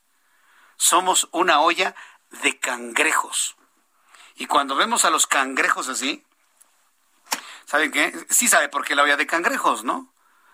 Somos 0.77 1.29
una 1.33 1.61
olla 1.61 1.95
de 2.43 2.59
cangrejos. 2.59 3.57
Y 4.37 4.47
cuando 4.47 4.77
vemos 4.77 5.05
a 5.05 5.11
los 5.11 5.27
cangrejos 5.27 5.89
así, 5.89 6.25
¿Saben 7.69 7.91
qué? 7.91 8.15
Sí 8.31 8.49
sabe 8.49 8.71
por 8.71 8.83
qué 8.83 8.95
la 8.95 9.03
olla 9.03 9.19
de 9.19 9.27
cangrejos, 9.27 9.85
¿no? 9.85 10.11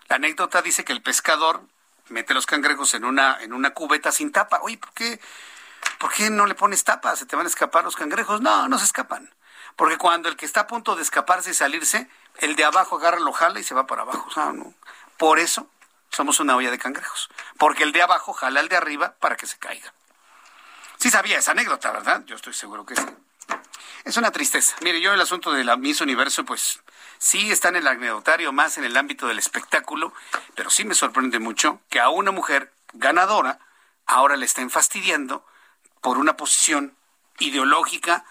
La 0.08 0.16
anécdota 0.16 0.62
dice 0.62 0.84
que 0.84 0.92
el 0.92 1.00
pescador 1.00 1.62
mete 2.08 2.34
los 2.34 2.44
cangrejos 2.44 2.92
en 2.94 3.04
una, 3.04 3.38
en 3.40 3.52
una 3.52 3.70
cubeta 3.70 4.10
sin 4.10 4.32
tapa. 4.32 4.58
Oye, 4.62 4.78
¿por 4.78 4.92
qué, 4.94 5.20
¿por 5.98 6.12
qué 6.12 6.30
no 6.30 6.46
le 6.46 6.54
pones 6.54 6.84
tapa? 6.84 7.16
¿Se 7.16 7.26
te 7.26 7.36
van 7.36 7.46
a 7.46 7.48
escapar 7.48 7.84
los 7.84 7.96
cangrejos? 7.96 8.40
No, 8.40 8.68
no 8.68 8.78
se 8.78 8.84
escapan. 8.84 9.32
Porque 9.76 9.98
cuando 9.98 10.28
el 10.28 10.36
que 10.36 10.46
está 10.46 10.60
a 10.60 10.66
punto 10.66 10.94
de 10.96 11.02
escaparse 11.02 11.50
y 11.50 11.54
salirse, 11.54 12.08
el 12.38 12.56
de 12.56 12.64
abajo 12.64 12.96
agarra, 12.96 13.18
lo 13.18 13.32
jala 13.32 13.58
y 13.60 13.64
se 13.64 13.74
va 13.74 13.86
para 13.86 14.02
abajo. 14.02 14.28
Por 15.18 15.38
eso 15.38 15.68
somos 16.10 16.40
una 16.40 16.56
olla 16.56 16.70
de 16.70 16.78
cangrejos. 16.78 17.28
Porque 17.58 17.82
el 17.82 17.92
de 17.92 18.02
abajo 18.02 18.32
jala 18.32 18.60
al 18.60 18.68
de 18.68 18.76
arriba 18.76 19.14
para 19.18 19.36
que 19.36 19.46
se 19.46 19.58
caiga. 19.58 19.92
Sí 20.98 21.10
sabía 21.10 21.38
esa 21.38 21.52
anécdota, 21.52 21.90
¿verdad? 21.90 22.24
Yo 22.24 22.36
estoy 22.36 22.54
seguro 22.54 22.86
que 22.86 22.96
sí. 22.96 23.06
Es 24.04 24.16
una 24.16 24.30
tristeza. 24.30 24.76
Mire, 24.82 25.00
yo 25.00 25.12
el 25.12 25.20
asunto 25.20 25.52
de 25.52 25.64
la 25.64 25.76
Miss 25.76 26.00
Universo, 26.00 26.44
pues 26.44 26.80
sí 27.18 27.50
está 27.50 27.68
en 27.68 27.76
el 27.76 27.86
anecdotario, 27.86 28.52
más 28.52 28.78
en 28.78 28.84
el 28.84 28.96
ámbito 28.96 29.26
del 29.26 29.38
espectáculo, 29.38 30.12
pero 30.54 30.70
sí 30.70 30.84
me 30.84 30.94
sorprende 30.94 31.38
mucho 31.38 31.80
que 31.88 32.00
a 32.00 32.10
una 32.10 32.30
mujer 32.30 32.72
ganadora 32.92 33.58
ahora 34.06 34.36
le 34.36 34.44
estén 34.44 34.70
fastidiando 34.70 35.44
por 36.04 36.18
una 36.18 36.36
posición 36.36 36.94
ideológica 37.38 38.26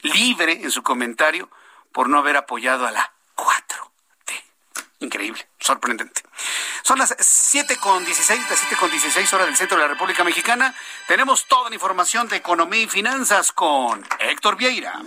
libre 0.00 0.54
en 0.54 0.72
su 0.72 0.82
comentario 0.82 1.48
por 1.92 2.08
no 2.08 2.18
haber 2.18 2.36
apoyado 2.36 2.84
a 2.84 2.90
la 2.90 3.12
4T. 3.36 4.42
Increíble, 4.98 5.46
sorprendente. 5.60 6.24
Son 6.82 6.98
las 6.98 7.14
7 7.16 7.76
con 7.76 8.04
16, 8.04 8.50
las 8.50 8.58
7 8.58 8.74
con 8.74 8.90
16 8.90 9.32
horas 9.34 9.46
del 9.46 9.56
centro 9.56 9.76
de 9.76 9.84
la 9.84 9.88
República 9.88 10.24
Mexicana. 10.24 10.74
Tenemos 11.06 11.46
toda 11.46 11.68
la 11.68 11.76
información 11.76 12.26
de 12.26 12.38
economía 12.38 12.82
y 12.82 12.88
finanzas 12.88 13.52
con 13.52 14.04
Héctor 14.18 14.56
Vieira. 14.56 15.00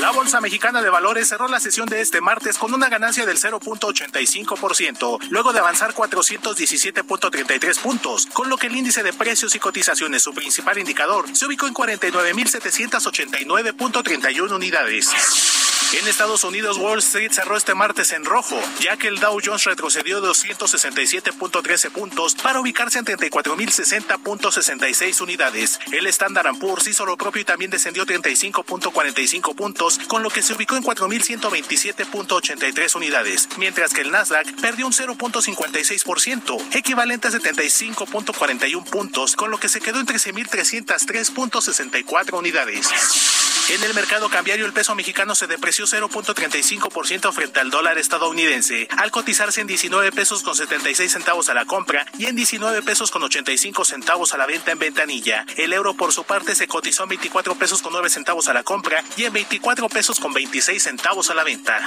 La 0.00 0.10
Bolsa 0.12 0.40
Mexicana 0.40 0.80
de 0.80 0.90
Valores 0.90 1.28
cerró 1.28 1.48
la 1.48 1.58
sesión 1.58 1.88
de 1.88 2.00
este 2.00 2.20
martes 2.20 2.56
con 2.56 2.72
una 2.72 2.88
ganancia 2.88 3.26
del 3.26 3.36
0.85%, 3.36 5.18
luego 5.30 5.52
de 5.52 5.58
avanzar 5.58 5.92
417.33 5.92 7.80
puntos, 7.80 8.26
con 8.26 8.48
lo 8.48 8.56
que 8.56 8.68
el 8.68 8.76
índice 8.76 9.02
de 9.02 9.12
precios 9.12 9.56
y 9.56 9.58
cotizaciones, 9.58 10.22
su 10.22 10.32
principal 10.32 10.78
indicador, 10.78 11.24
se 11.34 11.46
ubicó 11.46 11.66
en 11.66 11.74
49.789.31 11.74 14.54
unidades. 14.54 15.57
En 15.98 16.06
Estados 16.06 16.44
Unidos, 16.44 16.76
Wall 16.76 16.98
Street 16.98 17.32
cerró 17.32 17.56
este 17.56 17.74
martes 17.74 18.12
en 18.12 18.26
rojo, 18.26 18.60
ya 18.80 18.98
que 18.98 19.08
el 19.08 19.20
Dow 19.20 19.40
Jones 19.42 19.64
retrocedió 19.64 20.20
267.13 20.20 21.90
puntos 21.90 22.34
para 22.34 22.60
ubicarse 22.60 22.98
en 22.98 23.06
34.060.66 23.06 25.22
unidades. 25.22 25.80
El 25.90 26.06
Standard 26.06 26.58
Poor's 26.58 26.88
hizo 26.88 27.06
lo 27.06 27.16
propio 27.16 27.40
y 27.40 27.46
también 27.46 27.70
descendió 27.70 28.04
35.45 28.04 29.54
puntos, 29.54 29.98
con 30.08 30.22
lo 30.22 30.28
que 30.28 30.42
se 30.42 30.52
ubicó 30.52 30.76
en 30.76 30.84
4.127.83 30.84 32.94
unidades, 32.94 33.48
mientras 33.56 33.94
que 33.94 34.02
el 34.02 34.10
Nasdaq 34.10 34.60
perdió 34.60 34.86
un 34.86 34.92
0.56%, 34.92 36.76
equivalente 36.76 37.28
a 37.28 37.30
75.41 37.30 38.84
puntos, 38.90 39.36
con 39.36 39.50
lo 39.50 39.58
que 39.58 39.70
se 39.70 39.80
quedó 39.80 40.00
en 40.00 40.06
13.303.64 40.06 42.38
unidades. 42.38 43.37
En 43.70 43.84
el 43.84 43.92
mercado 43.92 44.30
cambiario 44.30 44.64
el 44.64 44.72
peso 44.72 44.94
mexicano 44.94 45.34
se 45.34 45.46
depreció 45.46 45.84
0.35% 45.84 47.32
frente 47.34 47.60
al 47.60 47.68
dólar 47.68 47.98
estadounidense, 47.98 48.88
al 48.96 49.10
cotizarse 49.10 49.60
en 49.60 49.66
19 49.66 50.10
pesos 50.10 50.42
con 50.42 50.56
76 50.56 51.12
centavos 51.12 51.50
a 51.50 51.54
la 51.54 51.66
compra 51.66 52.06
y 52.18 52.24
en 52.24 52.34
19 52.34 52.80
pesos 52.80 53.10
con 53.10 53.22
85 53.22 53.84
centavos 53.84 54.32
a 54.32 54.38
la 54.38 54.46
venta 54.46 54.72
en 54.72 54.78
ventanilla. 54.78 55.44
El 55.58 55.74
euro 55.74 55.92
por 55.92 56.14
su 56.14 56.24
parte 56.24 56.54
se 56.54 56.66
cotizó 56.66 57.02
en 57.02 57.10
24 57.10 57.56
pesos 57.56 57.82
con 57.82 57.92
9 57.92 58.08
centavos 58.08 58.48
a 58.48 58.54
la 58.54 58.62
compra 58.62 59.04
y 59.18 59.24
en 59.24 59.34
24 59.34 59.90
pesos 59.90 60.18
con 60.18 60.32
26 60.32 60.82
centavos 60.82 61.28
a 61.28 61.34
la 61.34 61.44
venta. 61.44 61.78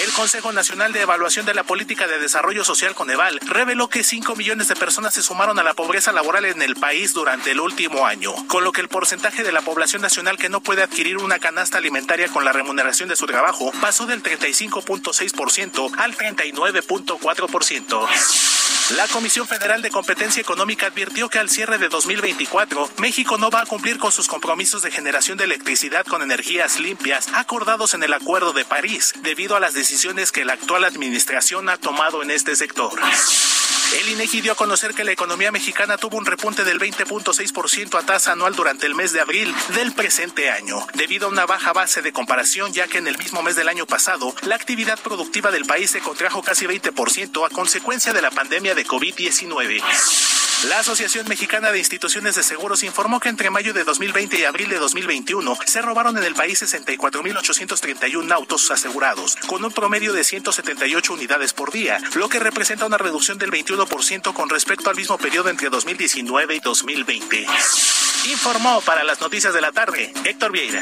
El 0.00 0.10
Consejo 0.12 0.52
Nacional 0.52 0.92
de 0.92 1.02
Evaluación 1.02 1.44
de 1.44 1.52
la 1.52 1.64
Política 1.64 2.06
de 2.06 2.18
Desarrollo 2.18 2.64
Social 2.64 2.94
Coneval 2.94 3.38
reveló 3.42 3.88
que 3.88 4.02
5 4.02 4.36
millones 4.36 4.68
de 4.68 4.76
personas 4.76 5.12
se 5.12 5.22
sumaron 5.22 5.58
a 5.58 5.62
la 5.62 5.74
pobreza 5.74 6.12
laboral 6.12 6.46
en 6.46 6.62
el 6.62 6.76
país 6.76 7.12
durante 7.12 7.50
el 7.50 7.60
último 7.60 8.06
año, 8.06 8.32
con 8.48 8.64
lo 8.64 8.72
que 8.72 8.80
el 8.80 8.88
porcentaje 8.88 9.42
de 9.42 9.52
la 9.52 9.60
población 9.60 10.00
nacional 10.00 10.38
que 10.38 10.48
no 10.48 10.62
puede 10.62 10.82
adquirir 10.92 11.16
una 11.16 11.38
canasta 11.38 11.78
alimentaria 11.78 12.28
con 12.28 12.44
la 12.44 12.52
remuneración 12.52 13.08
de 13.08 13.16
su 13.16 13.24
trabajo 13.24 13.72
pasó 13.80 14.04
del 14.04 14.22
35.6% 14.22 15.90
al 15.96 16.14
39.4%. 16.14 18.08
La 18.98 19.08
Comisión 19.08 19.48
Federal 19.48 19.80
de 19.80 19.90
Competencia 19.90 20.42
Económica 20.42 20.88
advirtió 20.88 21.30
que 21.30 21.38
al 21.38 21.48
cierre 21.48 21.78
de 21.78 21.88
2024, 21.88 22.90
México 22.98 23.38
no 23.38 23.48
va 23.48 23.62
a 23.62 23.66
cumplir 23.66 23.96
con 23.96 24.12
sus 24.12 24.28
compromisos 24.28 24.82
de 24.82 24.90
generación 24.90 25.38
de 25.38 25.44
electricidad 25.44 26.04
con 26.04 26.20
energías 26.20 26.78
limpias 26.78 27.28
acordados 27.32 27.94
en 27.94 28.02
el 28.02 28.12
Acuerdo 28.12 28.52
de 28.52 28.66
París, 28.66 29.14
debido 29.22 29.56
a 29.56 29.60
las 29.60 29.72
decisiones 29.72 30.30
que 30.30 30.44
la 30.44 30.52
actual 30.52 30.84
administración 30.84 31.70
ha 31.70 31.78
tomado 31.78 32.22
en 32.22 32.30
este 32.30 32.54
sector. 32.54 33.00
El 34.00 34.08
INEGI 34.08 34.40
dio 34.40 34.52
a 34.52 34.56
conocer 34.56 34.94
que 34.94 35.04
la 35.04 35.12
economía 35.12 35.52
mexicana 35.52 35.98
tuvo 35.98 36.16
un 36.16 36.24
repunte 36.24 36.64
del 36.64 36.80
20.6% 36.80 37.98
a 37.98 38.02
tasa 38.02 38.32
anual 38.32 38.54
durante 38.54 38.86
el 38.86 38.94
mes 38.94 39.12
de 39.12 39.20
abril 39.20 39.54
del 39.74 39.92
presente 39.92 40.50
año, 40.50 40.86
debido 40.94 41.26
a 41.26 41.30
una 41.30 41.44
baja 41.44 41.74
base 41.74 42.00
de 42.00 42.12
comparación, 42.12 42.72
ya 42.72 42.88
que 42.88 42.98
en 42.98 43.06
el 43.06 43.18
mismo 43.18 43.42
mes 43.42 43.54
del 43.54 43.68
año 43.68 43.86
pasado 43.86 44.34
la 44.46 44.54
actividad 44.54 44.98
productiva 44.98 45.50
del 45.50 45.66
país 45.66 45.90
se 45.90 46.00
contrajo 46.00 46.42
casi 46.42 46.66
20% 46.66 47.46
a 47.46 47.50
consecuencia 47.50 48.14
de 48.14 48.22
la 48.22 48.30
pandemia 48.30 48.74
de 48.74 48.86
COVID-19. 48.86 50.41
La 50.68 50.78
Asociación 50.78 51.26
Mexicana 51.28 51.72
de 51.72 51.78
Instituciones 51.78 52.36
de 52.36 52.44
Seguros 52.44 52.84
informó 52.84 53.18
que 53.18 53.28
entre 53.28 53.50
mayo 53.50 53.74
de 53.74 53.82
2020 53.82 54.38
y 54.38 54.44
abril 54.44 54.68
de 54.68 54.78
2021 54.78 55.58
se 55.66 55.82
robaron 55.82 56.16
en 56.16 56.22
el 56.22 56.36
país 56.36 56.62
64.831 56.62 58.32
autos 58.32 58.70
asegurados, 58.70 59.34
con 59.48 59.64
un 59.64 59.72
promedio 59.72 60.12
de 60.12 60.22
178 60.22 61.14
unidades 61.14 61.52
por 61.52 61.72
día, 61.72 61.98
lo 62.14 62.28
que 62.28 62.38
representa 62.38 62.86
una 62.86 62.96
reducción 62.96 63.38
del 63.38 63.50
21% 63.50 64.32
con 64.32 64.48
respecto 64.48 64.88
al 64.88 64.96
mismo 64.96 65.18
periodo 65.18 65.48
entre 65.48 65.68
2019 65.68 66.54
y 66.54 66.60
2020. 66.60 67.46
Informó 68.26 68.80
para 68.82 69.02
las 69.02 69.20
noticias 69.20 69.52
de 69.52 69.60
la 69.60 69.72
tarde 69.72 70.12
Héctor 70.24 70.52
Vieira. 70.52 70.80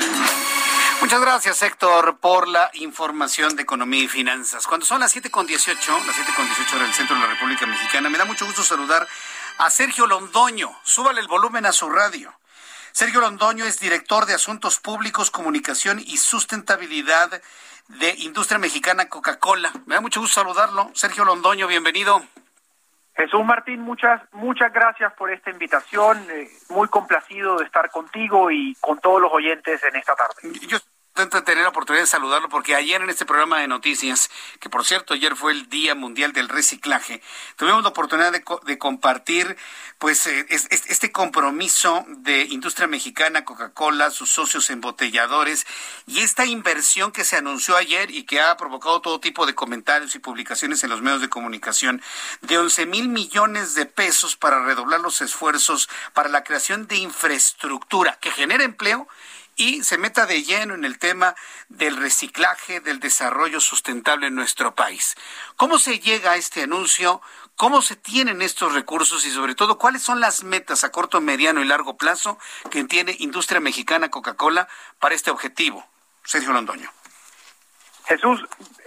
Muchas 1.00 1.22
gracias, 1.22 1.62
Héctor, 1.62 2.18
por 2.18 2.46
la 2.46 2.70
información 2.74 3.56
de 3.56 3.62
economía 3.62 4.04
y 4.04 4.08
finanzas. 4.08 4.66
Cuando 4.66 4.84
son 4.84 5.00
las 5.00 5.16
7.18, 5.16 6.04
las 6.04 6.16
7.18 6.16 6.78
del 6.78 6.92
centro 6.92 7.16
de 7.16 7.22
la 7.22 7.28
República 7.28 7.64
Mexicana, 7.64 8.10
me 8.10 8.18
da 8.18 8.26
mucho 8.26 8.44
gusto 8.44 8.62
saludar 8.62 9.08
a 9.60 9.68
Sergio 9.68 10.06
Londoño. 10.06 10.70
Súbale 10.82 11.20
el 11.20 11.28
volumen 11.28 11.66
a 11.66 11.72
su 11.72 11.90
radio. 11.90 12.32
Sergio 12.92 13.20
Londoño 13.20 13.66
es 13.66 13.78
director 13.78 14.24
de 14.24 14.34
Asuntos 14.34 14.80
Públicos, 14.80 15.30
Comunicación 15.30 16.00
y 16.00 16.16
Sustentabilidad 16.16 17.42
de 17.88 18.14
Industria 18.18 18.58
Mexicana 18.58 19.08
Coca-Cola. 19.08 19.70
Me 19.84 19.96
da 19.96 20.00
mucho 20.00 20.20
gusto 20.20 20.40
saludarlo. 20.40 20.90
Sergio 20.94 21.24
Londoño, 21.24 21.66
bienvenido. 21.66 22.22
Jesús 23.14 23.44
Martín, 23.44 23.80
muchas 23.80 24.22
muchas 24.32 24.72
gracias 24.72 25.12
por 25.12 25.30
esta 25.30 25.50
invitación. 25.50 26.26
Eh, 26.30 26.48
muy 26.70 26.88
complacido 26.88 27.58
de 27.58 27.66
estar 27.66 27.90
contigo 27.90 28.50
y 28.50 28.74
con 28.80 28.98
todos 28.98 29.20
los 29.20 29.30
oyentes 29.30 29.82
en 29.84 29.96
esta 29.96 30.14
tarde. 30.14 30.58
Yo 30.66 30.78
de 31.28 31.42
tener 31.42 31.62
la 31.62 31.68
oportunidad 31.68 32.04
de 32.04 32.06
saludarlo 32.06 32.48
porque 32.48 32.74
ayer 32.74 33.02
en 33.02 33.10
este 33.10 33.26
programa 33.26 33.60
de 33.60 33.68
noticias, 33.68 34.30
que 34.58 34.70
por 34.70 34.84
cierto 34.86 35.14
ayer 35.14 35.36
fue 35.36 35.52
el 35.52 35.68
Día 35.68 35.94
Mundial 35.94 36.32
del 36.32 36.48
Reciclaje, 36.48 37.20
tuvimos 37.56 37.82
la 37.82 37.90
oportunidad 37.90 38.32
de, 38.32 38.78
compartir 38.78 39.56
pues 39.98 40.26
eh, 40.26 40.46
este 40.48 41.12
compromiso 41.12 42.04
de 42.08 42.44
industria 42.44 42.86
mexicana, 42.86 43.44
Coca-Cola, 43.44 44.10
sus 44.10 44.30
socios 44.30 44.70
embotelladores 44.70 45.66
y 46.06 46.20
esta 46.20 46.46
inversión 46.46 47.12
que 47.12 47.24
se 47.24 47.36
anunció 47.36 47.76
ayer 47.76 48.10
y 48.10 48.24
que 48.24 48.40
ha 48.40 48.56
provocado 48.56 49.00
todo 49.02 49.20
tipo 49.20 49.44
de 49.44 49.54
comentarios 49.54 50.14
y 50.14 50.18
publicaciones 50.18 50.82
en 50.82 50.90
los 50.90 51.02
medios 51.02 51.20
de 51.20 51.28
comunicación 51.28 52.00
de 52.40 52.58
11 52.58 52.86
mil 52.86 53.08
millones 53.08 53.74
de 53.74 53.84
pesos 53.86 54.36
para 54.36 54.64
redoblar 54.64 55.00
los 55.00 55.20
esfuerzos 55.20 55.88
para 56.14 56.28
la 56.28 56.44
creación 56.44 56.86
de 56.86 56.96
infraestructura 56.96 58.18
que 58.20 58.30
genera 58.30 58.64
empleo 58.64 59.08
y 59.60 59.84
se 59.84 59.98
meta 59.98 60.24
de 60.24 60.42
lleno 60.42 60.72
en 60.74 60.86
el 60.86 60.98
tema 60.98 61.34
del 61.68 61.98
reciclaje, 61.98 62.80
del 62.80 62.98
desarrollo 62.98 63.60
sustentable 63.60 64.28
en 64.28 64.34
nuestro 64.34 64.74
país. 64.74 65.14
¿Cómo 65.56 65.78
se 65.78 65.98
llega 65.98 66.32
a 66.32 66.36
este 66.36 66.62
anuncio? 66.62 67.20
¿Cómo 67.56 67.82
se 67.82 67.94
tienen 67.94 68.40
estos 68.40 68.72
recursos 68.72 69.26
y 69.26 69.30
sobre 69.30 69.54
todo 69.54 69.76
cuáles 69.76 70.02
son 70.02 70.18
las 70.18 70.44
metas 70.44 70.82
a 70.82 70.90
corto, 70.90 71.20
mediano 71.20 71.60
y 71.60 71.66
largo 71.66 71.98
plazo 71.98 72.38
que 72.70 72.84
tiene 72.84 73.14
Industria 73.18 73.60
Mexicana 73.60 74.08
Coca-Cola 74.08 74.66
para 74.98 75.14
este 75.14 75.30
objetivo? 75.30 75.84
Sergio 76.24 76.54
Londoño. 76.54 76.88
Jesús, 78.06 78.42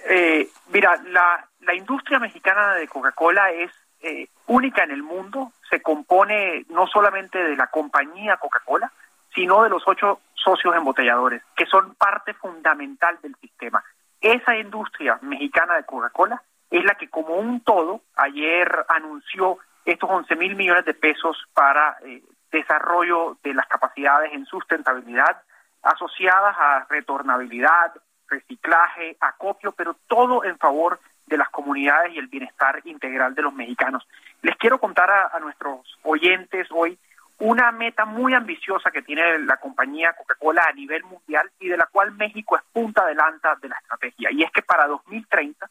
eh, 0.10 0.50
mira, 0.70 1.00
la, 1.06 1.48
la, 1.62 1.76
industria 1.76 2.18
mexicana 2.18 2.74
de 2.74 2.88
Coca-Cola 2.88 3.52
es 3.52 3.72
eh, 4.02 4.28
única 4.48 4.84
en 4.84 4.90
el 4.90 5.04
mundo, 5.04 5.54
se 5.70 5.84
compone 5.84 6.66
no 6.70 6.88
solamente 6.88 7.38
de 7.38 7.56
la 7.56 7.68
compañía 7.68 8.38
Coca-Cola, 8.38 8.92
sino 9.34 9.64
de 9.64 9.70
los 9.70 9.84
ocho 9.86 10.20
socios 10.44 10.76
embotelladores, 10.76 11.42
que 11.56 11.66
son 11.66 11.96
parte 11.96 12.34
fundamental 12.34 13.18
del 13.22 13.36
sistema. 13.36 13.84
Esa 14.22 14.56
industria 14.56 15.20
mexicana 15.22 15.76
de 15.76 15.86
Coca-Cola 15.86 16.42
es 16.70 16.84
la 16.84 16.96
que 16.96 17.10
como 17.10 17.36
un 17.36 17.62
todo 17.62 18.02
ayer 18.16 18.86
anunció 18.90 19.58
estos 19.86 20.10
11 20.10 20.36
mil 20.36 20.56
millones 20.56 20.86
de 20.86 20.94
pesos 20.94 21.38
para 21.54 21.98
eh, 22.06 22.24
desarrollo 22.52 23.38
de 23.44 23.54
las 23.54 23.68
capacidades 23.68 24.32
en 24.34 24.46
sustentabilidad 24.46 25.42
asociadas 25.82 26.56
a 26.58 26.88
retornabilidad, 26.90 27.94
reciclaje, 28.30 29.18
acopio, 29.20 29.74
pero 29.74 29.98
todo 30.08 30.46
en 30.46 30.58
favor 30.58 31.00
de 31.28 31.38
las 31.38 31.50
comunidades 31.50 32.14
y 32.14 32.20
el 32.20 32.28
bienestar 32.28 32.82
integral 32.86 33.36
de 33.36 33.42
los 33.42 33.54
mexicanos. 33.54 34.08
Les 34.42 34.56
quiero 34.56 34.80
contar 34.80 35.10
a 35.12 35.38
nuestros 35.40 35.82
oyentes 36.04 36.68
hoy 36.72 36.98
una 37.40 37.72
meta 37.72 38.06
muy 38.06 38.34
ambiciosa 38.34 38.92
que 38.92 39.02
tiene 39.02 39.40
la 39.40 39.58
compañía 39.58 40.14
Coca-Cola 40.14 40.66
a 40.70 40.74
nivel 40.74 41.04
mundial 41.04 41.50
y 41.60 41.68
de 41.68 41.78
la 41.78 41.88
cual 41.88 42.12
México 42.12 42.56
es 42.56 42.64
punta 42.72 43.06
delanta 43.06 43.56
de 43.62 43.70
la 43.70 43.76
estrategia. 43.76 44.30
Y 44.32 44.44
es 44.44 44.52
que 44.52 44.62
para 44.62 44.88
2030 44.88 45.70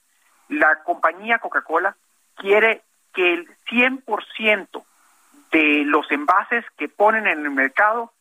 la 0.49 0.83
compañía 0.83 1.39
Coca-Cola 1.39 1.97
quiere 2.37 2.83
que 3.15 3.35
el 3.35 3.49
100% 3.67 4.85
de 5.51 5.85
los 5.85 6.11
envases 6.11 6.65
que 6.77 6.89
ponen 6.89 7.27
en 7.27 7.45
el 7.45 7.51
mercado 7.51 8.13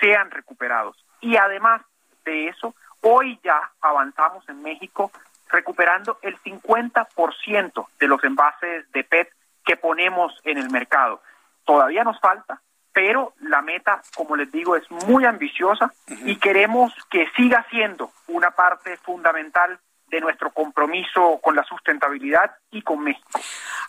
sean 0.00 0.30
recuperados. 0.30 0.96
Y 1.20 1.36
además 1.36 1.82
de 2.24 2.48
eso, 2.48 2.74
hoy 3.02 3.38
ya 3.42 3.70
avanzamos 3.80 4.48
en 4.48 4.62
México 4.62 5.10
recuperando 5.48 6.18
el 6.22 6.38
50% 6.42 7.86
de 7.98 8.06
los 8.06 8.22
envases 8.24 8.90
de 8.92 9.04
PET 9.04 9.32
que 9.64 9.76
ponemos 9.76 10.32
en 10.44 10.58
el 10.58 10.70
mercado. 10.70 11.22
Todavía 11.64 12.04
nos 12.04 12.18
falta, 12.20 12.60
pero 12.92 13.34
la 13.40 13.62
meta, 13.62 14.02
como 14.16 14.36
les 14.36 14.50
digo, 14.50 14.76
es 14.76 14.90
muy 14.90 15.24
ambiciosa 15.24 15.92
y 16.24 16.36
queremos 16.36 16.92
que 17.10 17.28
siga 17.36 17.66
siendo 17.70 18.12
una 18.28 18.50
parte 18.50 18.96
fundamental 18.98 19.78
de 20.10 20.20
nuestro 20.20 20.50
compromiso 20.50 21.40
con 21.42 21.54
la 21.54 21.64
sustentabilidad 21.64 22.56
y 22.70 22.82
con 22.82 23.00
México. 23.00 23.40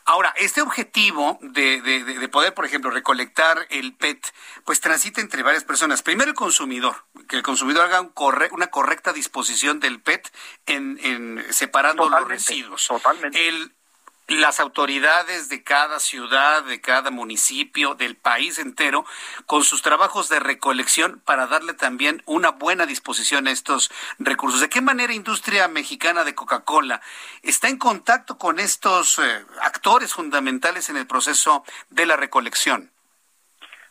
Ahora, 0.05 0.33
este 0.37 0.61
objetivo 0.61 1.37
de, 1.41 1.81
de, 1.81 2.29
poder, 2.29 2.53
por 2.53 2.65
ejemplo, 2.65 2.91
recolectar 2.91 3.65
el 3.69 3.95
PET, 3.95 4.33
pues 4.65 4.79
transita 4.81 5.19
entre 5.19 5.43
varias 5.43 5.63
personas. 5.63 6.03
Primero 6.03 6.29
el 6.29 6.35
consumidor, 6.35 6.95
que 7.27 7.35
el 7.37 7.43
consumidor 7.43 7.85
haga 7.85 8.01
un 8.01 8.11
una 8.51 8.67
correcta 8.67 9.13
disposición 9.13 9.79
del 9.79 9.99
PET 10.01 10.31
en, 10.67 10.99
en 11.03 11.43
separando 11.51 12.07
los 12.09 12.27
residuos. 12.27 12.87
Totalmente. 12.87 13.47
El 13.47 13.73
las 14.27 14.59
autoridades 14.59 15.49
de 15.49 15.63
cada 15.63 15.99
ciudad, 15.99 16.63
de 16.63 16.79
cada 16.79 17.11
municipio, 17.11 17.95
del 17.95 18.15
país 18.15 18.59
entero, 18.59 19.05
con 19.45 19.63
sus 19.63 19.81
trabajos 19.81 20.29
de 20.29 20.39
recolección 20.39 21.21
para 21.25 21.47
darle 21.47 21.73
también 21.73 22.23
una 22.25 22.51
buena 22.51 22.85
disposición 22.85 23.47
a 23.47 23.51
estos 23.51 23.91
recursos. 24.19 24.61
¿De 24.61 24.69
qué 24.69 24.81
manera 24.81 25.13
Industria 25.13 25.67
Mexicana 25.67 26.23
de 26.23 26.35
Coca-Cola 26.35 27.01
está 27.41 27.67
en 27.67 27.77
contacto 27.77 28.37
con 28.37 28.59
estos 28.59 29.19
eh, 29.19 29.45
actores 29.61 30.13
fundamentales 30.13 30.89
en 30.89 30.97
el 30.97 31.07
proceso 31.07 31.63
de 31.89 32.05
la 32.05 32.15
recolección? 32.15 32.91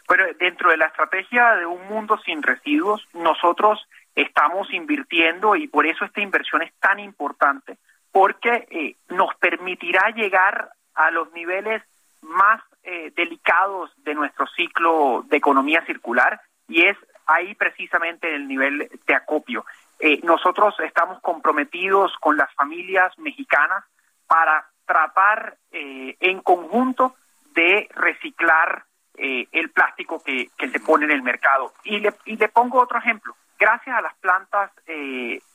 Bueno, 0.09 0.25
dentro 0.39 0.71
de 0.71 0.77
la 0.77 0.87
estrategia 0.87 1.55
de 1.57 1.67
un 1.67 1.87
mundo 1.87 2.19
sin 2.25 2.43
residuos, 2.43 3.07
nosotros 3.13 3.79
estamos 4.17 4.73
invirtiendo 4.73 5.55
y 5.55 5.69
por 5.69 5.87
eso 5.87 6.05
esta 6.05 6.21
inversión 6.21 6.63
es 6.63 6.73
tan 6.81 6.99
importante 6.99 7.79
porque 8.13 8.67
eh, 8.71 8.97
nos 9.09 9.35
permitirá 9.37 10.11
llegar 10.11 10.71
a 10.95 11.11
los 11.11 11.33
niveles 11.33 11.83
más 12.23 12.63
eh, 12.83 13.13
delicados 13.15 13.91
de 14.05 14.15
nuestro 14.15 14.47
ciclo 14.49 15.25
de 15.29 15.37
economía 15.37 15.85
circular 15.87 16.41
y 16.69 16.87
es 16.87 16.97
ahí 17.27 17.55
precisamente 17.55 18.35
el 18.35 18.49
nivel 18.49 18.91
de 19.07 19.15
acopio. 19.15 19.65
Eh, 19.99 20.21
nosotros 20.23 20.75
estamos 20.81 21.21
comprometidos 21.21 22.13
con 22.21 22.37
las 22.37 22.53
familias 22.55 23.17
mexicanas 23.19 23.85
para 24.27 24.67
tratar 24.87 25.57
eh, 25.73 26.17
en 26.21 26.41
conjunto 26.41 27.17
de 27.53 27.89
reciclar 27.95 28.85
eh, 29.17 29.47
el 29.53 29.71
plástico 29.71 30.23
que, 30.23 30.49
que, 30.57 30.71
se 30.71 30.81
pone 30.81 31.05
en 31.05 31.11
el 31.11 31.23
mercado. 31.23 31.75
Y 31.85 31.99
le, 31.99 32.15
y 32.25 32.37
le 32.37 32.49
pongo 32.49 32.81
otro 32.81 32.99
ejemplo. 32.99 33.37
Gracias 33.59 33.95
a 33.95 34.01
las 34.01 34.15
plantas 34.17 34.71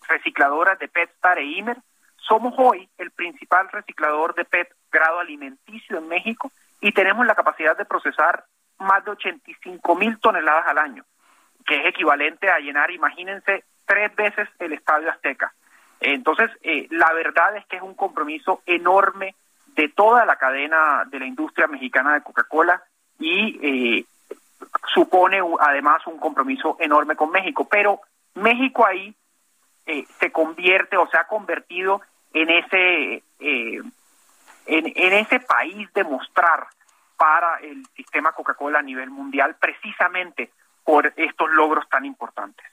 recicladoras 0.08 0.78
de 0.78 0.88
PetStar 0.88 1.40
e 1.40 1.44
Imer, 1.44 1.78
somos 2.28 2.54
hoy 2.58 2.90
el 2.98 3.12
principal 3.12 3.70
reciclador 3.72 4.36
de 4.36 4.46
PET 4.46 4.74
grado 4.92 5.20
alimenticio 5.20 5.98
en 5.98 6.08
México 6.08 6.52
y 6.82 6.92
tenemos 6.92 7.26
la 7.26 7.36
capacidad 7.36 7.78
de 7.78 7.86
procesar 7.86 8.46
más 8.80 9.04
de 9.06 9.12
85 9.12 9.96
mil 9.96 10.20
toneladas 10.20 10.68
al 10.68 10.78
año, 10.78 11.06
que 11.66 11.78
es 11.78 11.86
equivalente 11.88 12.50
a 12.50 12.60
llenar, 12.60 12.92
imagínense, 12.92 13.64
tres 13.86 14.16
veces 14.16 14.50
el 14.60 14.74
Estadio 14.74 15.10
Azteca. 15.10 15.54
Entonces, 16.00 16.52
eh, 16.62 16.88
la 16.92 17.12
verdad 17.14 17.56
es 17.58 17.66
que 17.68 17.78
es 17.78 17.82
un 17.82 17.96
compromiso 17.96 18.62
enorme 18.66 19.36
de 19.76 19.90
toda 19.90 20.26
la 20.26 20.36
cadena 20.36 21.06
de 21.10 21.20
la 21.20 21.26
industria 21.26 21.68
mexicana 21.68 22.14
de 22.14 22.22
Coca-Cola 22.22 22.84
y 23.20 23.60
eh, 23.62 24.06
supone 24.94 25.40
además 25.60 26.06
un 26.08 26.18
compromiso 26.18 26.78
enorme 26.80 27.16
con 27.16 27.32
México. 27.32 27.68
Pero 27.70 28.02
México 28.36 28.86
ahí 28.86 29.16
eh, 29.86 30.06
se 30.20 30.32
convierte 30.32 30.98
o 30.98 31.08
se 31.08 31.18
ha 31.18 31.28
convertido 31.28 32.02
en 32.36 32.50
ese 32.50 33.24
en, 33.40 33.94
en, 34.68 35.14
ese 35.14 35.40
país 35.40 35.92
de 35.94 36.04
mostrar 36.04 36.68
para 37.16 37.60
el 37.60 37.88
sistema 37.96 38.34
Coca-Cola 38.34 38.80
a 38.80 38.82
nivel 38.82 39.10
mundial 39.10 39.56
precisamente 39.56 40.52
por 40.84 41.14
estos 41.16 41.50
logros 41.52 41.88
tan 41.90 42.06
importantes. 42.06 42.66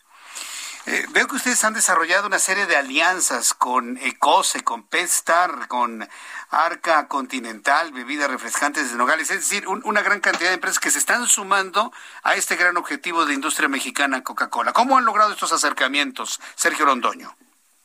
Eh, 0.86 1.06
veo 1.10 1.28
que 1.28 1.36
ustedes 1.36 1.62
han 1.62 1.74
desarrollado 1.74 2.26
una 2.26 2.40
serie 2.40 2.66
de 2.66 2.74
alianzas 2.76 3.54
con 3.54 3.98
ECOSE, 3.98 4.64
con 4.64 4.82
Pestar, 4.82 5.68
con 5.68 6.08
Arca 6.50 7.06
Continental, 7.06 7.92
bebidas 7.92 8.28
refrescantes 8.28 8.90
de 8.90 8.98
Nogales, 8.98 9.30
es 9.30 9.48
decir, 9.48 9.68
una 9.68 10.02
gran 10.02 10.18
cantidad 10.18 10.48
de 10.48 10.56
empresas 10.56 10.80
que 10.80 10.90
se 10.90 10.98
están 10.98 11.28
sumando 11.28 11.92
a 12.24 12.34
este 12.34 12.56
gran 12.56 12.76
objetivo 12.76 13.26
de 13.26 13.34
industria 13.34 13.68
mexicana 13.68 14.24
Coca-Cola. 14.24 14.72
¿Cómo 14.72 14.98
han 14.98 15.04
logrado 15.04 15.30
estos 15.30 15.52
acercamientos, 15.52 16.40
Sergio 16.56 16.84
Rondoño? 16.84 17.36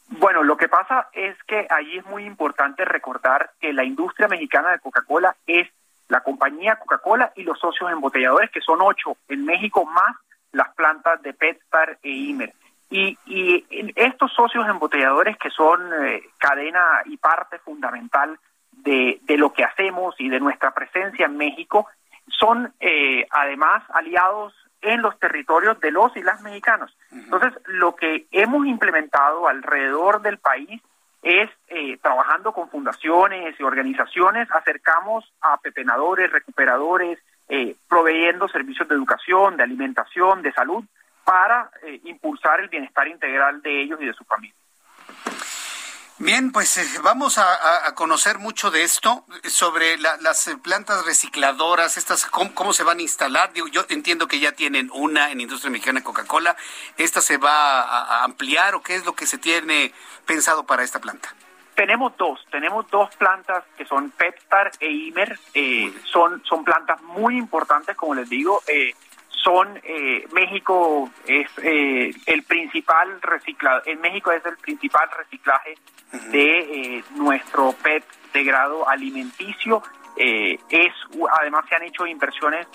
Bueno, 0.09 0.43
lo 0.43 0.55
que 0.55 0.69
pasa 0.69 1.09
es 1.13 1.35
que 1.43 1.67
allí 1.69 1.97
es 1.97 2.05
muy 2.05 2.25
importante 2.25 2.85
recordar 2.85 3.51
que 3.59 3.73
la 3.73 3.83
industria 3.83 4.27
mexicana 4.27 4.71
de 4.71 4.79
Coca-Cola 4.79 5.35
es 5.45 5.67
la 6.07 6.21
compañía 6.21 6.77
Coca-Cola 6.77 7.33
y 7.35 7.43
los 7.43 7.59
socios 7.59 7.91
embotelladores, 7.91 8.49
que 8.51 8.61
son 8.61 8.79
ocho 8.81 9.17
en 9.27 9.45
México, 9.45 9.85
más 9.85 10.15
las 10.53 10.73
plantas 10.75 11.21
de 11.21 11.33
Petstar 11.33 11.99
e 12.01 12.09
Imer. 12.09 12.53
Y, 12.89 13.17
y 13.25 13.65
estos 13.95 14.31
socios 14.33 14.65
embotelladores 14.67 15.37
que 15.37 15.49
son 15.49 15.81
eh, 16.05 16.23
cadena 16.37 17.01
y 17.05 17.17
parte 17.17 17.59
fundamental 17.59 18.39
de, 18.71 19.19
de, 19.23 19.37
lo 19.37 19.51
que 19.51 19.65
hacemos 19.65 20.15
y 20.19 20.29
de 20.29 20.39
nuestra 20.39 20.71
presencia 20.71 21.25
en 21.25 21.35
México, 21.35 21.87
son 22.27 22.73
eh, 22.79 23.27
además 23.29 23.83
aliados 23.89 24.53
en 24.87 25.01
los 25.01 25.19
territorios 25.19 25.79
de 25.81 25.91
los 25.91 26.15
y 26.15 26.23
las 26.23 26.41
mexicanos. 26.41 26.95
Entonces, 27.11 27.53
lo 27.65 27.95
que 27.95 28.25
hemos 28.31 28.65
implementado 28.65 29.47
alrededor 29.47 30.21
del 30.21 30.37
país 30.37 30.81
es 31.21 31.49
eh, 31.67 31.97
trabajando 32.01 32.53
con 32.53 32.69
fundaciones 32.69 33.59
y 33.59 33.63
organizaciones, 33.63 34.47
acercamos 34.49 35.25
a 35.41 35.57
pepenadores, 35.57 36.31
recuperadores, 36.31 37.19
eh, 37.49 37.75
proveyendo 37.89 38.47
servicios 38.47 38.87
de 38.87 38.95
educación, 38.95 39.57
de 39.57 39.63
alimentación, 39.63 40.41
de 40.41 40.53
salud, 40.53 40.85
para 41.25 41.69
eh, 41.83 41.99
impulsar 42.05 42.61
el 42.61 42.69
bienestar 42.69 43.09
integral 43.09 43.61
de 43.61 43.81
ellos 43.81 43.99
y 44.01 44.05
de 44.05 44.13
su 44.13 44.23
familia. 44.23 44.55
Bien, 46.19 46.51
pues 46.51 46.75
eh, 46.79 46.99
vamos 47.03 47.37
a, 47.37 47.93
conocer 47.93 48.39
mucho 48.39 48.71
de 48.71 48.81
esto, 48.81 49.23
sobre 49.43 49.99
las 49.99 50.47
eh, 50.47 50.57
plantas 50.57 51.05
recicladoras, 51.05 51.95
estas 51.95 52.25
cómo, 52.25 52.73
se 52.73 52.83
van 52.83 52.97
a 52.97 53.01
instalar. 53.03 53.53
Digo, 53.53 53.67
yo 53.67 53.85
entiendo 53.89 54.27
que 54.27 54.39
ya 54.39 54.51
tienen 54.53 54.89
una 54.91 55.31
en 55.31 55.41
Industria 55.41 55.69
Mexicana 55.69 56.03
Coca-Cola. 56.03 56.55
¿Esta 56.97 57.21
se 57.21 57.37
va 57.37 57.81
a, 57.81 58.23
ampliar 58.23 58.73
o 58.73 58.81
qué 58.81 58.95
es 58.95 59.05
lo 59.05 59.13
que 59.13 59.27
se 59.27 59.37
tiene 59.37 59.93
pensado 60.25 60.65
para 60.65 60.83
esta 60.83 60.99
planta? 60.99 61.35
Tenemos 61.75 62.17
dos, 62.17 62.43
tenemos 62.49 62.89
dos 62.89 63.15
plantas 63.17 63.63
que 63.77 63.85
son 63.85 64.09
Petstar 64.09 64.71
e 64.79 64.89
Imer. 64.89 65.39
Eh, 65.53 65.93
son, 66.11 66.43
son 66.45 66.63
plantas 66.63 66.99
muy 67.03 67.37
importantes, 67.37 67.95
como 67.95 68.15
les 68.15 68.27
digo. 68.27 68.63
Eh, 68.65 68.95
son 69.43 69.79
eh, 69.83 70.27
México 70.33 71.09
es 71.25 71.49
eh, 71.61 72.11
el 72.25 72.43
principal 72.43 73.21
reciclado 73.21 73.81
en 73.85 74.01
México 74.01 74.31
es 74.31 74.45
el 74.45 74.57
principal 74.57 75.09
reciclaje 75.17 75.75
de 76.31 76.59
eh, 76.59 77.03
nuestro 77.15 77.73
PET 77.73 78.03
de 78.33 78.43
grado 78.43 78.87
alimenticio. 78.87 79.81
Es 80.17 80.93
además 81.39 81.65
se 81.69 81.75
han 81.75 81.83
hecho 81.83 82.07
inversiones 82.07 82.67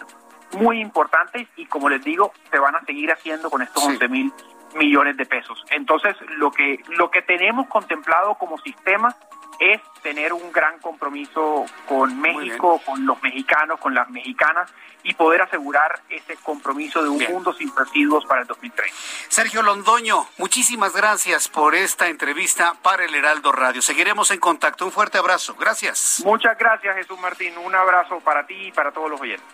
muy 0.53 0.81
importantes 0.81 1.49
y 1.57 1.67
como 1.67 1.89
les 1.89 2.03
digo 2.05 2.33
se 2.51 2.59
van 2.59 2.77
a 2.77 2.85
seguir 2.85 3.11
haciendo 3.11 3.51
con 3.51 3.63
estos 3.63 3.85
11 3.85 4.09
mil 4.09 4.33
millones 4.77 5.17
de 5.17 5.27
pesos. 5.27 5.65
Entonces 5.71 6.17
lo 6.37 6.53
que 6.53 6.79
lo 6.91 7.11
que 7.11 7.23
tenemos 7.23 7.67
contemplado 7.67 8.35
como 8.37 8.59
sistema 8.59 9.15
es 9.59 9.81
tener 10.03 10.33
un 10.33 10.53
gran 10.53 10.79
compromiso 10.81 11.65
con 11.87 12.21
México, 12.21 12.81
con 12.85 13.07
los 13.07 13.23
mexicanos, 13.23 13.79
con 13.79 13.95
las 13.95 14.09
mexicanas 14.11 14.71
y 15.05 15.15
poder 15.15 15.43
asegurar 15.43 16.03
ese 16.09 16.37
compromiso 16.37 17.03
de 17.03 17.09
un 17.09 17.23
mundo 17.25 17.53
sin 17.53 17.75
residuos 17.75 18.25
para 18.27 18.43
el 18.43 18.47
2030. 18.47 18.95
Sergio 19.29 19.63
Londoño, 19.63 20.27
muchísimas 20.39 20.95
gracias 20.95 21.49
por 21.49 21.75
esta 21.75 22.09
entrevista 22.09 22.75
para 22.83 23.05
el 23.05 23.15
Heraldo 23.15 23.53
Radio. 23.53 23.83
Seguiremos 23.83 24.31
en 24.31 24.41
contacto. 24.41 24.85
Un 24.85 24.93
fuerte 24.93 25.19
abrazo. 25.19 25.55
Gracias. 25.55 26.23
Muchas 26.25 26.57
gracias, 26.59 26.97
Jesús 26.97 27.19
Martín. 27.21 27.57
Un 27.59 27.75
abrazo 27.75 28.21
para 28.21 28.47
ti 28.47 28.69
y 28.69 28.73
para 28.73 28.93
todos 28.93 29.11
los 29.11 29.21
oyentes. 29.21 29.47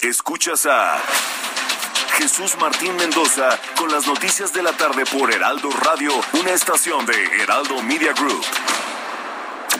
Escuchas 0.00 0.66
a 0.66 0.98
Jesús 2.16 2.56
Martín 2.60 2.94
Mendoza 2.96 3.58
con 3.76 3.90
las 3.90 4.06
noticias 4.06 4.52
de 4.52 4.62
la 4.62 4.72
tarde 4.72 5.04
por 5.06 5.32
Heraldo 5.32 5.70
Radio, 5.82 6.12
una 6.34 6.50
estación 6.50 7.04
de 7.06 7.42
Heraldo 7.42 7.82
Media 7.82 8.12
Group. 8.12 8.44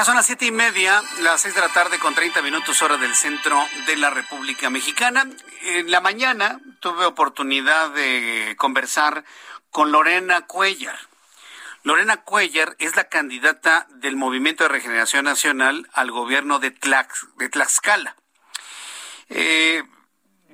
Ya 0.00 0.06
son 0.06 0.16
las 0.16 0.24
siete 0.24 0.46
y 0.46 0.50
media, 0.50 1.02
las 1.20 1.42
seis 1.42 1.54
de 1.54 1.60
la 1.60 1.68
tarde 1.68 1.98
con 1.98 2.14
30 2.14 2.40
minutos 2.40 2.80
hora 2.80 2.96
del 2.96 3.14
centro 3.14 3.62
de 3.86 3.98
la 3.98 4.08
República 4.08 4.70
Mexicana. 4.70 5.28
En 5.60 5.90
la 5.90 6.00
mañana 6.00 6.58
tuve 6.80 7.04
oportunidad 7.04 7.90
de 7.90 8.54
conversar 8.56 9.24
con 9.68 9.92
Lorena 9.92 10.46
Cuellar. 10.46 10.98
Lorena 11.82 12.24
Cuellar 12.24 12.76
es 12.78 12.96
la 12.96 13.10
candidata 13.10 13.88
del 13.90 14.16
Movimiento 14.16 14.64
de 14.64 14.70
Regeneración 14.70 15.26
Nacional 15.26 15.86
al 15.92 16.10
gobierno 16.10 16.60
de, 16.60 16.70
de 16.70 17.48
Tlaxcala. 17.50 18.16
Eh, 19.28 19.82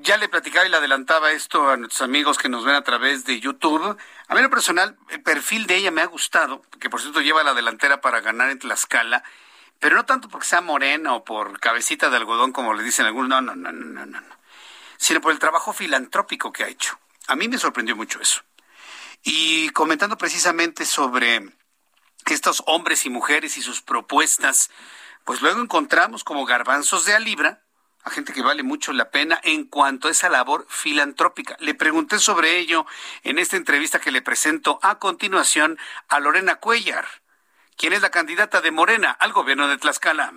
ya 0.01 0.16
le 0.16 0.28
platicaba 0.28 0.66
y 0.66 0.70
le 0.70 0.78
adelantaba 0.78 1.31
esto 1.31 1.70
a 1.70 1.77
nuestros 1.77 2.02
amigos 2.02 2.39
que 2.39 2.48
nos 2.48 2.64
ven 2.64 2.74
a 2.74 2.82
través 2.82 3.24
de 3.24 3.39
YouTube. 3.39 3.97
A 4.28 4.34
mí 4.34 4.42
lo 4.42 4.50
personal, 4.50 4.96
el 5.10 5.22
perfil 5.22 5.66
de 5.66 5.76
ella 5.76 5.90
me 5.90 6.02
ha 6.02 6.06
gustado, 6.06 6.62
que 6.80 6.90
por 6.90 7.00
cierto 7.00 7.20
lleva 7.20 7.44
la 7.44 7.54
delantera 7.54 8.00
para 8.00 8.20
ganar 8.20 8.50
en 8.50 8.58
Tlaxcala, 8.58 9.22
pero 9.78 9.96
no 9.96 10.04
tanto 10.04 10.28
porque 10.28 10.46
sea 10.46 10.60
morena 10.60 11.14
o 11.14 11.24
por 11.24 11.60
cabecita 11.60 12.10
de 12.10 12.16
algodón, 12.16 12.52
como 12.52 12.74
le 12.74 12.82
dicen 12.82 13.06
algunos, 13.06 13.28
no, 13.28 13.40
no, 13.40 13.54
no, 13.54 13.72
no, 13.72 14.06
no, 14.06 14.20
no, 14.20 14.36
sino 14.96 15.20
por 15.20 15.32
el 15.32 15.38
trabajo 15.38 15.72
filantrópico 15.72 16.52
que 16.52 16.64
ha 16.64 16.68
hecho. 16.68 16.98
A 17.28 17.36
mí 17.36 17.48
me 17.48 17.58
sorprendió 17.58 17.94
mucho 17.94 18.20
eso. 18.20 18.42
Y 19.22 19.70
comentando 19.70 20.16
precisamente 20.16 20.84
sobre 20.84 21.52
estos 22.26 22.62
hombres 22.66 23.06
y 23.06 23.10
mujeres 23.10 23.56
y 23.56 23.62
sus 23.62 23.82
propuestas, 23.82 24.70
pues 25.24 25.42
luego 25.42 25.60
encontramos 25.60 26.24
como 26.24 26.46
garbanzos 26.46 27.04
de 27.04 27.14
a 27.14 27.20
a 28.06 28.10
gente 28.10 28.32
que 28.32 28.40
vale 28.40 28.62
mucho 28.62 28.92
la 28.92 29.10
pena 29.10 29.40
en 29.42 29.64
cuanto 29.64 30.06
a 30.06 30.12
esa 30.12 30.28
labor 30.28 30.64
filantrópica. 30.70 31.56
Le 31.58 31.74
pregunté 31.74 32.20
sobre 32.20 32.56
ello 32.58 32.86
en 33.24 33.40
esta 33.40 33.56
entrevista 33.56 33.98
que 33.98 34.12
le 34.12 34.22
presento 34.22 34.78
a 34.80 35.00
continuación 35.00 35.76
a 36.08 36.20
Lorena 36.20 36.54
Cuellar, 36.54 37.04
quien 37.76 37.92
es 37.92 38.02
la 38.02 38.10
candidata 38.10 38.60
de 38.60 38.70
Morena 38.70 39.10
al 39.10 39.32
gobierno 39.32 39.66
de 39.66 39.76
Tlaxcala. 39.76 40.32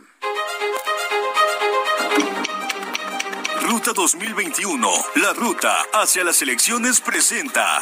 Ruta 3.61 3.93
2021, 3.93 4.89
la 5.17 5.33
ruta 5.33 5.85
hacia 5.93 6.23
las 6.23 6.41
elecciones 6.41 7.01
presenta. 7.01 7.81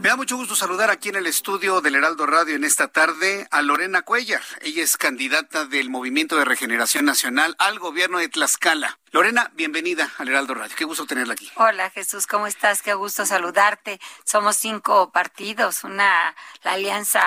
Me 0.00 0.08
da 0.08 0.16
mucho 0.16 0.38
gusto 0.38 0.56
saludar 0.56 0.88
aquí 0.88 1.10
en 1.10 1.16
el 1.16 1.26
estudio 1.26 1.82
del 1.82 1.94
Heraldo 1.94 2.24
Radio 2.24 2.56
en 2.56 2.64
esta 2.64 2.88
tarde 2.88 3.46
a 3.50 3.60
Lorena 3.60 4.00
Cuellar. 4.00 4.40
Ella 4.62 4.82
es 4.82 4.96
candidata 4.96 5.66
del 5.66 5.90
Movimiento 5.90 6.38
de 6.38 6.46
Regeneración 6.46 7.04
Nacional 7.04 7.54
al 7.58 7.78
gobierno 7.78 8.16
de 8.16 8.30
Tlaxcala. 8.30 8.98
Lorena, 9.10 9.50
bienvenida 9.56 10.10
al 10.16 10.28
Heraldo 10.28 10.54
Radio. 10.54 10.74
Qué 10.74 10.86
gusto 10.86 11.04
tenerla 11.04 11.34
aquí. 11.34 11.50
Hola 11.56 11.90
Jesús, 11.90 12.26
¿cómo 12.26 12.46
estás? 12.46 12.80
Qué 12.80 12.94
gusto 12.94 13.26
saludarte. 13.26 14.00
Somos 14.24 14.56
cinco 14.56 15.12
partidos, 15.12 15.84
una 15.84 16.34
la 16.62 16.72
alianza 16.72 17.22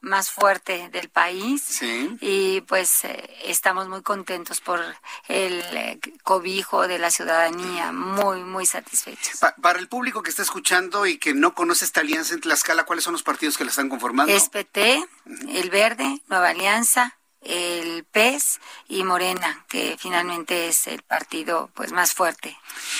más 0.00 0.30
fuerte 0.30 0.88
del 0.90 1.08
país 1.08 1.62
sí. 1.62 2.16
y 2.20 2.60
pues 2.62 3.04
eh, 3.04 3.30
estamos 3.44 3.88
muy 3.88 4.02
contentos 4.02 4.60
por 4.60 4.80
el 5.26 5.60
eh, 5.72 5.98
cobijo 6.22 6.86
de 6.86 6.98
la 6.98 7.10
ciudadanía, 7.10 7.92
muy, 7.92 8.44
muy 8.44 8.64
satisfechos. 8.64 9.38
Pa 9.40 9.54
para 9.60 9.78
el 9.78 9.88
público 9.88 10.22
que 10.22 10.30
está 10.30 10.42
escuchando 10.42 11.06
y 11.06 11.18
que 11.18 11.34
no 11.34 11.54
conoce 11.54 11.84
esta 11.84 12.00
alianza 12.00 12.34
en 12.34 12.40
Tlaxcala, 12.40 12.84
¿cuáles 12.84 13.04
son 13.04 13.12
los 13.12 13.22
partidos 13.22 13.58
que 13.58 13.64
la 13.64 13.70
están 13.70 13.88
conformando? 13.88 14.32
Es 14.32 14.48
PT, 14.48 15.04
El 15.48 15.70
Verde, 15.70 16.22
Nueva 16.28 16.50
Alianza, 16.50 17.17
el 17.42 18.04
PES 18.04 18.60
y 18.88 19.04
Morena, 19.04 19.64
que 19.68 19.96
finalmente 19.98 20.68
es 20.68 20.86
el 20.86 21.02
partido 21.02 21.70
pues 21.74 21.92
más 21.92 22.12
fuerte. 22.12 22.56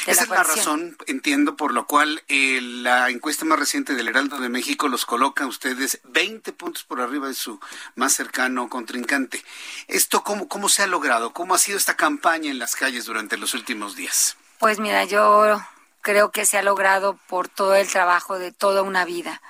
De 0.07 0.13
Esa 0.13 0.23
la 0.23 0.25
es 0.25 0.31
la 0.31 0.55
razón, 0.55 0.97
entiendo, 1.07 1.57
por 1.57 1.73
lo 1.73 1.87
cual 1.87 2.23
eh, 2.29 2.61
la 2.63 3.11
encuesta 3.11 3.45
más 3.45 3.59
reciente 3.59 3.95
del 3.95 4.09
Heraldo 4.09 4.39
de 4.39 4.49
México 4.49 4.89
los 4.89 5.07
coloca 5.07 5.45
a 5.45 5.49
ustedes 5.49 6.01
20 6.05 6.53
puntos 6.53 6.85
por 6.85 7.01
arriba 7.01 7.29
de 7.29 7.35
su 7.35 7.61
más 7.95 8.13
cercano 8.13 8.69
contrincante. 8.69 9.45
¿Esto 9.87 10.23
cómo, 10.23 10.49
cómo 10.49 10.69
se 10.69 10.83
ha 10.83 10.87
logrado? 10.87 11.33
¿Cómo 11.33 11.55
ha 11.55 11.59
sido 11.59 11.79
esta 11.79 11.97
campaña 11.97 12.51
en 12.51 12.59
las 12.59 12.77
calles 12.77 13.07
durante 13.07 13.37
los 13.37 13.55
últimos 13.55 13.97
días? 13.97 14.37
Pues 14.59 14.79
mira, 14.79 15.05
yo 15.05 15.61
creo 16.01 16.31
que 16.31 16.47
se 16.47 16.59
ha 16.59 16.63
logrado 16.63 17.19
por 17.27 17.49
todo 17.49 17.75
el 17.75 17.89
trabajo 17.89 18.39
de 18.39 18.53
toda 18.53 18.83
una 18.83 19.05
vida. 19.05 19.43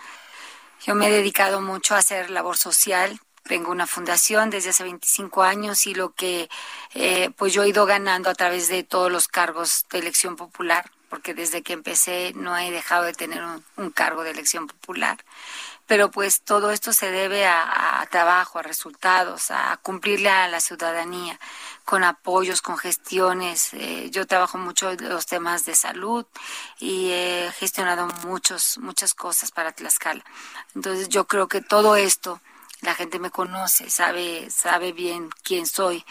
Yo 0.84 0.94
me 0.94 1.08
he 1.08 1.10
dedicado 1.10 1.60
mucho 1.60 1.94
a 1.94 1.98
hacer 1.98 2.30
labor 2.30 2.56
social. 2.56 3.20
Tengo 3.48 3.72
una 3.72 3.86
fundación 3.86 4.50
desde 4.50 4.70
hace 4.70 4.84
25 4.84 5.42
años 5.42 5.86
y 5.86 5.94
lo 5.94 6.12
que 6.12 6.50
eh, 6.94 7.30
pues 7.36 7.54
yo 7.54 7.62
he 7.62 7.70
ido 7.70 7.86
ganando 7.86 8.28
a 8.28 8.34
través 8.34 8.68
de 8.68 8.84
todos 8.84 9.10
los 9.10 9.26
cargos 9.26 9.86
de 9.90 10.00
elección 10.00 10.36
popular, 10.36 10.90
porque 11.08 11.32
desde 11.32 11.62
que 11.62 11.72
empecé 11.72 12.34
no 12.36 12.58
he 12.58 12.70
dejado 12.70 13.04
de 13.04 13.14
tener 13.14 13.42
un, 13.76 13.90
cargo 13.90 14.22
de 14.22 14.32
elección 14.32 14.66
popular. 14.66 15.16
Pero 15.86 16.10
pues 16.10 16.42
todo 16.42 16.70
esto 16.70 16.92
se 16.92 17.10
debe 17.10 17.46
a, 17.46 18.06
trabajo, 18.10 18.58
a 18.58 18.62
resultados, 18.62 19.50
a 19.50 19.78
cumplirle 19.82 20.28
a 20.28 20.46
la 20.48 20.60
ciudadanía 20.60 21.40
con 21.86 22.04
apoyos, 22.04 22.60
con 22.60 22.76
gestiones. 22.76 23.72
Eh, 23.72 24.10
yo 24.10 24.26
trabajo 24.26 24.58
mucho 24.58 24.92
los 24.92 25.24
temas 25.24 25.64
de 25.64 25.74
salud 25.74 26.26
y 26.78 27.10
he 27.12 27.50
gestionado 27.58 28.06
muchos, 28.26 28.76
muchas 28.76 29.14
cosas 29.14 29.50
para 29.50 29.72
Tlaxcala. 29.72 30.22
Entonces 30.74 31.08
yo 31.08 31.26
creo 31.26 31.48
que 31.48 31.62
todo 31.62 31.96
esto, 31.96 32.42
la 32.80 32.94
gente 32.94 33.18
me 33.18 33.30
conoce, 33.30 33.90
sabe, 33.90 34.50
sabe 34.50 34.92
bien 34.92 35.30
quién 35.42 35.66
soy. 35.66 36.04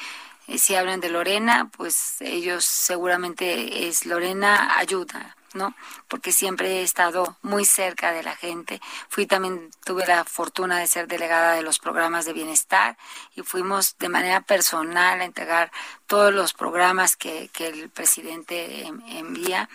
Eh, 0.47 0.57
si 0.57 0.75
hablan 0.75 0.99
de 0.99 1.09
Lorena, 1.09 1.69
pues 1.75 2.21
ellos 2.21 2.65
seguramente 2.65 3.87
es 3.87 4.05
Lorena 4.05 4.77
ayuda, 4.77 5.35
¿no? 5.53 5.75
Porque 6.07 6.31
siempre 6.31 6.79
he 6.79 6.83
estado 6.83 7.37
muy 7.41 7.65
cerca 7.65 8.11
de 8.11 8.23
la 8.23 8.35
gente. 8.35 8.79
Fui 9.09 9.25
también, 9.25 9.69
tuve 9.85 10.05
la 10.05 10.23
fortuna 10.23 10.79
de 10.79 10.87
ser 10.87 11.07
delegada 11.07 11.53
de 11.53 11.63
los 11.63 11.79
programas 11.79 12.25
de 12.25 12.33
bienestar 12.33 12.97
y 13.35 13.41
fuimos 13.43 13.97
de 13.97 14.09
manera 14.09 14.41
personal 14.41 15.19
a 15.19 15.25
entregar 15.25 15.71
todos 16.05 16.33
los 16.33 16.53
programas 16.53 17.17
que, 17.17 17.49
que 17.51 17.67
el 17.67 17.89
presidente 17.89 18.85
em- 18.87 19.01
envía 19.07 19.69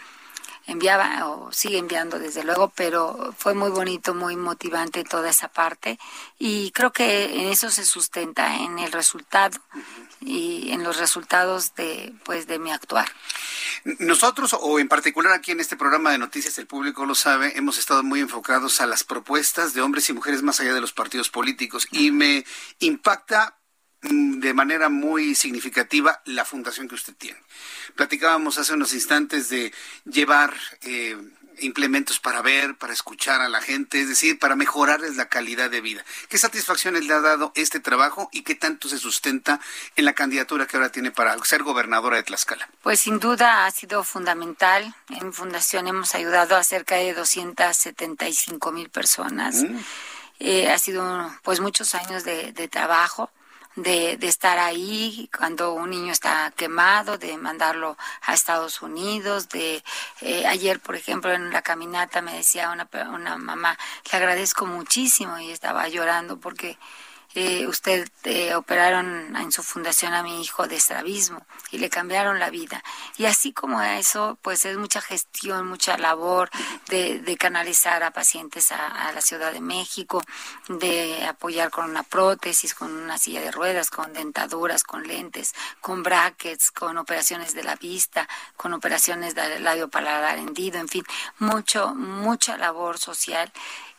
enviaba 0.66 1.26
o 1.28 1.52
sigue 1.52 1.78
enviando 1.78 2.18
desde 2.18 2.44
luego, 2.44 2.72
pero 2.74 3.34
fue 3.36 3.54
muy 3.54 3.70
bonito, 3.70 4.14
muy 4.14 4.36
motivante 4.36 5.04
toda 5.04 5.30
esa 5.30 5.48
parte 5.48 5.98
y 6.38 6.70
creo 6.72 6.92
que 6.92 7.40
en 7.40 7.48
eso 7.48 7.70
se 7.70 7.84
sustenta 7.84 8.56
en 8.56 8.78
el 8.78 8.92
resultado 8.92 9.58
y 10.20 10.70
en 10.70 10.84
los 10.84 10.98
resultados 10.98 11.74
de 11.74 12.14
pues 12.24 12.46
de 12.46 12.58
mi 12.58 12.70
actuar. 12.70 13.10
Nosotros, 13.98 14.56
o 14.60 14.78
en 14.78 14.88
particular 14.88 15.32
aquí 15.32 15.50
en 15.50 15.60
este 15.60 15.76
programa 15.76 16.12
de 16.12 16.18
noticias, 16.18 16.56
el 16.58 16.66
público 16.66 17.04
lo 17.04 17.14
sabe, 17.14 17.56
hemos 17.56 17.78
estado 17.78 18.02
muy 18.04 18.20
enfocados 18.20 18.80
a 18.80 18.86
las 18.86 19.02
propuestas 19.02 19.74
de 19.74 19.80
hombres 19.80 20.08
y 20.08 20.12
mujeres 20.12 20.42
más 20.42 20.60
allá 20.60 20.72
de 20.72 20.80
los 20.80 20.92
partidos 20.92 21.30
políticos 21.30 21.88
y 21.90 22.12
me 22.12 22.44
impacta 22.78 23.56
de 24.02 24.54
manera 24.54 24.88
muy 24.88 25.34
significativa 25.34 26.20
la 26.24 26.44
fundación 26.44 26.88
que 26.88 26.96
usted 26.96 27.14
tiene. 27.14 27.38
Platicábamos 27.94 28.58
hace 28.58 28.74
unos 28.74 28.92
instantes 28.94 29.48
de 29.48 29.72
llevar 30.04 30.54
eh, 30.82 31.16
implementos 31.60 32.18
para 32.18 32.42
ver, 32.42 32.76
para 32.76 32.92
escuchar 32.92 33.40
a 33.40 33.48
la 33.48 33.60
gente, 33.60 34.00
es 34.00 34.08
decir, 34.08 34.38
para 34.38 34.56
mejorarles 34.56 35.16
la 35.16 35.28
calidad 35.28 35.70
de 35.70 35.80
vida. 35.80 36.04
¿Qué 36.28 36.38
satisfacciones 36.38 37.04
le 37.04 37.14
ha 37.14 37.20
dado 37.20 37.52
este 37.54 37.80
trabajo 37.80 38.28
y 38.32 38.42
qué 38.42 38.54
tanto 38.54 38.88
se 38.88 38.98
sustenta 38.98 39.60
en 39.96 40.04
la 40.04 40.14
candidatura 40.14 40.66
que 40.66 40.76
ahora 40.76 40.90
tiene 40.90 41.10
para 41.10 41.36
ser 41.44 41.62
gobernadora 41.62 42.16
de 42.16 42.24
Tlaxcala? 42.24 42.68
Pues 42.82 43.00
sin 43.00 43.18
duda 43.18 43.66
ha 43.66 43.70
sido 43.70 44.02
fundamental. 44.04 44.94
En 45.10 45.32
fundación 45.32 45.86
hemos 45.86 46.14
ayudado 46.14 46.56
a 46.56 46.64
cerca 46.64 46.96
de 46.96 47.14
275 47.14 48.72
mil 48.72 48.88
personas. 48.90 49.62
Mm. 49.62 49.78
Eh, 50.40 50.70
ha 50.70 50.78
sido 50.78 51.32
pues 51.42 51.60
muchos 51.60 51.94
años 51.94 52.24
de, 52.24 52.52
de 52.52 52.68
trabajo. 52.68 53.30
De, 53.74 54.18
de 54.18 54.28
estar 54.28 54.58
ahí 54.58 55.30
cuando 55.34 55.72
un 55.72 55.88
niño 55.88 56.12
está 56.12 56.52
quemado, 56.54 57.16
de 57.16 57.38
mandarlo 57.38 57.96
a 58.20 58.34
Estados 58.34 58.82
Unidos, 58.82 59.48
de 59.48 59.82
eh, 60.20 60.46
ayer, 60.46 60.78
por 60.78 60.94
ejemplo, 60.94 61.32
en 61.32 61.50
la 61.50 61.62
caminata 61.62 62.20
me 62.20 62.34
decía 62.34 62.70
una, 62.70 62.86
una 63.14 63.38
mamá, 63.38 63.78
le 64.10 64.18
agradezco 64.18 64.66
muchísimo 64.66 65.38
y 65.38 65.50
estaba 65.50 65.88
llorando 65.88 66.38
porque 66.38 66.76
eh, 67.34 67.66
usted 67.66 68.08
eh, 68.24 68.54
operaron 68.54 69.34
en 69.36 69.52
su 69.52 69.62
fundación 69.62 70.14
a 70.14 70.22
mi 70.22 70.42
hijo 70.42 70.66
de 70.66 70.76
estrabismo 70.76 71.44
y 71.70 71.78
le 71.78 71.88
cambiaron 71.88 72.38
la 72.38 72.50
vida. 72.50 72.82
Y 73.16 73.24
así 73.24 73.52
como 73.52 73.80
eso, 73.80 74.38
pues 74.42 74.64
es 74.64 74.76
mucha 74.76 75.00
gestión, 75.00 75.66
mucha 75.66 75.96
labor 75.96 76.50
de, 76.88 77.20
de 77.20 77.36
canalizar 77.36 78.02
a 78.02 78.10
pacientes 78.10 78.72
a, 78.72 79.12
la 79.12 79.20
Ciudad 79.20 79.52
de 79.52 79.60
México, 79.60 80.22
de 80.68 81.24
apoyar 81.26 81.70
con 81.70 81.88
una 81.88 82.02
prótesis, 82.02 82.74
con 82.74 82.92
una 82.92 83.18
silla 83.18 83.40
de 83.40 83.50
ruedas, 83.50 83.90
con 83.90 84.12
dentaduras, 84.12 84.84
con 84.84 85.06
lentes, 85.06 85.54
con 85.80 86.02
brackets, 86.02 86.70
con 86.70 86.98
operaciones 86.98 87.54
de 87.54 87.64
la 87.64 87.76
vista, 87.76 88.28
con 88.56 88.72
operaciones 88.72 89.34
de 89.34 89.60
labio 89.60 89.88
paladar 89.88 90.38
hendido, 90.38 90.78
en 90.78 90.88
fin, 90.88 91.04
mucho, 91.38 91.94
mucha 91.94 92.56
labor 92.56 92.98
social 92.98 93.52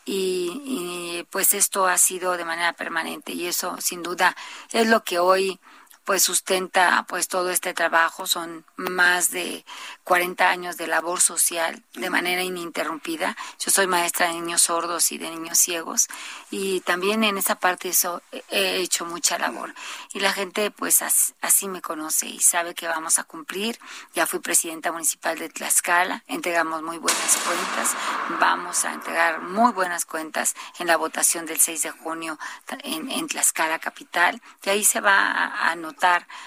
y, 0.06 0.62
y, 0.66 1.28
pues 1.30 1.54
esto 1.54 1.88
ha 1.88 1.98
sido 1.98 2.38
de 2.38 2.46
manera 2.46 2.74
permanente 2.74 3.34
y 3.34 3.48
eso 3.48 3.78
sin 3.80 4.04
duda 4.04 4.36
es 4.72 4.88
lo 4.88 5.04
que 5.04 5.20
hoy 5.20 5.60
pues 6.06 6.24
sustenta 6.24 7.06
pues 7.08 7.28
todo 7.28 7.50
este 7.50 7.74
trabajo 7.74 8.28
son 8.28 8.66
más 8.76 9.32
de 9.32 9.66
40 10.04 10.50
años 10.50 10.78
de 10.78 10.88
labor 10.88 11.22
social 11.22 11.84
de 11.94 12.10
manera 12.10 12.44
ininterrumpida. 12.44 13.38
Yo 13.60 13.72
soy 13.72 13.88
maestra 13.88 14.28
de 14.28 14.34
niños 14.34 14.64
sordos 14.64 15.12
y 15.12 15.18
de 15.18 15.30
niños 15.30 15.58
ciegos 15.60 16.08
y 16.52 16.82
también 16.82 17.24
en 17.24 17.38
esa 17.38 17.56
parte 17.56 17.90
eso 17.90 18.22
he 18.50 18.78
hecho 18.78 19.06
mucha 19.06 19.38
labor. 19.38 19.74
Y 20.14 20.20
la 20.20 20.34
gente 20.34 20.72
pues 20.72 21.02
as, 21.02 21.34
así 21.42 21.68
me 21.68 21.82
conoce 21.82 22.28
y 22.28 22.40
sabe 22.40 22.76
que 22.76 22.88
vamos 22.88 23.20
a 23.20 23.24
cumplir. 23.24 23.80
Ya 24.14 24.28
fui 24.28 24.40
presidenta 24.40 24.92
municipal 24.92 25.38
de 25.40 25.50
Tlaxcala 25.50 26.24
entregamos 26.28 26.82
muy 26.82 26.98
buenas 26.98 27.38
cuentas. 27.38 27.96
Vamos 28.40 28.86
a 28.86 28.94
entregar 28.94 29.42
muy 29.42 29.72
buenas 29.72 30.06
cuentas 30.06 30.56
en 30.80 30.88
la 30.88 30.98
votación 30.98 31.46
del 31.46 31.60
6 31.60 31.84
de 31.84 31.92
junio 31.92 32.38
en, 32.84 33.10
en 33.10 33.28
Tlaxcala 33.28 33.80
capital. 33.80 34.42
Y 34.64 34.70
ahí 34.70 34.84
se 34.84 35.00
va 35.00 35.32
a, 35.32 35.72
a 35.72 35.76
notar 35.76 35.93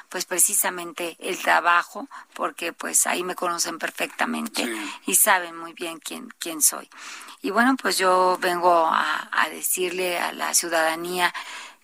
pues 0.08 0.24
precisamente 0.24 1.16
el 1.20 1.38
trabajo 1.38 2.08
porque 2.34 2.72
pues 2.72 3.06
ahí 3.06 3.22
me 3.24 3.34
conocen 3.34 3.78
perfectamente 3.78 4.64
Sí. 4.64 4.92
y 5.06 5.14
saben 5.14 5.56
muy 5.56 5.72
bien 5.72 5.98
quién 5.98 6.28
quién 6.38 6.62
soy 6.62 6.88
y 7.42 7.50
bueno 7.50 7.76
pues 7.80 7.98
yo 7.98 8.38
vengo 8.40 8.86
a, 8.86 9.28
a 9.30 9.48
decirle 9.48 10.18
a 10.18 10.32
la 10.32 10.54
ciudadanía 10.54 11.32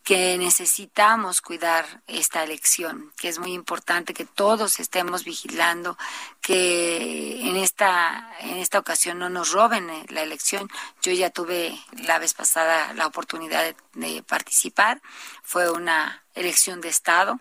que 0.05 0.37
necesitamos 0.37 1.41
cuidar 1.41 2.03
esta 2.09 2.43
elección, 2.43 3.13
que 3.17 3.29
es 3.29 3.39
muy 3.39 3.53
importante 3.53 4.15
que 4.15 4.25
todos 4.25 4.81
estemos 4.81 5.23
vigilando 5.23 5.97
que 6.41 7.41
en 7.49 7.57
esta 7.57 8.29
en 8.41 8.57
esta 8.57 8.81
ocasión 8.81 9.21
no 9.21 9.29
nos 9.29 9.53
roben 9.53 9.89
eh, 9.91 10.05
la 10.09 10.23
elección. 10.23 10.69
Yo 11.03 11.13
ya 11.13 11.31
tuve 11.31 11.79
la 11.93 12.19
vez 12.19 12.35
pasada 12.35 12.93
la 12.95 13.07
oportunidad 13.07 13.63
de, 13.63 13.77
de 13.95 14.23
participar, 14.25 15.01
fue 15.45 15.71
una 15.71 16.25
elección 16.35 16.81
de 16.81 16.89
estado. 16.89 17.39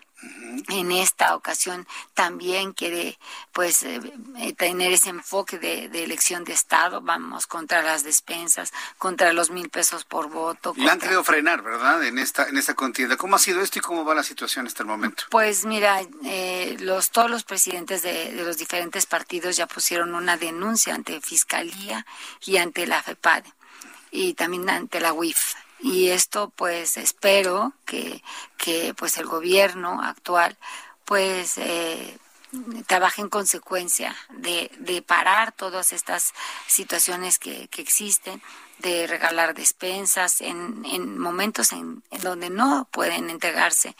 En 0.68 0.92
esta 0.92 1.34
ocasión 1.34 1.86
también 2.14 2.72
quiere 2.72 3.18
pues 3.52 3.82
eh, 3.82 4.00
eh, 4.38 4.52
tener 4.52 4.92
ese 4.92 5.08
enfoque 5.10 5.58
de, 5.58 5.88
de 5.88 6.04
elección 6.04 6.44
de 6.44 6.52
estado. 6.52 7.00
Vamos 7.00 7.46
contra 7.46 7.82
las 7.82 8.04
despensas, 8.04 8.72
contra 8.98 9.32
los 9.32 9.50
mil 9.50 9.68
pesos 9.70 10.04
por 10.04 10.28
voto. 10.30 10.74
La 10.76 10.92
han 10.92 11.00
querido 11.00 11.24
frenar, 11.24 11.62
¿verdad? 11.62 12.04
En 12.04 12.18
esta, 12.18 12.48
en 12.48 12.56
esta 12.56 12.74
contienda. 12.74 13.16
¿Cómo 13.16 13.36
ha 13.36 13.38
sido 13.38 13.60
esto 13.62 13.78
y 13.78 13.82
cómo 13.82 14.04
va 14.04 14.14
la 14.14 14.22
situación 14.22 14.66
hasta 14.66 14.82
el 14.82 14.88
momento? 14.88 15.24
Pues 15.30 15.64
mira, 15.64 16.00
eh, 16.24 16.76
los 16.80 17.10
todos 17.10 17.30
los 17.30 17.44
presidentes 17.44 18.02
de, 18.02 18.32
de 18.32 18.44
los 18.44 18.56
diferentes 18.58 19.06
partidos 19.06 19.56
ya 19.56 19.66
pusieron 19.66 20.14
una 20.14 20.36
denuncia 20.36 20.94
ante 20.94 21.20
Fiscalía 21.20 22.06
y 22.44 22.58
ante 22.58 22.86
la 22.86 23.02
FEPADE. 23.02 23.52
y 24.10 24.34
también 24.34 24.68
ante 24.68 25.00
la 25.00 25.12
UIF. 25.14 25.54
Y 25.82 26.10
esto 26.10 26.52
pues 26.54 26.96
espero 26.96 27.72
que, 27.84 28.22
que 28.56 28.94
pues 28.94 29.18
el 29.18 29.26
gobierno 29.26 30.00
actual 30.02 30.56
pues 31.04 31.58
eh, 31.58 32.18
trabaje 32.86 33.22
en 33.22 33.28
consecuencia 33.28 34.14
de, 34.30 34.70
de 34.78 35.02
parar 35.02 35.52
todas 35.52 35.92
estas 35.92 36.32
situaciones 36.66 37.38
que, 37.38 37.68
que 37.68 37.82
existen 37.82 38.42
de 38.78 39.06
regalar 39.06 39.54
despensas 39.54 40.40
en, 40.40 40.84
en 40.84 41.18
momentos 41.18 41.72
en, 41.72 42.02
en 42.10 42.20
donde 42.20 42.50
no 42.50 42.86
pueden 42.90 43.30
entregarse 43.30 43.96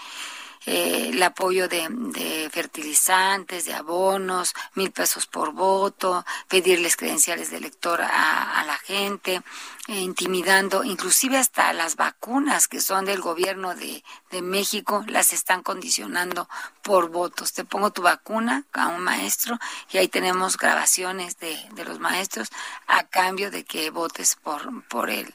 eh, 0.66 1.10
el 1.12 1.22
apoyo 1.22 1.68
de, 1.68 1.88
de, 1.90 2.48
fertilizantes, 2.50 3.64
de 3.64 3.74
abonos, 3.74 4.54
mil 4.74 4.90
pesos 4.90 5.26
por 5.26 5.52
voto, 5.52 6.24
pedirles 6.48 6.96
credenciales 6.96 7.50
de 7.50 7.56
elector 7.56 8.00
a, 8.00 8.60
a 8.60 8.64
la 8.64 8.76
gente, 8.78 9.42
eh, 9.88 10.00
intimidando, 10.00 10.84
inclusive 10.84 11.38
hasta 11.38 11.72
las 11.72 11.96
vacunas 11.96 12.68
que 12.68 12.80
son 12.80 13.04
del 13.04 13.20
gobierno 13.20 13.74
de, 13.74 14.04
de 14.30 14.40
México, 14.42 15.04
las 15.08 15.32
están 15.32 15.62
condicionando 15.62 16.48
por 16.82 17.10
votos. 17.10 17.52
Te 17.52 17.64
pongo 17.64 17.90
tu 17.90 18.02
vacuna 18.02 18.64
a 18.72 18.88
un 18.88 19.00
maestro 19.02 19.58
y 19.90 19.98
ahí 19.98 20.06
tenemos 20.06 20.56
grabaciones 20.56 21.38
de, 21.38 21.58
de 21.72 21.84
los 21.84 21.98
maestros 21.98 22.50
a 22.86 23.02
cambio 23.04 23.50
de 23.50 23.64
que 23.64 23.90
votes 23.90 24.36
por, 24.36 24.86
por 24.86 25.10
él. 25.10 25.34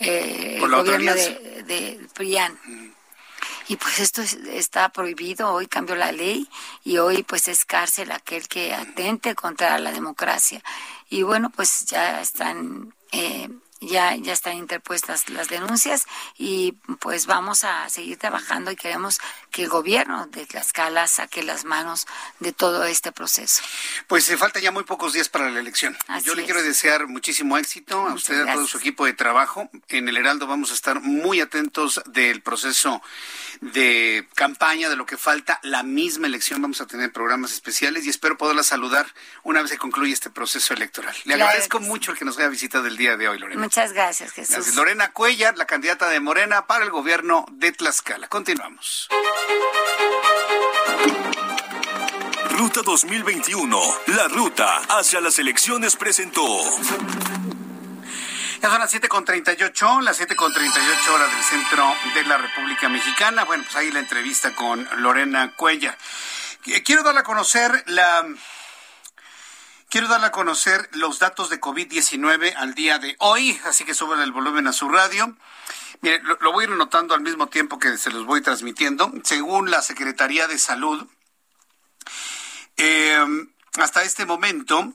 Eh, 0.00 0.58
el 0.60 0.68
gobierno 0.68 1.14
de, 1.14 1.62
de 1.66 2.08
PRIAN. 2.12 2.58
Y 3.68 3.76
pues 3.76 3.98
esto 3.98 4.22
está 4.22 4.88
prohibido, 4.90 5.52
hoy 5.52 5.66
cambió 5.66 5.96
la 5.96 6.12
ley 6.12 6.48
y 6.84 6.98
hoy 6.98 7.24
pues 7.24 7.48
es 7.48 7.64
cárcel 7.64 8.12
aquel 8.12 8.46
que 8.46 8.72
atente 8.72 9.34
contra 9.34 9.78
la 9.78 9.90
democracia. 9.90 10.62
Y 11.10 11.22
bueno, 11.22 11.50
pues 11.50 11.84
ya 11.86 12.20
están 12.20 12.94
eh, 13.12 13.48
ya, 13.80 14.16
ya 14.16 14.32
están 14.32 14.56
interpuestas 14.56 15.28
las 15.28 15.48
denuncias 15.48 16.06
y 16.38 16.72
pues 17.00 17.26
vamos 17.26 17.64
a 17.64 17.88
seguir 17.88 18.18
trabajando 18.18 18.70
y 18.70 18.76
queremos 18.76 19.20
que 19.50 19.64
el 19.64 19.68
gobierno 19.68 20.26
de 20.26 20.46
Tlaxcala 20.46 21.06
saque 21.08 21.42
las 21.42 21.64
manos 21.64 22.06
de 22.40 22.52
todo 22.52 22.84
este 22.84 23.12
proceso. 23.12 23.62
Pues 24.06 24.24
se 24.24 24.36
falta 24.36 24.60
ya 24.60 24.70
muy 24.70 24.84
pocos 24.84 25.12
días 25.12 25.28
para 25.28 25.50
la 25.50 25.60
elección. 25.60 25.96
Yo 26.24 26.34
le 26.34 26.44
quiero 26.44 26.62
desear 26.62 27.06
muchísimo 27.06 27.58
éxito 27.58 28.06
a 28.06 28.14
usted, 28.14 28.46
y 28.46 28.48
a 28.48 28.54
todo 28.54 28.66
su 28.66 28.78
equipo 28.78 29.04
de 29.04 29.12
trabajo. 29.12 29.68
En 29.88 30.08
el 30.08 30.16
Heraldo 30.16 30.46
vamos 30.46 30.70
a 30.70 30.74
estar 30.74 31.00
muy 31.00 31.40
atentos 31.40 32.00
del 32.06 32.42
proceso 32.42 33.02
de 33.60 34.28
campaña, 34.34 34.88
de 34.88 34.96
lo 34.96 35.06
que 35.06 35.16
falta. 35.16 35.60
La 35.62 35.82
misma 35.82 36.26
elección 36.26 36.62
vamos 36.62 36.80
a 36.80 36.86
tener 36.86 37.12
programas 37.12 37.52
especiales 37.52 38.06
y 38.06 38.10
espero 38.10 38.36
poderla 38.36 38.62
saludar 38.62 39.06
una 39.42 39.62
vez 39.62 39.70
que 39.70 39.78
concluya 39.78 40.12
este 40.12 40.30
proceso 40.30 40.74
electoral. 40.74 41.14
Le 41.24 41.34
agradezco 41.34 41.80
mucho 41.80 42.12
el 42.12 42.18
que 42.18 42.24
nos 42.24 42.38
haya 42.38 42.48
visitado 42.48 42.86
el 42.86 42.96
día 42.96 43.16
de 43.16 43.28
hoy, 43.28 43.38
Lorena. 43.38 43.65
Muchas 43.66 43.92
gracias, 43.92 44.30
Jesús. 44.30 44.76
Lorena 44.76 45.10
Cuellar, 45.10 45.58
la 45.58 45.64
candidata 45.64 46.08
de 46.08 46.20
Morena 46.20 46.68
para 46.68 46.84
el 46.84 46.90
gobierno 46.92 47.44
de 47.50 47.72
Tlaxcala. 47.72 48.28
Continuamos. 48.28 49.08
Ruta 52.50 52.82
2021, 52.84 53.80
la 54.06 54.28
ruta 54.28 54.82
hacia 54.90 55.20
las 55.20 55.40
elecciones 55.40 55.96
presentó. 55.96 56.46
Ya 58.62 58.70
son 58.70 58.78
las 58.78 58.94
7.38, 58.94 60.00
las 60.00 60.20
7.38 60.20 61.12
horas 61.12 61.34
del 61.34 61.42
centro 61.42 61.92
de 62.14 62.22
la 62.22 62.36
República 62.36 62.88
Mexicana. 62.88 63.42
Bueno, 63.46 63.64
pues 63.64 63.74
ahí 63.74 63.90
la 63.90 63.98
entrevista 63.98 64.54
con 64.54 64.88
Lorena 64.98 65.56
Cuellar. 65.56 65.98
Quiero 66.84 67.02
darle 67.02 67.22
a 67.22 67.24
conocer 67.24 67.82
la 67.86 68.24
Quiero 69.88 70.08
darle 70.08 70.26
a 70.26 70.32
conocer 70.32 70.88
los 70.92 71.20
datos 71.20 71.48
de 71.48 71.60
COVID-19 71.60 72.54
al 72.56 72.74
día 72.74 72.98
de 72.98 73.14
hoy, 73.20 73.58
así 73.64 73.84
que 73.84 73.94
suben 73.94 74.20
el 74.20 74.32
volumen 74.32 74.66
a 74.66 74.72
su 74.72 74.88
radio. 74.88 75.36
Mire, 76.00 76.20
lo, 76.22 76.52
voy 76.52 76.64
a 76.64 76.68
ir 76.68 76.74
notando 76.74 77.14
al 77.14 77.20
mismo 77.20 77.46
tiempo 77.46 77.78
que 77.78 77.96
se 77.96 78.10
los 78.10 78.26
voy 78.26 78.40
transmitiendo. 78.40 79.12
Según 79.22 79.70
la 79.70 79.82
Secretaría 79.82 80.48
de 80.48 80.58
Salud, 80.58 81.06
eh, 82.76 83.24
hasta 83.74 84.02
este 84.02 84.26
momento 84.26 84.92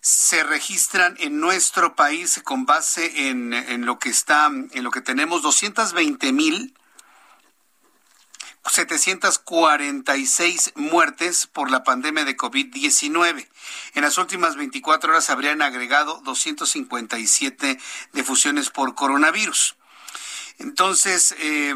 se 0.00 0.44
registran 0.44 1.14
en 1.18 1.38
nuestro 1.38 1.94
país 1.94 2.40
con 2.42 2.64
base 2.64 3.28
en, 3.28 3.52
en 3.52 3.84
lo 3.84 3.98
que 3.98 4.08
está, 4.08 4.46
en 4.46 4.82
lo 4.82 4.90
que 4.90 5.02
tenemos 5.02 5.42
220 5.42 6.32
mil 6.32 6.74
746 8.66 10.72
muertes 10.76 11.46
por 11.46 11.70
la 11.70 11.82
pandemia 11.82 12.24
de 12.24 12.36
COVID-19. 12.36 13.48
En 13.94 14.02
las 14.02 14.18
últimas 14.18 14.56
24 14.56 15.10
horas 15.10 15.30
habrían 15.30 15.62
agregado 15.62 16.20
257 16.24 17.78
defusiones 18.12 18.70
por 18.70 18.94
coronavirus. 18.94 19.76
Entonces, 20.58 21.34
eh, 21.38 21.74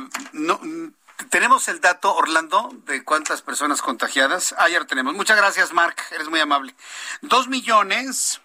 tenemos 1.31 1.69
el 1.69 1.81
dato, 1.81 2.15
Orlando, 2.15 2.71
de 2.87 3.03
cuántas 3.03 3.41
personas 3.41 3.81
contagiadas. 3.81 4.55
Ayer 4.59 4.83
ah, 4.83 4.87
tenemos. 4.87 5.15
Muchas 5.15 5.37
gracias, 5.37 5.73
Mark. 5.73 5.97
Eres 6.11 6.29
muy 6.29 6.41
amable. 6.41 6.75
Dos 7.23 7.49
millones 7.49 8.41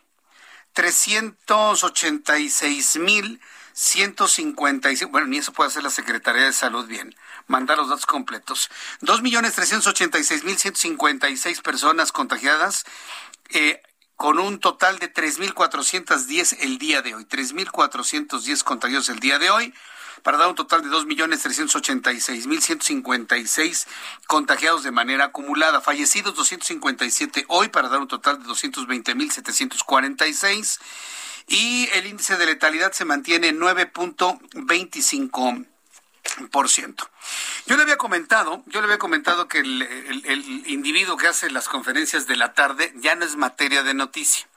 trescientos 0.73 1.83
ochenta 1.83 2.39
y 2.39 2.49
seis 2.49 2.97
mil 2.97 3.41
ciento 3.73 4.27
cincuenta 4.27 4.91
y 4.91 5.03
bueno, 5.05 5.27
ni 5.27 5.37
eso 5.37 5.51
puede 5.51 5.69
hacer 5.69 5.83
la 5.83 5.89
Secretaría 5.89 6.43
de 6.43 6.53
Salud 6.53 6.85
bien 6.85 7.15
mandar 7.49 7.77
los 7.77 7.89
datos 7.89 8.05
completos. 8.05 8.69
2.386.156 9.01 11.61
personas 11.61 12.13
contagiadas. 12.13 12.85
Eh, 13.49 13.81
con 14.15 14.37
un 14.37 14.59
total 14.59 14.99
de 14.99 15.11
3.410 15.13 16.57
el 16.59 16.77
día 16.77 17.01
de 17.01 17.15
hoy, 17.15 17.23
3.410 17.23 18.63
contagiados 18.63 19.07
el 19.07 19.19
día 19.19 19.39
de 19.39 19.49
hoy, 19.49 19.73
para 20.23 20.37
dar 20.37 20.49
un 20.49 20.55
total 20.55 20.81
de 20.81 20.89
2.386.156 20.89 23.87
contagiados 24.27 24.83
de 24.83 24.91
manera 24.91 25.23
acumulada, 25.25 25.79
fallecidos 25.79 26.35
257 26.35 27.45
hoy, 27.47 27.69
para 27.69 27.87
dar 27.87 28.01
un 28.01 28.09
total 28.09 28.43
de 28.43 28.49
220.746, 28.49 30.81
y 31.47 31.87
el 31.93 32.05
índice 32.05 32.35
de 32.35 32.45
letalidad 32.45 32.91
se 32.91 33.05
mantiene 33.05 33.47
en 33.47 33.61
9.25 33.61 35.65
yo 37.65 37.75
le 37.75 37.83
había 37.83 37.97
comentado, 37.97 38.63
yo 38.67 38.79
le 38.81 38.85
había 38.85 38.97
comentado 38.97 39.47
que 39.47 39.59
el, 39.59 39.81
el, 39.81 40.67
individuo 40.67 41.17
que 41.17 41.27
hace 41.27 41.49
las 41.49 41.67
conferencias 41.67 42.27
de 42.27 42.35
la 42.37 42.53
tarde 42.53 42.93
ya 42.95 43.15
no 43.15 43.25
es 43.25 43.35
materia 43.35 43.83
de 43.83 43.93
noticia. 43.93 44.47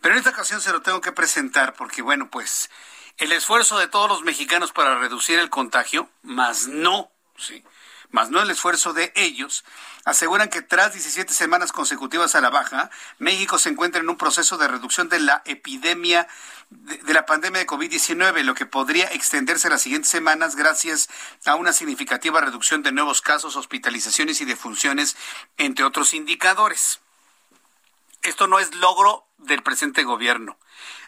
Pero 0.00 0.14
en 0.14 0.18
esta 0.18 0.30
ocasión 0.30 0.60
se 0.60 0.72
lo 0.72 0.82
tengo 0.82 1.00
que 1.00 1.12
presentar 1.12 1.74
porque, 1.74 2.02
bueno, 2.02 2.30
pues 2.30 2.70
el 3.18 3.32
esfuerzo 3.32 3.78
de 3.78 3.88
todos 3.88 4.08
los 4.08 4.22
mexicanos 4.22 4.72
para 4.72 4.98
reducir 4.98 5.38
el 5.38 5.50
contagio, 5.50 6.08
más 6.22 6.68
no, 6.68 7.10
sí, 7.36 7.64
más 8.10 8.30
no 8.30 8.40
el 8.40 8.50
esfuerzo 8.50 8.92
de 8.92 9.12
ellos, 9.16 9.64
aseguran 10.04 10.48
que 10.48 10.62
tras 10.62 10.92
17 10.92 11.32
semanas 11.32 11.72
consecutivas 11.72 12.34
a 12.34 12.40
la 12.40 12.50
baja, 12.50 12.90
México 13.18 13.58
se 13.58 13.68
encuentra 13.68 14.00
en 14.00 14.08
un 14.08 14.16
proceso 14.16 14.56
de 14.56 14.68
reducción 14.68 15.08
de 15.08 15.20
la 15.20 15.42
epidemia 15.44 16.28
de, 16.70 17.14
la 17.14 17.26
pandemia 17.26 17.60
de 17.60 17.66
COVID-19, 17.66 18.42
lo 18.42 18.54
que 18.54 18.66
podría 18.66 19.06
extenderse 19.06 19.70
las 19.70 19.82
siguientes 19.82 20.10
semanas 20.10 20.56
gracias 20.56 21.08
a 21.44 21.54
una 21.54 21.72
significativa 21.72 22.40
reducción 22.40 22.82
de 22.82 22.92
nuevos 22.92 23.22
casos, 23.22 23.56
hospitalizaciones 23.56 24.40
y 24.40 24.44
defunciones, 24.44 25.16
entre 25.56 25.84
otros 25.84 26.14
indicadores. 26.14 27.00
Esto 28.26 28.48
no 28.48 28.58
es 28.58 28.74
logro 28.74 29.24
del 29.38 29.62
presente 29.62 30.02
gobierno. 30.02 30.58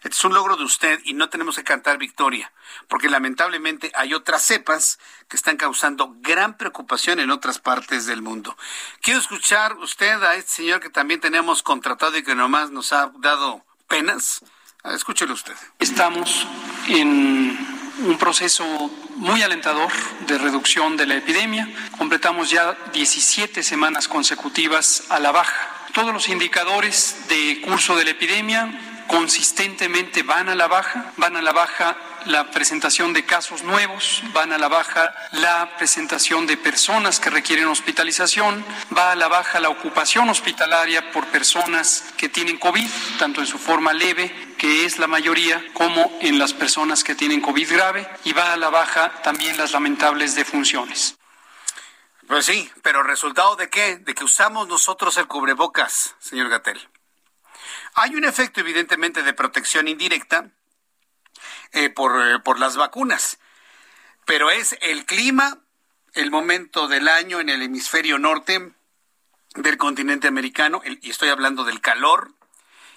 Este 0.02 0.10
es 0.10 0.24
un 0.24 0.34
logro 0.34 0.56
de 0.56 0.62
usted 0.62 1.00
y 1.04 1.14
no 1.14 1.28
tenemos 1.28 1.56
que 1.56 1.64
cantar 1.64 1.98
victoria, 1.98 2.52
porque 2.86 3.08
lamentablemente 3.08 3.90
hay 3.96 4.14
otras 4.14 4.44
cepas 4.44 5.00
que 5.26 5.36
están 5.36 5.56
causando 5.56 6.14
gran 6.20 6.56
preocupación 6.56 7.18
en 7.18 7.32
otras 7.32 7.58
partes 7.58 8.06
del 8.06 8.22
mundo. 8.22 8.56
Quiero 9.02 9.18
escuchar 9.18 9.76
usted 9.78 10.22
a 10.22 10.36
este 10.36 10.52
señor 10.52 10.80
que 10.80 10.90
también 10.90 11.20
tenemos 11.20 11.64
contratado 11.64 12.16
y 12.16 12.22
que 12.22 12.36
nomás 12.36 12.70
nos 12.70 12.92
ha 12.92 13.10
dado 13.18 13.64
penas. 13.88 14.40
Escúchelo 14.84 15.34
usted. 15.34 15.56
Estamos 15.80 16.46
en 16.86 17.58
un 18.04 18.16
proceso 18.16 18.64
muy 19.16 19.42
alentador 19.42 19.90
de 20.28 20.38
reducción 20.38 20.96
de 20.96 21.06
la 21.06 21.16
epidemia. 21.16 21.68
Completamos 21.98 22.48
ya 22.50 22.78
17 22.92 23.64
semanas 23.64 24.06
consecutivas 24.06 25.02
a 25.10 25.18
la 25.18 25.32
baja. 25.32 25.77
Todos 25.98 26.14
los 26.14 26.28
indicadores 26.28 27.26
de 27.28 27.60
curso 27.60 27.96
de 27.96 28.04
la 28.04 28.12
epidemia 28.12 28.70
consistentemente 29.08 30.22
van 30.22 30.48
a 30.48 30.54
la 30.54 30.68
baja, 30.68 31.12
van 31.16 31.34
a 31.34 31.42
la 31.42 31.50
baja 31.50 31.96
la 32.24 32.52
presentación 32.52 33.12
de 33.12 33.24
casos 33.24 33.64
nuevos, 33.64 34.22
van 34.32 34.52
a 34.52 34.58
la 34.58 34.68
baja 34.68 35.12
la 35.32 35.76
presentación 35.76 36.46
de 36.46 36.56
personas 36.56 37.18
que 37.18 37.30
requieren 37.30 37.66
hospitalización, 37.66 38.64
va 38.96 39.10
a 39.10 39.16
la 39.16 39.26
baja 39.26 39.58
la 39.58 39.70
ocupación 39.70 40.28
hospitalaria 40.28 41.10
por 41.10 41.26
personas 41.26 42.04
que 42.16 42.28
tienen 42.28 42.58
COVID, 42.58 42.88
tanto 43.18 43.40
en 43.40 43.48
su 43.48 43.58
forma 43.58 43.92
leve, 43.92 44.32
que 44.56 44.84
es 44.84 45.00
la 45.00 45.08
mayoría, 45.08 45.60
como 45.72 46.16
en 46.20 46.38
las 46.38 46.54
personas 46.54 47.02
que 47.02 47.16
tienen 47.16 47.40
COVID 47.40 47.72
grave, 47.72 48.08
y 48.22 48.34
va 48.34 48.52
a 48.52 48.56
la 48.56 48.70
baja 48.70 49.20
también 49.24 49.56
las 49.56 49.72
lamentables 49.72 50.36
defunciones. 50.36 51.17
Pues 52.28 52.44
sí, 52.44 52.70
pero 52.82 53.02
¿resultado 53.02 53.56
de 53.56 53.70
qué? 53.70 53.96
De 53.96 54.14
que 54.14 54.22
usamos 54.22 54.68
nosotros 54.68 55.16
el 55.16 55.26
cubrebocas, 55.26 56.14
señor 56.18 56.50
Gatel. 56.50 56.78
Hay 57.94 58.14
un 58.16 58.24
efecto 58.24 58.60
evidentemente 58.60 59.22
de 59.22 59.32
protección 59.32 59.88
indirecta 59.88 60.50
eh, 61.72 61.88
por, 61.88 62.22
eh, 62.22 62.38
por 62.40 62.58
las 62.58 62.76
vacunas. 62.76 63.38
Pero 64.26 64.50
es 64.50 64.76
el 64.82 65.06
clima, 65.06 65.62
el 66.12 66.30
momento 66.30 66.86
del 66.86 67.08
año 67.08 67.40
en 67.40 67.48
el 67.48 67.62
hemisferio 67.62 68.18
norte 68.18 68.74
del 69.54 69.78
continente 69.78 70.28
americano, 70.28 70.82
y 70.84 71.08
estoy 71.08 71.30
hablando 71.30 71.64
del 71.64 71.80
calor, 71.80 72.34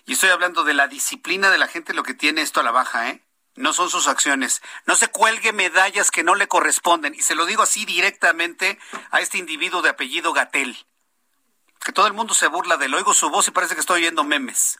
y 0.06 0.14
estoy 0.14 0.30
hablando 0.30 0.66
de 0.66 0.74
la 0.74 0.90
disciplina 0.90 1.50
de 1.50 1.58
la 1.58 1.70
gente, 1.70 1.94
lo 1.94 2.04
que 2.04 2.14
tiene 2.14 2.42
esto 2.42 2.60
a 2.60 2.64
la 2.64 2.72
baja, 2.72 3.10
¿eh? 3.10 3.24
No 3.56 3.74
son 3.74 3.90
sus 3.90 4.08
acciones. 4.08 4.62
No 4.86 4.96
se 4.96 5.10
cuelgue 5.10 5.52
medallas 5.52 6.10
que 6.10 6.24
no 6.24 6.36
le 6.36 6.48
corresponden. 6.48 7.14
Y 7.14 7.22
se 7.22 7.36
lo 7.36 7.46
digo 7.46 7.64
así 7.64 7.86
directamente 7.86 8.80
a 9.12 9.20
este 9.20 9.38
individuo 9.38 9.82
de 9.82 9.90
apellido 9.90 10.32
Gatel. 10.34 10.86
Que 11.84 11.92
todo 11.92 12.08
el 12.08 12.14
mundo 12.14 12.34
se 12.34 12.48
burla 12.48 12.78
de 12.78 12.86
él. 12.86 12.96
Oigo 12.96 13.14
su 13.14 13.30
voz 13.30 13.48
y 13.48 13.52
parece 13.52 13.76
que 13.76 13.82
estoy 13.82 14.02
oyendo 14.02 14.24
memes. 14.24 14.80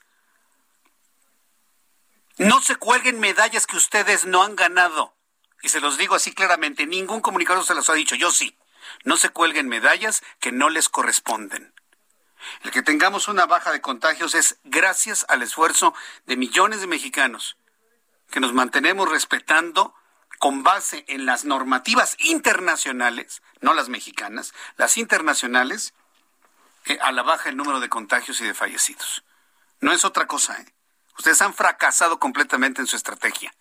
No 2.38 2.62
se 2.62 2.78
cuelguen 2.78 3.20
medallas 3.20 3.68
que 3.68 3.76
ustedes 3.76 4.26
no 4.26 4.44
han 4.44 4.56
ganado. 4.56 5.16
Y 5.62 5.70
se 5.70 5.82
los 5.82 5.98
digo 5.98 6.16
así 6.16 6.34
claramente. 6.34 6.86
Ningún 6.86 7.22
comunicador 7.22 7.66
se 7.66 7.76
los 7.76 7.90
ha 7.90 7.94
dicho. 7.94 8.16
Yo 8.16 8.32
sí. 8.32 8.58
No 9.04 9.18
se 9.18 9.30
cuelguen 9.30 9.68
medallas 9.68 10.24
que 10.40 10.52
no 10.52 10.70
les 10.70 10.88
corresponden. 10.88 11.74
El 12.64 12.72
que 12.72 12.82
tengamos 12.82 13.28
una 13.28 13.46
baja 13.46 13.72
de 13.72 13.82
contagios 13.82 14.34
es 14.34 14.58
gracias 14.64 15.26
al 15.30 15.44
esfuerzo 15.44 15.94
de 16.26 16.38
millones 16.38 16.82
de 16.82 16.88
mexicanos 16.88 17.58
que 18.32 18.40
nos 18.40 18.54
mantenemos 18.54 19.10
respetando 19.10 19.94
con 20.40 20.64
base 20.64 21.06
en 21.08 21.28
las 21.28 21.46
normativas 21.46 22.16
internacionales, 22.18 23.44
no 23.60 23.76
las 23.76 23.90
mexicanas, 23.90 24.54
las 24.78 24.98
internacionales, 24.98 25.94
a 27.02 27.12
la 27.12 27.22
baja 27.22 27.50
el 27.50 27.58
número 27.58 27.80
de 27.80 27.90
contagios 27.90 28.42
y 28.42 28.46
de 28.46 28.56
fallecidos. 28.56 29.24
No 29.82 29.92
es 29.92 30.04
otra 30.04 30.26
cosa. 30.26 30.60
¿eh? 30.60 30.66
Ustedes 31.18 31.42
han 31.44 31.54
fracasado 31.54 32.20
completamente 32.20 32.82
en 32.82 32.88
su 32.88 32.96
estrategia. 32.96 33.54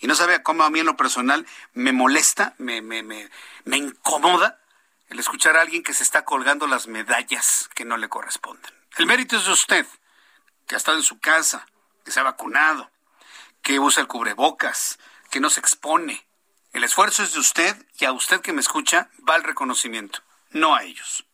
Y 0.00 0.06
no 0.06 0.14
sabe 0.14 0.42
cómo 0.42 0.62
a 0.62 0.70
mí 0.70 0.80
en 0.80 0.86
lo 0.86 0.96
personal 0.96 1.46
me 1.74 1.92
molesta, 1.92 2.54
me, 2.56 2.80
me, 2.80 3.02
me, 3.02 3.28
me 3.64 3.76
incomoda 3.76 4.60
el 5.08 5.18
escuchar 5.18 5.56
a 5.56 5.60
alguien 5.60 5.82
que 5.82 5.92
se 5.92 6.04
está 6.04 6.24
colgando 6.24 6.66
las 6.66 6.86
medallas 6.86 7.68
que 7.74 7.84
no 7.84 7.96
le 7.96 8.08
corresponden. 8.08 8.72
El 8.96 9.06
mérito 9.06 9.36
es 9.36 9.44
de 9.44 9.52
usted, 9.52 9.86
que 10.66 10.74
ha 10.74 10.78
estado 10.78 10.96
en 10.96 11.02
su 11.02 11.18
casa, 11.18 11.66
que 12.04 12.12
se 12.12 12.20
ha 12.20 12.22
vacunado, 12.22 12.90
que 13.62 13.78
usa 13.78 14.02
el 14.02 14.08
cubrebocas, 14.08 14.98
que 15.30 15.40
no 15.40 15.50
se 15.50 15.60
expone. 15.60 16.26
El 16.72 16.84
esfuerzo 16.84 17.22
es 17.22 17.32
de 17.32 17.40
usted 17.40 17.76
y 17.98 18.04
a 18.04 18.12
usted 18.12 18.40
que 18.40 18.52
me 18.52 18.60
escucha 18.60 19.10
va 19.28 19.36
el 19.36 19.44
reconocimiento, 19.44 20.20
no 20.50 20.74
a 20.74 20.82
ellos. 20.82 21.27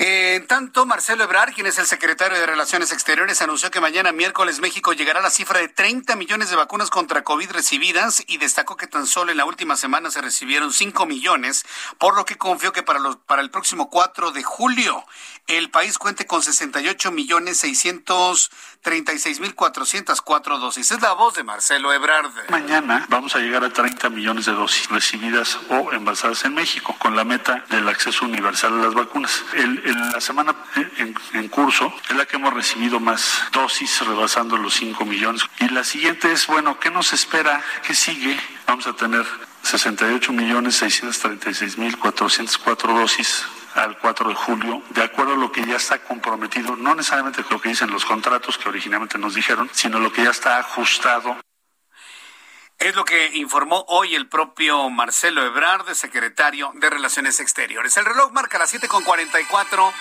En 0.01 0.47
tanto, 0.47 0.85
Marcelo 0.85 1.26
Ebrard, 1.26 1.53
quien 1.53 1.67
es 1.67 1.77
el 1.77 1.85
secretario 1.85 2.39
de 2.39 2.45
Relaciones 2.45 2.93
Exteriores, 2.93 3.41
anunció 3.41 3.69
que 3.69 3.81
mañana 3.81 4.13
miércoles 4.13 4.61
México 4.61 4.93
llegará 4.93 5.19
a 5.19 5.23
la 5.23 5.30
cifra 5.30 5.59
de 5.59 5.67
30 5.67 6.15
millones 6.15 6.49
de 6.49 6.55
vacunas 6.55 6.89
contra 6.89 7.26
COVID 7.26 7.51
recibidas 7.51 8.23
y 8.26 8.38
destacó 8.38 8.77
que 8.77 8.88
tan 8.88 9.05
solo 9.05 9.31
en 9.31 9.38
la 9.38 9.43
última 9.43 9.76
semana 9.76 10.09
se 10.09 10.21
recibieron 10.21 10.71
5 10.71 11.05
millones, 11.05 11.65
por 11.97 12.15
lo 12.15 12.23
que 12.23 12.38
confió 12.38 12.71
que 12.71 12.81
para, 12.81 12.99
los, 12.99 13.17
para 13.17 13.41
el 13.41 13.51
próximo 13.51 13.89
4 13.89 14.31
de 14.31 14.41
julio 14.41 15.05
el 15.49 15.71
país 15.71 15.97
cuente 15.97 16.27
con 16.27 16.43
68 16.43 17.11
millones 17.11 17.57
636 17.57 19.39
mil 19.39 19.55
404 19.55 20.59
dosis. 20.59 20.91
Es 20.91 21.01
la 21.01 21.13
voz 21.13 21.34
de 21.34 21.43
Marcelo 21.43 21.91
Ebrard. 21.91 22.31
Mañana 22.49 23.05
vamos 23.09 23.35
a 23.35 23.39
llegar 23.39 23.63
a 23.63 23.73
30 23.73 24.09
millones 24.09 24.45
de 24.45 24.51
dosis 24.51 24.88
recibidas 24.89 25.57
o 25.69 25.91
envasadas 25.91 26.45
en 26.45 26.53
México 26.53 26.95
con 26.99 27.15
la 27.15 27.23
meta 27.23 27.65
del 27.69 27.88
acceso 27.89 28.26
universal 28.26 28.80
a 28.80 28.85
las 28.85 28.93
vacunas. 28.93 29.43
El, 29.53 29.81
la 30.13 30.21
semana 30.21 30.55
en, 30.97 31.15
en, 31.34 31.49
curso 31.49 31.91
es 32.07 32.15
la 32.15 32.27
que 32.27 32.35
hemos 32.35 32.53
recibido 32.53 32.99
más 32.99 33.41
dosis, 33.51 34.05
rebasando 34.05 34.55
los 34.55 34.76
5 34.76 35.03
millones. 35.05 35.41
Y 35.59 35.69
la 35.69 35.84
siguiente 35.84 36.31
es, 36.31 36.45
bueno, 36.45 36.80
¿qué 36.80 36.91
nos 36.91 37.11
espera? 37.11 37.63
¿Qué 37.85 37.95
sigue? 37.95 38.39
Vamos 38.67 38.85
a 38.85 38.93
tener 38.93 39.26
68 39.63 40.31
millones 40.31 40.76
636 40.76 41.77
mil 41.80 41.97
404 41.97 42.93
dosis 42.93 43.45
al 43.84 43.97
4 43.97 44.30
de 44.30 44.35
julio, 44.35 44.81
de 44.89 45.03
acuerdo 45.03 45.34
a 45.34 45.38
lo 45.38 45.51
que 45.51 45.65
ya 45.65 45.77
está 45.77 45.99
comprometido, 45.99 46.76
no 46.76 46.95
necesariamente 46.95 47.43
lo 47.49 47.60
que 47.60 47.69
dicen 47.69 47.91
los 47.91 48.06
contratos 48.06 48.57
que 48.57 48.69
originalmente 48.69 49.18
nos 49.18 49.35
dijeron, 49.35 49.69
sino 49.73 49.99
lo 49.99 50.11
que 50.11 50.23
ya 50.23 50.31
está 50.31 50.57
ajustado 50.57 51.38
es 52.80 52.95
lo 52.95 53.03
que 53.03 53.31
informó 53.35 53.84
hoy 53.89 54.15
el 54.15 54.30
propio 54.30 54.89
Marcelo 54.89 55.45
Ebrard, 55.45 55.93
secretario 55.95 56.72
de 56.76 56.89
Relaciones 56.89 57.41
Exteriores. 57.41 57.97
El 57.97 58.06
reloj 58.06 58.31
marca 58.31 58.57
las 58.57 58.73
7.44 58.73 59.91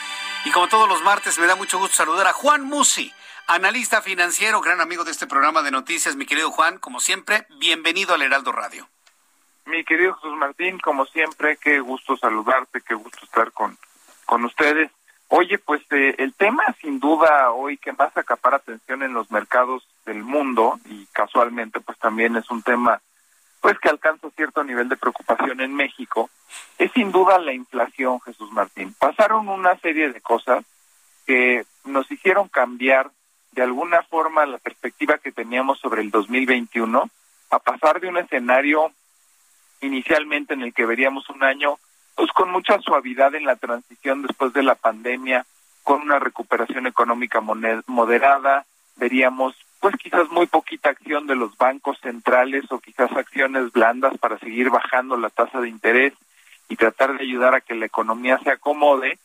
y 0.45 0.51
como 0.53 0.69
todos 0.69 0.89
los 0.89 1.03
martes 1.03 1.41
me 1.41 1.49
da 1.49 1.57
mucho 1.57 1.79
gusto 1.79 1.97
saludar 1.97 2.29
a 2.29 2.33
Juan 2.33 2.63
Musi, 2.63 3.13
analista 3.49 4.01
financiero, 4.01 4.61
gran 4.61 4.81
amigo 4.81 5.03
de 5.03 5.11
este 5.11 5.27
programa 5.27 5.63
de 5.63 5.73
noticias. 5.73 6.15
Mi 6.15 6.25
querido 6.25 6.53
Juan, 6.53 6.79
como 6.79 7.01
siempre, 7.01 7.49
bienvenido 7.59 8.15
al 8.15 8.23
Heraldo 8.23 8.53
Radio. 8.53 8.89
Mi 9.69 9.85
querido 9.85 10.15
Jesús 10.15 10.35
Martín, 10.39 10.79
como 10.79 11.05
siempre, 11.05 11.59
qué 11.59 11.81
gusto 11.81 12.17
saludarte, 12.17 12.81
qué 12.81 12.95
gusto 12.95 13.19
estar 13.23 13.53
con, 13.53 13.77
con 14.25 14.43
ustedes. 14.45 14.91
Oye, 15.29 15.59
pues 15.59 15.83
eh, 15.91 16.15
el 16.17 16.33
tema 16.33 16.65
sin 16.81 16.99
duda 16.99 17.51
hoy 17.53 17.77
que 17.77 17.93
más 17.93 18.17
acapara 18.17 18.57
atención 18.57 19.03
en 19.03 19.13
los 19.13 19.31
mercados 19.31 19.87
del 20.07 20.25
mundo 20.25 20.81
y 20.87 21.05
casualmente 21.13 21.81
pues 21.81 21.99
también 21.99 22.37
es 22.37 22.51
un 22.51 22.63
tema 22.63 23.03
pues 23.61 23.79
que 23.79 23.91
alcanza 23.91 24.31
cierto 24.31 24.65
nivel 24.65 24.89
de 24.89 24.97
preocupación 24.97 25.61
en 25.61 25.75
México, 25.75 26.31
es 26.79 26.91
sin 26.93 27.13
duda 27.13 27.39
la 27.39 27.53
inflación, 27.53 28.21
Jesús 28.21 28.51
Martín. 28.53 28.95
Pasaron 28.99 29.49
una 29.49 29.77
serie 29.81 30.11
de 30.11 30.21
cosas 30.23 30.65
que 31.27 31.67
nos 31.85 32.11
hicieron 32.11 32.49
cambiar 32.49 33.11
de 33.53 33.63
alguna 33.63 34.03
forma 34.05 34.47
la 34.47 34.59
perspectiva 34.59 35.19
que 35.19 35.33
teníamos 35.33 35.79
sobre 35.81 36.01
el 36.01 36.11
2021 36.11 37.11
a 37.51 37.59
pasar 37.59 38.01
de 38.01 38.09
un 38.09 38.17
escenario 38.17 38.93
inicialmente 39.81 40.55
en 40.55 40.63
el 40.63 40.75
que 40.75 40.87
veríamos 40.87 41.29
un 41.31 41.43
año 41.43 41.79
pues 42.15 42.33
con 42.33 42.51
mucha 42.51 42.81
suavidad 42.81 43.35
en 43.37 43.45
la 43.45 43.55
transición 43.55 44.23
después 44.23 44.53
de 44.53 44.65
la 44.65 44.75
pandemia, 44.75 45.47
con 45.85 46.03
una 46.03 46.19
recuperación 46.19 46.89
económica 46.89 47.41
moderada, 47.41 48.67
veríamos 48.97 49.55
pues 49.81 49.95
quizás 49.97 50.29
muy 50.31 50.47
poquita 50.47 50.91
acción 50.91 51.27
de 51.27 51.37
los 51.37 51.57
bancos 51.57 51.97
centrales 52.01 52.65
o 52.71 52.81
quizás 52.81 53.13
acciones 53.13 53.71
blandas 53.73 54.19
para 54.19 54.39
seguir 54.39 54.71
bajando 54.71 55.17
la 55.17 55.31
tasa 55.31 55.61
de 55.61 55.69
interés 55.69 56.13
y 56.69 56.77
tratar 56.77 57.17
de 57.17 57.23
ayudar 57.23 57.55
a 57.55 57.61
que 57.61 57.75
la 57.75 57.87
economía 57.87 58.39
se 58.43 58.51
acomode. 58.51 59.19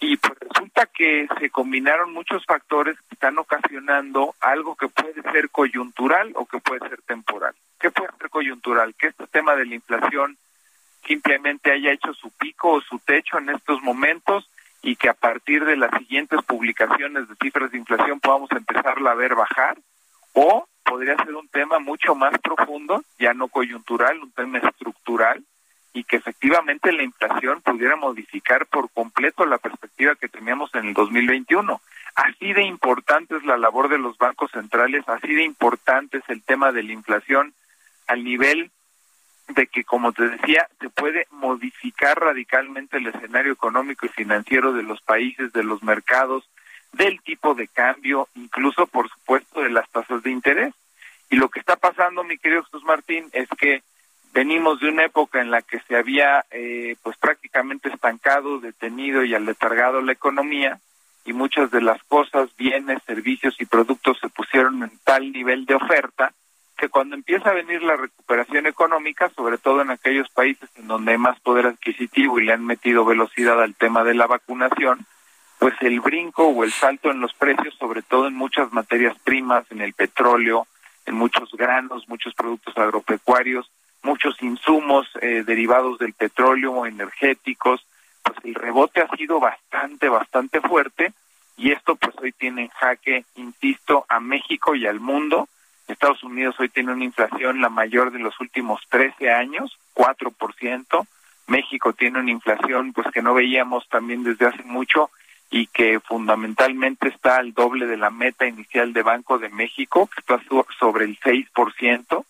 Y 0.00 0.16
pues 0.16 0.38
resulta 0.38 0.86
que 0.86 1.26
se 1.40 1.50
combinaron 1.50 2.12
muchos 2.12 2.44
factores 2.46 2.96
que 3.08 3.14
están 3.14 3.36
ocasionando 3.38 4.36
algo 4.40 4.76
que 4.76 4.88
puede 4.88 5.20
ser 5.32 5.50
coyuntural 5.50 6.30
o 6.36 6.46
que 6.46 6.60
puede 6.60 6.88
ser 6.88 7.02
temporal. 7.02 7.54
¿Qué 7.78 7.90
puede 7.90 8.10
ser 8.18 8.30
coyuntural? 8.30 8.94
Que 8.94 9.08
este 9.08 9.26
tema 9.28 9.54
de 9.54 9.66
la 9.66 9.74
inflación 9.74 10.36
simplemente 11.06 11.72
haya 11.72 11.92
hecho 11.92 12.12
su 12.14 12.30
pico 12.30 12.72
o 12.72 12.80
su 12.80 12.98
techo 12.98 13.38
en 13.38 13.50
estos 13.50 13.80
momentos 13.82 14.48
y 14.82 14.96
que 14.96 15.08
a 15.08 15.14
partir 15.14 15.64
de 15.64 15.76
las 15.76 15.90
siguientes 15.98 16.42
publicaciones 16.42 17.28
de 17.28 17.34
cifras 17.40 17.70
de 17.70 17.78
inflación 17.78 18.20
podamos 18.20 18.50
empezarla 18.52 19.12
a 19.12 19.14
ver 19.14 19.34
bajar 19.34 19.78
o 20.32 20.66
podría 20.84 21.16
ser 21.16 21.34
un 21.34 21.48
tema 21.48 21.78
mucho 21.78 22.14
más 22.14 22.36
profundo, 22.38 23.02
ya 23.18 23.34
no 23.34 23.48
coyuntural, 23.48 24.18
un 24.18 24.32
tema 24.32 24.58
estructural 24.58 25.42
y 25.92 26.04
que 26.04 26.16
efectivamente 26.16 26.92
la 26.92 27.02
inflación 27.02 27.60
pudiera 27.62 27.96
modificar 27.96 28.66
por 28.66 28.90
completo 28.90 29.46
la 29.46 29.58
perspectiva 29.58 30.14
que 30.14 30.28
teníamos 30.28 30.74
en 30.74 30.86
el 30.86 30.94
2021. 30.94 31.80
Así 32.14 32.52
de 32.52 32.62
importante 32.62 33.36
es 33.36 33.44
la 33.44 33.56
labor 33.56 33.88
de 33.88 33.98
los 33.98 34.18
bancos 34.18 34.50
centrales, 34.50 35.08
así 35.08 35.34
de 35.34 35.44
importante 35.44 36.18
es 36.18 36.24
el 36.28 36.42
tema 36.42 36.72
de 36.72 36.82
la 36.82 36.92
inflación 36.92 37.54
al 38.08 38.24
nivel 38.24 38.70
de 39.48 39.66
que, 39.66 39.84
como 39.84 40.12
te 40.12 40.28
decía, 40.28 40.68
se 40.80 40.90
puede 40.90 41.26
modificar 41.30 42.18
radicalmente 42.18 42.98
el 42.98 43.06
escenario 43.06 43.52
económico 43.52 44.06
y 44.06 44.10
financiero 44.10 44.72
de 44.72 44.82
los 44.82 45.00
países, 45.00 45.52
de 45.52 45.62
los 45.62 45.82
mercados, 45.82 46.48
del 46.92 47.20
tipo 47.22 47.54
de 47.54 47.68
cambio, 47.68 48.28
incluso, 48.34 48.86
por 48.86 49.08
supuesto, 49.08 49.62
de 49.62 49.70
las 49.70 49.88
tasas 49.90 50.22
de 50.22 50.30
interés. 50.30 50.74
Y 51.30 51.36
lo 51.36 51.48
que 51.48 51.60
está 51.60 51.76
pasando, 51.76 52.24
mi 52.24 52.38
querido 52.38 52.64
Jesús 52.64 52.84
Martín, 52.84 53.28
es 53.32 53.48
que 53.58 53.82
venimos 54.32 54.80
de 54.80 54.88
una 54.88 55.04
época 55.04 55.40
en 55.40 55.50
la 55.50 55.62
que 55.62 55.80
se 55.80 55.96
había 55.96 56.44
eh, 56.50 56.96
pues 57.02 57.16
prácticamente 57.16 57.88
estancado, 57.88 58.60
detenido 58.60 59.24
y 59.24 59.34
aletargado 59.34 60.00
la 60.00 60.12
economía 60.12 60.78
y 61.24 61.32
muchas 61.32 61.70
de 61.70 61.82
las 61.82 62.02
cosas, 62.04 62.54
bienes, 62.56 63.02
servicios 63.04 63.54
y 63.60 63.66
productos 63.66 64.18
se 64.20 64.28
pusieron 64.28 64.82
en 64.82 64.92
tal 65.04 65.30
nivel 65.32 65.66
de 65.66 65.74
oferta 65.74 66.32
que 66.78 66.88
cuando 66.88 67.16
empieza 67.16 67.50
a 67.50 67.54
venir 67.54 67.82
la 67.82 67.96
recuperación 67.96 68.66
económica, 68.66 69.28
sobre 69.30 69.58
todo 69.58 69.82
en 69.82 69.90
aquellos 69.90 70.28
países 70.30 70.70
en 70.76 70.86
donde 70.86 71.12
hay 71.12 71.18
más 71.18 71.38
poder 71.40 71.66
adquisitivo 71.66 72.38
y 72.38 72.44
le 72.44 72.52
han 72.52 72.64
metido 72.64 73.04
velocidad 73.04 73.60
al 73.60 73.74
tema 73.74 74.04
de 74.04 74.14
la 74.14 74.28
vacunación, 74.28 75.04
pues 75.58 75.74
el 75.80 75.98
brinco 76.00 76.46
o 76.46 76.62
el 76.62 76.70
salto 76.70 77.10
en 77.10 77.20
los 77.20 77.34
precios, 77.34 77.74
sobre 77.74 78.02
todo 78.02 78.28
en 78.28 78.34
muchas 78.34 78.72
materias 78.72 79.16
primas, 79.24 79.64
en 79.70 79.80
el 79.80 79.92
petróleo, 79.92 80.68
en 81.04 81.16
muchos 81.16 81.50
granos, 81.52 82.08
muchos 82.08 82.32
productos 82.34 82.78
agropecuarios, 82.78 83.68
muchos 84.04 84.40
insumos 84.40 85.08
eh, 85.20 85.42
derivados 85.44 85.98
del 85.98 86.12
petróleo, 86.12 86.86
energéticos, 86.86 87.84
pues 88.22 88.38
el 88.44 88.54
rebote 88.54 89.00
ha 89.00 89.16
sido 89.16 89.40
bastante, 89.40 90.08
bastante 90.08 90.60
fuerte 90.60 91.12
y 91.56 91.72
esto 91.72 91.96
pues 91.96 92.14
hoy 92.22 92.30
tiene 92.30 92.62
en 92.62 92.68
jaque, 92.68 93.24
insisto, 93.34 94.06
a 94.08 94.20
México 94.20 94.76
y 94.76 94.86
al 94.86 95.00
mundo 95.00 95.48
Estados 95.88 96.22
Unidos 96.22 96.54
hoy 96.58 96.68
tiene 96.68 96.92
una 96.92 97.04
inflación 97.04 97.60
la 97.60 97.68
mayor 97.68 98.12
de 98.12 98.18
los 98.18 98.38
últimos 98.40 98.80
13 98.90 99.30
años, 99.30 99.78
4%. 99.94 101.06
México 101.46 101.92
tiene 101.94 102.20
una 102.20 102.30
inflación 102.30 102.92
pues 102.92 103.08
que 103.12 103.22
no 103.22 103.34
veíamos 103.34 103.88
también 103.88 104.22
desde 104.22 104.46
hace 104.46 104.62
mucho 104.64 105.10
y 105.50 105.66
que 105.68 105.98
fundamentalmente 106.00 107.08
está 107.08 107.36
al 107.36 107.54
doble 107.54 107.86
de 107.86 107.96
la 107.96 108.10
meta 108.10 108.46
inicial 108.46 108.92
de 108.92 109.02
Banco 109.02 109.38
de 109.38 109.48
México, 109.48 110.08
que 110.14 110.20
está 110.20 110.40
sobre 110.78 111.06
el 111.06 111.18
6%. 111.20 112.24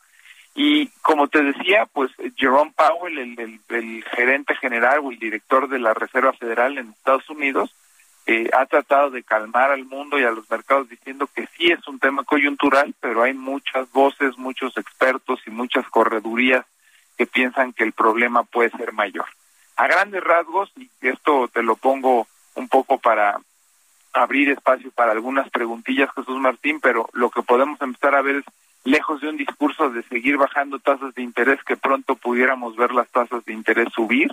Y 0.54 0.88
como 1.02 1.28
te 1.28 1.42
decía, 1.42 1.86
pues 1.92 2.12
Jerome 2.36 2.72
Powell, 2.76 3.18
el, 3.18 3.60
el 3.68 4.04
gerente 4.04 4.54
general 4.56 5.00
o 5.02 5.10
el 5.10 5.18
director 5.18 5.68
de 5.68 5.78
la 5.80 5.94
Reserva 5.94 6.32
Federal 6.32 6.78
en 6.78 6.90
Estados 6.90 7.28
Unidos, 7.28 7.74
eh, 8.30 8.50
ha 8.52 8.66
tratado 8.66 9.08
de 9.08 9.22
calmar 9.22 9.70
al 9.70 9.86
mundo 9.86 10.18
y 10.18 10.24
a 10.24 10.30
los 10.30 10.50
mercados 10.50 10.86
diciendo 10.90 11.26
que 11.34 11.48
sí 11.56 11.72
es 11.72 11.88
un 11.88 11.98
tema 11.98 12.24
coyuntural, 12.24 12.94
pero 13.00 13.22
hay 13.22 13.32
muchas 13.32 13.90
voces, 13.90 14.36
muchos 14.36 14.76
expertos 14.76 15.40
y 15.46 15.50
muchas 15.50 15.88
corredurías 15.88 16.66
que 17.16 17.26
piensan 17.26 17.72
que 17.72 17.84
el 17.84 17.92
problema 17.92 18.42
puede 18.42 18.68
ser 18.72 18.92
mayor. 18.92 19.24
A 19.76 19.86
grandes 19.86 20.22
rasgos, 20.22 20.70
y 20.76 20.90
esto 21.00 21.48
te 21.48 21.62
lo 21.62 21.76
pongo 21.76 22.26
un 22.54 22.68
poco 22.68 22.98
para 22.98 23.38
abrir 24.12 24.50
espacio 24.50 24.90
para 24.90 25.12
algunas 25.12 25.48
preguntillas, 25.48 26.10
Jesús 26.14 26.38
Martín, 26.38 26.80
pero 26.82 27.08
lo 27.14 27.30
que 27.30 27.40
podemos 27.40 27.80
empezar 27.80 28.14
a 28.14 28.20
ver 28.20 28.36
es, 28.36 28.44
lejos 28.84 29.22
de 29.22 29.30
un 29.30 29.38
discurso 29.38 29.88
de 29.88 30.02
seguir 30.02 30.36
bajando 30.36 30.78
tasas 30.78 31.14
de 31.14 31.22
interés, 31.22 31.64
que 31.64 31.78
pronto 31.78 32.14
pudiéramos 32.14 32.76
ver 32.76 32.92
las 32.92 33.08
tasas 33.08 33.42
de 33.46 33.54
interés 33.54 33.88
subir, 33.94 34.30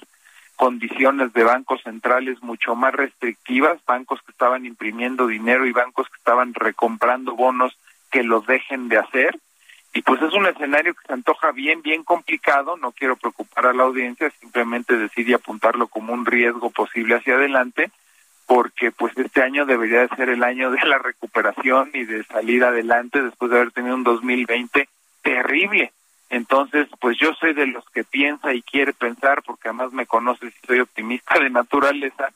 condiciones 0.56 1.34
de 1.34 1.44
bancos 1.44 1.82
centrales 1.84 2.42
mucho 2.42 2.76
más 2.76 2.94
restrictivas, 2.94 3.84
bancos 3.86 4.22
que 4.22 4.32
estaban 4.32 4.66
imprimiendo 4.66 5.28
dinero 5.28 5.66
y 5.66 5.72
bancos 5.72 6.08
que 6.10 6.18
estaban 6.18 6.54
recomprando 6.54 7.36
bonos 7.36 7.78
que 8.12 8.24
lo 8.24 8.42
dejen 8.42 8.88
de 8.88 8.98
hacer. 8.98 9.40
Y 9.94 10.02
pues 10.02 10.22
es 10.22 10.34
un 10.34 10.46
escenario 10.46 10.94
que 10.94 11.08
se 11.08 11.14
antoja 11.14 11.52
bien, 11.52 11.82
bien 11.82 12.04
complicado, 12.04 12.76
no 12.78 12.92
quiero 12.92 13.16
preocupar 13.16 13.68
a 13.68 13.74
la 13.74 13.84
audiencia, 13.84 14.30
simplemente 14.42 14.98
decir 14.98 15.30
y 15.30 15.34
apuntarlo 15.34 15.88
como 15.88 16.14
un 16.14 16.26
riesgo 16.26 16.70
posible 16.70 17.16
hacia 17.16 17.36
adelante, 17.36 17.92
porque 18.46 18.92
pues 18.92 19.18
este 19.18 19.42
año 19.42 19.66
debería 19.66 20.02
de 20.02 20.16
ser 20.16 20.30
el 20.30 20.44
año 20.44 20.70
de 20.72 20.86
la 20.86 20.98
recuperación 20.98 21.92
y 21.94 22.04
de 22.04 22.24
salir 22.26 22.64
adelante 22.64 23.22
después 23.22 23.52
de 23.52 23.58
haber 23.58 23.72
tenido 23.72 23.96
un 23.96 24.04
2020 24.04 24.90
terrible 25.22 25.94
entonces, 26.30 26.88
pues 27.00 27.18
yo 27.20 27.34
soy 27.34 27.54
de 27.54 27.68
los 27.68 27.86
que 27.92 28.04
piensa 28.04 28.54
y 28.54 28.62
quiere 28.62 28.94
pensar, 28.94 29.44
porque 29.44 29.70
además 29.70 29.92
me 29.92 30.08
conoces 30.08 30.54
y 30.54 30.68
soy 30.68 30.80
optimista 30.80 31.40
de 31.40 31.50
naturaleza, 31.50 32.32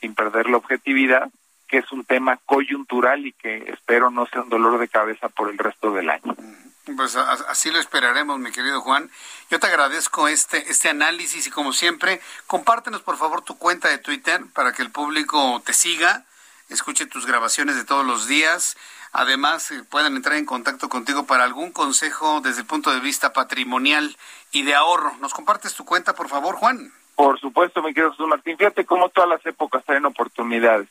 sin 0.00 0.14
perder 0.14 0.48
la 0.48 0.58
objetividad, 0.58 1.30
que 1.66 1.78
es 1.78 1.92
un 1.92 2.04
tema 2.04 2.38
coyuntural 2.46 3.26
y 3.26 3.32
que 3.32 3.56
espero 3.68 4.10
no 4.10 4.26
sea 4.26 4.42
un 4.42 4.50
dolor 4.50 4.78
de 4.78 4.88
cabeza 4.88 5.28
por 5.28 5.50
el 5.50 5.58
resto 5.58 5.92
del 5.92 6.10
año. 6.10 6.36
Pues 6.96 7.16
así 7.16 7.70
lo 7.70 7.80
esperaremos, 7.80 8.38
mi 8.38 8.52
querido 8.52 8.82
Juan. 8.82 9.10
Yo 9.50 9.58
te 9.58 9.66
agradezco 9.66 10.28
este, 10.28 10.70
este 10.70 10.90
análisis 10.90 11.46
y 11.46 11.50
como 11.50 11.72
siempre, 11.72 12.20
compártenos 12.46 13.02
por 13.02 13.16
favor 13.16 13.42
tu 13.42 13.56
cuenta 13.56 13.88
de 13.88 13.98
Twitter 13.98 14.42
para 14.52 14.72
que 14.72 14.82
el 14.82 14.90
público 14.90 15.62
te 15.64 15.72
siga, 15.72 16.24
escuche 16.68 17.06
tus 17.06 17.26
grabaciones 17.26 17.76
de 17.76 17.84
todos 17.84 18.04
los 18.04 18.28
días 18.28 18.76
Además, 19.14 19.70
eh, 19.70 19.84
puedan 19.88 20.16
entrar 20.16 20.36
en 20.36 20.44
contacto 20.44 20.88
contigo 20.88 21.24
para 21.24 21.44
algún 21.44 21.70
consejo 21.70 22.40
desde 22.40 22.62
el 22.62 22.66
punto 22.66 22.92
de 22.92 22.98
vista 22.98 23.32
patrimonial 23.32 24.16
y 24.50 24.64
de 24.64 24.74
ahorro. 24.74 25.12
¿Nos 25.20 25.32
compartes 25.32 25.74
tu 25.74 25.84
cuenta, 25.84 26.16
por 26.16 26.28
favor, 26.28 26.56
Juan? 26.56 26.92
Por 27.14 27.38
supuesto, 27.38 27.80
mi 27.80 27.94
querido 27.94 28.10
Jesús 28.10 28.26
Martín. 28.26 28.58
Fíjate 28.58 28.84
cómo 28.84 29.08
todas 29.10 29.30
las 29.30 29.46
épocas 29.46 29.84
traen 29.84 30.04
oportunidades. 30.04 30.88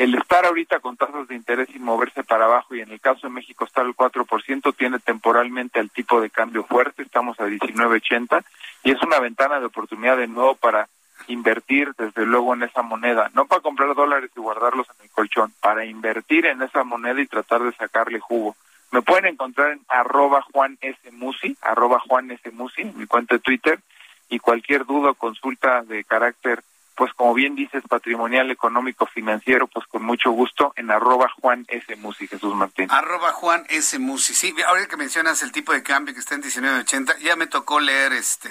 El 0.00 0.14
estar 0.14 0.46
ahorita 0.46 0.80
con 0.80 0.96
tasas 0.96 1.28
de 1.28 1.34
interés 1.34 1.68
y 1.74 1.78
moverse 1.78 2.24
para 2.24 2.46
abajo, 2.46 2.74
y 2.74 2.80
en 2.80 2.92
el 2.92 2.98
caso 2.98 3.26
de 3.26 3.34
México 3.34 3.66
estar 3.66 3.84
al 3.84 3.94
4%, 3.94 4.74
tiene 4.74 4.98
temporalmente 4.98 5.78
el 5.78 5.90
tipo 5.90 6.18
de 6.22 6.30
cambio 6.30 6.64
fuerte, 6.64 7.02
estamos 7.02 7.38
a 7.40 7.46
19.80, 7.46 8.42
y 8.84 8.92
es 8.92 9.02
una 9.02 9.20
ventana 9.20 9.60
de 9.60 9.66
oportunidad 9.66 10.16
de 10.16 10.28
nuevo 10.28 10.54
para 10.54 10.88
invertir 11.28 11.92
desde 11.96 12.26
luego 12.26 12.54
en 12.54 12.62
esa 12.62 12.82
moneda, 12.82 13.30
no 13.34 13.46
para 13.46 13.62
comprar 13.62 13.94
dólares 13.94 14.30
y 14.36 14.40
guardarlos 14.40 14.86
en 14.98 15.04
el 15.04 15.10
colchón, 15.10 15.52
para 15.60 15.84
invertir 15.84 16.46
en 16.46 16.62
esa 16.62 16.84
moneda 16.84 17.20
y 17.20 17.26
tratar 17.26 17.62
de 17.62 17.72
sacarle 17.72 18.20
jugo. 18.20 18.56
Me 18.92 19.02
pueden 19.02 19.26
encontrar 19.26 19.72
en 19.72 19.80
arroba 19.88 20.42
Juan 20.52 20.78
S. 20.80 20.98
Musi, 21.12 21.56
arroba 21.60 21.98
Juan 22.00 22.30
S. 22.30 22.50
Musi, 22.52 22.84
mi 22.84 23.06
cuenta 23.06 23.34
de 23.34 23.40
Twitter, 23.40 23.80
y 24.28 24.38
cualquier 24.38 24.86
duda 24.86 25.10
o 25.10 25.14
consulta 25.14 25.82
de 25.82 26.04
carácter, 26.04 26.62
pues 26.94 27.12
como 27.14 27.34
bien 27.34 27.54
dices, 27.54 27.82
patrimonial, 27.88 28.50
económico, 28.50 29.06
financiero, 29.06 29.66
pues 29.66 29.86
con 29.86 30.02
mucho 30.02 30.30
gusto 30.30 30.72
en 30.76 30.90
arroba 30.90 31.28
Juan 31.40 31.66
S. 31.68 31.94
Musi, 31.96 32.26
Jesús 32.26 32.54
Martín. 32.54 32.88
Arroba 32.90 33.34
sí, 34.34 34.54
ahora 34.66 34.86
que 34.86 34.96
mencionas 34.96 35.42
el 35.42 35.52
tipo 35.52 35.72
de 35.72 35.82
cambio 35.82 36.14
que 36.14 36.20
está 36.20 36.34
en 36.34 36.42
19.80, 36.42 37.18
ya 37.18 37.36
me 37.36 37.46
tocó 37.46 37.80
leer 37.80 38.12
este 38.12 38.50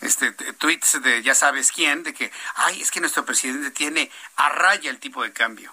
este 0.00 0.32
tweets 0.32 1.02
de 1.02 1.22
ya 1.22 1.34
sabes 1.34 1.72
quién, 1.72 2.02
de 2.02 2.14
que, 2.14 2.30
ay, 2.54 2.80
es 2.80 2.90
que 2.90 3.00
nuestro 3.00 3.24
presidente 3.24 3.70
tiene 3.70 4.10
a 4.36 4.48
raya 4.50 4.90
el 4.90 4.98
tipo 4.98 5.22
de 5.22 5.32
cambio. 5.32 5.72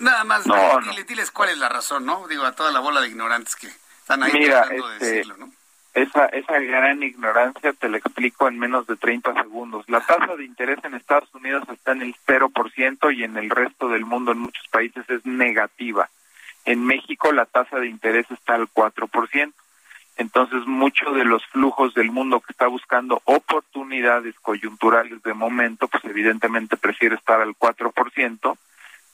Nada 0.00 0.24
más, 0.24 0.46
no, 0.46 0.56
diles 1.06 1.30
cuál 1.30 1.50
es 1.50 1.58
la 1.58 1.68
razón, 1.68 2.06
¿no? 2.06 2.26
Digo, 2.28 2.44
a 2.44 2.52
toda 2.52 2.72
la 2.72 2.80
bola 2.80 3.00
de 3.00 3.08
ignorantes 3.08 3.54
que 3.56 3.68
están 3.68 4.22
ahí 4.22 4.32
tratando 4.44 4.88
de 4.88 4.94
este, 4.94 5.06
decirlo, 5.06 5.36
¿no? 5.36 5.52
Esa, 5.94 6.26
esa 6.26 6.58
gran 6.58 7.02
ignorancia 7.02 7.72
te 7.72 7.88
la 7.88 7.96
explico 7.96 8.48
en 8.48 8.58
menos 8.58 8.86
de 8.86 8.96
30 8.96 9.32
segundos. 9.34 9.88
La 9.88 10.00
tasa 10.00 10.36
de 10.36 10.44
interés 10.44 10.78
en 10.84 10.94
Estados 10.94 11.34
Unidos 11.34 11.62
está 11.72 11.92
en 11.92 12.02
el 12.02 12.14
0% 12.26 13.16
y 13.16 13.24
en 13.24 13.36
el 13.38 13.48
resto 13.48 13.88
del 13.88 14.04
mundo, 14.04 14.32
en 14.32 14.38
muchos 14.38 14.66
países, 14.68 15.08
es 15.08 15.24
negativa. 15.24 16.10
En 16.66 16.84
México 16.84 17.32
la 17.32 17.46
tasa 17.46 17.78
de 17.78 17.86
interés 17.86 18.30
está 18.30 18.56
al 18.56 18.68
4%. 18.68 19.52
Entonces, 20.16 20.66
muchos 20.66 21.14
de 21.14 21.24
los 21.24 21.44
flujos 21.46 21.92
del 21.92 22.10
mundo 22.10 22.40
que 22.40 22.52
está 22.52 22.66
buscando 22.68 23.20
oportunidades 23.24 24.34
coyunturales 24.40 25.22
de 25.22 25.34
momento, 25.34 25.88
pues 25.88 26.04
evidentemente 26.06 26.78
prefiere 26.78 27.16
estar 27.16 27.40
al 27.40 27.54
4% 27.54 28.56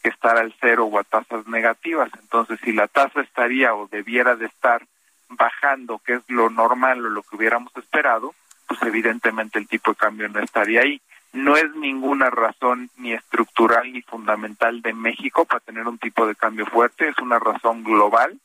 que 0.02 0.08
estar 0.08 0.36
al 0.36 0.54
cero 0.60 0.86
o 0.86 0.98
a 0.98 1.04
tasas 1.04 1.46
negativas. 1.46 2.10
Entonces, 2.20 2.58
si 2.64 2.72
la 2.72 2.88
tasa 2.88 3.20
estaría 3.20 3.74
o 3.74 3.88
debiera 3.88 4.36
de 4.36 4.46
estar 4.46 4.86
bajando, 5.28 6.00
que 6.04 6.14
es 6.14 6.22
lo 6.28 6.50
normal 6.50 7.04
o 7.04 7.08
lo 7.08 7.22
que 7.22 7.36
hubiéramos 7.36 7.76
esperado, 7.76 8.34
pues 8.66 8.82
evidentemente 8.82 9.58
el 9.58 9.68
tipo 9.68 9.92
de 9.92 9.96
cambio 9.96 10.28
no 10.28 10.40
estaría 10.40 10.82
ahí. 10.82 11.00
No 11.32 11.56
es 11.56 11.74
ninguna 11.76 12.30
razón 12.30 12.90
ni 12.96 13.12
estructural 13.12 13.92
ni 13.92 14.02
fundamental 14.02 14.82
de 14.82 14.92
México 14.92 15.46
para 15.46 15.60
tener 15.60 15.86
un 15.88 15.98
tipo 15.98 16.26
de 16.26 16.34
cambio 16.34 16.66
fuerte, 16.66 17.08
es 17.08 17.18
una 17.18 17.38
razón 17.38 17.82
global 17.82 18.38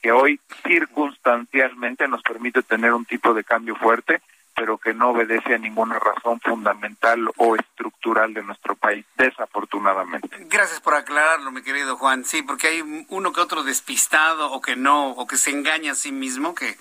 que 0.00 0.12
hoy 0.12 0.40
circunstancialmente 0.62 2.08
nos 2.08 2.22
permite 2.22 2.62
tener 2.62 2.92
un 2.92 3.04
tipo 3.04 3.34
de 3.34 3.44
cambio 3.44 3.76
fuerte, 3.76 4.20
pero 4.54 4.78
que 4.78 4.92
no 4.92 5.10
obedece 5.10 5.54
a 5.54 5.58
ninguna 5.58 5.98
razón 5.98 6.40
fundamental 6.40 7.30
o 7.36 7.56
estructural 7.56 8.34
de 8.34 8.42
nuestro 8.42 8.74
país, 8.76 9.06
desafortunadamente. 9.16 10.28
Gracias 10.50 10.80
por 10.80 10.94
aclararlo, 10.94 11.50
mi 11.50 11.62
querido 11.62 11.96
Juan. 11.96 12.24
Sí, 12.24 12.42
porque 12.42 12.68
hay 12.68 13.06
uno 13.08 13.32
que 13.32 13.40
otro 13.40 13.62
despistado 13.62 14.52
o 14.52 14.60
que 14.60 14.76
no, 14.76 15.10
o 15.12 15.26
que 15.26 15.36
se 15.36 15.50
engaña 15.50 15.92
a 15.92 15.94
sí 15.94 16.12
mismo, 16.12 16.54
que, 16.54 16.76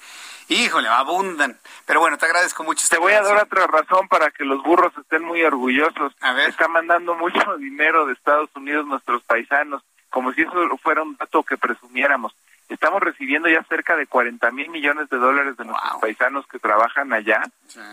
híjole, 0.50 0.90
abundan. 0.90 1.58
Pero 1.86 2.00
bueno, 2.02 2.18
te 2.18 2.26
agradezco 2.26 2.64
mucho. 2.64 2.86
te 2.90 2.98
voy 2.98 3.14
a 3.14 3.22
dar 3.22 3.44
otra 3.44 3.68
razón 3.68 4.08
para 4.10 4.32
que 4.32 4.44
los 4.44 4.62
burros 4.64 4.92
estén 4.98 5.24
muy 5.24 5.44
orgullosos. 5.44 6.14
A 6.22 6.34
ver. 6.34 6.50
Está 6.50 6.68
mandando 6.68 7.16
mucho 7.16 7.58
dinero 7.58 8.06
de 8.08 8.14
Estados 8.14 8.50
Unidos 8.56 8.88
nuestros 8.88 9.24
paisanos, 9.24 9.84
como 10.10 10.34
si 10.34 10.42
eso 10.42 10.52
fuera 10.84 11.04
un 11.04 11.16
dato 11.16 11.44
que 11.44 11.58
presumiéramos 11.58 12.36
Estamos 12.70 13.02
recibiendo 13.02 13.50
ya 13.50 13.64
cerca 13.64 13.96
de 13.96 14.06
40 14.06 14.52
mil 14.52 14.70
millones 14.70 15.10
de 15.10 15.18
dólares 15.18 15.58
de 15.58 15.66
nuestros 15.66 16.00
paisanos 16.00 16.46
que 16.46 16.60
trabajan 16.60 17.12
allá. 17.12 17.42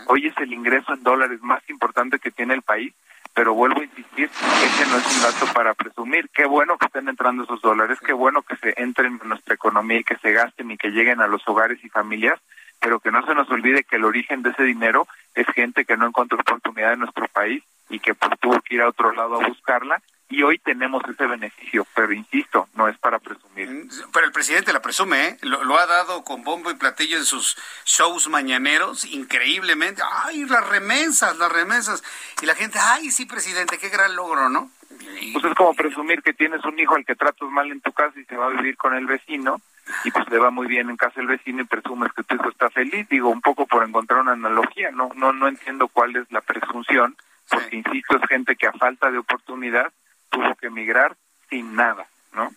Hoy 0.05 0.27
es 0.27 0.37
el 0.37 0.53
ingreso 0.53 0.93
en 0.93 1.01
dólares 1.01 1.41
más 1.41 1.67
importante 1.67 2.19
que 2.19 2.29
tiene 2.29 2.53
el 2.53 2.61
país, 2.61 2.93
pero 3.33 3.55
vuelvo 3.55 3.81
a 3.81 3.85
insistir, 3.85 4.29
ese 4.29 4.85
no 4.87 4.97
es 4.97 5.15
un 5.15 5.23
dato 5.23 5.53
para 5.53 5.73
presumir. 5.73 6.29
Qué 6.29 6.45
bueno 6.45 6.77
que 6.77 6.85
estén 6.85 7.09
entrando 7.09 7.43
esos 7.43 7.59
dólares, 7.61 7.99
qué 8.05 8.13
bueno 8.13 8.43
que 8.43 8.55
se 8.57 8.79
entren 8.79 9.19
en 9.19 9.29
nuestra 9.29 9.55
economía 9.55 9.99
y 9.99 10.03
que 10.03 10.17
se 10.17 10.31
gasten 10.31 10.69
y 10.69 10.77
que 10.77 10.89
lleguen 10.89 11.21
a 11.21 11.27
los 11.27 11.41
hogares 11.47 11.83
y 11.83 11.89
familias, 11.89 12.39
pero 12.79 12.99
que 12.99 13.11
no 13.11 13.25
se 13.25 13.33
nos 13.33 13.49
olvide 13.49 13.83
que 13.83 13.95
el 13.95 14.05
origen 14.05 14.43
de 14.43 14.51
ese 14.51 14.63
dinero 14.63 15.07
es 15.33 15.47
gente 15.47 15.85
que 15.85 15.97
no 15.97 16.05
encontró 16.05 16.37
oportunidad 16.39 16.93
en 16.93 16.99
nuestro 16.99 17.27
país 17.27 17.63
y 17.89 17.99
que 17.99 18.13
pues, 18.13 18.31
tuvo 18.39 18.61
que 18.61 18.75
ir 18.75 18.81
a 18.81 18.89
otro 18.89 19.11
lado 19.11 19.41
a 19.41 19.47
buscarla 19.47 20.01
y 20.29 20.43
hoy 20.43 20.59
tenemos 20.59 21.01
ese 21.07 21.25
beneficio, 21.25 21.87
pero 21.95 22.11
insisto, 22.11 22.67
no 22.75 22.87
es 22.87 22.97
para 22.97 23.19
presumir. 23.19 23.87
Pero 24.11 24.25
el 24.25 24.31
presidente 24.31 24.73
la 24.73 24.81
presume, 24.81 25.25
¿eh? 25.25 25.37
lo, 25.41 25.77
ha 25.77 25.85
dado 25.85 26.23
con 26.23 26.43
bombo 26.43 26.69
y 26.69 26.75
platillo 26.75 27.17
en 27.17 27.23
sus 27.23 27.57
shows 27.85 28.27
mañaneros, 28.27 29.05
increíblemente. 29.05 30.01
¡Ay, 30.25 30.43
las 30.45 30.67
remesas, 30.67 31.37
las 31.37 31.51
remesas! 31.51 32.03
Y 32.41 32.45
la 32.45 32.55
gente, 32.55 32.77
¡ay, 32.81 33.09
sí, 33.11 33.25
presidente, 33.25 33.77
qué 33.77 33.89
gran 33.89 34.15
logro, 34.15 34.49
¿no? 34.49 34.69
Pues 34.89 35.45
es 35.45 35.55
como 35.55 35.73
presumir 35.73 36.21
que 36.21 36.33
tienes 36.33 36.63
un 36.65 36.77
hijo 36.77 36.95
al 36.95 37.05
que 37.05 37.15
tratas 37.15 37.49
mal 37.49 37.71
en 37.71 37.81
tu 37.81 37.91
casa 37.93 38.19
y 38.19 38.25
se 38.25 38.35
va 38.35 38.47
a 38.47 38.49
vivir 38.49 38.75
con 38.77 38.95
el 38.95 39.05
vecino 39.05 39.61
y 40.03 40.11
pues 40.11 40.27
le 40.29 40.37
va 40.37 40.49
muy 40.49 40.67
bien 40.67 40.89
en 40.89 40.97
casa 40.97 41.19
del 41.19 41.27
vecino 41.27 41.61
y 41.61 41.65
presumes 41.65 42.11
que 42.13 42.23
tu 42.23 42.35
hijo 42.35 42.49
está 42.49 42.69
feliz. 42.69 43.07
Digo, 43.09 43.29
un 43.29 43.41
poco 43.41 43.65
por 43.65 43.87
encontrar 43.87 44.21
una 44.21 44.33
analogía, 44.33 44.91
no 44.91 45.09
no 45.15 45.31
no 45.33 45.47
entiendo 45.47 45.87
cuál 45.87 46.15
es 46.15 46.29
la 46.31 46.41
presunción, 46.41 47.15
porque 47.49 47.77
insisto, 47.77 48.17
es 48.17 48.27
gente 48.27 48.55
que 48.55 48.67
a 48.67 48.73
falta 48.73 49.11
de 49.11 49.19
oportunidad 49.19 49.91
tuvo 50.29 50.55
que 50.55 50.67
emigrar 50.67 51.15
sin 51.49 51.75
nada, 51.75 52.07
¿no? 52.33 52.51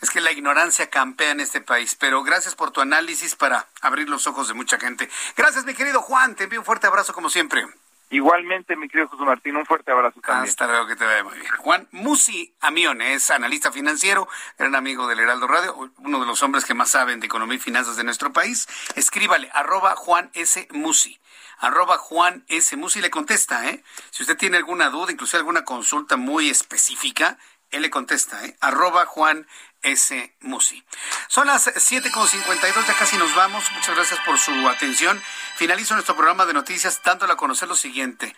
Es 0.00 0.10
que 0.10 0.20
la 0.20 0.32
ignorancia 0.32 0.90
campea 0.90 1.30
en 1.30 1.40
este 1.40 1.60
país, 1.60 1.94
pero 1.94 2.22
gracias 2.22 2.54
por 2.54 2.70
tu 2.70 2.80
análisis 2.80 3.34
para 3.36 3.66
abrir 3.80 4.08
los 4.08 4.26
ojos 4.26 4.48
de 4.48 4.54
mucha 4.54 4.78
gente. 4.78 5.08
Gracias, 5.36 5.64
mi 5.64 5.74
querido 5.74 6.02
Juan, 6.02 6.34
te 6.34 6.44
envío 6.44 6.60
un 6.60 6.66
fuerte 6.66 6.86
abrazo 6.86 7.12
como 7.12 7.30
siempre. 7.30 7.64
Igualmente, 8.10 8.76
mi 8.76 8.88
querido 8.88 9.08
José 9.08 9.24
Martín, 9.24 9.56
un 9.56 9.66
fuerte 9.66 9.90
abrazo 9.90 10.20
también. 10.20 10.48
Hasta 10.48 10.66
luego, 10.66 10.86
que 10.86 10.94
te 10.94 11.04
vaya 11.04 11.24
muy 11.24 11.38
bien. 11.38 11.50
Juan 11.56 11.88
Musi 11.90 12.54
Amión 12.60 13.00
es 13.02 13.30
analista 13.30 13.72
financiero, 13.72 14.28
gran 14.58 14.74
amigo 14.74 15.08
del 15.08 15.20
Heraldo 15.20 15.48
Radio, 15.48 15.90
uno 15.98 16.20
de 16.20 16.26
los 16.26 16.42
hombres 16.42 16.64
que 16.64 16.74
más 16.74 16.90
saben 16.90 17.18
de 17.18 17.26
economía 17.26 17.56
y 17.56 17.60
finanzas 17.60 17.96
de 17.96 18.04
nuestro 18.04 18.32
país. 18.32 18.68
Escríbale, 18.94 19.50
arroba 19.52 19.96
Juan 19.96 20.30
S. 20.34 20.68
Musi 20.70 21.18
arroba 21.58 21.98
Juan 21.98 22.44
S. 22.48 22.76
Musi 22.76 23.00
le 23.00 23.10
contesta, 23.10 23.68
¿eh? 23.68 23.82
Si 24.10 24.22
usted 24.22 24.36
tiene 24.36 24.56
alguna 24.56 24.90
duda, 24.90 25.12
incluso 25.12 25.36
alguna 25.36 25.64
consulta 25.64 26.16
muy 26.16 26.50
específica, 26.50 27.38
él 27.70 27.82
le 27.82 27.90
contesta, 27.90 28.44
¿eh? 28.44 28.56
Arroba 28.60 29.06
Juan 29.06 29.46
S. 29.82 30.36
Musi. 30.40 30.82
Son 31.28 31.46
las 31.46 31.66
7.52, 31.66 32.86
ya 32.86 32.96
casi 32.96 33.16
nos 33.16 33.34
vamos. 33.34 33.64
Muchas 33.72 33.94
gracias 33.94 34.20
por 34.20 34.38
su 34.38 34.68
atención. 34.68 35.22
Finalizo 35.56 35.94
nuestro 35.94 36.16
programa 36.16 36.46
de 36.46 36.54
noticias 36.54 37.00
dándole 37.04 37.32
a 37.32 37.36
conocer 37.36 37.68
lo 37.68 37.76
siguiente. 37.76 38.34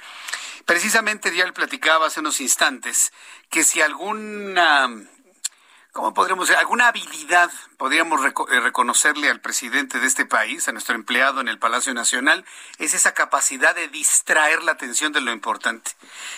Precisamente 0.65 1.35
ya 1.35 1.45
le 1.45 1.53
platicaba 1.53 2.07
hace 2.07 2.21
unos 2.21 2.41
instantes 2.41 3.13
que 3.51 3.63
si 3.63 3.81
alguna 3.81 4.89
¿cómo 5.97 6.12
podríamos? 6.12 6.51
¿Alguna 6.51 6.89
habilidad 6.89 7.51
podríamos 7.78 8.20
eh, 8.23 8.60
reconocerle 8.60 9.31
al 9.31 9.40
presidente 9.40 9.98
de 9.98 10.06
este 10.06 10.27
país, 10.27 10.68
a 10.68 10.73
nuestro 10.73 10.94
empleado 10.94 11.40
en 11.40 11.48
el 11.48 11.59
Palacio 11.59 11.94
Nacional? 11.94 12.44
Es 12.78 12.93
esa 12.93 13.14
capacidad 13.14 13.74
de 13.74 13.89
distraer 13.89 14.62
la 14.62 14.73
atención 14.73 15.14
de 15.14 15.23
lo 15.23 15.32
importante. 15.32 15.93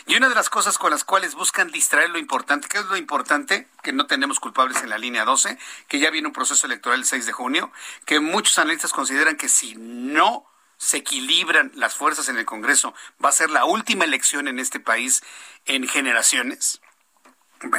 Y 0.06 0.14
una 0.14 0.28
de 0.28 0.36
las 0.36 0.48
cosas 0.48 0.78
con 0.78 0.93
las 0.93 1.02
cuales 1.02 1.35
buscan 1.35 1.72
distraer 1.72 2.10
lo 2.10 2.18
importante, 2.18 2.68
¿qué 2.68 2.78
es 2.78 2.85
lo 2.85 2.97
importante? 2.97 3.66
Que 3.82 3.93
no 3.93 4.06
tenemos 4.06 4.39
culpables 4.39 4.80
en 4.85 4.90
la 4.90 4.98
línea 4.98 5.24
12, 5.24 5.59
que 5.89 5.98
ya 5.98 6.10
viene 6.10 6.28
un 6.28 6.35
proceso 6.35 6.64
electoral 6.68 7.01
el 7.01 7.05
6 7.05 7.26
de 7.26 7.32
junio, 7.32 7.72
que 8.06 8.20
muchos 8.20 8.60
analistas 8.60 8.93
consideran 8.93 9.36
que 9.36 9.48
si 9.48 9.74
no 9.74 10.47
se 10.76 10.98
equilibran 10.98 11.72
las 11.74 11.97
fuerzas 11.97 12.28
en 12.28 12.39
el 12.39 12.47
Congreso, 12.47 12.94
va 13.22 13.30
a 13.30 13.32
ser 13.32 13.51
la 13.51 13.64
última 13.64 14.05
elección 14.05 14.47
en 14.47 14.60
este 14.60 14.78
país 14.78 15.24
en 15.66 15.89
generaciones 15.89 16.80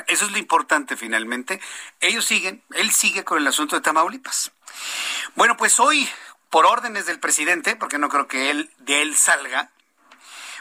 eso 0.07 0.25
es 0.25 0.31
lo 0.31 0.37
importante 0.37 0.95
finalmente. 0.97 1.59
Ellos 1.99 2.25
siguen, 2.25 2.63
él 2.73 2.91
sigue 2.91 3.23
con 3.23 3.37
el 3.37 3.47
asunto 3.47 3.75
de 3.75 3.81
Tamaulipas. 3.81 4.51
Bueno, 5.35 5.57
pues 5.57 5.79
hoy, 5.79 6.07
por 6.49 6.65
órdenes 6.65 7.05
del 7.05 7.19
presidente, 7.19 7.75
porque 7.75 7.97
no 7.97 8.09
creo 8.09 8.27
que 8.27 8.49
él 8.49 8.69
de 8.79 9.01
él 9.01 9.15
salga, 9.15 9.71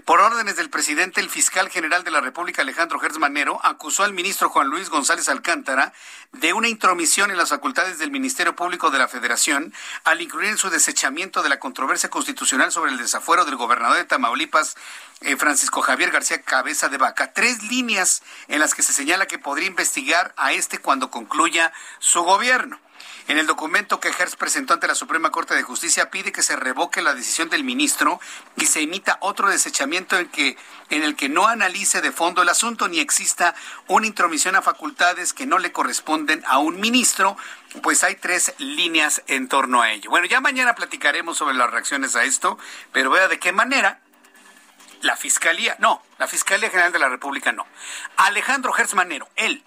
por 0.04 0.20
órdenes 0.20 0.56
del 0.56 0.70
presidente, 0.70 1.20
el 1.20 1.28
fiscal 1.28 1.68
general 1.68 2.04
de 2.04 2.10
la 2.10 2.20
República, 2.20 2.62
Alejandro 2.62 2.98
Gertz 3.00 3.18
Manero, 3.18 3.60
acusó 3.64 4.04
al 4.04 4.12
ministro 4.12 4.48
Juan 4.48 4.68
Luis 4.68 4.90
González 4.90 5.28
Alcántara 5.28 5.92
de 6.32 6.52
una 6.52 6.68
intromisión 6.68 7.30
en 7.30 7.36
las 7.36 7.48
facultades 7.50 7.98
del 7.98 8.10
Ministerio 8.10 8.54
Público 8.54 8.90
de 8.90 8.98
la 8.98 9.08
Federación 9.08 9.72
al 10.04 10.20
incluir 10.20 10.50
en 10.50 10.58
su 10.58 10.70
desechamiento 10.70 11.42
de 11.42 11.48
la 11.48 11.58
controversia 11.58 12.10
constitucional 12.10 12.70
sobre 12.70 12.92
el 12.92 12.98
desafuero 12.98 13.44
del 13.44 13.56
gobernador 13.56 13.96
de 13.96 14.04
Tamaulipas, 14.04 14.76
eh, 15.20 15.36
Francisco 15.36 15.82
Javier 15.82 16.10
García 16.10 16.42
Cabeza 16.42 16.88
de 16.88 16.98
Vaca. 16.98 17.32
Tres 17.32 17.62
líneas 17.64 18.22
en 18.46 18.60
las 18.60 18.74
que 18.74 18.82
se 18.82 18.92
señala 18.92 19.26
que 19.26 19.38
podría 19.38 19.68
investigar 19.68 20.32
a 20.36 20.52
este 20.52 20.78
cuando 20.78 21.10
concluya 21.10 21.72
su 21.98 22.22
gobierno. 22.22 22.78
En 23.28 23.36
el 23.36 23.46
documento 23.46 24.00
que 24.00 24.08
Hertz 24.08 24.36
presentó 24.36 24.72
ante 24.72 24.86
la 24.86 24.94
Suprema 24.94 25.30
Corte 25.30 25.54
de 25.54 25.62
Justicia 25.62 26.10
pide 26.10 26.32
que 26.32 26.42
se 26.42 26.56
revoque 26.56 27.02
la 27.02 27.12
decisión 27.12 27.50
del 27.50 27.62
ministro 27.62 28.20
y 28.56 28.64
se 28.64 28.80
emita 28.80 29.18
otro 29.20 29.50
desechamiento 29.50 30.16
en, 30.16 30.30
que, 30.30 30.56
en 30.88 31.02
el 31.02 31.14
que 31.14 31.28
no 31.28 31.46
analice 31.46 32.00
de 32.00 32.10
fondo 32.10 32.40
el 32.40 32.48
asunto 32.48 32.88
ni 32.88 33.00
exista 33.00 33.54
una 33.86 34.06
intromisión 34.06 34.56
a 34.56 34.62
facultades 34.62 35.34
que 35.34 35.44
no 35.44 35.58
le 35.58 35.72
corresponden 35.72 36.42
a 36.46 36.56
un 36.56 36.80
ministro, 36.80 37.36
pues 37.82 38.02
hay 38.02 38.14
tres 38.14 38.54
líneas 38.56 39.22
en 39.26 39.48
torno 39.48 39.82
a 39.82 39.92
ello. 39.92 40.08
Bueno, 40.08 40.26
ya 40.26 40.40
mañana 40.40 40.74
platicaremos 40.74 41.36
sobre 41.36 41.54
las 41.54 41.70
reacciones 41.70 42.16
a 42.16 42.24
esto, 42.24 42.58
pero 42.92 43.10
vea 43.10 43.28
de 43.28 43.38
qué 43.38 43.52
manera 43.52 44.00
la 45.02 45.16
Fiscalía, 45.16 45.76
no, 45.80 46.02
la 46.16 46.28
Fiscalía 46.28 46.70
General 46.70 46.92
de 46.92 46.98
la 46.98 47.10
República 47.10 47.52
no. 47.52 47.66
Alejandro 48.16 48.74
Hertz 48.74 48.94
Manero, 48.94 49.28
él, 49.36 49.62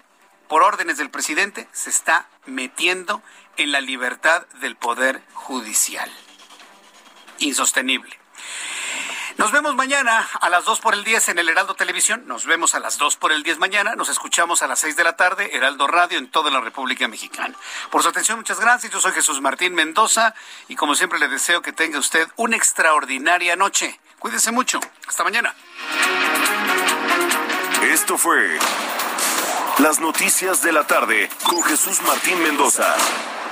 por 0.48 0.64
órdenes 0.64 0.98
del 0.98 1.10
presidente, 1.10 1.68
se 1.72 1.90
está 1.90 2.26
metiendo 2.44 3.22
en 3.56 3.72
la 3.72 3.80
libertad 3.80 4.46
del 4.60 4.76
Poder 4.76 5.22
Judicial. 5.34 6.10
Insostenible. 7.38 8.22
Nos 9.38 9.50
vemos 9.50 9.74
mañana 9.74 10.28
a 10.40 10.50
las 10.50 10.64
2 10.64 10.80
por 10.80 10.94
el 10.94 11.04
10 11.04 11.30
en 11.30 11.38
el 11.38 11.48
Heraldo 11.48 11.74
Televisión. 11.74 12.24
Nos 12.26 12.44
vemos 12.44 12.74
a 12.74 12.80
las 12.80 12.98
2 12.98 13.16
por 13.16 13.32
el 13.32 13.42
10 13.42 13.58
mañana. 13.58 13.94
Nos 13.96 14.08
escuchamos 14.08 14.62
a 14.62 14.66
las 14.66 14.80
6 14.80 14.94
de 14.94 15.04
la 15.04 15.16
tarde, 15.16 15.56
Heraldo 15.56 15.86
Radio 15.86 16.18
en 16.18 16.30
toda 16.30 16.50
la 16.50 16.60
República 16.60 17.08
Mexicana. 17.08 17.54
Por 17.90 18.02
su 18.02 18.08
atención, 18.10 18.38
muchas 18.38 18.60
gracias. 18.60 18.92
Yo 18.92 19.00
soy 19.00 19.12
Jesús 19.12 19.40
Martín 19.40 19.74
Mendoza 19.74 20.34
y 20.68 20.76
como 20.76 20.94
siempre 20.94 21.18
le 21.18 21.28
deseo 21.28 21.62
que 21.62 21.72
tenga 21.72 21.98
usted 21.98 22.28
una 22.36 22.56
extraordinaria 22.56 23.56
noche. 23.56 23.98
Cuídese 24.18 24.52
mucho. 24.52 24.80
Hasta 25.08 25.24
mañana. 25.24 25.54
Esto 27.82 28.18
fue 28.18 28.58
las 29.78 29.98
noticias 29.98 30.62
de 30.62 30.72
la 30.72 30.86
tarde 30.86 31.28
con 31.44 31.62
Jesús 31.64 32.02
Martín 32.02 32.40
Mendoza. 32.42 32.94